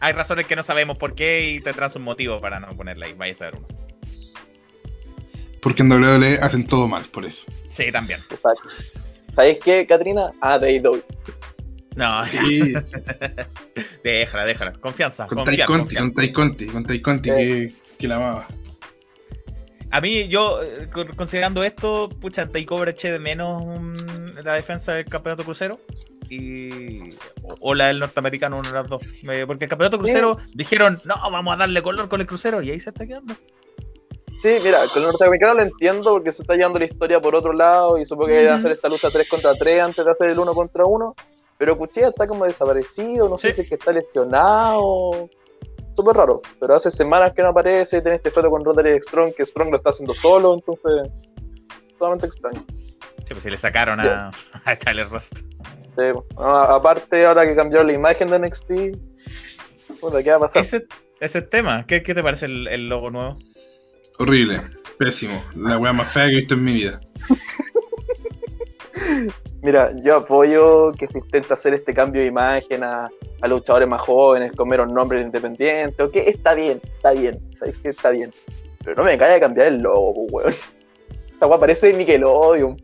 hay 0.00 0.14
razones 0.14 0.46
que 0.46 0.56
no 0.56 0.62
sabemos 0.62 0.98
por 0.98 1.14
qué 1.14 1.50
y 1.50 1.60
tendrás 1.60 1.94
un 1.94 2.02
motivo 2.02 2.40
para 2.40 2.58
no 2.58 2.74
ponerla 2.74 3.06
ahí. 3.06 3.12
Vaya 3.12 3.32
a 3.32 3.34
saber 3.34 3.56
uno. 3.56 3.68
Porque 5.60 5.82
en 5.82 5.92
WWE 5.92 6.38
hacen 6.40 6.66
todo 6.66 6.88
mal, 6.88 7.04
por 7.04 7.26
eso. 7.26 7.52
Sí, 7.68 7.92
también. 7.92 8.20
¿Sabes 9.34 9.58
qué, 9.62 9.86
Katrina? 9.86 10.32
Ah, 10.40 10.58
de 10.58 10.80
No, 11.96 12.24
sí. 12.24 12.72
déjala, 14.04 14.46
déjala. 14.46 14.72
Confianza. 14.72 15.26
Con 15.26 15.44
Tai 15.44 15.64
Conti, 15.66 15.96
con 15.96 16.14
Tai 16.14 16.32
Conti, 16.32 16.66
con 16.66 16.84
Tai 16.84 17.02
Conti 17.02 17.30
que, 17.30 17.72
que, 17.98 18.08
la 18.08 18.16
amaba. 18.16 18.48
A 19.92 20.00
mí, 20.00 20.28
yo, 20.28 20.62
eh, 20.62 20.88
considerando 21.16 21.64
esto, 21.64 22.08
pucha, 22.08 22.46
Takeover 22.46 22.90
eché 22.90 23.10
de 23.10 23.18
menos 23.18 23.62
la 24.44 24.54
defensa 24.54 24.92
del 24.94 25.04
campeonato 25.04 25.44
crucero 25.44 25.80
y 26.28 27.10
o 27.60 27.74
la 27.74 27.88
del 27.88 27.98
norteamericano, 27.98 28.58
una 28.58 28.68
de 28.68 28.74
las 28.74 28.88
dos. 28.88 29.02
Porque 29.46 29.64
el 29.64 29.68
campeonato 29.68 29.98
crucero 29.98 30.38
dijeron, 30.54 31.00
no, 31.04 31.14
vamos 31.30 31.54
a 31.54 31.56
darle 31.56 31.82
color 31.82 32.08
con 32.08 32.20
el 32.20 32.26
crucero 32.26 32.62
y 32.62 32.70
ahí 32.70 32.78
se 32.78 32.90
está 32.90 33.04
quedando. 33.04 33.34
Sí, 34.42 34.56
mira, 34.62 34.78
con 34.92 35.02
el 35.02 35.08
norteamericano 35.08 35.54
lo 35.54 35.62
entiendo 35.64 36.12
porque 36.12 36.32
se 36.32 36.42
está 36.42 36.54
llevando 36.54 36.78
la 36.78 36.84
historia 36.84 37.20
por 37.20 37.34
otro 37.34 37.52
lado 37.52 37.98
y 37.98 38.06
supongo 38.06 38.28
que 38.28 38.38
hay 38.38 38.46
que 38.46 38.52
hacer 38.52 38.72
esta 38.72 38.88
lucha 38.88 39.10
3 39.10 39.28
contra 39.28 39.54
3 39.54 39.82
antes 39.82 40.04
de 40.04 40.10
hacer 40.10 40.30
el 40.30 40.38
1 40.38 40.54
contra 40.54 40.84
1. 40.84 41.14
Pero 41.58 41.76
Cuchilla 41.76 42.08
está 42.08 42.26
como 42.26 42.46
desaparecido, 42.46 43.28
no 43.28 43.36
sé 43.36 43.52
si 43.52 43.62
es 43.62 43.68
que 43.68 43.74
está 43.74 43.92
lesionado. 43.92 45.28
Súper 45.96 46.16
raro, 46.16 46.40
pero 46.58 46.76
hace 46.76 46.90
semanas 46.90 47.32
que 47.34 47.42
no 47.42 47.48
aparece. 47.48 48.00
Tiene 48.00 48.16
este 48.16 48.30
foto 48.30 48.50
con 48.50 48.64
Roderick 48.64 49.02
Strong, 49.04 49.34
que 49.34 49.44
Strong 49.44 49.70
lo 49.70 49.76
está 49.76 49.90
haciendo 49.90 50.14
solo, 50.14 50.54
entonces. 50.54 51.12
Totalmente 51.92 52.26
extraño. 52.26 52.60
Sí, 52.60 53.34
pues 53.34 53.42
si 53.42 53.50
le 53.50 53.58
sacaron 53.58 54.00
a, 54.00 54.30
a 54.64 54.76
Tyler 54.76 55.08
Rust 55.08 55.40
aparte, 56.36 57.26
ahora 57.26 57.46
que 57.46 57.54
cambió 57.54 57.82
la 57.82 57.92
imagen 57.92 58.28
de 58.28 58.38
NXT, 58.38 58.68
¿qué 58.68 60.30
va 60.30 60.36
a 60.36 60.40
pasar? 60.40 60.62
Ese, 60.62 60.86
ese 61.20 61.42
tema, 61.42 61.84
¿qué, 61.86 62.02
¿qué, 62.02 62.14
te 62.14 62.22
parece 62.22 62.46
el, 62.46 62.88
logo 62.88 63.10
nuevo? 63.10 63.36
Horrible, 64.18 64.62
pésimo. 64.98 65.42
La 65.54 65.78
weá 65.78 65.92
más 65.92 66.12
fea 66.12 66.26
que 66.26 66.32
he 66.32 66.36
visto 66.36 66.54
en 66.54 66.64
mi 66.64 66.74
vida. 66.74 67.00
Mira, 69.62 69.92
yo 70.02 70.16
apoyo 70.16 70.92
que 70.92 71.06
se 71.06 71.18
intente 71.18 71.52
hacer 71.52 71.74
este 71.74 71.92
cambio 71.92 72.22
de 72.22 72.28
imagen 72.28 72.82
a, 72.82 73.10
a 73.40 73.48
luchadores 73.48 73.88
más 73.88 74.02
jóvenes, 74.02 74.52
con 74.56 74.68
menos 74.68 74.92
nombres 74.92 75.24
independientes. 75.24 75.98
Ok, 75.98 76.16
está 76.16 76.54
bien, 76.54 76.80
está 76.96 77.12
bien, 77.12 77.38
sabéis 77.58 77.76
que 77.78 77.88
está 77.88 78.10
bien. 78.10 78.32
Pero 78.84 78.96
no 78.96 79.04
me 79.04 79.16
vaya 79.16 79.36
a 79.36 79.40
cambiar 79.40 79.68
el 79.68 79.78
logo, 79.78 80.26
weón. 80.30 80.54
Esta 81.40 81.46
weá 81.46 81.58
parece 81.58 81.94
Nickelodeon. 81.94 82.76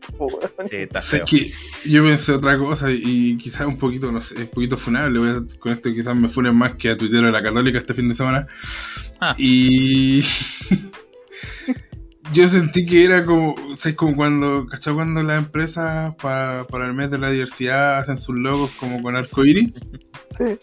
Sí, 0.67 0.77
está 0.77 0.99
feo. 0.99 1.25
que 1.25 1.51
yo 1.85 2.03
pensé 2.03 2.33
otra 2.33 2.57
cosa 2.57 2.87
y 2.91 3.37
quizás 3.37 3.67
un 3.67 3.77
poquito, 3.77 4.11
no 4.11 4.19
sé, 4.19 4.41
un 4.41 4.47
poquito 4.47 4.77
funable. 4.77 5.19
con 5.59 5.71
esto 5.71 5.93
quizás 5.93 6.15
me 6.15 6.27
funen 6.27 6.55
más 6.55 6.73
que 6.73 6.89
a 6.89 6.97
Twitter 6.97 7.21
de 7.21 7.31
la 7.31 7.43
Católica 7.43 7.77
este 7.77 7.93
fin 7.93 8.09
de 8.09 8.15
semana. 8.15 8.47
Ah. 9.19 9.35
Y. 9.37 10.23
yo 12.33 12.47
sentí 12.47 12.85
que 12.85 13.05
era 13.05 13.25
como, 13.25 13.53
o 13.53 13.75
sea, 13.75 13.95
como 13.95 14.15
cuando, 14.15 14.65
¿cachai? 14.67 14.93
Cuando 14.93 15.23
las 15.23 15.37
empresas 15.37 16.15
para 16.15 16.85
el 16.85 16.93
mes 16.93 17.11
de 17.11 17.17
la 17.17 17.29
diversidad 17.29 17.99
hacen 17.99 18.17
sus 18.17 18.35
logos 18.35 18.71
como 18.79 19.01
con 19.01 19.15
arcoíris. 19.15 19.73
Sí. 20.37 20.59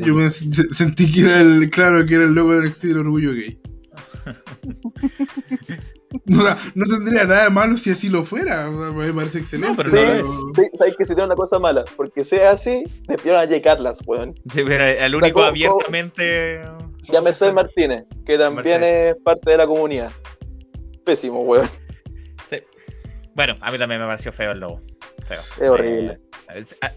Yo 0.00 0.30
sentí 0.30 1.10
que 1.10 1.22
era 1.22 1.40
el, 1.40 1.70
claro, 1.70 2.04
que 2.06 2.14
era 2.14 2.24
el 2.24 2.34
logo 2.34 2.54
del 2.54 2.66
exilio 2.66 3.00
orgullo 3.00 3.32
gay. 3.32 3.58
No, 6.26 6.86
tendría 6.86 7.24
nada 7.24 7.44
de 7.44 7.50
malo 7.50 7.76
si 7.76 7.90
así 7.90 8.08
lo 8.08 8.24
fuera. 8.24 8.70
me 8.70 9.12
parece 9.12 9.40
excelente. 9.40 9.74
pero 9.76 10.24
sí, 10.54 10.62
sabes 10.78 10.96
que 10.96 11.04
si 11.04 11.14
tiene 11.14 11.24
una 11.24 11.34
cosa 11.34 11.58
mala. 11.58 11.84
Porque 11.96 12.24
sea 12.24 12.52
así, 12.52 12.84
despidieron 13.08 13.42
a 13.42 13.48
Jay 13.48 13.60
Carlas, 13.60 13.98
weón. 14.06 14.34
Sí, 14.52 14.62
pero 14.64 14.84
el 14.84 15.14
único 15.14 15.42
abiertamente. 15.42 16.62
Ya 17.02 17.20
Mercedes 17.20 17.52
Martínez, 17.52 18.04
que 18.24 18.38
también 18.38 18.82
es 18.82 19.16
parte 19.24 19.50
de 19.50 19.56
la 19.58 19.66
comunidad. 19.66 20.10
Pésimo, 21.04 21.42
weón. 21.42 21.70
Sí. 22.48 22.58
Bueno, 23.34 23.56
a 23.60 23.70
mí 23.70 23.78
también 23.78 24.00
me 24.00 24.06
pareció 24.06 24.32
feo 24.32 24.52
el 24.52 24.60
logo. 24.60 24.80
Feo. 25.26 25.40
Es 25.60 25.68
horrible. 25.68 26.20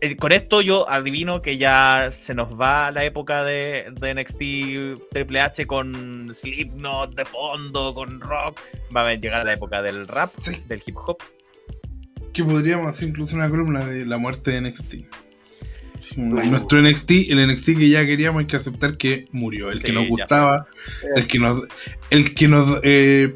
Eh, 0.02 0.18
con 0.18 0.32
esto 0.32 0.62
yo 0.62 0.90
adivino 0.90 1.42
que 1.42 1.58
ya 1.58 2.10
se 2.12 2.36
nos 2.36 2.60
va 2.60 2.92
la 2.92 3.04
época 3.06 3.44
de, 3.44 3.92
de 4.00 4.14
NXT 4.14 5.10
Triple 5.12 5.40
H 5.40 5.66
con 5.66 6.30
Slipknot 6.34 7.16
de 7.16 7.26
fondo, 7.26 7.94
con 7.94 8.20
rock. 8.20 8.60
Va 8.96 9.08
a 9.08 9.14
llegar 9.16 9.46
la 9.46 9.54
época 9.54 9.82
del 9.82 10.08
rap, 10.08 10.30
del 10.68 10.82
hip 10.86 10.96
hop. 10.98 11.18
Que 12.34 12.44
podríamos 12.44 12.88
hacer 12.88 13.10
incluso 13.10 13.36
una 13.36 13.50
columna 13.50 13.86
de 13.86 14.06
la 14.06 14.18
muerte 14.18 14.52
de 14.52 14.62
NXT. 14.62 14.96
Nuestro 16.18 16.82
NXT, 16.82 17.12
el 17.30 17.48
NXT 17.48 17.78
que 17.78 17.90
ya 17.90 18.06
queríamos, 18.06 18.42
hay 18.42 18.46
que 18.46 18.58
aceptar 18.58 18.98
que 18.98 19.28
murió. 19.32 19.72
El 19.72 19.82
que 19.82 19.92
nos 19.92 20.08
gustaba, 20.08 20.68
el 21.16 21.28
que 21.28 21.40
nos, 21.40 21.64
el 22.12 22.36
que 22.36 22.48
nos 22.48 22.80
eh, 22.84 23.34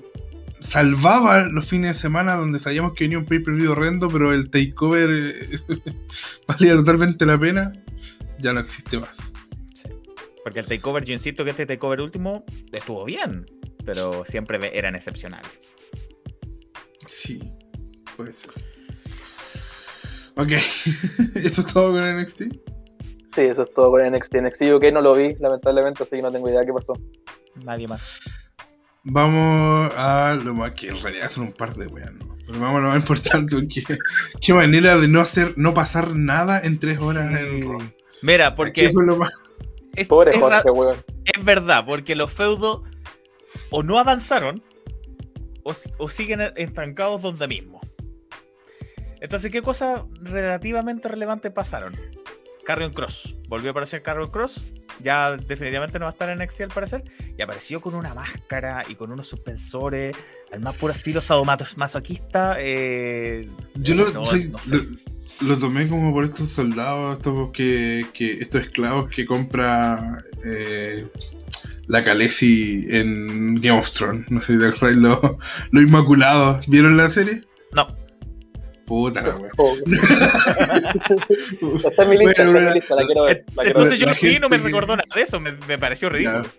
salvaba 0.62 1.46
los 1.46 1.68
fines 1.68 1.90
de 1.90 2.00
semana 2.00 2.36
donde 2.36 2.60
sabíamos 2.60 2.94
que 2.94 3.06
venía 3.06 3.18
un 3.18 3.26
pay-per-view 3.26 3.72
horrendo, 3.72 4.10
pero 4.10 4.34
el 4.34 4.50
takeover 4.50 5.10
eh, 5.10 5.60
valía 6.48 6.76
totalmente 6.76 7.26
la 7.26 7.38
pena, 7.38 7.74
ya 8.40 8.54
no 8.54 8.60
existe 8.60 9.00
más. 9.00 9.32
Porque 10.44 10.60
el 10.60 10.66
takeover, 10.66 11.04
yo 11.04 11.14
insisto 11.14 11.44
que 11.44 11.52
este 11.52 11.66
takeover 11.66 12.02
último 12.02 12.46
estuvo 12.72 13.04
bien, 13.06 13.46
pero 13.86 14.24
siempre 14.26 14.78
eran 14.78 14.96
excepcionales. 14.96 15.50
Sí, 17.06 17.52
puede 18.16 18.32
ser. 18.32 18.52
Ok, 20.38 20.52
¿eso 21.36 21.62
es 21.62 21.74
todo 21.74 21.92
con 21.92 22.22
NXT? 22.22 22.42
Sí, 23.36 23.42
eso 23.42 23.64
es 23.64 23.74
todo 23.74 23.92
con 23.92 24.02
NXT. 24.02 24.36
NXT 24.36 24.60
que 24.80 24.92
no 24.92 25.02
lo 25.02 25.16
vi, 25.16 25.36
lamentablemente, 25.36 26.04
así 26.04 26.18
que 26.18 26.22
no 26.22 26.32
tengo 26.32 26.50
idea 26.50 26.66
qué 26.66 26.74
pasó. 26.74 26.94
Nadie 27.64 27.88
más. 27.88 28.41
Vamos 29.04 29.92
a 29.96 30.38
lo 30.44 30.54
más 30.54 30.72
que 30.72 30.90
en 30.90 31.02
realidad 31.02 31.28
son 31.30 31.46
un 31.46 31.54
par 31.54 31.76
de 31.76 31.88
weas, 31.88 32.14
¿no? 32.14 32.38
Pero 32.46 32.60
vamos 32.60 32.78
a 32.78 32.82
lo 32.82 32.88
más 32.90 32.98
importante, 32.98 33.68
¿qué, 33.68 33.98
qué 34.40 34.54
manera 34.54 34.98
de 34.98 35.08
no 35.08 35.20
hacer, 35.20 35.54
no 35.58 35.74
pasar 35.74 36.16
nada 36.16 36.60
en 36.62 36.80
tres 36.80 37.00
horas 37.00 37.40
en 37.42 37.94
Mira, 38.22 38.56
porque. 38.56 38.92
Es, 39.96 40.08
Pobre 40.08 40.38
Jorge, 40.40 40.70
weón. 40.70 41.04
Es 41.26 41.44
verdad, 41.44 41.84
porque 41.86 42.16
los 42.16 42.32
feudos 42.32 42.82
o 43.72 43.84
no 43.84 44.00
avanzaron 44.00 44.64
o, 45.64 45.74
o 45.98 46.10
siguen 46.10 46.42
estancados 46.56 47.22
donde 47.22 47.48
mismo. 47.48 47.82
Entonces, 49.20 49.52
¿qué 49.52 49.62
cosas 49.62 50.02
relativamente 50.22 51.08
relevantes 51.08 51.52
pasaron? 51.52 51.94
Carrion 52.72 52.94
Cross. 52.94 53.36
Volvió 53.50 53.68
a 53.68 53.72
aparecer 53.72 54.02
Carrion 54.02 54.32
Cross. 54.32 54.62
Ya 55.02 55.36
definitivamente 55.36 56.00
no 56.00 56.06
va 56.06 56.12
a 56.12 56.14
estar 56.14 56.30
en 56.30 56.40
NXT 56.40 56.62
al 56.62 56.70
parecer. 56.70 57.04
Y 57.38 57.42
apareció 57.42 57.82
con 57.82 57.96
una 57.96 58.14
máscara 58.14 58.86
y 58.88 58.96
con 58.96 59.12
unos 59.12 59.28
suspensores. 59.28 60.16
Al 60.54 60.62
más 60.62 60.78
puro 60.78 60.94
estilo 60.94 61.22
sadomasoquista. 61.22 62.56
Eh, 62.62 63.50
Yo 63.76 63.96
lo, 63.96 64.06
lo, 65.42 65.58
tomé 65.58 65.90
como 65.90 66.14
por 66.14 66.24
estos 66.24 66.48
soldados, 66.48 67.18
estos, 67.18 67.52
que, 67.52 68.06
que 68.14 68.40
estos 68.40 68.62
esclavos 68.62 69.10
que 69.14 69.26
compra 69.26 70.24
eh, 70.46 71.10
la 71.88 72.06
Khaleesi 72.06 72.86
en 72.90 73.56
Game 73.56 73.78
of 73.78 73.92
Thrones. 73.92 74.32
No 74.32 74.40
sé 74.40 74.54
si 74.54 74.60
te 74.60 74.96
los 74.96 75.38
lo 75.72 75.82
Inmaculados. 75.82 76.66
¿Vieron 76.68 76.96
la 76.96 77.10
serie? 77.10 77.44
No 77.74 78.01
Puta 78.92 79.22
la 79.22 79.38
wea. 79.38 79.52
Esta 81.88 82.04
es 82.04 82.10
mi 82.10 82.18
lista, 82.18 82.44
esta 82.44 82.60
es 82.60 82.68
mi 82.68 82.74
lista, 82.74 82.96
la 82.96 83.06
quiero 83.06 83.24
ver. 83.24 83.46
La 83.56 83.64
quiero 83.64 83.68
Entonces 83.80 83.90
ver. 83.92 84.00
yo 84.00 84.06
La 84.34 84.40
no 84.42 84.50
me 84.50 84.58
recordó 84.58 84.98
nada 84.98 85.08
de 85.16 85.22
eso, 85.22 85.40
me, 85.40 85.54
me 85.66 85.78
pareció 85.78 86.10
ridículo. 86.10 86.44
Ya. 86.44 86.50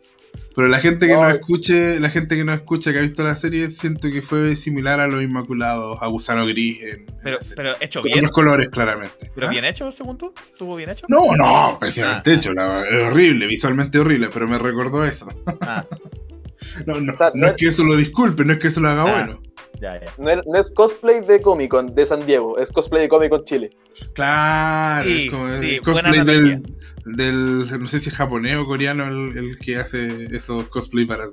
Pero 0.57 0.69
la 0.69 0.79
gente 0.81 1.07
que 1.07 1.13
No. 1.13 1.21
no 1.25 1.29
escuche, 1.29 2.01
la 2.01 2.09
gente 2.09 2.35
que 2.37 2.45
no 2.45 2.55
escucha, 2.55 2.91
que 2.91 3.01
ha 3.01 3.03
visto 3.03 3.23
la 3.23 3.35
serie, 3.35 3.69
siento 3.69 4.09
que 4.11 4.23
fue 4.23 4.57
similar 4.57 4.99
a 5.01 5.09
los 5.09 5.23
Inmaculados, 5.23 5.99
a 6.01 6.07
Gusano 6.07 6.47
Gris 6.47 6.83
en, 6.83 6.89
en 7.01 7.07
Pero, 7.23 7.39
pero 7.55 7.75
hecho 7.81 8.01
Con 8.01 8.07
bien. 8.11 8.19
otros 8.21 8.31
colores, 8.33 8.69
claramente. 8.71 9.31
Pero 9.35 9.49
¿Ah? 9.49 9.51
bien 9.51 9.67
hecho, 9.67 9.93
según 9.93 10.17
tú. 10.17 10.33
¿Estuvo 10.53 10.75
bien 10.77 10.89
hecho? 10.89 11.05
No, 11.11 11.37
no, 11.37 11.77
pésimamente 11.79 12.31
Ah. 12.31 12.35
hecho, 12.35 12.55
la- 12.55 12.83
es 12.89 13.11
horrible, 13.11 13.47
visualmente 13.47 13.99
horrible, 13.99 14.31
pero 14.33 14.49
me 14.49 14.57
recordó 14.59 15.05
eso. 15.05 15.29
Ah, 15.61 15.85
No, 16.87 16.99
no, 16.99 17.13
O 17.13 17.17
sea, 17.19 17.31
no 17.35 17.43
no 17.43 17.49
es 17.49 17.55
que 17.59 17.67
eso 17.67 17.85
lo 17.85 17.95
disculpe, 17.95 18.43
no 18.47 18.55
es 18.55 18.59
que 18.59 18.69
eso 18.69 18.81
lo 18.81 18.89
haga 18.89 19.03
Ah. 19.03 19.13
bueno. 19.13 19.43
Ya, 19.81 20.01
ya. 20.01 20.13
No 20.19 20.31
es, 20.31 20.47
no 20.47 20.59
es 20.59 20.71
cosplay 20.73 21.21
de 21.21 21.41
Comic 21.41 21.71
Con 21.71 21.95
de 21.95 22.07
San 22.07 22.25
Diego, 22.25 22.59
es 22.59 22.71
cosplay 22.71 23.03
de 23.03 23.09
Comic 23.09 23.31
Con 23.31 23.45
Chile. 23.45 23.71
Claro, 24.15 25.09
Sí, 25.09 25.25
es 25.25 25.31
como 25.31 25.47
el 25.47 25.53
sí, 25.53 25.81
buena 25.81 26.11
cosplay 26.11 26.25
del, 26.25 26.63
del, 27.05 27.81
no 27.81 27.89
sé 27.89 28.01
si 28.01 28.09
es 28.09 28.17
japonés 28.17 28.57
o 28.57 28.67
coreano 28.67 29.05
el, 29.07 29.37
el 29.37 29.59
que 29.59 29.77
hace 29.77 30.27
esos 30.35 30.69
cosplay 30.69 31.07
para... 31.07 31.25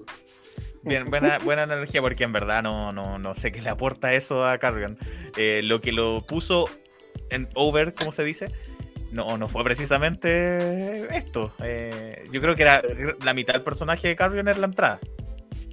Bien, 0.84 1.10
buena, 1.10 1.40
buena 1.40 1.64
analogía 1.64 2.02
porque 2.02 2.24
en 2.24 2.32
verdad 2.32 2.64
no, 2.64 2.94
no, 2.94 3.20
no 3.20 3.36
sé 3.36 3.52
qué 3.52 3.62
le 3.62 3.70
aporta 3.70 4.14
eso 4.14 4.48
a 4.48 4.58
Carrion. 4.58 4.98
Eh, 5.36 5.62
lo 5.64 5.82
que 5.82 5.92
lo 5.92 6.22
puso 6.26 6.70
en 7.30 7.48
over, 7.54 7.94
como 7.94 8.12
se 8.12 8.24
dice, 8.24 8.52
no, 9.12 9.38
no 9.38 9.48
fue 9.48 9.64
precisamente 9.64 11.16
esto. 11.16 11.52
Eh, 11.64 12.24
yo 12.32 12.42
creo 12.42 12.56
que 12.56 12.62
era 12.62 12.82
la 13.24 13.34
mitad 13.34 13.54
del 13.54 13.64
personaje 13.64 14.08
de 14.08 14.16
Carrion 14.16 14.48
era 14.48 14.58
la 14.58 14.68
entrada. 14.68 15.00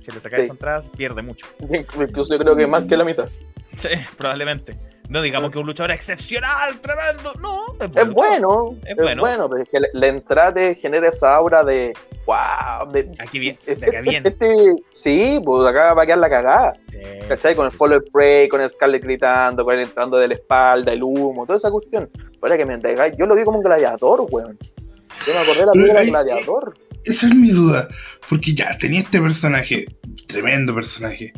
Si 0.07 0.13
le 0.13 0.21
sacas 0.21 0.39
Sí. 0.39 0.45
esa 0.45 0.53
entrada, 0.53 0.83
pierde 0.97 1.21
mucho. 1.23 1.47
Incluso 1.61 2.33
yo 2.35 2.39
creo 2.39 2.55
que 2.55 2.67
más 2.67 2.85
que 2.85 2.97
la 2.97 3.05
mitad. 3.05 3.29
Sí, 3.75 3.89
probablemente. 4.17 4.79
No 5.09 5.21
digamos 5.23 5.51
que 5.51 5.59
un 5.59 5.67
luchador 5.67 5.91
excepcional, 5.91 6.81
tremendo. 6.81 7.33
No, 7.41 7.75
es, 7.75 7.81
Es 7.81 7.89
luchador. 8.09 8.15
bueno, 8.15 8.77
Es 8.85 8.91
es, 8.91 8.97
bueno. 8.97 9.23
bueno. 9.23 9.49
pero 9.51 9.63
es 9.63 9.69
que 9.69 9.81
la, 9.81 9.89
la 9.93 10.07
entrada 10.09 10.55
te 10.55 10.75
genera 10.77 11.09
esa 11.09 11.35
aura 11.35 11.63
de 11.65 11.93
wow. 12.25 12.91
De, 12.93 13.13
Aquí 13.19 13.39
bien, 13.41 13.57
este, 13.67 13.77
de 13.77 13.97
acá 13.99 14.01
bien. 14.01 14.27
este- 14.27 14.75
sí, 14.93 15.41
pues 15.45 15.69
acá 15.69 15.93
va 15.95 16.03
a 16.03 16.07
quedar 16.07 16.19
la 16.19 16.31
cagada. 16.31 16.73
Sí, 16.91 16.99
¿Cachai? 17.29 17.53
sí, 17.53 17.57
con 17.57 17.67
sí, 17.67 17.69
el 17.69 17.71
sí. 17.73 17.77
follow 17.79 18.01
Prey, 18.13 18.49
con 18.49 18.61
el 18.61 18.71
Scarlet 18.71 19.03
gritando, 19.03 19.65
con 19.65 19.75
él 19.75 19.81
entrando 19.83 20.17
de 20.19 20.29
la 20.29 20.35
espalda, 20.35 20.93
el 20.93 21.03
humo, 21.03 21.45
toda 21.47 21.59
esa 21.59 21.71
cuestión. 21.71 22.09
Para 22.41 22.57
que 22.57 22.65
me 22.65 22.75
entregáis, 22.75 23.15
yo 23.19 23.27
lo 23.27 23.35
vi 23.35 23.45
como 23.45 23.59
un 23.59 23.65
gladiador, 23.65 24.27
weón. 24.31 24.57
Yo 25.27 25.33
me 25.33 25.39
acordé 25.41 25.61
de 25.61 25.67
la 25.67 25.73
Pero 25.73 25.85
película 25.85 26.01
ahí- 26.01 26.11
Gladiador. 26.11 26.75
Esa 27.07 27.29
es 27.29 27.35
mi 27.35 27.51
duda, 27.51 27.89
porque 28.29 28.53
ya 28.53 28.77
tenía 28.79 29.01
este 29.01 29.21
personaje, 29.21 29.87
tremendo 30.27 30.75
personaje. 30.75 31.33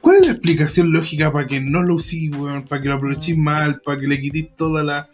¿Cuál 0.00 0.18
es 0.18 0.26
la 0.26 0.32
explicación 0.32 0.92
lógica 0.92 1.32
para 1.32 1.46
que 1.46 1.60
no 1.60 1.82
lo 1.82 1.94
usí, 1.94 2.28
weón? 2.30 2.64
Para 2.66 2.82
que 2.82 2.88
lo 2.88 2.94
aprovechéis 2.94 3.36
mal, 3.38 3.80
para 3.80 3.98
que 4.00 4.06
le 4.06 4.20
quitéis 4.20 4.54
toda 4.54 4.84
la... 4.84 5.08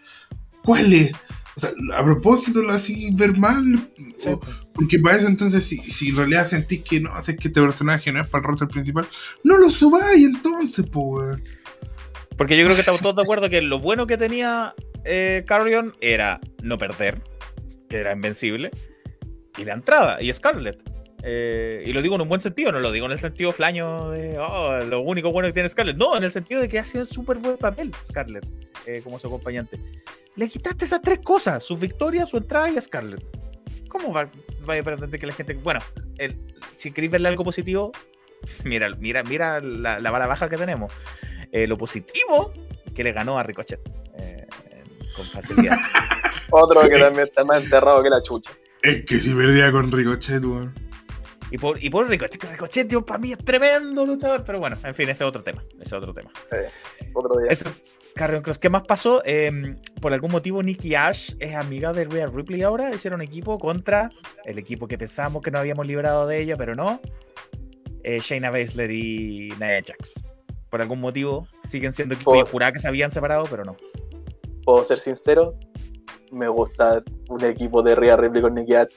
¿Cuál 0.65 0.93
es? 0.93 1.13
O 1.57 1.61
sea, 1.61 1.71
a 1.97 2.05
propósito 2.05 2.61
lo 2.63 2.73
así 2.73 3.11
ver 3.15 3.37
mal. 3.39 3.89
Sí, 4.19 4.29
O- 4.29 4.41
porque 4.75 4.99
para 4.99 5.17
eso 5.17 5.29
entonces, 5.29 5.63
si, 5.65 5.77
si 5.79 6.09
en 6.09 6.17
realidad 6.17 6.45
sentís 6.47 6.83
que 6.83 6.99
no, 6.99 7.11
es 7.17 7.27
que 7.27 7.47
este 7.49 7.61
personaje 7.61 8.11
no 8.11 8.21
es 8.21 8.29
para 8.29 8.43
el 8.43 8.49
roster 8.49 8.67
principal, 8.67 9.07
no 9.45 9.57
lo 9.59 9.71
subáis 9.71 10.27
entonces, 10.27 10.85
po, 10.87 11.03
weón. 11.05 11.43
Porque 12.37 12.57
yo 12.59 12.65
creo 12.65 12.75
que 12.75 12.81
estamos 12.81 13.01
todos 13.01 13.15
de 13.15 13.23
acuerdo 13.23 13.49
que 13.49 13.63
lo 13.63 13.79
bueno 13.79 14.09
que 14.09 14.17
tenía 14.17 14.75
eh, 15.05 15.45
Carrion 15.47 15.95
era 16.01 16.41
no 16.65 16.77
perder, 16.79 17.23
que 17.89 17.99
era 17.99 18.13
invencible, 18.13 18.73
y 19.57 19.65
la 19.65 19.75
entrada, 19.75 20.21
y 20.23 20.33
Scarlett. 20.33 20.83
Eh, 21.27 21.83
y 21.87 21.93
lo 21.95 22.03
digo 22.03 22.17
en 22.17 22.21
un 22.21 22.29
buen 22.29 22.41
sentido, 22.41 22.71
no 22.71 22.81
lo 22.81 22.93
digo 22.93 23.07
en 23.07 23.13
el 23.13 23.19
sentido 23.19 23.51
flaño 23.53 24.11
de 24.11 24.39
oh, 24.39 24.79
lo 24.81 25.01
único 25.01 25.33
bueno 25.33 25.49
que 25.49 25.55
tiene 25.55 25.69
Scarlett. 25.69 25.97
No, 25.97 26.17
en 26.17 26.25
el 26.25 26.31
sentido 26.31 26.61
de 26.61 26.69
que 26.69 26.79
ha 26.79 26.85
sido 26.85 27.01
un 27.01 27.07
súper 27.07 27.39
buen 27.39 27.57
papel 27.57 27.93
Scarlett 28.05 28.47
eh, 28.87 29.01
como 29.03 29.19
su 29.19 29.27
acompañante. 29.29 29.79
Le 30.37 30.49
quitaste 30.49 30.85
esas 30.85 31.01
tres 31.01 31.21
cosas: 31.21 31.63
su 31.65 31.77
victoria, 31.77 32.27
su 32.27 32.37
entrada 32.37 32.71
y 32.71 32.77
a 32.77 32.81
Scarlett. 32.83 33.25
¿Cómo 33.89 34.13
va, 34.13 34.29
va 34.69 34.77
a 34.77 34.83
pretender 34.83 35.19
que 35.19 35.27
la 35.27 35.33
gente.? 35.33 35.55
Bueno, 35.55 35.81
el- 36.19 36.37
si 36.77 36.91
queréis 36.91 37.13
verle 37.13 37.29
algo 37.29 37.45
positivo, 37.45 37.93
mira, 38.65 38.91
mira, 38.99 39.23
mira 39.23 39.61
la, 39.61 40.01
la 40.01 40.11
vara 40.11 40.27
baja 40.27 40.51
que 40.51 40.59
tenemos. 40.59 40.93
Eh, 41.53 41.67
lo 41.67 41.79
positivo 41.79 42.53
que 42.95 43.03
le 43.03 43.13
ganó 43.13 43.39
a 43.39 43.43
Ricochet 43.45 43.81
con 45.17 45.25
facilidad. 45.25 45.77
Otro 46.51 46.83
que 46.83 46.99
también 46.99 47.29
está 47.29 47.45
más 47.45 47.63
enterrado 47.63 48.03
que 48.03 48.11
la 48.11 48.21
chucha. 48.23 48.51
Es 48.85 49.05
que 49.05 49.19
si 49.19 49.35
perdía 49.35 49.73
con 49.73 49.91
Ricochet, 49.91 50.45
weón. 50.45 50.75
y, 51.51 51.59
por, 51.59 51.83
y 51.83 51.91
por 51.91 52.09
Ricochet, 52.09 52.39
que 52.39 52.47
Ricochet 52.47 52.89
yo, 52.89 53.05
para 53.05 53.19
mí 53.19 53.33
es 53.33 53.39
tremendo 53.39 54.05
luchador, 54.07 54.45
pero 54.45 54.61
bueno, 54.61 54.77
en 54.85 54.95
fin, 54.95 55.09
ese 55.09 55.25
es 55.25 55.29
otro 55.29 55.43
tema. 55.43 55.65
Ese 55.75 55.83
es 55.83 55.93
otro 55.95 56.13
tema. 56.15 56.31
Otro 57.15 57.41
día. 57.41 57.49
Eso, 57.51 57.71
Carrion 58.15 58.43
Cross. 58.43 58.59
¿Qué 58.59 58.69
más 58.69 58.83
pasó? 58.87 59.23
Eh, 59.25 59.75
por 60.01 60.13
algún 60.13 60.31
motivo, 60.31 60.63
Nikki 60.63 60.95
Ash 60.95 61.33
es 61.41 61.55
amiga 61.55 61.93
de 61.93 62.05
Rhea 62.05 62.27
Ripley 62.27 62.63
ahora. 62.63 62.95
Hicieron 62.95 63.23
equipo 63.23 63.59
contra 63.59 64.11
el 64.45 64.59
equipo 64.59 64.87
que 64.87 64.99
pensábamos 64.99 65.43
que 65.43 65.51
nos 65.51 65.61
habíamos 65.61 65.87
librado 65.87 66.27
de 66.27 66.41
ella, 66.41 66.57
pero 66.57 66.75
no. 66.75 67.01
Eh, 68.03 68.21
Shayna 68.21 68.51
Baszler 68.51 68.91
y 68.91 69.55
Nia 69.59 69.83
Jax. 69.85 70.23
Por 70.71 70.83
algún 70.83 71.01
motivo 71.01 71.49
siguen 71.63 71.93
siendo 71.93 72.15
equipo. 72.15 72.37
Yo 72.37 72.45
juraba 72.47 72.73
que 72.73 72.79
se 72.81 72.89
habían 72.89 73.11
separado, 73.11 73.47
pero 73.49 73.65
no. 73.65 73.77
Puedo 74.65 74.85
ser 74.85 74.99
sincero, 74.99 75.59
me 76.35 76.49
gusta 76.49 77.03
un 77.29 77.45
equipo 77.45 77.83
de 77.83 77.95
Rhea 77.95 78.17
Ripley 78.17 78.43
con 78.43 78.55
Nicky 78.55 78.75
H. 78.75 78.97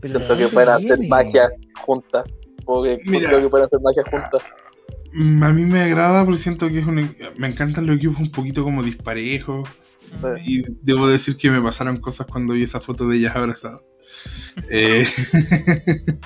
Siento 0.00 0.36
que 0.36 0.48
pueden 0.48 0.68
hacer 0.68 0.98
magia 1.08 1.50
juntas. 1.80 2.24
Porque 2.64 2.98
Mira. 3.04 3.28
creo 3.28 3.42
que 3.42 3.48
pueden 3.48 3.66
hacer 3.66 3.80
magia 3.80 4.02
juntas. 4.04 4.42
A 5.42 5.52
mí 5.52 5.64
me 5.64 5.80
agrada 5.80 6.24
porque 6.24 6.38
siento 6.38 6.68
que 6.68 6.80
es 6.80 6.86
un... 6.86 7.10
Me 7.36 7.48
encantan 7.48 7.86
los 7.86 7.96
equipos 7.96 8.20
un 8.20 8.30
poquito 8.30 8.62
como 8.62 8.82
disparejos. 8.82 9.68
Y 10.44 10.62
debo 10.82 11.08
decir 11.08 11.36
que 11.36 11.50
me 11.50 11.60
pasaron 11.60 11.96
cosas 11.96 12.26
cuando 12.26 12.54
vi 12.54 12.62
esa 12.62 12.80
foto 12.80 13.08
de 13.08 13.16
ellas 13.16 13.34
abrazadas. 13.34 13.84
Eh, 14.70 15.04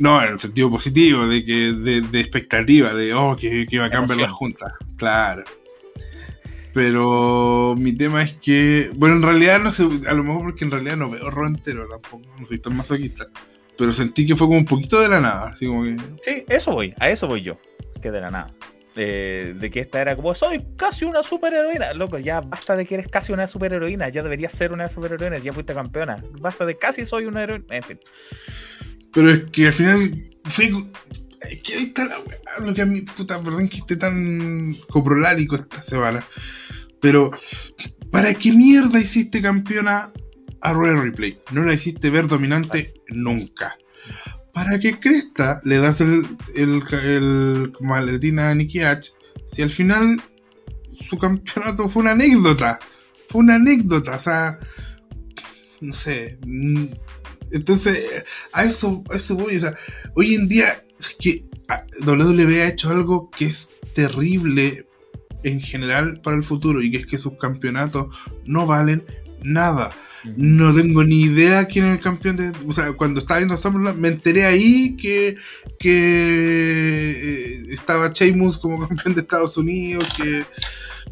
no, 0.00 0.22
en 0.22 0.32
el 0.32 0.40
sentido 0.40 0.70
positivo, 0.70 1.26
de 1.26 1.44
que 1.44 1.72
de, 1.72 2.00
de 2.00 2.20
expectativa, 2.20 2.92
de 2.92 3.14
oh, 3.14 3.36
que, 3.36 3.66
que 3.66 3.78
bacán 3.78 4.06
verlas 4.06 4.32
juntas. 4.32 4.72
Claro. 4.96 5.44
Pero 6.74 7.76
mi 7.78 7.96
tema 7.96 8.22
es 8.24 8.32
que, 8.32 8.90
bueno, 8.96 9.14
en 9.14 9.22
realidad 9.22 9.60
no 9.60 9.70
sé, 9.70 9.84
a 10.08 10.14
lo 10.14 10.24
mejor 10.24 10.42
porque 10.42 10.64
en 10.64 10.72
realidad 10.72 10.96
no 10.96 11.08
veo 11.08 11.30
Raw 11.30 11.46
entero 11.46 11.86
tampoco, 11.88 12.28
no 12.38 12.46
soy 12.48 12.58
tan 12.58 12.76
masoquista. 12.76 13.28
Pero 13.78 13.92
sentí 13.92 14.26
que 14.26 14.34
fue 14.34 14.48
como 14.48 14.58
un 14.58 14.64
poquito 14.64 15.00
de 15.00 15.08
la 15.08 15.20
nada, 15.20 15.48
así 15.50 15.66
como 15.66 15.84
que. 15.84 15.96
Sí, 16.22 16.44
eso 16.48 16.72
voy, 16.72 16.92
a 16.98 17.10
eso 17.10 17.28
voy 17.28 17.42
yo. 17.42 17.58
Que 18.02 18.10
de 18.10 18.20
la 18.20 18.30
nada. 18.30 18.52
Eh, 18.96 19.54
de 19.58 19.70
que 19.70 19.80
esta 19.80 20.00
era 20.00 20.16
como, 20.16 20.34
soy 20.34 20.64
casi 20.76 21.04
una 21.04 21.22
superheroína. 21.22 21.94
Loco, 21.94 22.18
ya 22.18 22.40
basta 22.40 22.76
de 22.76 22.84
que 22.86 22.94
eres 22.94 23.08
casi 23.08 23.32
una 23.32 23.46
superheroína. 23.46 24.08
Ya 24.08 24.22
deberías 24.22 24.52
ser 24.52 24.72
una 24.72 24.88
superheroína. 24.88 25.38
Ya 25.38 25.52
fuiste 25.52 25.74
campeona. 25.74 26.24
Basta 26.40 26.66
de 26.66 26.76
casi 26.76 27.04
soy 27.04 27.26
una 27.26 27.44
heroína. 27.44 27.66
En 27.70 27.82
fin. 27.82 28.00
Pero 29.12 29.30
es 29.30 29.44
que 29.50 29.68
al 29.68 29.72
final 29.72 30.30
fue. 30.44 30.70
Es 31.50 31.62
que 31.62 31.74
ahí 31.74 31.84
está 31.84 32.04
la 32.06 32.18
weá. 32.20 32.38
Lo 32.64 32.74
que 32.74 32.82
a 32.82 32.86
mí, 32.86 33.02
puta, 33.02 33.42
perdón 33.42 33.68
que 33.68 33.78
esté 33.78 33.96
tan 33.96 34.74
coprolárico 34.88 35.56
esta 35.56 35.82
semana. 35.82 36.26
Pero, 37.00 37.30
¿para 38.10 38.32
qué 38.34 38.52
mierda 38.52 39.00
hiciste 39.00 39.42
campeona 39.42 40.12
a 40.62 40.72
Royal 40.72 41.02
Replay? 41.02 41.38
No 41.52 41.64
la 41.64 41.74
hiciste 41.74 42.10
ver 42.10 42.28
dominante 42.28 42.94
nunca. 43.08 43.76
¿Para 44.52 44.78
qué 44.78 44.98
cresta 45.00 45.60
le 45.64 45.78
das 45.78 46.00
el, 46.00 46.24
el, 46.54 46.82
el 46.92 47.72
maletín 47.80 48.38
a 48.38 48.54
Nikki 48.54 48.80
H 48.80 49.10
si 49.46 49.62
al 49.62 49.70
final 49.70 50.22
su 51.08 51.18
campeonato 51.18 51.88
fue 51.88 52.02
una 52.02 52.12
anécdota? 52.12 52.78
Fue 53.28 53.40
una 53.40 53.56
anécdota, 53.56 54.16
o 54.16 54.20
sea, 54.20 54.58
no 55.80 55.92
sé. 55.92 56.38
mm, 56.46 56.86
Entonces, 57.50 58.24
a 58.52 58.64
eso, 58.64 59.02
a 59.12 59.16
eso 59.16 59.34
voy. 59.34 59.56
O 59.56 59.60
sea, 59.60 59.74
hoy 60.14 60.34
en 60.34 60.48
día 60.48 60.84
es 61.08 61.14
que 61.14 61.44
ah, 61.68 61.82
WWE 62.06 62.62
ha 62.62 62.68
hecho 62.68 62.90
algo 62.90 63.30
que 63.30 63.46
es 63.46 63.70
terrible 63.94 64.86
en 65.42 65.60
general 65.60 66.20
para 66.22 66.36
el 66.36 66.44
futuro 66.44 66.82
y 66.82 66.90
que 66.90 66.98
es 66.98 67.06
que 67.06 67.18
sus 67.18 67.38
campeonatos 67.38 68.14
no 68.44 68.66
valen 68.66 69.04
nada. 69.42 69.94
No 70.36 70.74
tengo 70.74 71.04
ni 71.04 71.22
idea 71.22 71.66
quién 71.66 71.84
es 71.84 71.96
el 71.96 72.00
campeón 72.00 72.36
de. 72.36 72.52
O 72.66 72.72
sea, 72.72 72.92
cuando 72.94 73.20
estaba 73.20 73.38
viendo 73.38 73.58
SummerSlam, 73.58 74.00
me 74.00 74.08
enteré 74.08 74.46
ahí 74.46 74.96
que, 74.96 75.36
que 75.78 75.90
eh, 75.92 77.66
estaba 77.70 78.08
Sheamus 78.08 78.56
como 78.56 78.78
campeón 78.88 79.14
de 79.14 79.20
Estados 79.20 79.58
Unidos. 79.58 80.08
Que, 80.16 80.44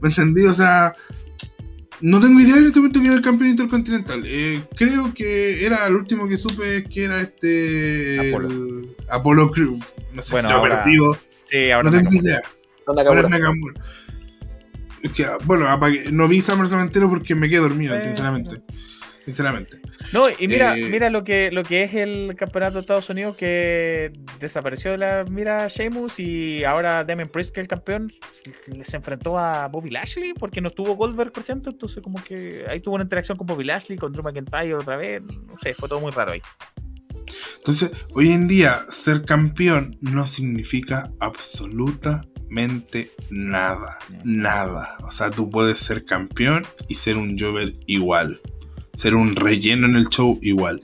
¿Me 0.00 0.08
entendí? 0.08 0.46
O 0.46 0.52
sea, 0.54 0.94
no 2.02 2.20
tengo 2.20 2.38
idea 2.40 2.56
en 2.56 2.66
este 2.66 2.80
momento 2.80 3.00
quién 3.00 3.12
es 3.12 3.18
el 3.18 3.24
campeón 3.24 3.50
intercontinental. 3.50 4.22
Eh, 4.26 4.62
creo 4.76 5.14
que 5.14 5.64
era 5.64 5.86
el 5.86 5.94
último 5.96 6.28
que 6.28 6.36
supe 6.36 6.84
que 6.84 7.04
era 7.04 7.20
este. 7.20 8.28
Apolo. 8.30 8.48
el 8.50 8.96
Apollo 9.08 9.50
Crew. 9.50 9.78
No 10.12 10.20
sé 10.22 10.32
Bueno, 10.32 10.48
si 10.48 10.52
lo 10.54 10.60
ahora- 10.60 10.82
perdido. 10.84 11.18
Sí, 11.50 11.70
ahora 11.70 11.90
No 11.90 11.96
tengo 11.96 12.04
Nakamura. 12.10 12.28
idea. 12.28 12.40
Ahora 12.86 13.20
es 13.20 13.28
Nakamura. 13.30 13.84
Es 15.02 15.12
que, 15.12 15.26
bueno, 15.44 15.66
apagué- 15.66 16.10
no 16.12 16.28
vi 16.28 16.40
SummerSlam 16.40 16.80
entero 16.82 17.08
porque 17.10 17.34
me 17.34 17.48
quedé 17.48 17.58
dormido, 17.60 18.00
sinceramente. 18.00 18.62
sinceramente. 19.24 19.80
No, 20.12 20.24
y 20.38 20.48
mira, 20.48 20.76
eh, 20.76 20.88
mira 20.88 21.10
lo 21.10 21.24
que, 21.24 21.50
lo 21.52 21.62
que 21.62 21.84
es 21.84 21.94
el 21.94 22.34
campeonato 22.36 22.74
de 22.74 22.80
Estados 22.80 23.08
Unidos 23.08 23.36
que 23.36 24.12
desapareció 24.40 24.92
de 24.92 24.98
la 24.98 25.24
mira 25.28 25.66
Sheamus 25.68 26.18
y 26.18 26.64
ahora 26.64 27.04
Damien 27.04 27.28
Priest, 27.28 27.54
que 27.54 27.60
el 27.60 27.68
campeón, 27.68 28.10
se 28.30 28.96
enfrentó 28.96 29.38
a 29.38 29.68
Bobby 29.68 29.90
Lashley 29.90 30.34
porque 30.34 30.60
no 30.60 30.68
estuvo 30.68 30.94
Goldberg 30.96 31.32
presente, 31.32 31.70
entonces 31.70 32.02
como 32.02 32.22
que 32.22 32.64
ahí 32.68 32.80
tuvo 32.80 32.96
una 32.96 33.04
interacción 33.04 33.38
con 33.38 33.46
Bobby 33.46 33.64
Lashley, 33.64 33.96
con 33.98 34.12
Drew 34.12 34.24
McIntyre 34.24 34.74
otra 34.74 34.96
vez, 34.96 35.22
no 35.22 35.56
sé, 35.56 35.74
fue 35.74 35.88
todo 35.88 36.00
muy 36.00 36.12
raro 36.12 36.32
ahí. 36.32 36.42
Entonces, 37.58 37.92
hoy 38.14 38.32
en 38.32 38.48
día 38.48 38.84
ser 38.88 39.24
campeón 39.24 39.96
no 40.00 40.26
significa 40.26 41.10
absolutamente 41.20 43.10
nada, 43.30 43.98
nada. 44.24 44.88
O 45.06 45.10
sea, 45.10 45.30
tú 45.30 45.48
puedes 45.48 45.78
ser 45.78 46.04
campeón 46.04 46.66
y 46.88 46.96
ser 46.96 47.16
un 47.16 47.38
Jover 47.38 47.72
igual 47.86 48.40
ser 48.94 49.14
un 49.14 49.36
relleno 49.36 49.86
en 49.86 49.96
el 49.96 50.08
show 50.08 50.38
igual. 50.42 50.82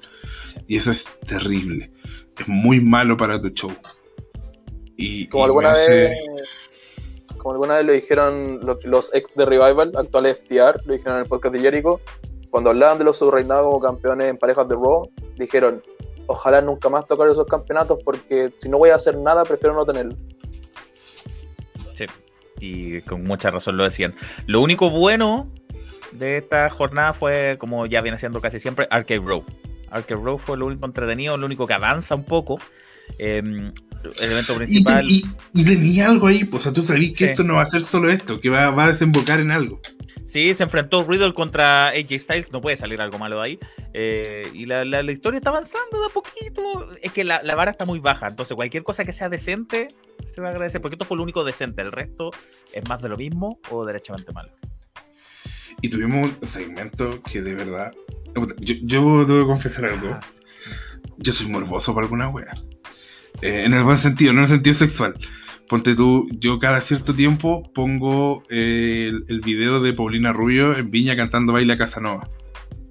Y 0.67 0.77
eso 0.77 0.91
es 0.91 1.19
terrible. 1.27 1.91
Es 2.39 2.49
muy 2.49 2.81
malo 2.81 3.17
para 3.17 3.41
tu 3.41 3.49
show. 3.51 3.73
Y, 4.97 5.29
como 5.29 5.45
alguna 5.45 5.73
vez 5.73 6.19
como 7.39 7.53
alguna 7.53 7.77
vez 7.77 7.87
lo 7.87 7.93
dijeron 7.93 8.61
los, 8.85 9.15
ex 9.15 9.35
de 9.35 9.47
Revival, 9.47 9.93
actuales 9.97 10.39
FTR, 10.39 10.81
lo 10.87 10.95
dijeron 10.95 11.17
en 11.19 11.23
el 11.23 11.29
podcast 11.29 11.55
de 11.55 11.61
Jericho, 11.61 12.01
cuando 12.51 12.71
hablaban 12.71 12.99
de 12.99 13.05
los 13.05 13.19
subreinados 13.19 13.65
como 13.65 13.81
campeones 13.81 14.29
en 14.29 14.39
parejas 14.39 14.69
de 14.69 14.75
Raw, 14.75 15.09
dijeron, 15.37 15.83
ojalá 16.27 16.61
nunca 16.61 16.89
más 16.89 17.07
tocar 17.07 17.29
esos 17.29 17.47
campeonatos 17.47 18.01
porque 18.05 18.53
si 18.59 18.69
no 18.69 18.79
voy 18.79 18.91
a 18.91 18.97
hacer 18.97 19.17
nada, 19.17 19.45
prefiero 19.45 19.75
no 19.75 19.87
tenerlo. 19.87 20.17
Sí, 21.95 22.07
y 22.61 23.01
con 23.03 23.25
mucha 23.25 23.51
razón 23.51 23.77
lo 23.77 23.85
decían. 23.85 24.15
Lo 24.47 24.61
único 24.61 24.91
bueno 24.91 25.49
de 26.13 26.39
esta 26.39 26.69
jornada 26.71 27.13
fue, 27.13 27.57
como 27.59 27.87
ya 27.87 28.01
viene 28.01 28.19
siendo 28.19 28.41
casi 28.41 28.61
siempre, 28.61 28.87
Arcade 28.91 29.21
Row. 29.21 29.45
Arcade 29.91 30.21
Row 30.21 30.39
fue 30.39 30.57
lo 30.57 30.67
único 30.67 30.87
entretenido, 30.87 31.37
lo 31.37 31.47
único 31.47 31.67
que 31.67 31.75
avanza 31.75 32.15
un 32.15 32.25
poco. 32.25 32.59
Em, 33.19 33.73
el 34.21 34.33
evento 34.33 34.55
principal. 34.55 35.07
Y, 35.09 35.25
tenía 35.65 36.09
algo 36.09 36.27
ahí, 36.27 36.45
pues, 36.45 36.63
o 36.63 36.65
sea, 36.65 36.73
tú 36.73 36.83
sabías 36.83 37.17
que 37.17 37.25
esto 37.27 37.43
no 37.45 37.55
va 37.55 37.63
a 37.63 37.67
ser 37.67 37.83
solo 37.83 38.09
esto, 38.11 38.41
que 38.41 38.49
va, 38.49 38.69
a 38.69 38.89
desembocar 38.89 39.41
en 39.41 39.51
algo. 39.51 39.81
Sí, 40.25 40.53
se 40.53 40.63
enfrentó 40.63 41.05
Riddle 41.05 41.33
contra 41.33 41.89
AJ 41.89 42.19
Styles, 42.19 42.53
no 42.53 42.61
puede 42.61 42.77
salir 42.77 43.01
algo 43.01 43.19
malo 43.19 43.41
de 43.41 43.45
ahí. 43.45 43.59
Eh, 43.95 44.51
y 44.53 44.67
la, 44.67 44.85
la, 44.85 45.01
historia 45.11 45.39
está 45.39 45.51
avanzando 45.51 45.99
de 46.01 46.07
a 46.07 46.11
poquito. 46.11 46.85
Es 47.03 47.13
que 47.13 47.25
la, 47.25 47.41
la, 47.43 47.55
vara 47.55 47.71
está 47.71 47.87
muy 47.87 47.99
baja, 47.99 48.29
entonces 48.29 48.55
cualquier 48.55 48.83
cosa 48.83 49.05
que 49.05 49.13
sea 49.13 49.31
decente 49.31 49.89
se 50.25 50.41
va 50.41 50.49
a 50.49 50.51
agradecer, 50.51 50.83
porque 50.83 50.97
esto 50.97 51.07
fue 51.07 51.17
lo 51.17 51.23
único 51.23 51.45
decente. 51.45 51.81
El 51.81 51.93
resto 51.93 52.31
es 52.73 52.87
más 52.89 53.01
de 53.01 53.09
lo 53.09 53.17
mismo 53.17 53.59
o 53.71 53.87
derechamente 53.87 54.33
malo. 54.33 54.51
Y 55.81 55.89
tuvimos 55.89 56.31
un 56.41 56.47
segmento 56.47 57.23
que 57.23 57.43
de 57.43 57.55
verdad. 57.55 57.93
Yo, 58.59 58.75
yo 58.83 59.25
debo 59.25 59.47
confesar 59.47 59.87
algo. 59.87 60.19
Yo 61.19 61.33
soy 61.33 61.49
morboso 61.49 61.95
por 61.95 62.05
alguna 62.05 62.29
wea. 62.29 62.53
Eh, 63.43 63.65
en 63.65 63.75
el 63.75 63.85
buen 63.85 63.97
sentido, 63.97 64.33
no 64.33 64.41
en 64.41 64.45
el 64.45 64.51
sentido 64.51 64.75
sexual. 64.75 65.15
Ponte 65.69 65.95
tú, 65.95 66.27
yo 66.33 66.59
cada 66.59 66.81
cierto 66.81 67.15
tiempo 67.15 67.63
pongo 67.75 68.43
eh, 68.51 69.13
el, 69.29 69.41
video 69.41 69.81
de 69.81 69.93
Paulina 69.93 70.33
Rubio 70.33 70.75
en 70.77 70.91
Viña 70.91 71.15
cantando 71.15 71.53
Baila 71.53 71.77
Casanova. 71.77 72.29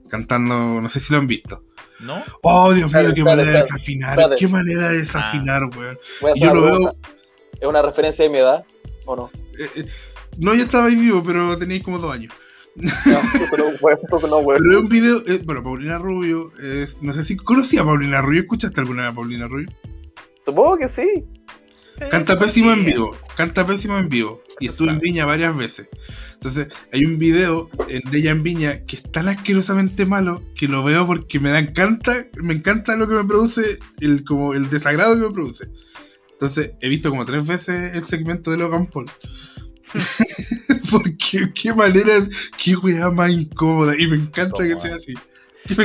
Cantando, 0.09 0.79
no 0.79 0.87
sé 0.87 0.99
si 0.99 1.11
lo 1.11 1.19
han 1.19 1.27
visto. 1.27 1.63
¿No? 1.99 2.21
Oh, 2.43 2.71
Dios 2.71 2.93
mío, 2.93 3.13
qué 3.15 3.23
manera 3.23 3.51
de 3.51 3.57
desafinar. 3.57 4.35
Qué 4.37 4.47
manera 4.47 4.89
de 4.89 4.99
desafinar, 4.99 5.63
weón. 5.75 5.97
Yo 6.35 6.53
lo 6.53 6.61
veo. 6.61 6.95
¿Es 7.59 7.67
una 7.67 7.81
referencia 7.81 8.23
de 8.23 8.29
mi 8.29 8.37
edad 8.37 8.63
o 9.05 9.15
no? 9.15 9.31
Eh, 9.59 9.87
no, 10.37 10.53
yo 10.53 10.63
estaba 10.63 10.87
ahí 10.87 10.95
vivo, 10.95 11.23
pero 11.25 11.57
tenéis 11.57 11.83
como 11.83 11.97
dos 11.97 12.13
años. 12.13 12.31
No, 12.77 13.19
pero, 13.49 13.69
es 13.69 14.75
un 14.75 14.89
video, 14.89 15.23
eh, 15.27 15.41
bueno, 15.43 15.63
Paulina 15.63 15.97
Rubio, 15.97 16.51
es, 16.61 17.01
no 17.01 17.11
sé 17.11 17.23
si 17.23 17.35
conocía 17.35 17.81
a 17.81 17.85
Paulina 17.85 18.21
Rubio, 18.21 18.41
¿escuchaste 18.41 18.79
alguna 18.79 19.03
vez 19.03 19.11
a 19.11 19.15
Paulina 19.15 19.47
Rubio? 19.47 19.67
Supongo 20.45 20.77
que 20.77 20.87
sí. 20.87 21.25
Canta 22.11 22.37
pésimo 22.37 22.71
en 22.71 22.85
vivo, 22.85 23.17
canta 23.35 23.65
pésimo 23.65 23.97
en 23.97 24.09
vivo. 24.09 24.41
Y 24.59 24.67
estuve 24.67 24.89
en 24.89 24.99
Viña 24.99 25.25
varias 25.25 25.55
veces. 25.55 25.89
Entonces, 26.33 26.67
hay 26.91 27.05
un 27.05 27.19
video 27.19 27.69
de 27.87 28.17
ella 28.17 28.31
en 28.31 28.43
Viña 28.43 28.85
que 28.85 28.95
es 28.95 29.03
tan 29.03 29.27
asquerosamente 29.27 30.05
malo 30.05 30.43
que 30.55 30.67
lo 30.67 30.83
veo 30.83 31.05
porque 31.05 31.39
me 31.39 31.49
da 31.49 31.59
encanta, 31.59 32.11
me 32.41 32.53
encanta 32.53 32.95
lo 32.95 33.07
que 33.07 33.15
me 33.15 33.23
produce, 33.25 33.61
el, 33.99 34.23
como 34.23 34.53
el 34.53 34.69
desagrado 34.69 35.15
que 35.15 35.27
me 35.27 35.33
produce. 35.33 35.69
Entonces, 36.31 36.73
he 36.81 36.89
visto 36.89 37.09
como 37.09 37.25
tres 37.25 37.45
veces 37.45 37.95
el 37.95 38.03
segmento 38.03 38.51
de 38.51 38.57
Logan 38.57 38.87
Paul. 38.87 39.05
porque 40.91 41.51
qué 41.53 41.73
manera, 41.73 42.13
qué 42.57 42.75
weá 42.75 43.09
más 43.09 43.31
incómoda. 43.31 43.93
Y 43.97 44.07
me 44.07 44.17
encanta 44.17 44.63
que 44.63 44.73
sea 44.73 44.95
así. 44.95 45.13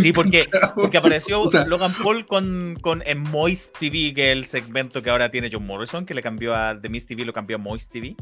sí, 0.00 0.12
porque, 0.12 0.46
porque 0.74 0.96
apareció 0.96 1.44
Logan 1.66 1.92
Paul 2.02 2.26
con, 2.26 2.78
con 2.80 3.02
en 3.04 3.20
Moist 3.20 3.76
TV, 3.78 4.14
que 4.14 4.30
es 4.30 4.38
el 4.38 4.46
segmento 4.46 5.02
que 5.02 5.10
ahora 5.10 5.30
tiene 5.30 5.50
John 5.52 5.66
Morrison, 5.66 6.06
que 6.06 6.14
le 6.14 6.22
cambió 6.22 6.54
a 6.54 6.80
The 6.80 6.88
Miss 6.88 7.06
TV, 7.06 7.24
lo 7.24 7.32
cambió 7.32 7.56
a 7.56 7.58
Moist 7.58 7.90
TV. 7.90 8.16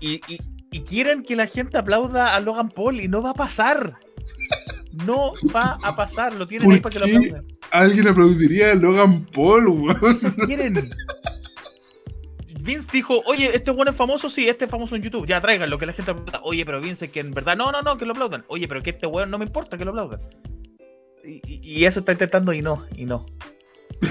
Y, 0.00 0.20
y, 0.28 0.38
y, 0.70 0.80
quieren 0.80 1.22
que 1.22 1.36
la 1.36 1.46
gente 1.46 1.76
aplauda 1.76 2.34
a 2.34 2.40
Logan 2.40 2.70
Paul 2.70 3.00
y 3.00 3.08
no 3.08 3.22
va 3.22 3.30
a 3.30 3.34
pasar. 3.34 3.98
No 5.06 5.32
va 5.54 5.76
a 5.82 5.96
pasar, 5.96 6.34
lo 6.34 6.46
tienen 6.46 6.70
ahí 6.70 6.80
para 6.80 6.92
que 6.92 6.98
lo 7.00 7.06
aplaudan. 7.06 7.46
Alguien 7.72 8.08
aplaudiría 8.08 8.72
a 8.72 8.74
Logan 8.76 9.26
Paul, 9.26 9.66
weón. 9.68 10.16
quieren. 10.46 10.76
Vince 12.64 12.88
dijo, 12.90 13.22
oye, 13.26 13.50
este 13.54 13.70
bueno 13.70 13.90
es 13.90 13.96
famoso, 13.96 14.30
sí, 14.30 14.48
este 14.48 14.64
es 14.64 14.70
famoso 14.70 14.96
en 14.96 15.02
YouTube, 15.02 15.26
ya 15.26 15.40
lo 15.66 15.78
que 15.78 15.84
la 15.84 15.92
gente 15.92 16.10
aplauda. 16.10 16.40
Oye, 16.42 16.64
pero 16.64 16.80
Vince, 16.80 17.10
que 17.10 17.20
en 17.20 17.34
verdad, 17.34 17.56
no, 17.58 17.70
no, 17.70 17.82
no, 17.82 17.98
que 17.98 18.06
lo 18.06 18.12
aplaudan. 18.12 18.44
Oye, 18.48 18.66
pero 18.66 18.82
que 18.82 18.90
este 18.90 19.06
weón 19.06 19.30
no 19.30 19.36
me 19.36 19.44
importa 19.44 19.76
que 19.76 19.84
lo 19.84 19.90
aplaudan. 19.90 20.20
Y, 21.22 21.84
eso 21.84 22.00
está 22.00 22.12
intentando 22.12 22.54
y 22.54 22.62
no, 22.62 22.86
y 22.96 23.04
no. 23.04 23.26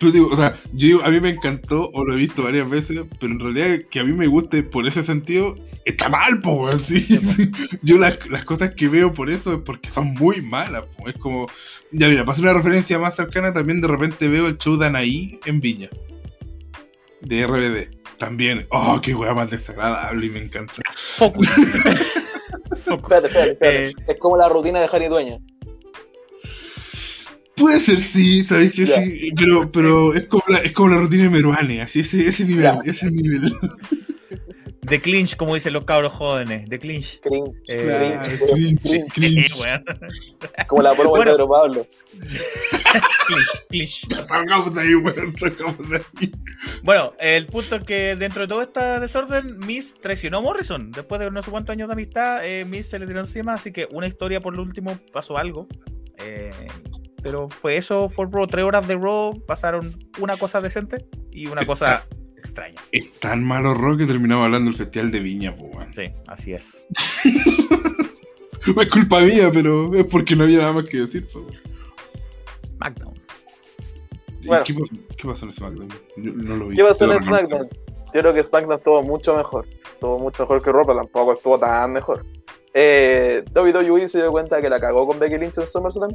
Pero 0.00 0.12
digo, 0.12 0.28
o 0.28 0.36
sea, 0.36 0.54
yo 0.72 1.04
a 1.04 1.10
mí 1.10 1.18
me 1.18 1.30
encantó, 1.30 1.90
o 1.92 2.04
lo 2.04 2.12
he 2.12 2.16
visto 2.16 2.44
varias 2.44 2.70
veces, 2.70 3.00
pero 3.18 3.32
en 3.32 3.40
realidad 3.40 3.80
que 3.90 3.98
a 3.98 4.04
mí 4.04 4.12
me 4.12 4.28
guste 4.28 4.62
por 4.62 4.86
ese 4.86 5.02
sentido, 5.02 5.56
está 5.84 6.08
mal, 6.08 6.40
po, 6.40 6.70
¿sí? 6.70 7.00
sí. 7.00 7.50
Yo 7.82 7.98
las, 7.98 8.16
cosas 8.44 8.74
que 8.74 8.86
veo 8.86 9.12
por 9.12 9.28
eso 9.28 9.54
es 9.54 9.58
porque 9.62 9.90
son 9.90 10.14
muy 10.14 10.40
malas, 10.40 10.84
po. 10.96 11.08
Es 11.08 11.16
como, 11.16 11.48
ya 11.90 12.06
mira, 12.06 12.20
para 12.24 12.34
hacer 12.34 12.44
una 12.44 12.54
referencia 12.54 13.00
más 13.00 13.16
cercana, 13.16 13.52
también 13.52 13.80
de 13.80 13.88
repente 13.88 14.28
veo 14.28 14.46
el 14.46 14.58
show 14.58 14.76
de 14.76 14.86
Anaí 14.86 15.40
en 15.46 15.60
Viña 15.60 15.90
de 17.20 17.46
RBD. 17.46 17.98
También, 18.18 18.66
oh, 18.70 19.00
qué 19.02 19.14
weá 19.14 19.34
más 19.34 19.50
desagradable 19.50 20.26
y 20.26 20.30
me 20.30 20.40
encanta. 20.40 20.74
Focus. 20.94 21.48
espérate, 22.72 23.26
espérate, 23.28 23.52
espérate. 23.52 23.88
Eh, 23.88 23.92
es 24.08 24.18
como 24.18 24.36
la 24.36 24.48
rutina 24.48 24.80
de 24.80 24.88
Harry 24.92 25.08
Dueña. 25.08 25.38
Puede 27.56 27.80
ser, 27.80 28.00
sí, 28.00 28.44
sabéis 28.44 28.72
que 28.72 28.86
sí, 28.86 29.32
pero, 29.36 29.70
pero 29.72 30.14
es, 30.14 30.26
como 30.26 30.44
la, 30.46 30.58
es 30.58 30.72
como 30.72 30.90
la 30.90 30.98
rutina 30.98 31.24
de 31.24 31.30
Meruane, 31.30 31.82
así, 31.82 32.00
ese, 32.00 32.28
ese 32.28 32.44
nivel, 32.44 32.78
ese 32.84 33.10
nivel. 33.10 33.52
De 34.88 35.00
clinch, 35.00 35.36
como 35.36 35.54
dicen 35.54 35.72
los 35.74 35.84
cabros 35.84 36.14
jóvenes, 36.14 36.68
de 36.68 36.78
clinch. 36.78 37.20
Cringe. 37.20 37.52
Eh, 37.68 38.38
clinch, 38.82 39.12
clinch. 39.12 39.52
Como 40.66 40.82
la 40.82 40.94
promo 40.94 41.16
de 41.16 41.24
Pedro 41.24 41.48
Pablo. 41.48 41.86
clinch, 43.26 43.66
clinch. 43.68 44.08
Salgamos 44.26 44.74
de 44.74 44.80
ahí, 44.80 44.94
weón, 44.94 45.36
salgamos 45.36 45.88
de 45.90 45.96
ahí. 45.96 46.32
Bueno, 46.82 47.12
el 47.18 47.46
punto 47.46 47.76
es 47.76 47.84
que 47.84 48.16
dentro 48.16 48.42
de 48.42 48.48
todo 48.48 48.62
este 48.62 48.80
desorden, 49.00 49.58
Miss 49.58 49.96
traicionó 50.00 50.38
a 50.38 50.40
Morrison. 50.40 50.90
Después 50.90 51.20
de 51.20 51.30
no 51.30 51.42
sé 51.42 51.50
cuántos 51.50 51.74
años 51.74 51.88
de 51.88 51.92
amistad, 51.92 52.46
eh, 52.46 52.64
Miss 52.64 52.88
se 52.88 52.98
le 52.98 53.06
tiró 53.06 53.20
encima, 53.20 53.54
así 53.54 53.72
que 53.72 53.88
una 53.90 54.06
historia 54.06 54.40
por 54.40 54.54
lo 54.54 54.62
último 54.62 54.98
pasó 55.12 55.36
algo. 55.36 55.66
Eh, 56.18 56.52
pero 57.22 57.48
fue 57.48 57.76
eso, 57.76 58.08
fue 58.08 58.26
Raw, 58.30 58.46
tres 58.46 58.64
horas 58.64 58.86
de 58.88 58.94
Raw, 58.94 59.44
pasaron 59.46 59.98
una 60.18 60.36
cosa 60.36 60.60
decente 60.60 61.06
y 61.30 61.46
una 61.46 61.64
cosa 61.66 62.06
extraña. 62.38 62.80
Es 62.92 63.10
tan 63.20 63.44
malo 63.44 63.74
Raw 63.74 63.96
que 63.96 64.06
terminaba 64.06 64.46
hablando 64.46 64.70
del 64.70 64.78
Festival 64.78 65.10
de 65.10 65.20
Viña, 65.20 65.56
pues, 65.56 65.94
Sí, 65.94 66.10
así 66.26 66.52
es. 66.52 66.86
no 68.74 68.82
es 68.82 68.88
culpa 68.88 69.20
mía, 69.20 69.50
pero 69.52 69.94
es 69.94 70.06
porque 70.06 70.36
no 70.36 70.44
había 70.44 70.58
nada 70.58 70.72
más 70.72 70.84
que 70.84 70.98
decir, 70.98 71.26
por 71.28 71.44
SmackDown. 72.66 73.14
¿Qué, 74.64 75.26
pasó 75.26 75.46
en 75.46 75.52
SmackDown? 75.52 75.88
Yo 76.16 76.32
no 76.32 76.56
lo 76.56 76.68
vi. 76.68 76.76
¿Qué 76.76 76.84
pasó 76.84 77.12
en 77.12 77.24
SmackDown? 77.24 77.68
Yo 78.14 78.20
creo 78.20 78.32
que 78.32 78.42
SmackDown 78.42 78.78
estuvo 78.78 79.02
mucho 79.02 79.36
mejor. 79.36 79.66
Estuvo 79.92 80.18
mucho 80.18 80.44
mejor 80.44 80.62
que 80.62 80.70
pero 80.70 80.96
tampoco 80.96 81.32
estuvo 81.34 81.58
tan 81.58 81.92
mejor. 81.92 82.24
Eh, 82.72 83.44
WWE 83.54 84.08
se 84.08 84.18
dio 84.18 84.30
cuenta 84.30 84.60
que 84.60 84.70
la 84.70 84.80
cagó 84.80 85.06
con 85.06 85.18
Becky 85.18 85.36
Lynch 85.36 85.58
en 85.58 85.66
SummerSlam. 85.66 86.10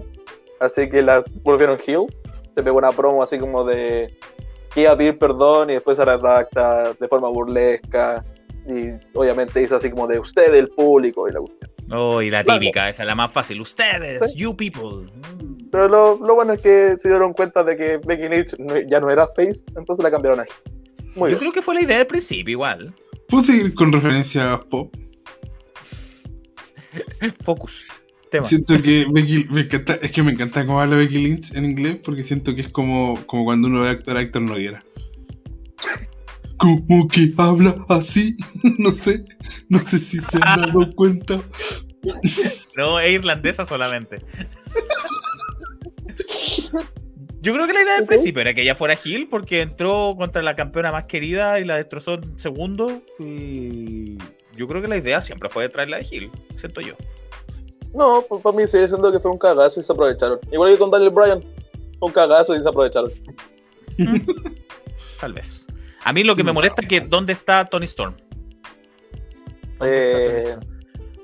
Así 0.60 0.90
que 0.90 1.02
la 1.02 1.24
volvieron 1.44 1.78
heel. 1.86 2.06
Se 2.56 2.64
pegó 2.64 2.78
una 2.78 2.92
promo 2.92 3.22
así 3.22 3.38
como 3.38 3.66
de 3.66 4.18
que 4.74 4.82
iba 4.82 4.92
a 4.92 4.98
pedir 4.98 5.18
perdón 5.18 5.70
y 5.70 5.74
después 5.74 5.98
se 5.98 6.06
redacta 6.06 6.94
de 6.94 7.08
forma 7.08 7.30
burlesca. 7.30 8.26
Y 8.68 8.92
obviamente 9.14 9.62
hizo 9.62 9.76
así 9.76 9.90
como 9.90 10.08
de 10.08 10.20
usted, 10.20 10.54
el 10.54 10.70
público 10.70 11.28
y 11.28 11.34
la 11.34 11.40
cuestión. 11.40 11.72
Oh, 11.92 12.22
y 12.22 12.30
la 12.30 12.44
típica, 12.44 12.90
esa 12.90 13.04
es 13.04 13.08
la 13.08 13.16
más 13.16 13.32
fácil. 13.32 13.60
Ustedes, 13.62 14.34
you 14.36 14.56
people. 14.56 15.12
Pero 15.72 15.88
lo, 15.88 16.18
lo, 16.18 16.36
bueno 16.36 16.54
es 16.54 16.62
que 16.62 16.96
se 16.98 17.10
dieron 17.10 17.34
cuenta 17.34 17.64
de 17.64 17.76
que 17.76 17.98
Becky 17.98 18.30
Lynch 18.30 18.56
ya 18.88 19.00
no 19.00 19.10
era 19.10 19.28
face, 19.36 19.64
entonces 19.76 20.04
la 20.04 20.12
cambiaron 20.12 20.40
ahí. 20.40 20.48
Muy 21.16 21.32
Yo 21.32 21.38
creo 21.38 21.52
que 21.52 21.62
fue 21.62 21.76
la 21.76 21.82
idea 21.82 21.98
del 21.98 22.08
principio, 22.08 22.52
igual. 22.52 22.94
¿Puedo 23.28 23.44
seguir 23.44 23.74
con 23.76 23.92
referencia 23.92 24.54
a 24.54 24.62
pop? 24.62 24.94
Focus. 27.44 28.03
Tema. 28.34 28.48
Siento 28.48 28.82
que 28.82 29.06
Becky, 29.10 29.46
me 29.52 29.62
encanta, 29.62 29.94
es 30.02 30.12
que 30.12 30.24
me 30.24 30.32
encanta 30.32 30.66
cómo 30.66 30.82
habla 30.82 30.96
Becky 30.96 31.20
Lynch 31.20 31.56
en 31.56 31.66
inglés 31.66 32.00
porque 32.04 32.24
siento 32.24 32.56
que 32.56 32.62
es 32.62 32.70
como, 32.70 33.24
como 33.28 33.46
cuando 33.46 33.68
uno 33.68 33.82
ve 33.82 33.90
actor 33.90 34.18
a 34.18 34.22
Héctor 34.22 34.42
Noguera. 34.42 34.84
Como 36.58 37.08
que 37.08 37.32
habla 37.38 37.76
así, 37.90 38.36
no 38.80 38.90
sé, 38.90 39.24
no 39.70 39.82
sé 39.84 40.00
si 40.00 40.20
se 40.20 40.40
han 40.42 40.62
dado 40.62 40.92
cuenta. 40.96 41.42
No, 42.76 43.00
es 43.00 43.14
irlandesa 43.14 43.68
solamente. 43.68 44.20
Yo 47.40 47.54
creo 47.54 47.68
que 47.68 47.74
la 47.74 47.84
idea 47.84 47.96
del 47.98 48.08
principio 48.08 48.42
era 48.42 48.54
que 48.56 48.62
ella 48.62 48.74
fuera 48.74 48.98
Hill 49.04 49.28
porque 49.30 49.62
entró 49.62 50.16
contra 50.18 50.42
la 50.42 50.56
campeona 50.56 50.92
más 50.92 51.04
querida 51.04 51.60
y 51.60 51.66
la 51.66 51.76
destrozó 51.76 52.16
en 52.16 52.40
segundo. 52.40 53.00
Y 53.20 54.18
yo 54.56 54.68
creo 54.68 54.82
que 54.82 54.88
la 54.88 54.98
idea 54.98 55.22
siempre 55.22 55.50
fue 55.50 55.70
traerla 55.70 55.98
de 55.98 56.08
Hill, 56.10 56.32
siento 56.56 56.82
yo. 56.82 56.96
No, 57.94 58.24
pues 58.28 58.42
para 58.42 58.56
mí 58.56 58.68
sigue 58.68 58.88
siendo 58.88 59.12
que 59.12 59.20
fue 59.20 59.32
un 59.32 59.38
cagazo 59.38 59.80
y 59.80 59.84
se 59.84 59.94
aprovecharon. 59.94 60.40
Igual 60.52 60.74
que 60.74 60.80
con 60.80 60.92
Daniel 60.92 61.12
Bryan, 61.12 61.44
un 62.00 62.12
cagazo 62.12 62.56
y 62.56 62.64
se 62.64 62.70
aprovecharon. 62.70 63.12
Tal 65.20 65.34
vez. 65.34 65.68
A 66.04 66.12
mí 66.12 66.24
lo 66.24 66.36
que 66.36 66.44
me 66.44 66.52
molesta 66.52 66.82
es 66.82 66.88
que 66.88 67.02
¿dónde 67.02 67.34
está 67.34 67.66
Tony 67.66 67.86
Storm? 67.86 68.16
¿Dónde 69.80 70.40
está 70.40 70.54
Eh, 70.54 70.58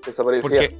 desaparecía. 0.06 0.42
Porque, 0.42 0.78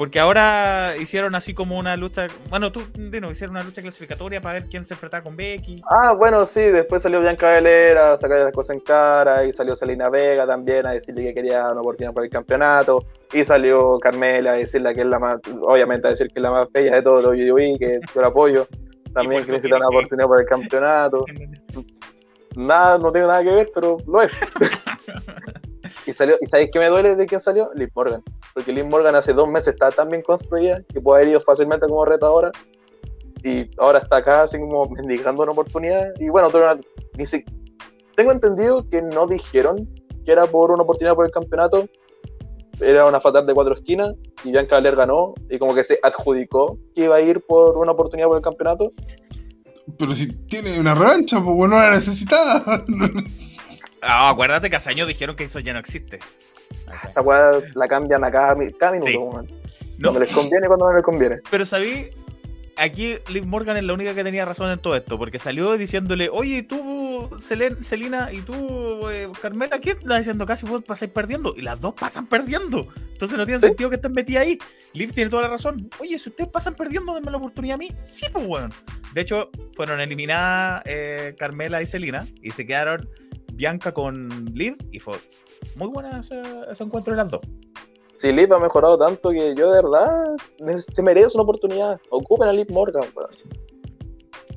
porque 0.00 0.18
ahora 0.18 0.94
hicieron 0.98 1.34
así 1.34 1.52
como 1.52 1.78
una 1.78 1.94
lucha. 1.94 2.26
Bueno, 2.48 2.72
tú, 2.72 2.80
Dino, 2.94 3.30
hicieron 3.30 3.54
una 3.54 3.64
lucha 3.66 3.82
clasificatoria 3.82 4.40
para 4.40 4.54
ver 4.54 4.66
quién 4.70 4.82
se 4.82 4.94
enfrentaba 4.94 5.22
con 5.22 5.36
Becky. 5.36 5.82
Ah, 5.90 6.14
bueno, 6.14 6.46
sí, 6.46 6.62
después 6.62 7.02
salió 7.02 7.20
Bianca 7.20 7.50
Belair 7.50 7.98
a 7.98 8.16
sacar 8.16 8.38
las 8.38 8.52
cosas 8.54 8.76
en 8.76 8.80
cara 8.80 9.44
y 9.44 9.52
salió 9.52 9.76
Selena 9.76 10.08
Vega 10.08 10.46
también 10.46 10.86
a 10.86 10.92
decirle 10.92 11.24
que 11.24 11.34
quería 11.34 11.70
una 11.70 11.82
oportunidad 11.82 12.14
por 12.14 12.24
el 12.24 12.30
campeonato 12.30 13.04
y 13.30 13.44
salió 13.44 13.98
Carmela 13.98 14.52
a 14.52 14.54
decirle 14.54 14.94
que 14.94 15.02
es 15.02 15.06
la 15.06 15.18
más, 15.18 15.38
obviamente 15.60 16.06
a 16.06 16.10
decir 16.12 16.28
que 16.28 16.38
es 16.38 16.42
la 16.42 16.50
más 16.50 16.72
bella 16.72 16.94
de 16.94 17.02
todos 17.02 17.22
los 17.22 17.34
WWE, 17.34 17.78
que 17.78 18.00
yo 18.14 18.22
la 18.22 18.28
apoyo, 18.28 18.66
también 19.12 19.44
que 19.44 19.50
necesita 19.50 19.76
una 19.76 19.88
oportunidad 19.88 20.28
por 20.28 20.40
el 20.40 20.46
campeonato. 20.46 21.26
Nada, 22.56 22.96
no 22.96 23.12
tiene 23.12 23.26
nada 23.26 23.44
que 23.44 23.52
ver, 23.52 23.70
pero 23.74 23.98
lo 24.06 24.22
es. 24.22 24.32
y 26.10 26.14
salió, 26.14 26.36
¿y 26.40 26.46
sabéis 26.46 26.70
qué 26.72 26.78
me 26.78 26.88
duele 26.88 27.16
de 27.16 27.26
quién 27.26 27.40
salió? 27.40 27.70
Liv 27.74 27.90
Morgan. 27.94 28.22
Porque 28.54 28.72
Liv 28.72 28.86
Morgan 28.86 29.14
hace 29.14 29.32
dos 29.32 29.48
meses 29.48 29.74
estaba 29.74 29.90
tan 29.92 30.08
bien 30.08 30.22
construida 30.22 30.82
que 30.92 31.00
puede 31.00 31.22
haber 31.22 31.32
ido 31.32 31.40
fácilmente 31.40 31.86
como 31.86 32.04
retadora. 32.04 32.50
Y 33.42 33.70
ahora 33.78 34.00
está 34.00 34.16
acá 34.16 34.42
así 34.42 34.58
como 34.58 34.86
mendigando 34.90 35.42
una 35.42 35.52
oportunidad. 35.52 36.06
Y 36.18 36.28
bueno, 36.28 36.48
tuvo 36.50 36.62
una- 36.62 36.78
ni 37.16 37.26
si- 37.26 37.44
tengo 38.16 38.32
entendido 38.32 38.86
que 38.88 39.00
no 39.02 39.26
dijeron 39.26 39.88
que 40.26 40.32
era 40.32 40.46
por 40.46 40.70
una 40.70 40.82
oportunidad 40.82 41.14
por 41.14 41.24
el 41.26 41.32
campeonato. 41.32 41.88
Era 42.80 43.06
una 43.06 43.20
fatal 43.20 43.46
de 43.46 43.54
cuatro 43.54 43.74
esquinas 43.74 44.14
y 44.44 44.52
Bianca 44.52 44.76
Belair 44.76 44.96
ganó 44.96 45.34
y 45.48 45.58
como 45.58 45.74
que 45.74 45.84
se 45.84 45.98
adjudicó 46.02 46.78
que 46.94 47.04
iba 47.04 47.16
a 47.16 47.20
ir 47.20 47.40
por 47.46 47.76
una 47.78 47.92
oportunidad 47.92 48.26
por 48.28 48.36
el 48.36 48.42
campeonato. 48.42 48.90
Pero 49.98 50.12
si 50.12 50.32
tiene 50.46 50.78
una 50.78 50.94
revancha, 50.94 51.42
pues 51.42 51.54
bueno, 51.56 51.76
no 51.76 51.82
la 51.82 51.90
necesitaba. 51.90 52.62
Ah, 54.02 54.30
acuérdate 54.30 54.70
que 54.70 54.76
hace 54.76 54.90
años 54.90 55.08
dijeron 55.08 55.36
que 55.36 55.44
eso 55.44 55.60
ya 55.60 55.72
no 55.72 55.78
existe. 55.78 56.18
Esta 57.04 57.20
weá 57.20 57.52
la 57.74 57.88
cambian 57.88 58.24
a 58.24 58.30
cada, 58.30 58.56
cada 58.78 58.92
minuto. 58.92 59.08
Sí. 59.46 59.54
No, 59.98 60.08
Cuando 60.08 60.20
les 60.20 60.32
conviene 60.34 60.66
cuando 60.66 60.88
no 60.88 60.94
les 60.94 61.04
conviene. 61.04 61.38
pero 61.50 61.66
sabí, 61.66 62.08
aquí 62.76 63.16
Liv 63.28 63.44
Morgan 63.44 63.76
es 63.76 63.84
la 63.84 63.92
única 63.92 64.14
que 64.14 64.24
tenía 64.24 64.44
razón 64.46 64.70
en 64.70 64.78
todo 64.78 64.96
esto, 64.96 65.18
porque 65.18 65.38
salió 65.38 65.76
diciéndole, 65.76 66.28
oye, 66.32 66.62
tú, 66.62 67.28
Selen- 67.38 67.82
Selina, 67.82 68.32
y 68.32 68.40
tú, 68.40 69.08
eh, 69.10 69.28
Carmela, 69.42 69.78
¿qué 69.80 69.90
estás 69.90 70.18
diciendo? 70.18 70.46
Casi 70.46 70.64
vos 70.66 70.82
pasáis 70.82 71.10
perdiendo, 71.10 71.54
y 71.56 71.60
las 71.60 71.80
dos 71.80 71.92
pasan 71.94 72.26
perdiendo. 72.26 72.88
Entonces 73.12 73.36
no 73.36 73.44
tiene 73.44 73.60
Sí. 73.60 73.66
sentido 73.66 73.90
que 73.90 73.96
estén 73.96 74.12
metidas 74.12 74.44
ahí. 74.44 74.58
Liv 74.94 75.12
tiene 75.12 75.28
toda 75.30 75.42
la 75.42 75.48
razón. 75.48 75.90
Oye, 76.00 76.18
si 76.18 76.30
ustedes 76.30 76.48
pasan 76.50 76.74
perdiendo, 76.74 77.14
denme 77.14 77.30
la 77.30 77.36
oportunidad 77.36 77.74
a 77.74 77.78
mí. 77.78 77.92
Sí, 78.02 78.26
pues 78.32 78.46
bueno. 78.46 78.70
De 79.12 79.20
hecho, 79.20 79.50
fueron 79.76 80.00
eliminadas 80.00 80.82
eh, 80.86 81.34
Carmela 81.38 81.82
y 81.82 81.86
Selina, 81.86 82.26
y 82.42 82.52
se 82.52 82.64
quedaron 82.66 83.06
Bianca 83.60 83.92
con 83.92 84.46
Liv, 84.54 84.74
y 84.90 84.98
fue 84.98 85.18
muy 85.76 85.88
buena 85.88 86.20
ese, 86.20 86.40
ese 86.70 86.82
encuentro 86.82 87.12
de 87.12 87.18
las 87.18 87.30
dos. 87.30 87.42
Si 88.16 88.32
Liv 88.32 88.50
ha 88.54 88.58
mejorado 88.58 88.96
tanto 88.96 89.28
que 89.30 89.54
yo 89.54 89.70
de 89.70 89.82
verdad 89.82 90.34
se 90.94 91.02
merece 91.02 91.32
una 91.34 91.42
oportunidad. 91.42 92.00
Ocupen 92.08 92.48
a 92.48 92.54
Liv 92.54 92.68
Morgan. 92.70 93.04
weón. 93.14 93.30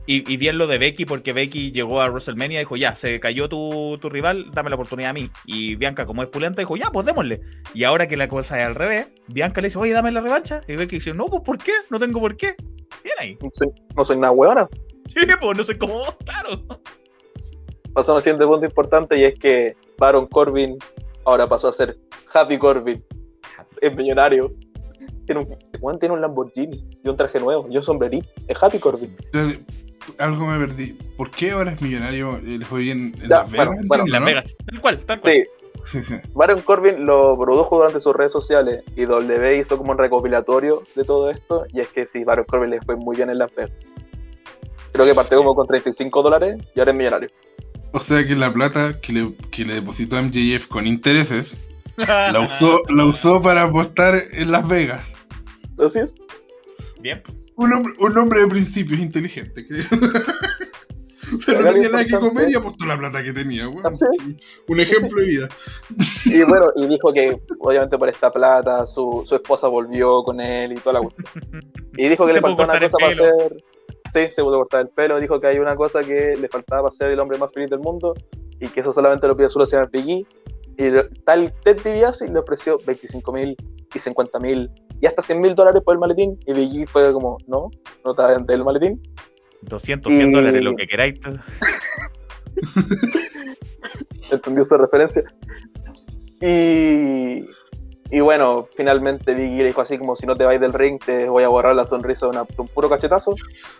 Y, 0.05 0.31
y 0.31 0.37
bien 0.37 0.57
lo 0.57 0.67
de 0.67 0.77
Becky, 0.77 1.05
porque 1.05 1.33
Becky 1.33 1.73
llegó 1.73 2.01
a 2.01 2.09
WrestleMania 2.09 2.59
y 2.59 2.63
dijo, 2.63 2.77
ya, 2.77 2.95
se 2.95 3.19
cayó 3.19 3.49
tu, 3.49 3.97
tu 3.99 4.09
rival, 4.09 4.51
dame 4.53 4.69
la 4.69 4.75
oportunidad 4.75 5.09
a 5.09 5.13
mí. 5.13 5.29
Y 5.45 5.75
Bianca, 5.75 6.05
como 6.05 6.23
es 6.23 6.29
pulenta, 6.29 6.61
dijo, 6.61 6.77
ya, 6.77 6.89
pues 6.89 7.05
démosle. 7.05 7.41
Y 7.73 7.83
ahora 7.83 8.07
que 8.07 8.15
la 8.15 8.29
cosa 8.29 8.59
es 8.61 8.65
al 8.65 8.75
revés, 8.75 9.07
Bianca 9.27 9.59
le 9.59 9.67
dice, 9.67 9.79
oye, 9.79 9.91
dame 9.91 10.13
la 10.13 10.21
revancha. 10.21 10.61
Y 10.67 10.77
Becky 10.77 10.95
dice, 10.95 11.13
no, 11.13 11.25
pues 11.27 11.43
¿por 11.43 11.57
qué? 11.57 11.73
No 11.89 11.99
tengo 11.99 12.21
por 12.21 12.37
qué. 12.37 12.55
Bien 13.03 13.15
ahí. 13.19 13.37
No 13.41 13.49
soy, 13.53 13.67
no 13.97 14.05
soy 14.05 14.17
nada 14.17 14.31
huevona. 14.31 14.69
Sí, 15.05 15.19
pues 15.41 15.57
no 15.57 15.63
sé 15.65 15.77
cómo, 15.77 16.01
claro. 16.23 16.63
Pasamos 17.93 18.19
al 18.19 18.23
siguiente 18.23 18.45
punto 18.45 18.65
importante 18.65 19.17
y 19.17 19.23
es 19.23 19.37
que 19.37 19.75
Baron 19.97 20.27
Corbin 20.27 20.77
ahora 21.25 21.47
pasó 21.47 21.69
a 21.69 21.73
ser 21.73 21.97
Happy 22.33 22.57
Corbin. 22.57 23.03
Es 23.81 23.95
millonario. 23.95 24.53
Tiene 25.25 25.41
un, 25.41 25.57
weón 25.79 25.99
tiene 25.99 26.15
un 26.15 26.21
Lamborghini 26.21 26.99
y 27.03 27.07
un 27.09 27.15
traje 27.15 27.39
nuevo 27.39 27.67
y 27.69 27.77
un 27.77 27.83
sombrerito. 27.83 28.27
Es 28.47 28.61
Happy 28.61 28.79
Corbin. 28.79 29.15
Entonces, 29.25 29.61
Algo 30.17 30.45
me 30.47 30.57
perdí. 30.57 30.93
¿Por 31.15 31.31
qué 31.31 31.51
ahora 31.51 31.71
es 31.71 31.81
millonario? 31.81 32.37
Eh, 32.37 32.57
¿Le 32.57 32.65
fue 32.65 32.81
bien 32.81 33.13
en 33.21 33.29
Ya, 33.29 33.43
Las 33.43 33.51
Vegas? 33.51 33.69
bueno, 33.87 34.03
En 34.05 34.11
Las 34.11 34.25
Vegas. 34.25 34.55
Tal 34.65 34.81
cual, 34.81 34.97
tal 35.05 35.21
cual. 35.21 35.33
Sí, 35.33 35.43
Sí, 35.83 36.01
sí. 36.01 36.15
Baron 36.33 36.61
Corbin 36.61 37.05
lo 37.05 37.37
produjo 37.37 37.75
durante 37.77 37.99
sus 37.99 38.15
redes 38.15 38.31
sociales 38.31 38.83
y 38.95 39.03
W 39.03 39.57
hizo 39.57 39.77
como 39.77 39.91
un 39.91 39.97
recopilatorio 39.97 40.83
de 40.95 41.03
todo 41.03 41.29
esto. 41.29 41.65
Y 41.73 41.81
es 41.81 41.89
que 41.89 42.07
sí, 42.07 42.23
Baron 42.23 42.45
Corbin 42.45 42.69
le 42.69 42.81
fue 42.81 42.95
muy 42.95 43.17
bien 43.17 43.29
en 43.29 43.37
Las 43.39 43.53
Vegas. 43.53 43.71
Creo 44.93 45.05
que 45.05 45.13
partió 45.13 45.39
como 45.39 45.55
con 45.55 45.67
35 45.67 46.21
dólares 46.21 46.61
y 46.73 46.79
ahora 46.79 46.91
es 46.91 46.97
millonario. 46.97 47.29
O 47.93 48.01
sea 48.01 48.25
que 48.25 48.35
la 48.35 48.51
plata 48.51 48.99
que 48.99 49.13
le, 49.13 49.35
que 49.51 49.65
le 49.65 49.75
depositó 49.75 50.21
MJF 50.21 50.67
con 50.67 50.87
intereses 50.87 51.59
la 51.97 52.39
usó, 52.43 52.81
la 52.89 53.05
usó 53.05 53.41
para 53.41 53.63
apostar 53.63 54.15
en 54.31 54.51
Las 54.51 54.67
Vegas. 54.67 55.15
Así 55.77 55.99
es. 55.99 56.13
Bien. 56.99 57.21
Un 57.55 57.71
hombre, 57.71 57.93
un 57.99 58.17
hombre 58.17 58.39
de 58.41 58.47
principios 58.47 58.99
inteligente, 58.99 59.65
creo. 59.65 59.83
o 61.35 61.39
sea, 61.39 61.59
no 61.59 61.71
tenía 61.71 61.89
nada 61.89 62.05
que 62.05 62.17
comer 62.17 62.49
y 62.49 62.55
apostó 62.55 62.85
la 62.85 62.97
plata 62.97 63.23
que 63.23 63.31
tenía, 63.31 63.69
weón. 63.69 63.85
Así 63.85 64.05
Un 64.67 64.79
ejemplo 64.79 65.21
de 65.21 65.27
vida. 65.27 65.49
Y 66.25 66.41
bueno, 66.43 66.71
y 66.75 66.87
dijo 66.87 67.13
que 67.13 67.39
obviamente 67.59 67.97
por 67.97 68.09
esta 68.09 68.31
plata 68.31 68.87
su, 68.87 69.23
su 69.27 69.35
esposa 69.35 69.67
volvió 69.67 70.23
con 70.23 70.39
él 70.41 70.71
y 70.73 70.75
toda 70.75 70.93
la 70.93 71.01
cuestión. 71.01 71.63
Y 71.95 72.09
dijo 72.09 72.25
que 72.25 72.33
Se 72.33 72.37
le 72.39 72.41
faltaba 72.41 72.73
una 72.73 72.89
cosa 72.89 72.97
para 72.97 73.15
ser. 73.15 73.63
Sí, 74.13 74.27
se 74.29 74.43
pudo 74.43 74.57
cortar 74.59 74.81
el 74.81 74.89
pelo. 74.89 75.19
Dijo 75.19 75.39
que 75.39 75.47
hay 75.47 75.57
una 75.59 75.75
cosa 75.75 76.03
que 76.03 76.35
le 76.39 76.47
faltaba 76.47 76.83
para 76.83 76.91
ser 76.91 77.09
el 77.11 77.19
hombre 77.19 77.37
más 77.39 77.51
feliz 77.51 77.69
del 77.69 77.79
mundo 77.79 78.13
y 78.59 78.67
que 78.67 78.79
eso 78.81 78.93
solamente 78.93 79.27
lo 79.27 79.35
pide 79.35 79.49
solo 79.49 79.65
señor 79.65 79.89
Piggy. 79.89 80.25
Y 80.77 80.89
lo- 80.89 81.09
tal 81.25 81.53
Ted 81.63 81.81
DiBiase 81.83 82.29
le 82.31 82.39
ofreció 82.39 82.77
25 82.85 83.31
mil 83.33 83.55
y 83.93 83.99
50 83.99 84.39
mil 84.39 84.69
y 85.01 85.05
hasta 85.07 85.21
100 85.21 85.41
mil 85.41 85.55
dólares 85.55 85.81
por 85.83 85.95
el 85.95 85.99
maletín. 85.99 86.39
Y 86.45 86.53
Biggie 86.53 86.85
fue 86.87 87.11
como, 87.11 87.37
no, 87.47 87.69
no 88.05 88.11
está 88.11 88.29
dentro 88.29 88.55
del 88.55 88.63
maletín. 88.63 89.01
200, 89.63 90.13
100 90.13 90.29
Y- 90.29 90.33
dólares, 90.33 90.63
lo 90.63 90.75
que 90.75 90.87
queráis. 90.87 91.19
entendió 94.31 94.63
esa 94.63 94.77
referencia. 94.77 95.23
Y, 96.41 97.45
y 98.15 98.19
bueno, 98.21 98.67
finalmente 98.75 99.33
Biggie 99.33 99.57
le 99.59 99.65
dijo 99.67 99.81
así 99.81 99.97
como 99.97 100.15
si 100.15 100.25
no 100.27 100.35
te 100.35 100.43
vais 100.45 100.61
del 100.61 100.71
ring 100.73 100.99
te 101.03 101.27
voy 101.27 101.43
a 101.43 101.47
borrar 101.47 101.75
la 101.75 101.85
sonrisa 101.85 102.27
de, 102.27 102.31
una- 102.31 102.43
de 102.43 102.55
un 102.57 102.67
puro 102.67 102.89
cachetazo. 102.89 103.33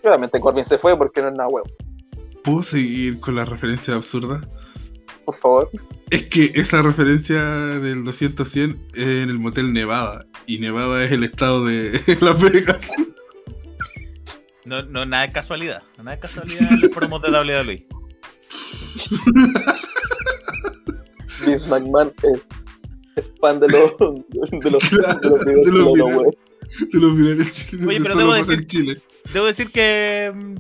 Y 0.04 0.08
obviamente 0.08 0.40
Corbin 0.40 0.66
se 0.66 0.78
fue 0.80 0.98
porque 0.98 1.22
no 1.22 1.28
es 1.30 1.36
nada 1.36 1.50
huevo. 1.50 1.68
¿Puedo 2.44 2.64
seguir 2.64 3.20
con 3.20 3.36
la 3.36 3.46
referencia 3.46 3.96
absurda? 3.96 4.42
Por 5.26 5.36
favor. 5.38 5.70
Es 6.10 6.24
que 6.24 6.52
esa 6.56 6.82
referencia 6.82 7.42
del 7.44 8.04
200-100 8.04 8.78
es 8.96 9.08
en 9.24 9.30
el 9.30 9.40
motel 9.40 9.72
Nevada. 9.72 10.26
Y 10.46 10.60
Nevada 10.60 11.04
es 11.06 11.12
el 11.12 11.24
estado 11.24 11.64
de 11.66 11.92
Las 12.22 12.42
Vegas. 12.42 12.90
No, 14.66 14.82
no, 14.84 15.06
nada 15.06 15.28
de 15.28 15.34
casualidad. 15.34 15.84
Nada 15.98 16.12
de 16.12 16.20
casualidad 16.20 16.72
en 16.72 16.82
los 16.82 16.90
promos 16.92 17.22
de 17.22 17.30
WWE. 17.32 17.88
Vince 21.46 21.68
McMahon 21.70 22.14
es, 22.24 22.34
es 22.34 22.42
fan 23.40 23.60
de 23.60 23.68
los, 23.70 23.98
de 23.98 24.36
los, 24.40 24.50
de 24.64 24.72
los 24.72 24.90
videos 24.92 25.22
De 25.22 25.30
los 25.30 25.46
de 25.46 25.54
los 25.72 25.94
virales. 25.94 26.16
web. 26.16 26.38
De 26.92 27.00
los 27.00 27.16
virales 27.18 27.52
chilenos. 27.52 27.88
Oye, 27.90 28.02
pero 28.02 28.16
debo 28.16 28.34
decir- 28.34 28.66
Chile. 28.66 29.02
Debo 29.34 29.46
decir 29.46 29.72
que. 29.72 30.32
mm, 30.34 30.56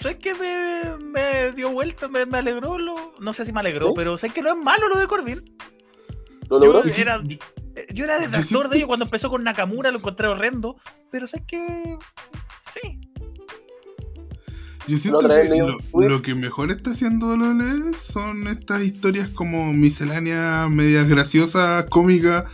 ¿Sabes 0.00 0.18
qué? 0.18 0.32
Me, 0.34 0.96
me 1.04 1.52
dio 1.52 1.70
vuelta, 1.70 2.08
me, 2.08 2.24
me 2.24 2.38
alegró. 2.38 2.78
Lo, 2.78 3.14
no 3.20 3.32
sé 3.32 3.44
si 3.44 3.52
me 3.52 3.60
alegró, 3.60 3.88
¿Sí? 3.88 3.92
pero 3.96 4.16
sé 4.16 4.30
que 4.30 4.42
no 4.42 4.50
es 4.50 4.56
malo 4.56 4.88
lo 4.88 4.98
de 4.98 5.06
Corbin. 5.06 5.42
¿Lo 6.48 6.60
Yo 6.62 6.72
logró? 6.72 6.90
era, 6.96 7.20
yo 7.92 8.04
era 8.04 8.14
detractor 8.18 8.44
siento- 8.44 8.68
de 8.68 8.76
ello 8.78 8.86
cuando 8.86 9.04
empezó 9.06 9.28
con 9.28 9.42
Nakamura, 9.44 9.90
lo 9.90 9.98
encontré 9.98 10.28
horrendo. 10.28 10.76
Pero 11.10 11.26
sé 11.26 11.44
que. 11.46 11.98
Sí. 14.88 14.92
Yo 14.92 14.98
siento 14.98 15.28
que 15.28 16.08
lo, 16.08 16.22
que 16.22 16.34
mejor 16.34 16.70
está 16.70 16.90
haciendo 16.90 17.26
WWE 17.26 17.94
son 17.94 18.48
estas 18.48 18.82
historias 18.82 19.28
como 19.28 19.72
misceláneas, 19.74 20.70
medias 20.70 21.06
graciosas, 21.06 21.84
cómicas, 21.90 22.44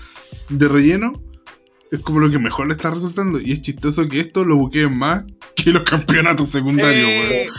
de 0.48 0.68
relleno. 0.68 1.22
es 1.92 2.00
como 2.00 2.18
lo 2.18 2.30
que 2.30 2.40
mejor 2.40 2.66
le 2.66 2.74
está 2.74 2.90
resultando. 2.90 3.40
Y 3.40 3.52
es 3.52 3.62
chistoso 3.62 4.08
que 4.08 4.18
esto 4.18 4.44
lo 4.44 4.56
buqueen 4.56 4.96
más 4.98 5.24
que 5.54 5.70
los 5.70 5.84
campeonatos 5.84 6.48
secundarios, 6.48 7.52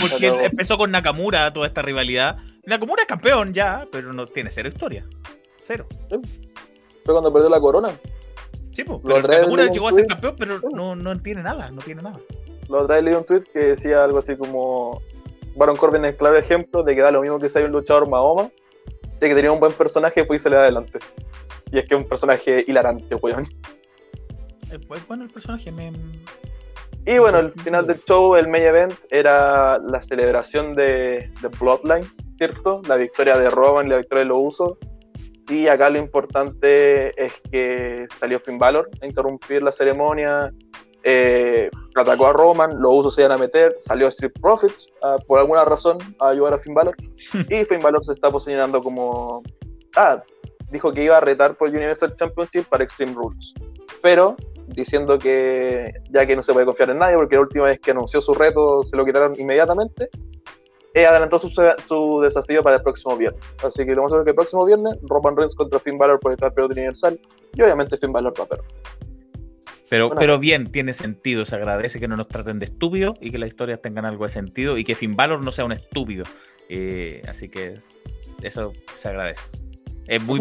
Porque 0.00 0.26
empezó 0.44 0.76
con 0.76 0.90
Nakamura 0.90 1.52
toda 1.52 1.66
esta 1.66 1.80
rivalidad. 1.80 2.36
Nakamura 2.66 3.02
es 3.02 3.08
campeón 3.08 3.54
ya, 3.54 3.88
pero 3.90 4.12
no 4.12 4.26
tiene 4.26 4.50
cero 4.50 4.68
historia. 4.68 5.06
Cero. 5.56 5.86
Fue 6.10 7.14
cuando 7.14 7.32
perdió 7.32 7.48
la 7.48 7.60
corona. 7.60 7.88
Sí, 8.72 8.84
pues. 8.84 9.00
Nakamura 9.02 9.72
llegó 9.72 9.88
a 9.88 9.92
ser 9.92 10.06
campeón, 10.06 10.36
pero 10.38 10.60
no, 10.74 10.94
no 10.94 11.18
tiene 11.20 11.42
nada, 11.42 11.70
no 11.70 11.80
tiene 11.80 12.02
nada. 12.02 12.20
Lo 12.68 12.80
otra 12.80 12.96
vez 12.96 13.04
leí 13.04 13.14
un 13.14 13.24
tweet 13.24 13.42
que 13.52 13.58
decía 13.60 14.04
algo 14.04 14.18
así 14.18 14.36
como 14.36 15.00
Baron 15.56 15.76
Corbin 15.76 16.04
es 16.04 16.16
claro 16.16 16.38
ejemplo 16.38 16.82
de 16.82 16.94
que 16.94 17.02
da 17.02 17.10
lo 17.10 17.22
mismo 17.22 17.38
que 17.38 17.50
sea 17.50 17.64
un 17.64 17.72
luchador 17.72 18.08
Mahoma, 18.08 18.50
de 19.18 19.28
que 19.28 19.34
tenía 19.34 19.52
un 19.52 19.60
buen 19.60 19.72
personaje 19.72 20.24
pues 20.24 20.42
se 20.42 20.50
le 20.50 20.56
da 20.56 20.62
adelante. 20.62 20.98
Y 21.72 21.78
es 21.78 21.88
que 21.88 21.94
es 21.94 22.00
un 22.00 22.08
personaje 22.08 22.64
hilarante, 22.66 23.14
weón. 23.16 23.48
Es 24.70 25.06
bueno 25.06 25.24
el 25.24 25.30
personaje, 25.30 25.72
me... 25.72 25.92
Y 27.06 27.18
bueno, 27.18 27.38
el 27.38 27.52
final 27.52 27.86
del 27.86 27.98
show, 28.04 28.36
el 28.36 28.48
main 28.48 28.64
event, 28.64 28.92
era 29.08 29.78
la 29.78 30.02
celebración 30.02 30.74
de, 30.74 31.32
de 31.40 31.48
Bloodline, 31.58 32.06
¿cierto? 32.36 32.82
La 32.86 32.96
victoria 32.96 33.38
de 33.38 33.48
Roman 33.48 33.86
y 33.86 33.90
la 33.90 33.96
victoria 33.96 34.24
de 34.24 34.28
los 34.28 34.38
Usos. 34.38 34.78
Y 35.48 35.68
acá 35.68 35.88
lo 35.88 35.98
importante 35.98 37.24
es 37.24 37.32
que 37.50 38.06
salió 38.18 38.38
Finn 38.40 38.58
Balor 38.58 38.90
a 39.00 39.06
interrumpir 39.06 39.62
la 39.62 39.72
ceremonia, 39.72 40.52
eh, 41.04 41.70
atacó 41.94 42.26
a 42.26 42.32
Roman, 42.32 42.80
los 42.80 42.92
usos 42.92 43.14
se 43.14 43.22
iban 43.22 43.32
a 43.32 43.38
meter, 43.38 43.74
salió 43.78 44.08
Street 44.08 44.32
Profits 44.40 44.90
ah, 45.02 45.16
por 45.26 45.38
alguna 45.38 45.64
razón 45.64 45.98
a 46.18 46.28
ayudar 46.28 46.54
a 46.54 46.58
Finn 46.58 46.74
Balor. 46.74 46.96
Y 47.48 47.64
Finn 47.64 47.80
Balor 47.80 48.04
se 48.04 48.12
está 48.12 48.30
posicionando 48.30 48.82
como 48.82 49.42
ah, 49.96 50.22
dijo 50.70 50.92
que 50.92 51.04
iba 51.04 51.16
a 51.16 51.20
retar 51.20 51.56
por 51.56 51.68
Universal 51.68 52.14
Championship 52.16 52.64
para 52.68 52.84
Extreme 52.84 53.14
Rules. 53.14 53.54
Pero 54.02 54.36
diciendo 54.68 55.18
que 55.18 55.92
ya 56.10 56.26
que 56.26 56.36
no 56.36 56.42
se 56.42 56.52
puede 56.52 56.66
confiar 56.66 56.90
en 56.90 56.98
nadie 56.98 57.16
porque 57.16 57.36
la 57.36 57.40
última 57.42 57.64
vez 57.66 57.80
que 57.80 57.90
anunció 57.90 58.20
su 58.20 58.34
reto 58.34 58.84
se 58.84 58.96
lo 58.96 59.04
quitaron 59.04 59.32
inmediatamente 59.38 60.10
eh, 60.92 61.06
adelantó 61.06 61.38
su, 61.38 61.48
su, 61.48 62.20
desafío 62.22 62.62
para 62.62 62.76
el 62.76 62.82
próximo 62.82 63.16
viernes. 63.16 63.42
Así 63.62 63.84
que 63.84 63.92
lo 63.92 63.98
vamos 63.98 64.12
a 64.12 64.16
ver 64.16 64.24
que 64.24 64.30
el 64.30 64.36
próximo 64.36 64.64
viernes 64.64 64.98
Roman 65.02 65.36
Reigns 65.36 65.54
contra 65.54 65.78
Finn 65.78 65.96
Balor 65.96 66.18
por 66.18 66.32
el 66.32 66.38
campeonato 66.38 66.74
universal 66.74 67.18
y 67.54 67.62
obviamente 67.62 67.96
Finn 67.96 68.12
Balor 68.12 68.34
va 68.38 68.44
a 68.44 68.48
perder 68.48 68.66
pero, 69.88 70.10
pero 70.10 70.38
bien, 70.38 70.70
tiene 70.70 70.92
sentido. 70.92 71.44
Se 71.44 71.56
agradece 71.56 72.00
que 72.00 72.08
no 72.08 72.16
nos 72.16 72.28
traten 72.28 72.58
de 72.58 72.66
estúpidos 72.66 73.16
y 73.20 73.30
que 73.30 73.38
las 73.38 73.48
historias 73.48 73.80
tengan 73.80 74.04
algo 74.04 74.24
de 74.24 74.30
sentido 74.30 74.78
y 74.78 74.84
que 74.84 74.94
Finn 74.94 75.16
Balor 75.16 75.42
no 75.42 75.52
sea 75.52 75.64
un 75.64 75.72
estúpido. 75.72 76.24
Eh, 76.68 77.22
así 77.28 77.48
que 77.48 77.78
eso 78.42 78.72
se 78.94 79.08
agradece. 79.08 79.42
Es 80.06 80.22
muy, 80.22 80.40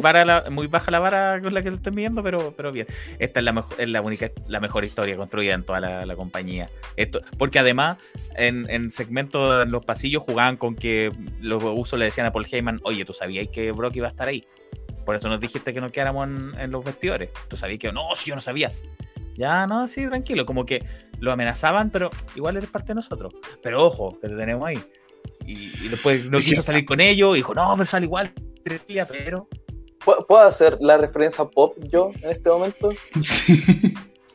muy 0.49 0.67
baja 0.67 0.91
la 0.91 0.99
vara 0.99 1.41
con 1.41 1.53
la 1.53 1.61
que 1.61 1.69
lo 1.69 1.75
estoy 1.75 1.93
viendo, 1.93 2.23
pero, 2.23 2.53
pero 2.55 2.71
bien. 2.71 2.87
Esta 3.19 3.41
es 3.41 3.43
la, 3.43 3.51
mejor, 3.51 3.81
es 3.81 3.89
la 3.89 4.01
única, 4.01 4.31
la 4.47 4.61
mejor 4.61 4.85
historia 4.85 5.17
construida 5.17 5.53
en 5.53 5.63
toda 5.63 6.05
la, 6.05 6.15
compañía. 6.15 6.69
Esto, 6.95 7.21
porque 7.37 7.59
además, 7.59 7.97
en, 8.37 8.69
en, 8.69 8.89
segmentos 8.89 9.63
en 9.63 9.71
los 9.71 9.83
pasillos 9.83 10.23
jugaban 10.23 10.55
con 10.55 10.75
que 10.75 11.11
los 11.41 11.61
usos 11.63 11.99
le 11.99 12.05
decían 12.05 12.25
a 12.25 12.31
Paul 12.31 12.47
Heyman, 12.49 12.79
oye, 12.83 13.03
¿tú 13.03 13.13
sabías 13.13 13.49
que 13.49 13.73
Brock 13.73 13.97
iba 13.97 14.07
a 14.07 14.09
estar 14.09 14.29
ahí? 14.29 14.45
Por 15.05 15.17
eso 15.17 15.27
nos 15.27 15.41
dijiste 15.41 15.73
que 15.73 15.81
no 15.81 15.91
quedáramos 15.91 16.29
en, 16.29 16.53
en 16.57 16.71
los 16.71 16.85
vestidores. 16.85 17.29
¿Tú 17.49 17.57
sabías 17.57 17.79
que 17.79 17.91
no? 17.91 18.15
Si 18.15 18.29
yo 18.29 18.35
no 18.35 18.41
sabía. 18.41 18.71
Ya, 19.37 19.67
no, 19.67 19.87
sí, 19.87 20.07
tranquilo. 20.07 20.45
Como 20.45 20.65
que 20.65 20.83
lo 21.19 21.31
amenazaban, 21.31 21.89
pero 21.89 22.09
igual 22.35 22.57
eres 22.57 22.69
parte 22.69 22.89
de 22.89 22.95
nosotros. 22.95 23.33
Pero 23.61 23.85
ojo, 23.85 24.17
que 24.19 24.27
te 24.27 24.35
tenemos 24.35 24.67
ahí. 24.67 24.83
Y, 25.45 25.87
después 25.87 26.25
no 26.31 26.39
quiso 26.39 26.61
salir 26.61 26.85
con 26.85 26.99
ellos, 26.99 27.33
y 27.33 27.37
dijo, 27.37 27.53
no, 27.53 27.71
pero 27.73 27.85
sale 27.85 28.05
igual, 28.05 28.33
pero. 28.63 29.47
¿Puedo 30.03 30.41
hacer 30.41 30.77
la 30.79 30.97
referencia 30.97 31.43
pop 31.43 31.75
yo 31.91 32.11
en 32.23 32.31
este 32.31 32.49
momento? 32.49 32.89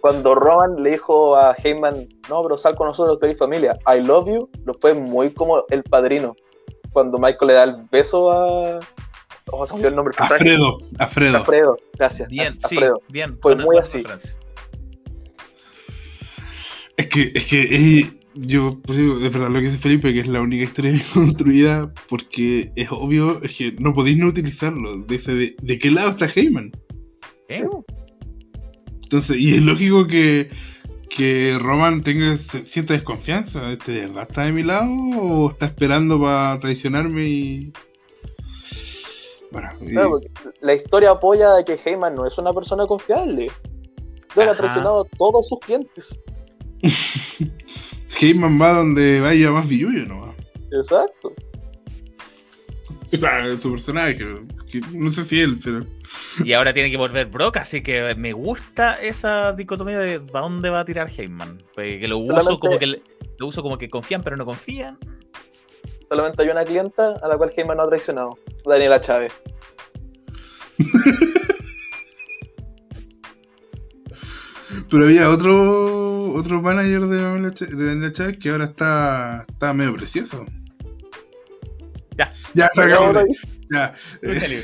Cuando 0.01 0.35
Roman 0.35 0.83
le 0.83 0.91
dijo 0.91 1.37
a 1.37 1.55
Heyman, 1.55 2.09
no, 2.29 2.43
pero 2.43 2.59
sal 2.59 2.75
con 2.75 2.89
nosotros, 2.89 3.19
tu 3.21 3.35
familia, 3.37 3.79
I 3.87 4.01
love 4.05 4.27
you, 4.27 4.51
lo 4.65 4.75
fue 4.75 4.93
muy 4.95 5.31
como 5.31 5.65
el 5.71 5.83
padrino. 5.85 6.35
Cuando 6.93 7.19
Michael 7.19 7.49
le 7.49 7.55
da 7.55 7.63
el 7.63 7.77
beso 7.91 8.31
a, 8.31 8.81
Oh, 9.51 9.67
se 9.67 9.87
el 9.87 9.97
nombre. 9.97 10.15
Alfredo, 10.19 10.79
Alfredo. 10.99 11.37
Alfredo, 11.37 11.77
gracias. 11.95 12.29
Bien, 12.29 12.59
sí, 12.61 12.79
bien. 13.09 13.39
Fue 13.41 13.57
muy 13.57 13.77
así. 13.77 14.03
Es 17.03 17.09
que, 17.09 17.33
es 17.35 17.47
que 17.47 18.21
yo 18.35 18.81
pues 18.85 18.97
digo, 18.97 19.19
de 19.19 19.29
verdad 19.29 19.49
lo 19.49 19.59
que 19.59 19.67
dice 19.67 19.79
Felipe, 19.79 20.13
que 20.13 20.21
es 20.21 20.29
la 20.29 20.41
única 20.41 20.63
historia 20.63 20.93
bien 20.93 21.03
construida, 21.15 21.93
porque 22.09 22.73
es 22.77 22.93
obvio, 22.93 23.43
es 23.43 23.57
que 23.57 23.73
no 23.73 23.93
podéis 23.93 24.19
no 24.19 24.29
utilizarlo. 24.29 24.99
De, 24.99 25.55
de, 25.61 25.79
qué 25.79 25.91
lado 25.91 26.11
está 26.11 26.27
Heyman? 26.27 26.71
¿Eh? 27.49 27.67
Entonces, 29.03 29.37
y 29.37 29.55
es 29.57 29.63
lógico 29.63 30.07
que, 30.07 30.49
que 31.09 31.59
Roman 31.61 32.05
tenga 32.05 32.37
cierta 32.37 32.95
desconfianza. 32.95 33.73
¿Este 33.73 33.91
de 33.91 34.01
verdad 34.03 34.29
está 34.31 34.45
de 34.45 34.53
mi 34.53 34.63
lado 34.63 34.89
o 35.21 35.51
está 35.51 35.67
esperando 35.67 36.21
para 36.21 36.59
traicionarme 36.61 37.25
y.? 37.25 37.73
Bueno, 39.51 39.71
la 40.61 40.75
historia 40.75 41.11
apoya 41.11 41.53
de 41.55 41.65
que 41.65 41.75
Heyman 41.85 42.15
no 42.15 42.27
es 42.27 42.39
una 42.39 42.53
persona 42.53 42.87
confiable. 42.87 43.51
Ha 44.37 44.55
traicionado 44.55 45.03
a 45.03 45.17
todos 45.19 45.49
sus 45.49 45.59
clientes. 45.59 46.19
Heyman 48.21 48.61
va 48.61 48.73
donde 48.73 49.21
vaya 49.21 49.51
más 49.51 49.69
billuyo, 49.69 50.07
¿no? 50.07 50.35
Exacto. 50.73 51.35
O 53.13 53.17
sea, 53.17 53.59
su 53.59 53.71
personaje, 53.73 54.25
no 54.93 55.11
sé 55.11 55.23
si 55.23 55.41
él, 55.41 55.59
pero. 55.63 55.85
Y 56.45 56.55
ahora 56.55 56.73
tiene 56.73 56.91
que 56.91 56.97
volver 56.97 57.27
Brock, 57.27 57.59
así 57.59 57.83
que 57.83 58.15
me 58.17 58.33
gusta 58.33 58.95
esa 59.03 59.53
dicotomía 59.53 59.99
de 59.99 60.21
para 60.21 60.43
dónde 60.43 60.71
va 60.71 60.81
a 60.81 60.85
tirar 60.85 61.09
Heyman. 61.11 61.63
Pues 61.75 62.01
que 62.01 62.09
lo 62.09 62.19
uso 62.19 62.59
como 62.59 62.79
que 62.79 63.03
lo 63.39 63.47
uso 63.47 63.63
como 63.63 63.77
que 63.77 63.91
confían, 63.91 64.23
pero 64.23 64.37
no 64.37 64.47
confían. 64.47 64.99
Solamente 66.09 66.43
hay 66.43 66.49
una 66.49 66.65
clienta 66.65 67.17
a 67.23 67.29
la 67.29 67.37
cual 67.37 67.53
Heyman 67.55 67.77
no 67.77 67.83
ha 67.83 67.89
traicionado, 67.89 68.39
Daniela 68.65 69.01
Chávez. 69.01 69.33
Pero 74.93 75.07
había 75.07 75.31
otro 75.31 76.33
otro 76.35 76.61
manager 76.61 77.07
de 77.07 77.17
Daniela 77.17 78.13
Chávez 78.13 78.37
que 78.37 78.51
ahora 78.51 78.65
está, 78.67 79.47
está 79.49 79.73
medio 79.73 79.95
precioso. 79.95 80.45
Ya. 82.19 82.31
Ya, 82.53 82.69
sacamos. 82.75 83.17
Ya. 83.71 83.95
Eh. 84.23 84.63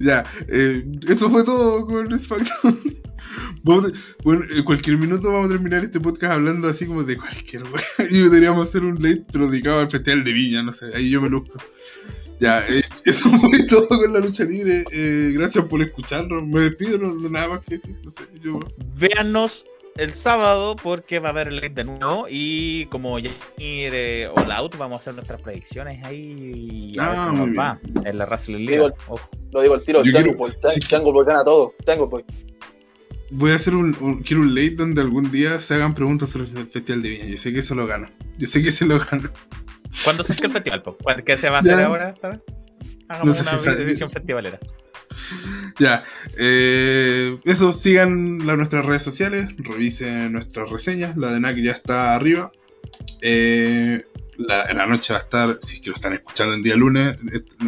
ya, 0.00 0.24
eh, 0.48 0.84
eso 1.06 1.30
fue 1.30 1.44
todo 1.44 1.86
con 1.86 2.18
SmackDown. 2.18 3.02
bueno, 3.62 4.44
en 4.50 4.64
cualquier 4.64 4.98
minuto 4.98 5.30
vamos 5.30 5.46
a 5.46 5.52
terminar 5.52 5.84
este 5.84 6.00
podcast 6.00 6.32
hablando 6.32 6.68
así 6.68 6.86
como 6.86 7.04
de 7.04 7.16
cualquier 7.16 7.62
wea. 7.64 7.84
Y 8.10 8.18
deberíamos 8.18 8.68
hacer 8.68 8.84
un 8.84 9.00
late 9.02 9.26
pero 9.30 9.48
dedicado 9.48 9.80
al 9.80 9.90
Festival 9.90 10.24
de 10.24 10.32
Viña, 10.32 10.62
no 10.62 10.72
sé, 10.72 10.86
ahí 10.94 11.10
yo 11.10 11.20
me 11.20 11.28
luzco. 11.28 11.58
Ya, 12.40 12.66
eh, 12.68 12.82
eso 13.04 13.30
fue 13.30 13.62
todo 13.64 13.88
con 13.88 14.12
la 14.12 14.20
lucha 14.20 14.44
libre. 14.44 14.84
Eh, 14.92 15.32
gracias 15.34 15.64
por 15.66 15.82
escucharnos. 15.82 16.46
Me 16.46 16.60
despido, 16.60 16.98
no, 16.98 17.28
nada 17.28 17.48
más 17.48 17.60
que 17.60 17.76
decir. 17.76 17.96
No 18.04 18.10
sé, 18.10 18.22
yo... 18.42 18.60
Véannos 18.96 19.64
el 19.96 20.12
sábado 20.12 20.74
porque 20.76 21.20
va 21.20 21.28
a 21.28 21.32
haber 21.32 21.48
el 21.48 21.56
late 21.56 21.70
de 21.70 21.84
nuevo 21.84 22.26
y 22.28 22.86
como 22.86 23.18
ya 23.18 23.30
eh, 23.58 24.28
All 24.34 24.50
Out 24.50 24.76
vamos 24.76 24.96
a 24.96 24.98
hacer 24.98 25.14
nuestras 25.14 25.40
predicciones 25.40 26.04
ahí 26.04 26.92
ah, 26.98 27.30
muy 27.32 27.54
va 27.54 27.78
en 28.04 28.18
la 28.18 28.26
Wrestling 28.26 28.66
League. 28.66 28.92
Lo 29.52 29.62
digo 29.62 29.74
al 29.74 29.84
tiro, 29.84 30.02
Chango 30.02 30.34
Boy, 30.34 30.52
Chango 30.80 31.12
Boy 31.12 31.24
gana 31.24 31.44
todo, 31.44 31.74
Chango 31.86 32.08
Boy. 32.08 32.24
Voy 33.30 33.52
a 33.52 33.54
hacer 33.54 33.74
un, 33.74 33.92
quiero 34.24 34.42
un 34.42 34.54
late 34.54 34.76
donde 34.76 35.00
algún 35.00 35.30
día 35.30 35.60
se 35.60 35.74
hagan 35.74 35.94
preguntas 35.94 36.30
sobre 36.30 36.48
el 36.48 36.66
Festival 36.66 37.02
de 37.02 37.08
Viña. 37.08 37.24
Yo 37.26 37.36
sé 37.36 37.52
que 37.52 37.60
eso 37.60 37.74
lo 37.74 37.86
gano. 37.86 38.08
Yo 38.38 38.46
sé 38.46 38.62
que 38.62 38.70
se 38.70 38.86
lo 38.86 38.98
gano. 38.98 39.30
¿Cuándo 40.02 40.24
se 40.24 40.32
hace 40.32 40.46
el 40.46 40.52
festival? 40.52 40.82
¿Qué 41.24 41.36
se 41.36 41.48
va 41.48 41.58
a 41.58 41.60
hacer 41.60 41.80
ahora? 41.84 42.14
Hagamos 43.08 43.40
una 43.40 43.72
edición 43.74 44.10
festivalera. 44.10 44.58
Ya, 45.78 46.04
eh, 46.38 47.38
eso, 47.44 47.72
sigan 47.72 48.38
nuestras 48.38 48.84
redes 48.84 49.02
sociales, 49.02 49.54
revisen 49.58 50.32
nuestras 50.32 50.70
reseñas, 50.70 51.16
la 51.16 51.32
de 51.32 51.40
NAC 51.40 51.58
ya 51.58 51.72
está 51.72 52.14
arriba. 52.14 52.52
Eh, 53.20 54.04
en 54.36 54.76
la 54.76 54.86
noche 54.86 55.12
va 55.12 55.20
a 55.20 55.22
estar, 55.22 55.58
si 55.62 55.76
es 55.76 55.80
que 55.82 55.90
lo 55.90 55.96
están 55.96 56.12
escuchando 56.12 56.54
el 56.54 56.62
día 56.62 56.74
lunes, 56.76 57.16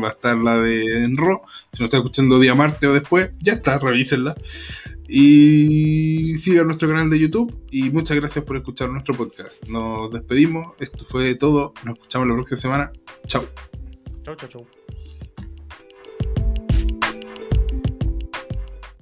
va 0.02 0.08
a 0.08 0.12
estar 0.12 0.36
la 0.36 0.58
de 0.58 1.04
Enro. 1.04 1.42
Si 1.72 1.80
lo 1.80 1.86
están 1.86 2.00
escuchando 2.00 2.40
día 2.40 2.54
martes 2.54 2.88
o 2.88 2.94
después, 2.94 3.32
ya 3.40 3.54
está, 3.54 3.78
revísenla. 3.78 4.36
Y 5.08 6.36
sigan 6.38 6.66
nuestro 6.66 6.88
canal 6.88 7.10
de 7.10 7.18
YouTube. 7.18 7.54
Y 7.70 7.90
muchas 7.90 8.16
gracias 8.16 8.44
por 8.44 8.56
escuchar 8.56 8.90
nuestro 8.90 9.14
podcast. 9.16 9.66
Nos 9.68 10.12
despedimos. 10.12 10.74
Esto 10.78 11.04
fue 11.04 11.34
todo. 11.34 11.72
Nos 11.84 11.94
escuchamos 11.94 12.28
la 12.28 12.34
próxima 12.34 12.60
semana. 12.60 12.92
Chao. 13.26 13.44
Chao, 14.24 14.34
chao, 14.36 14.48
chao. 14.48 14.75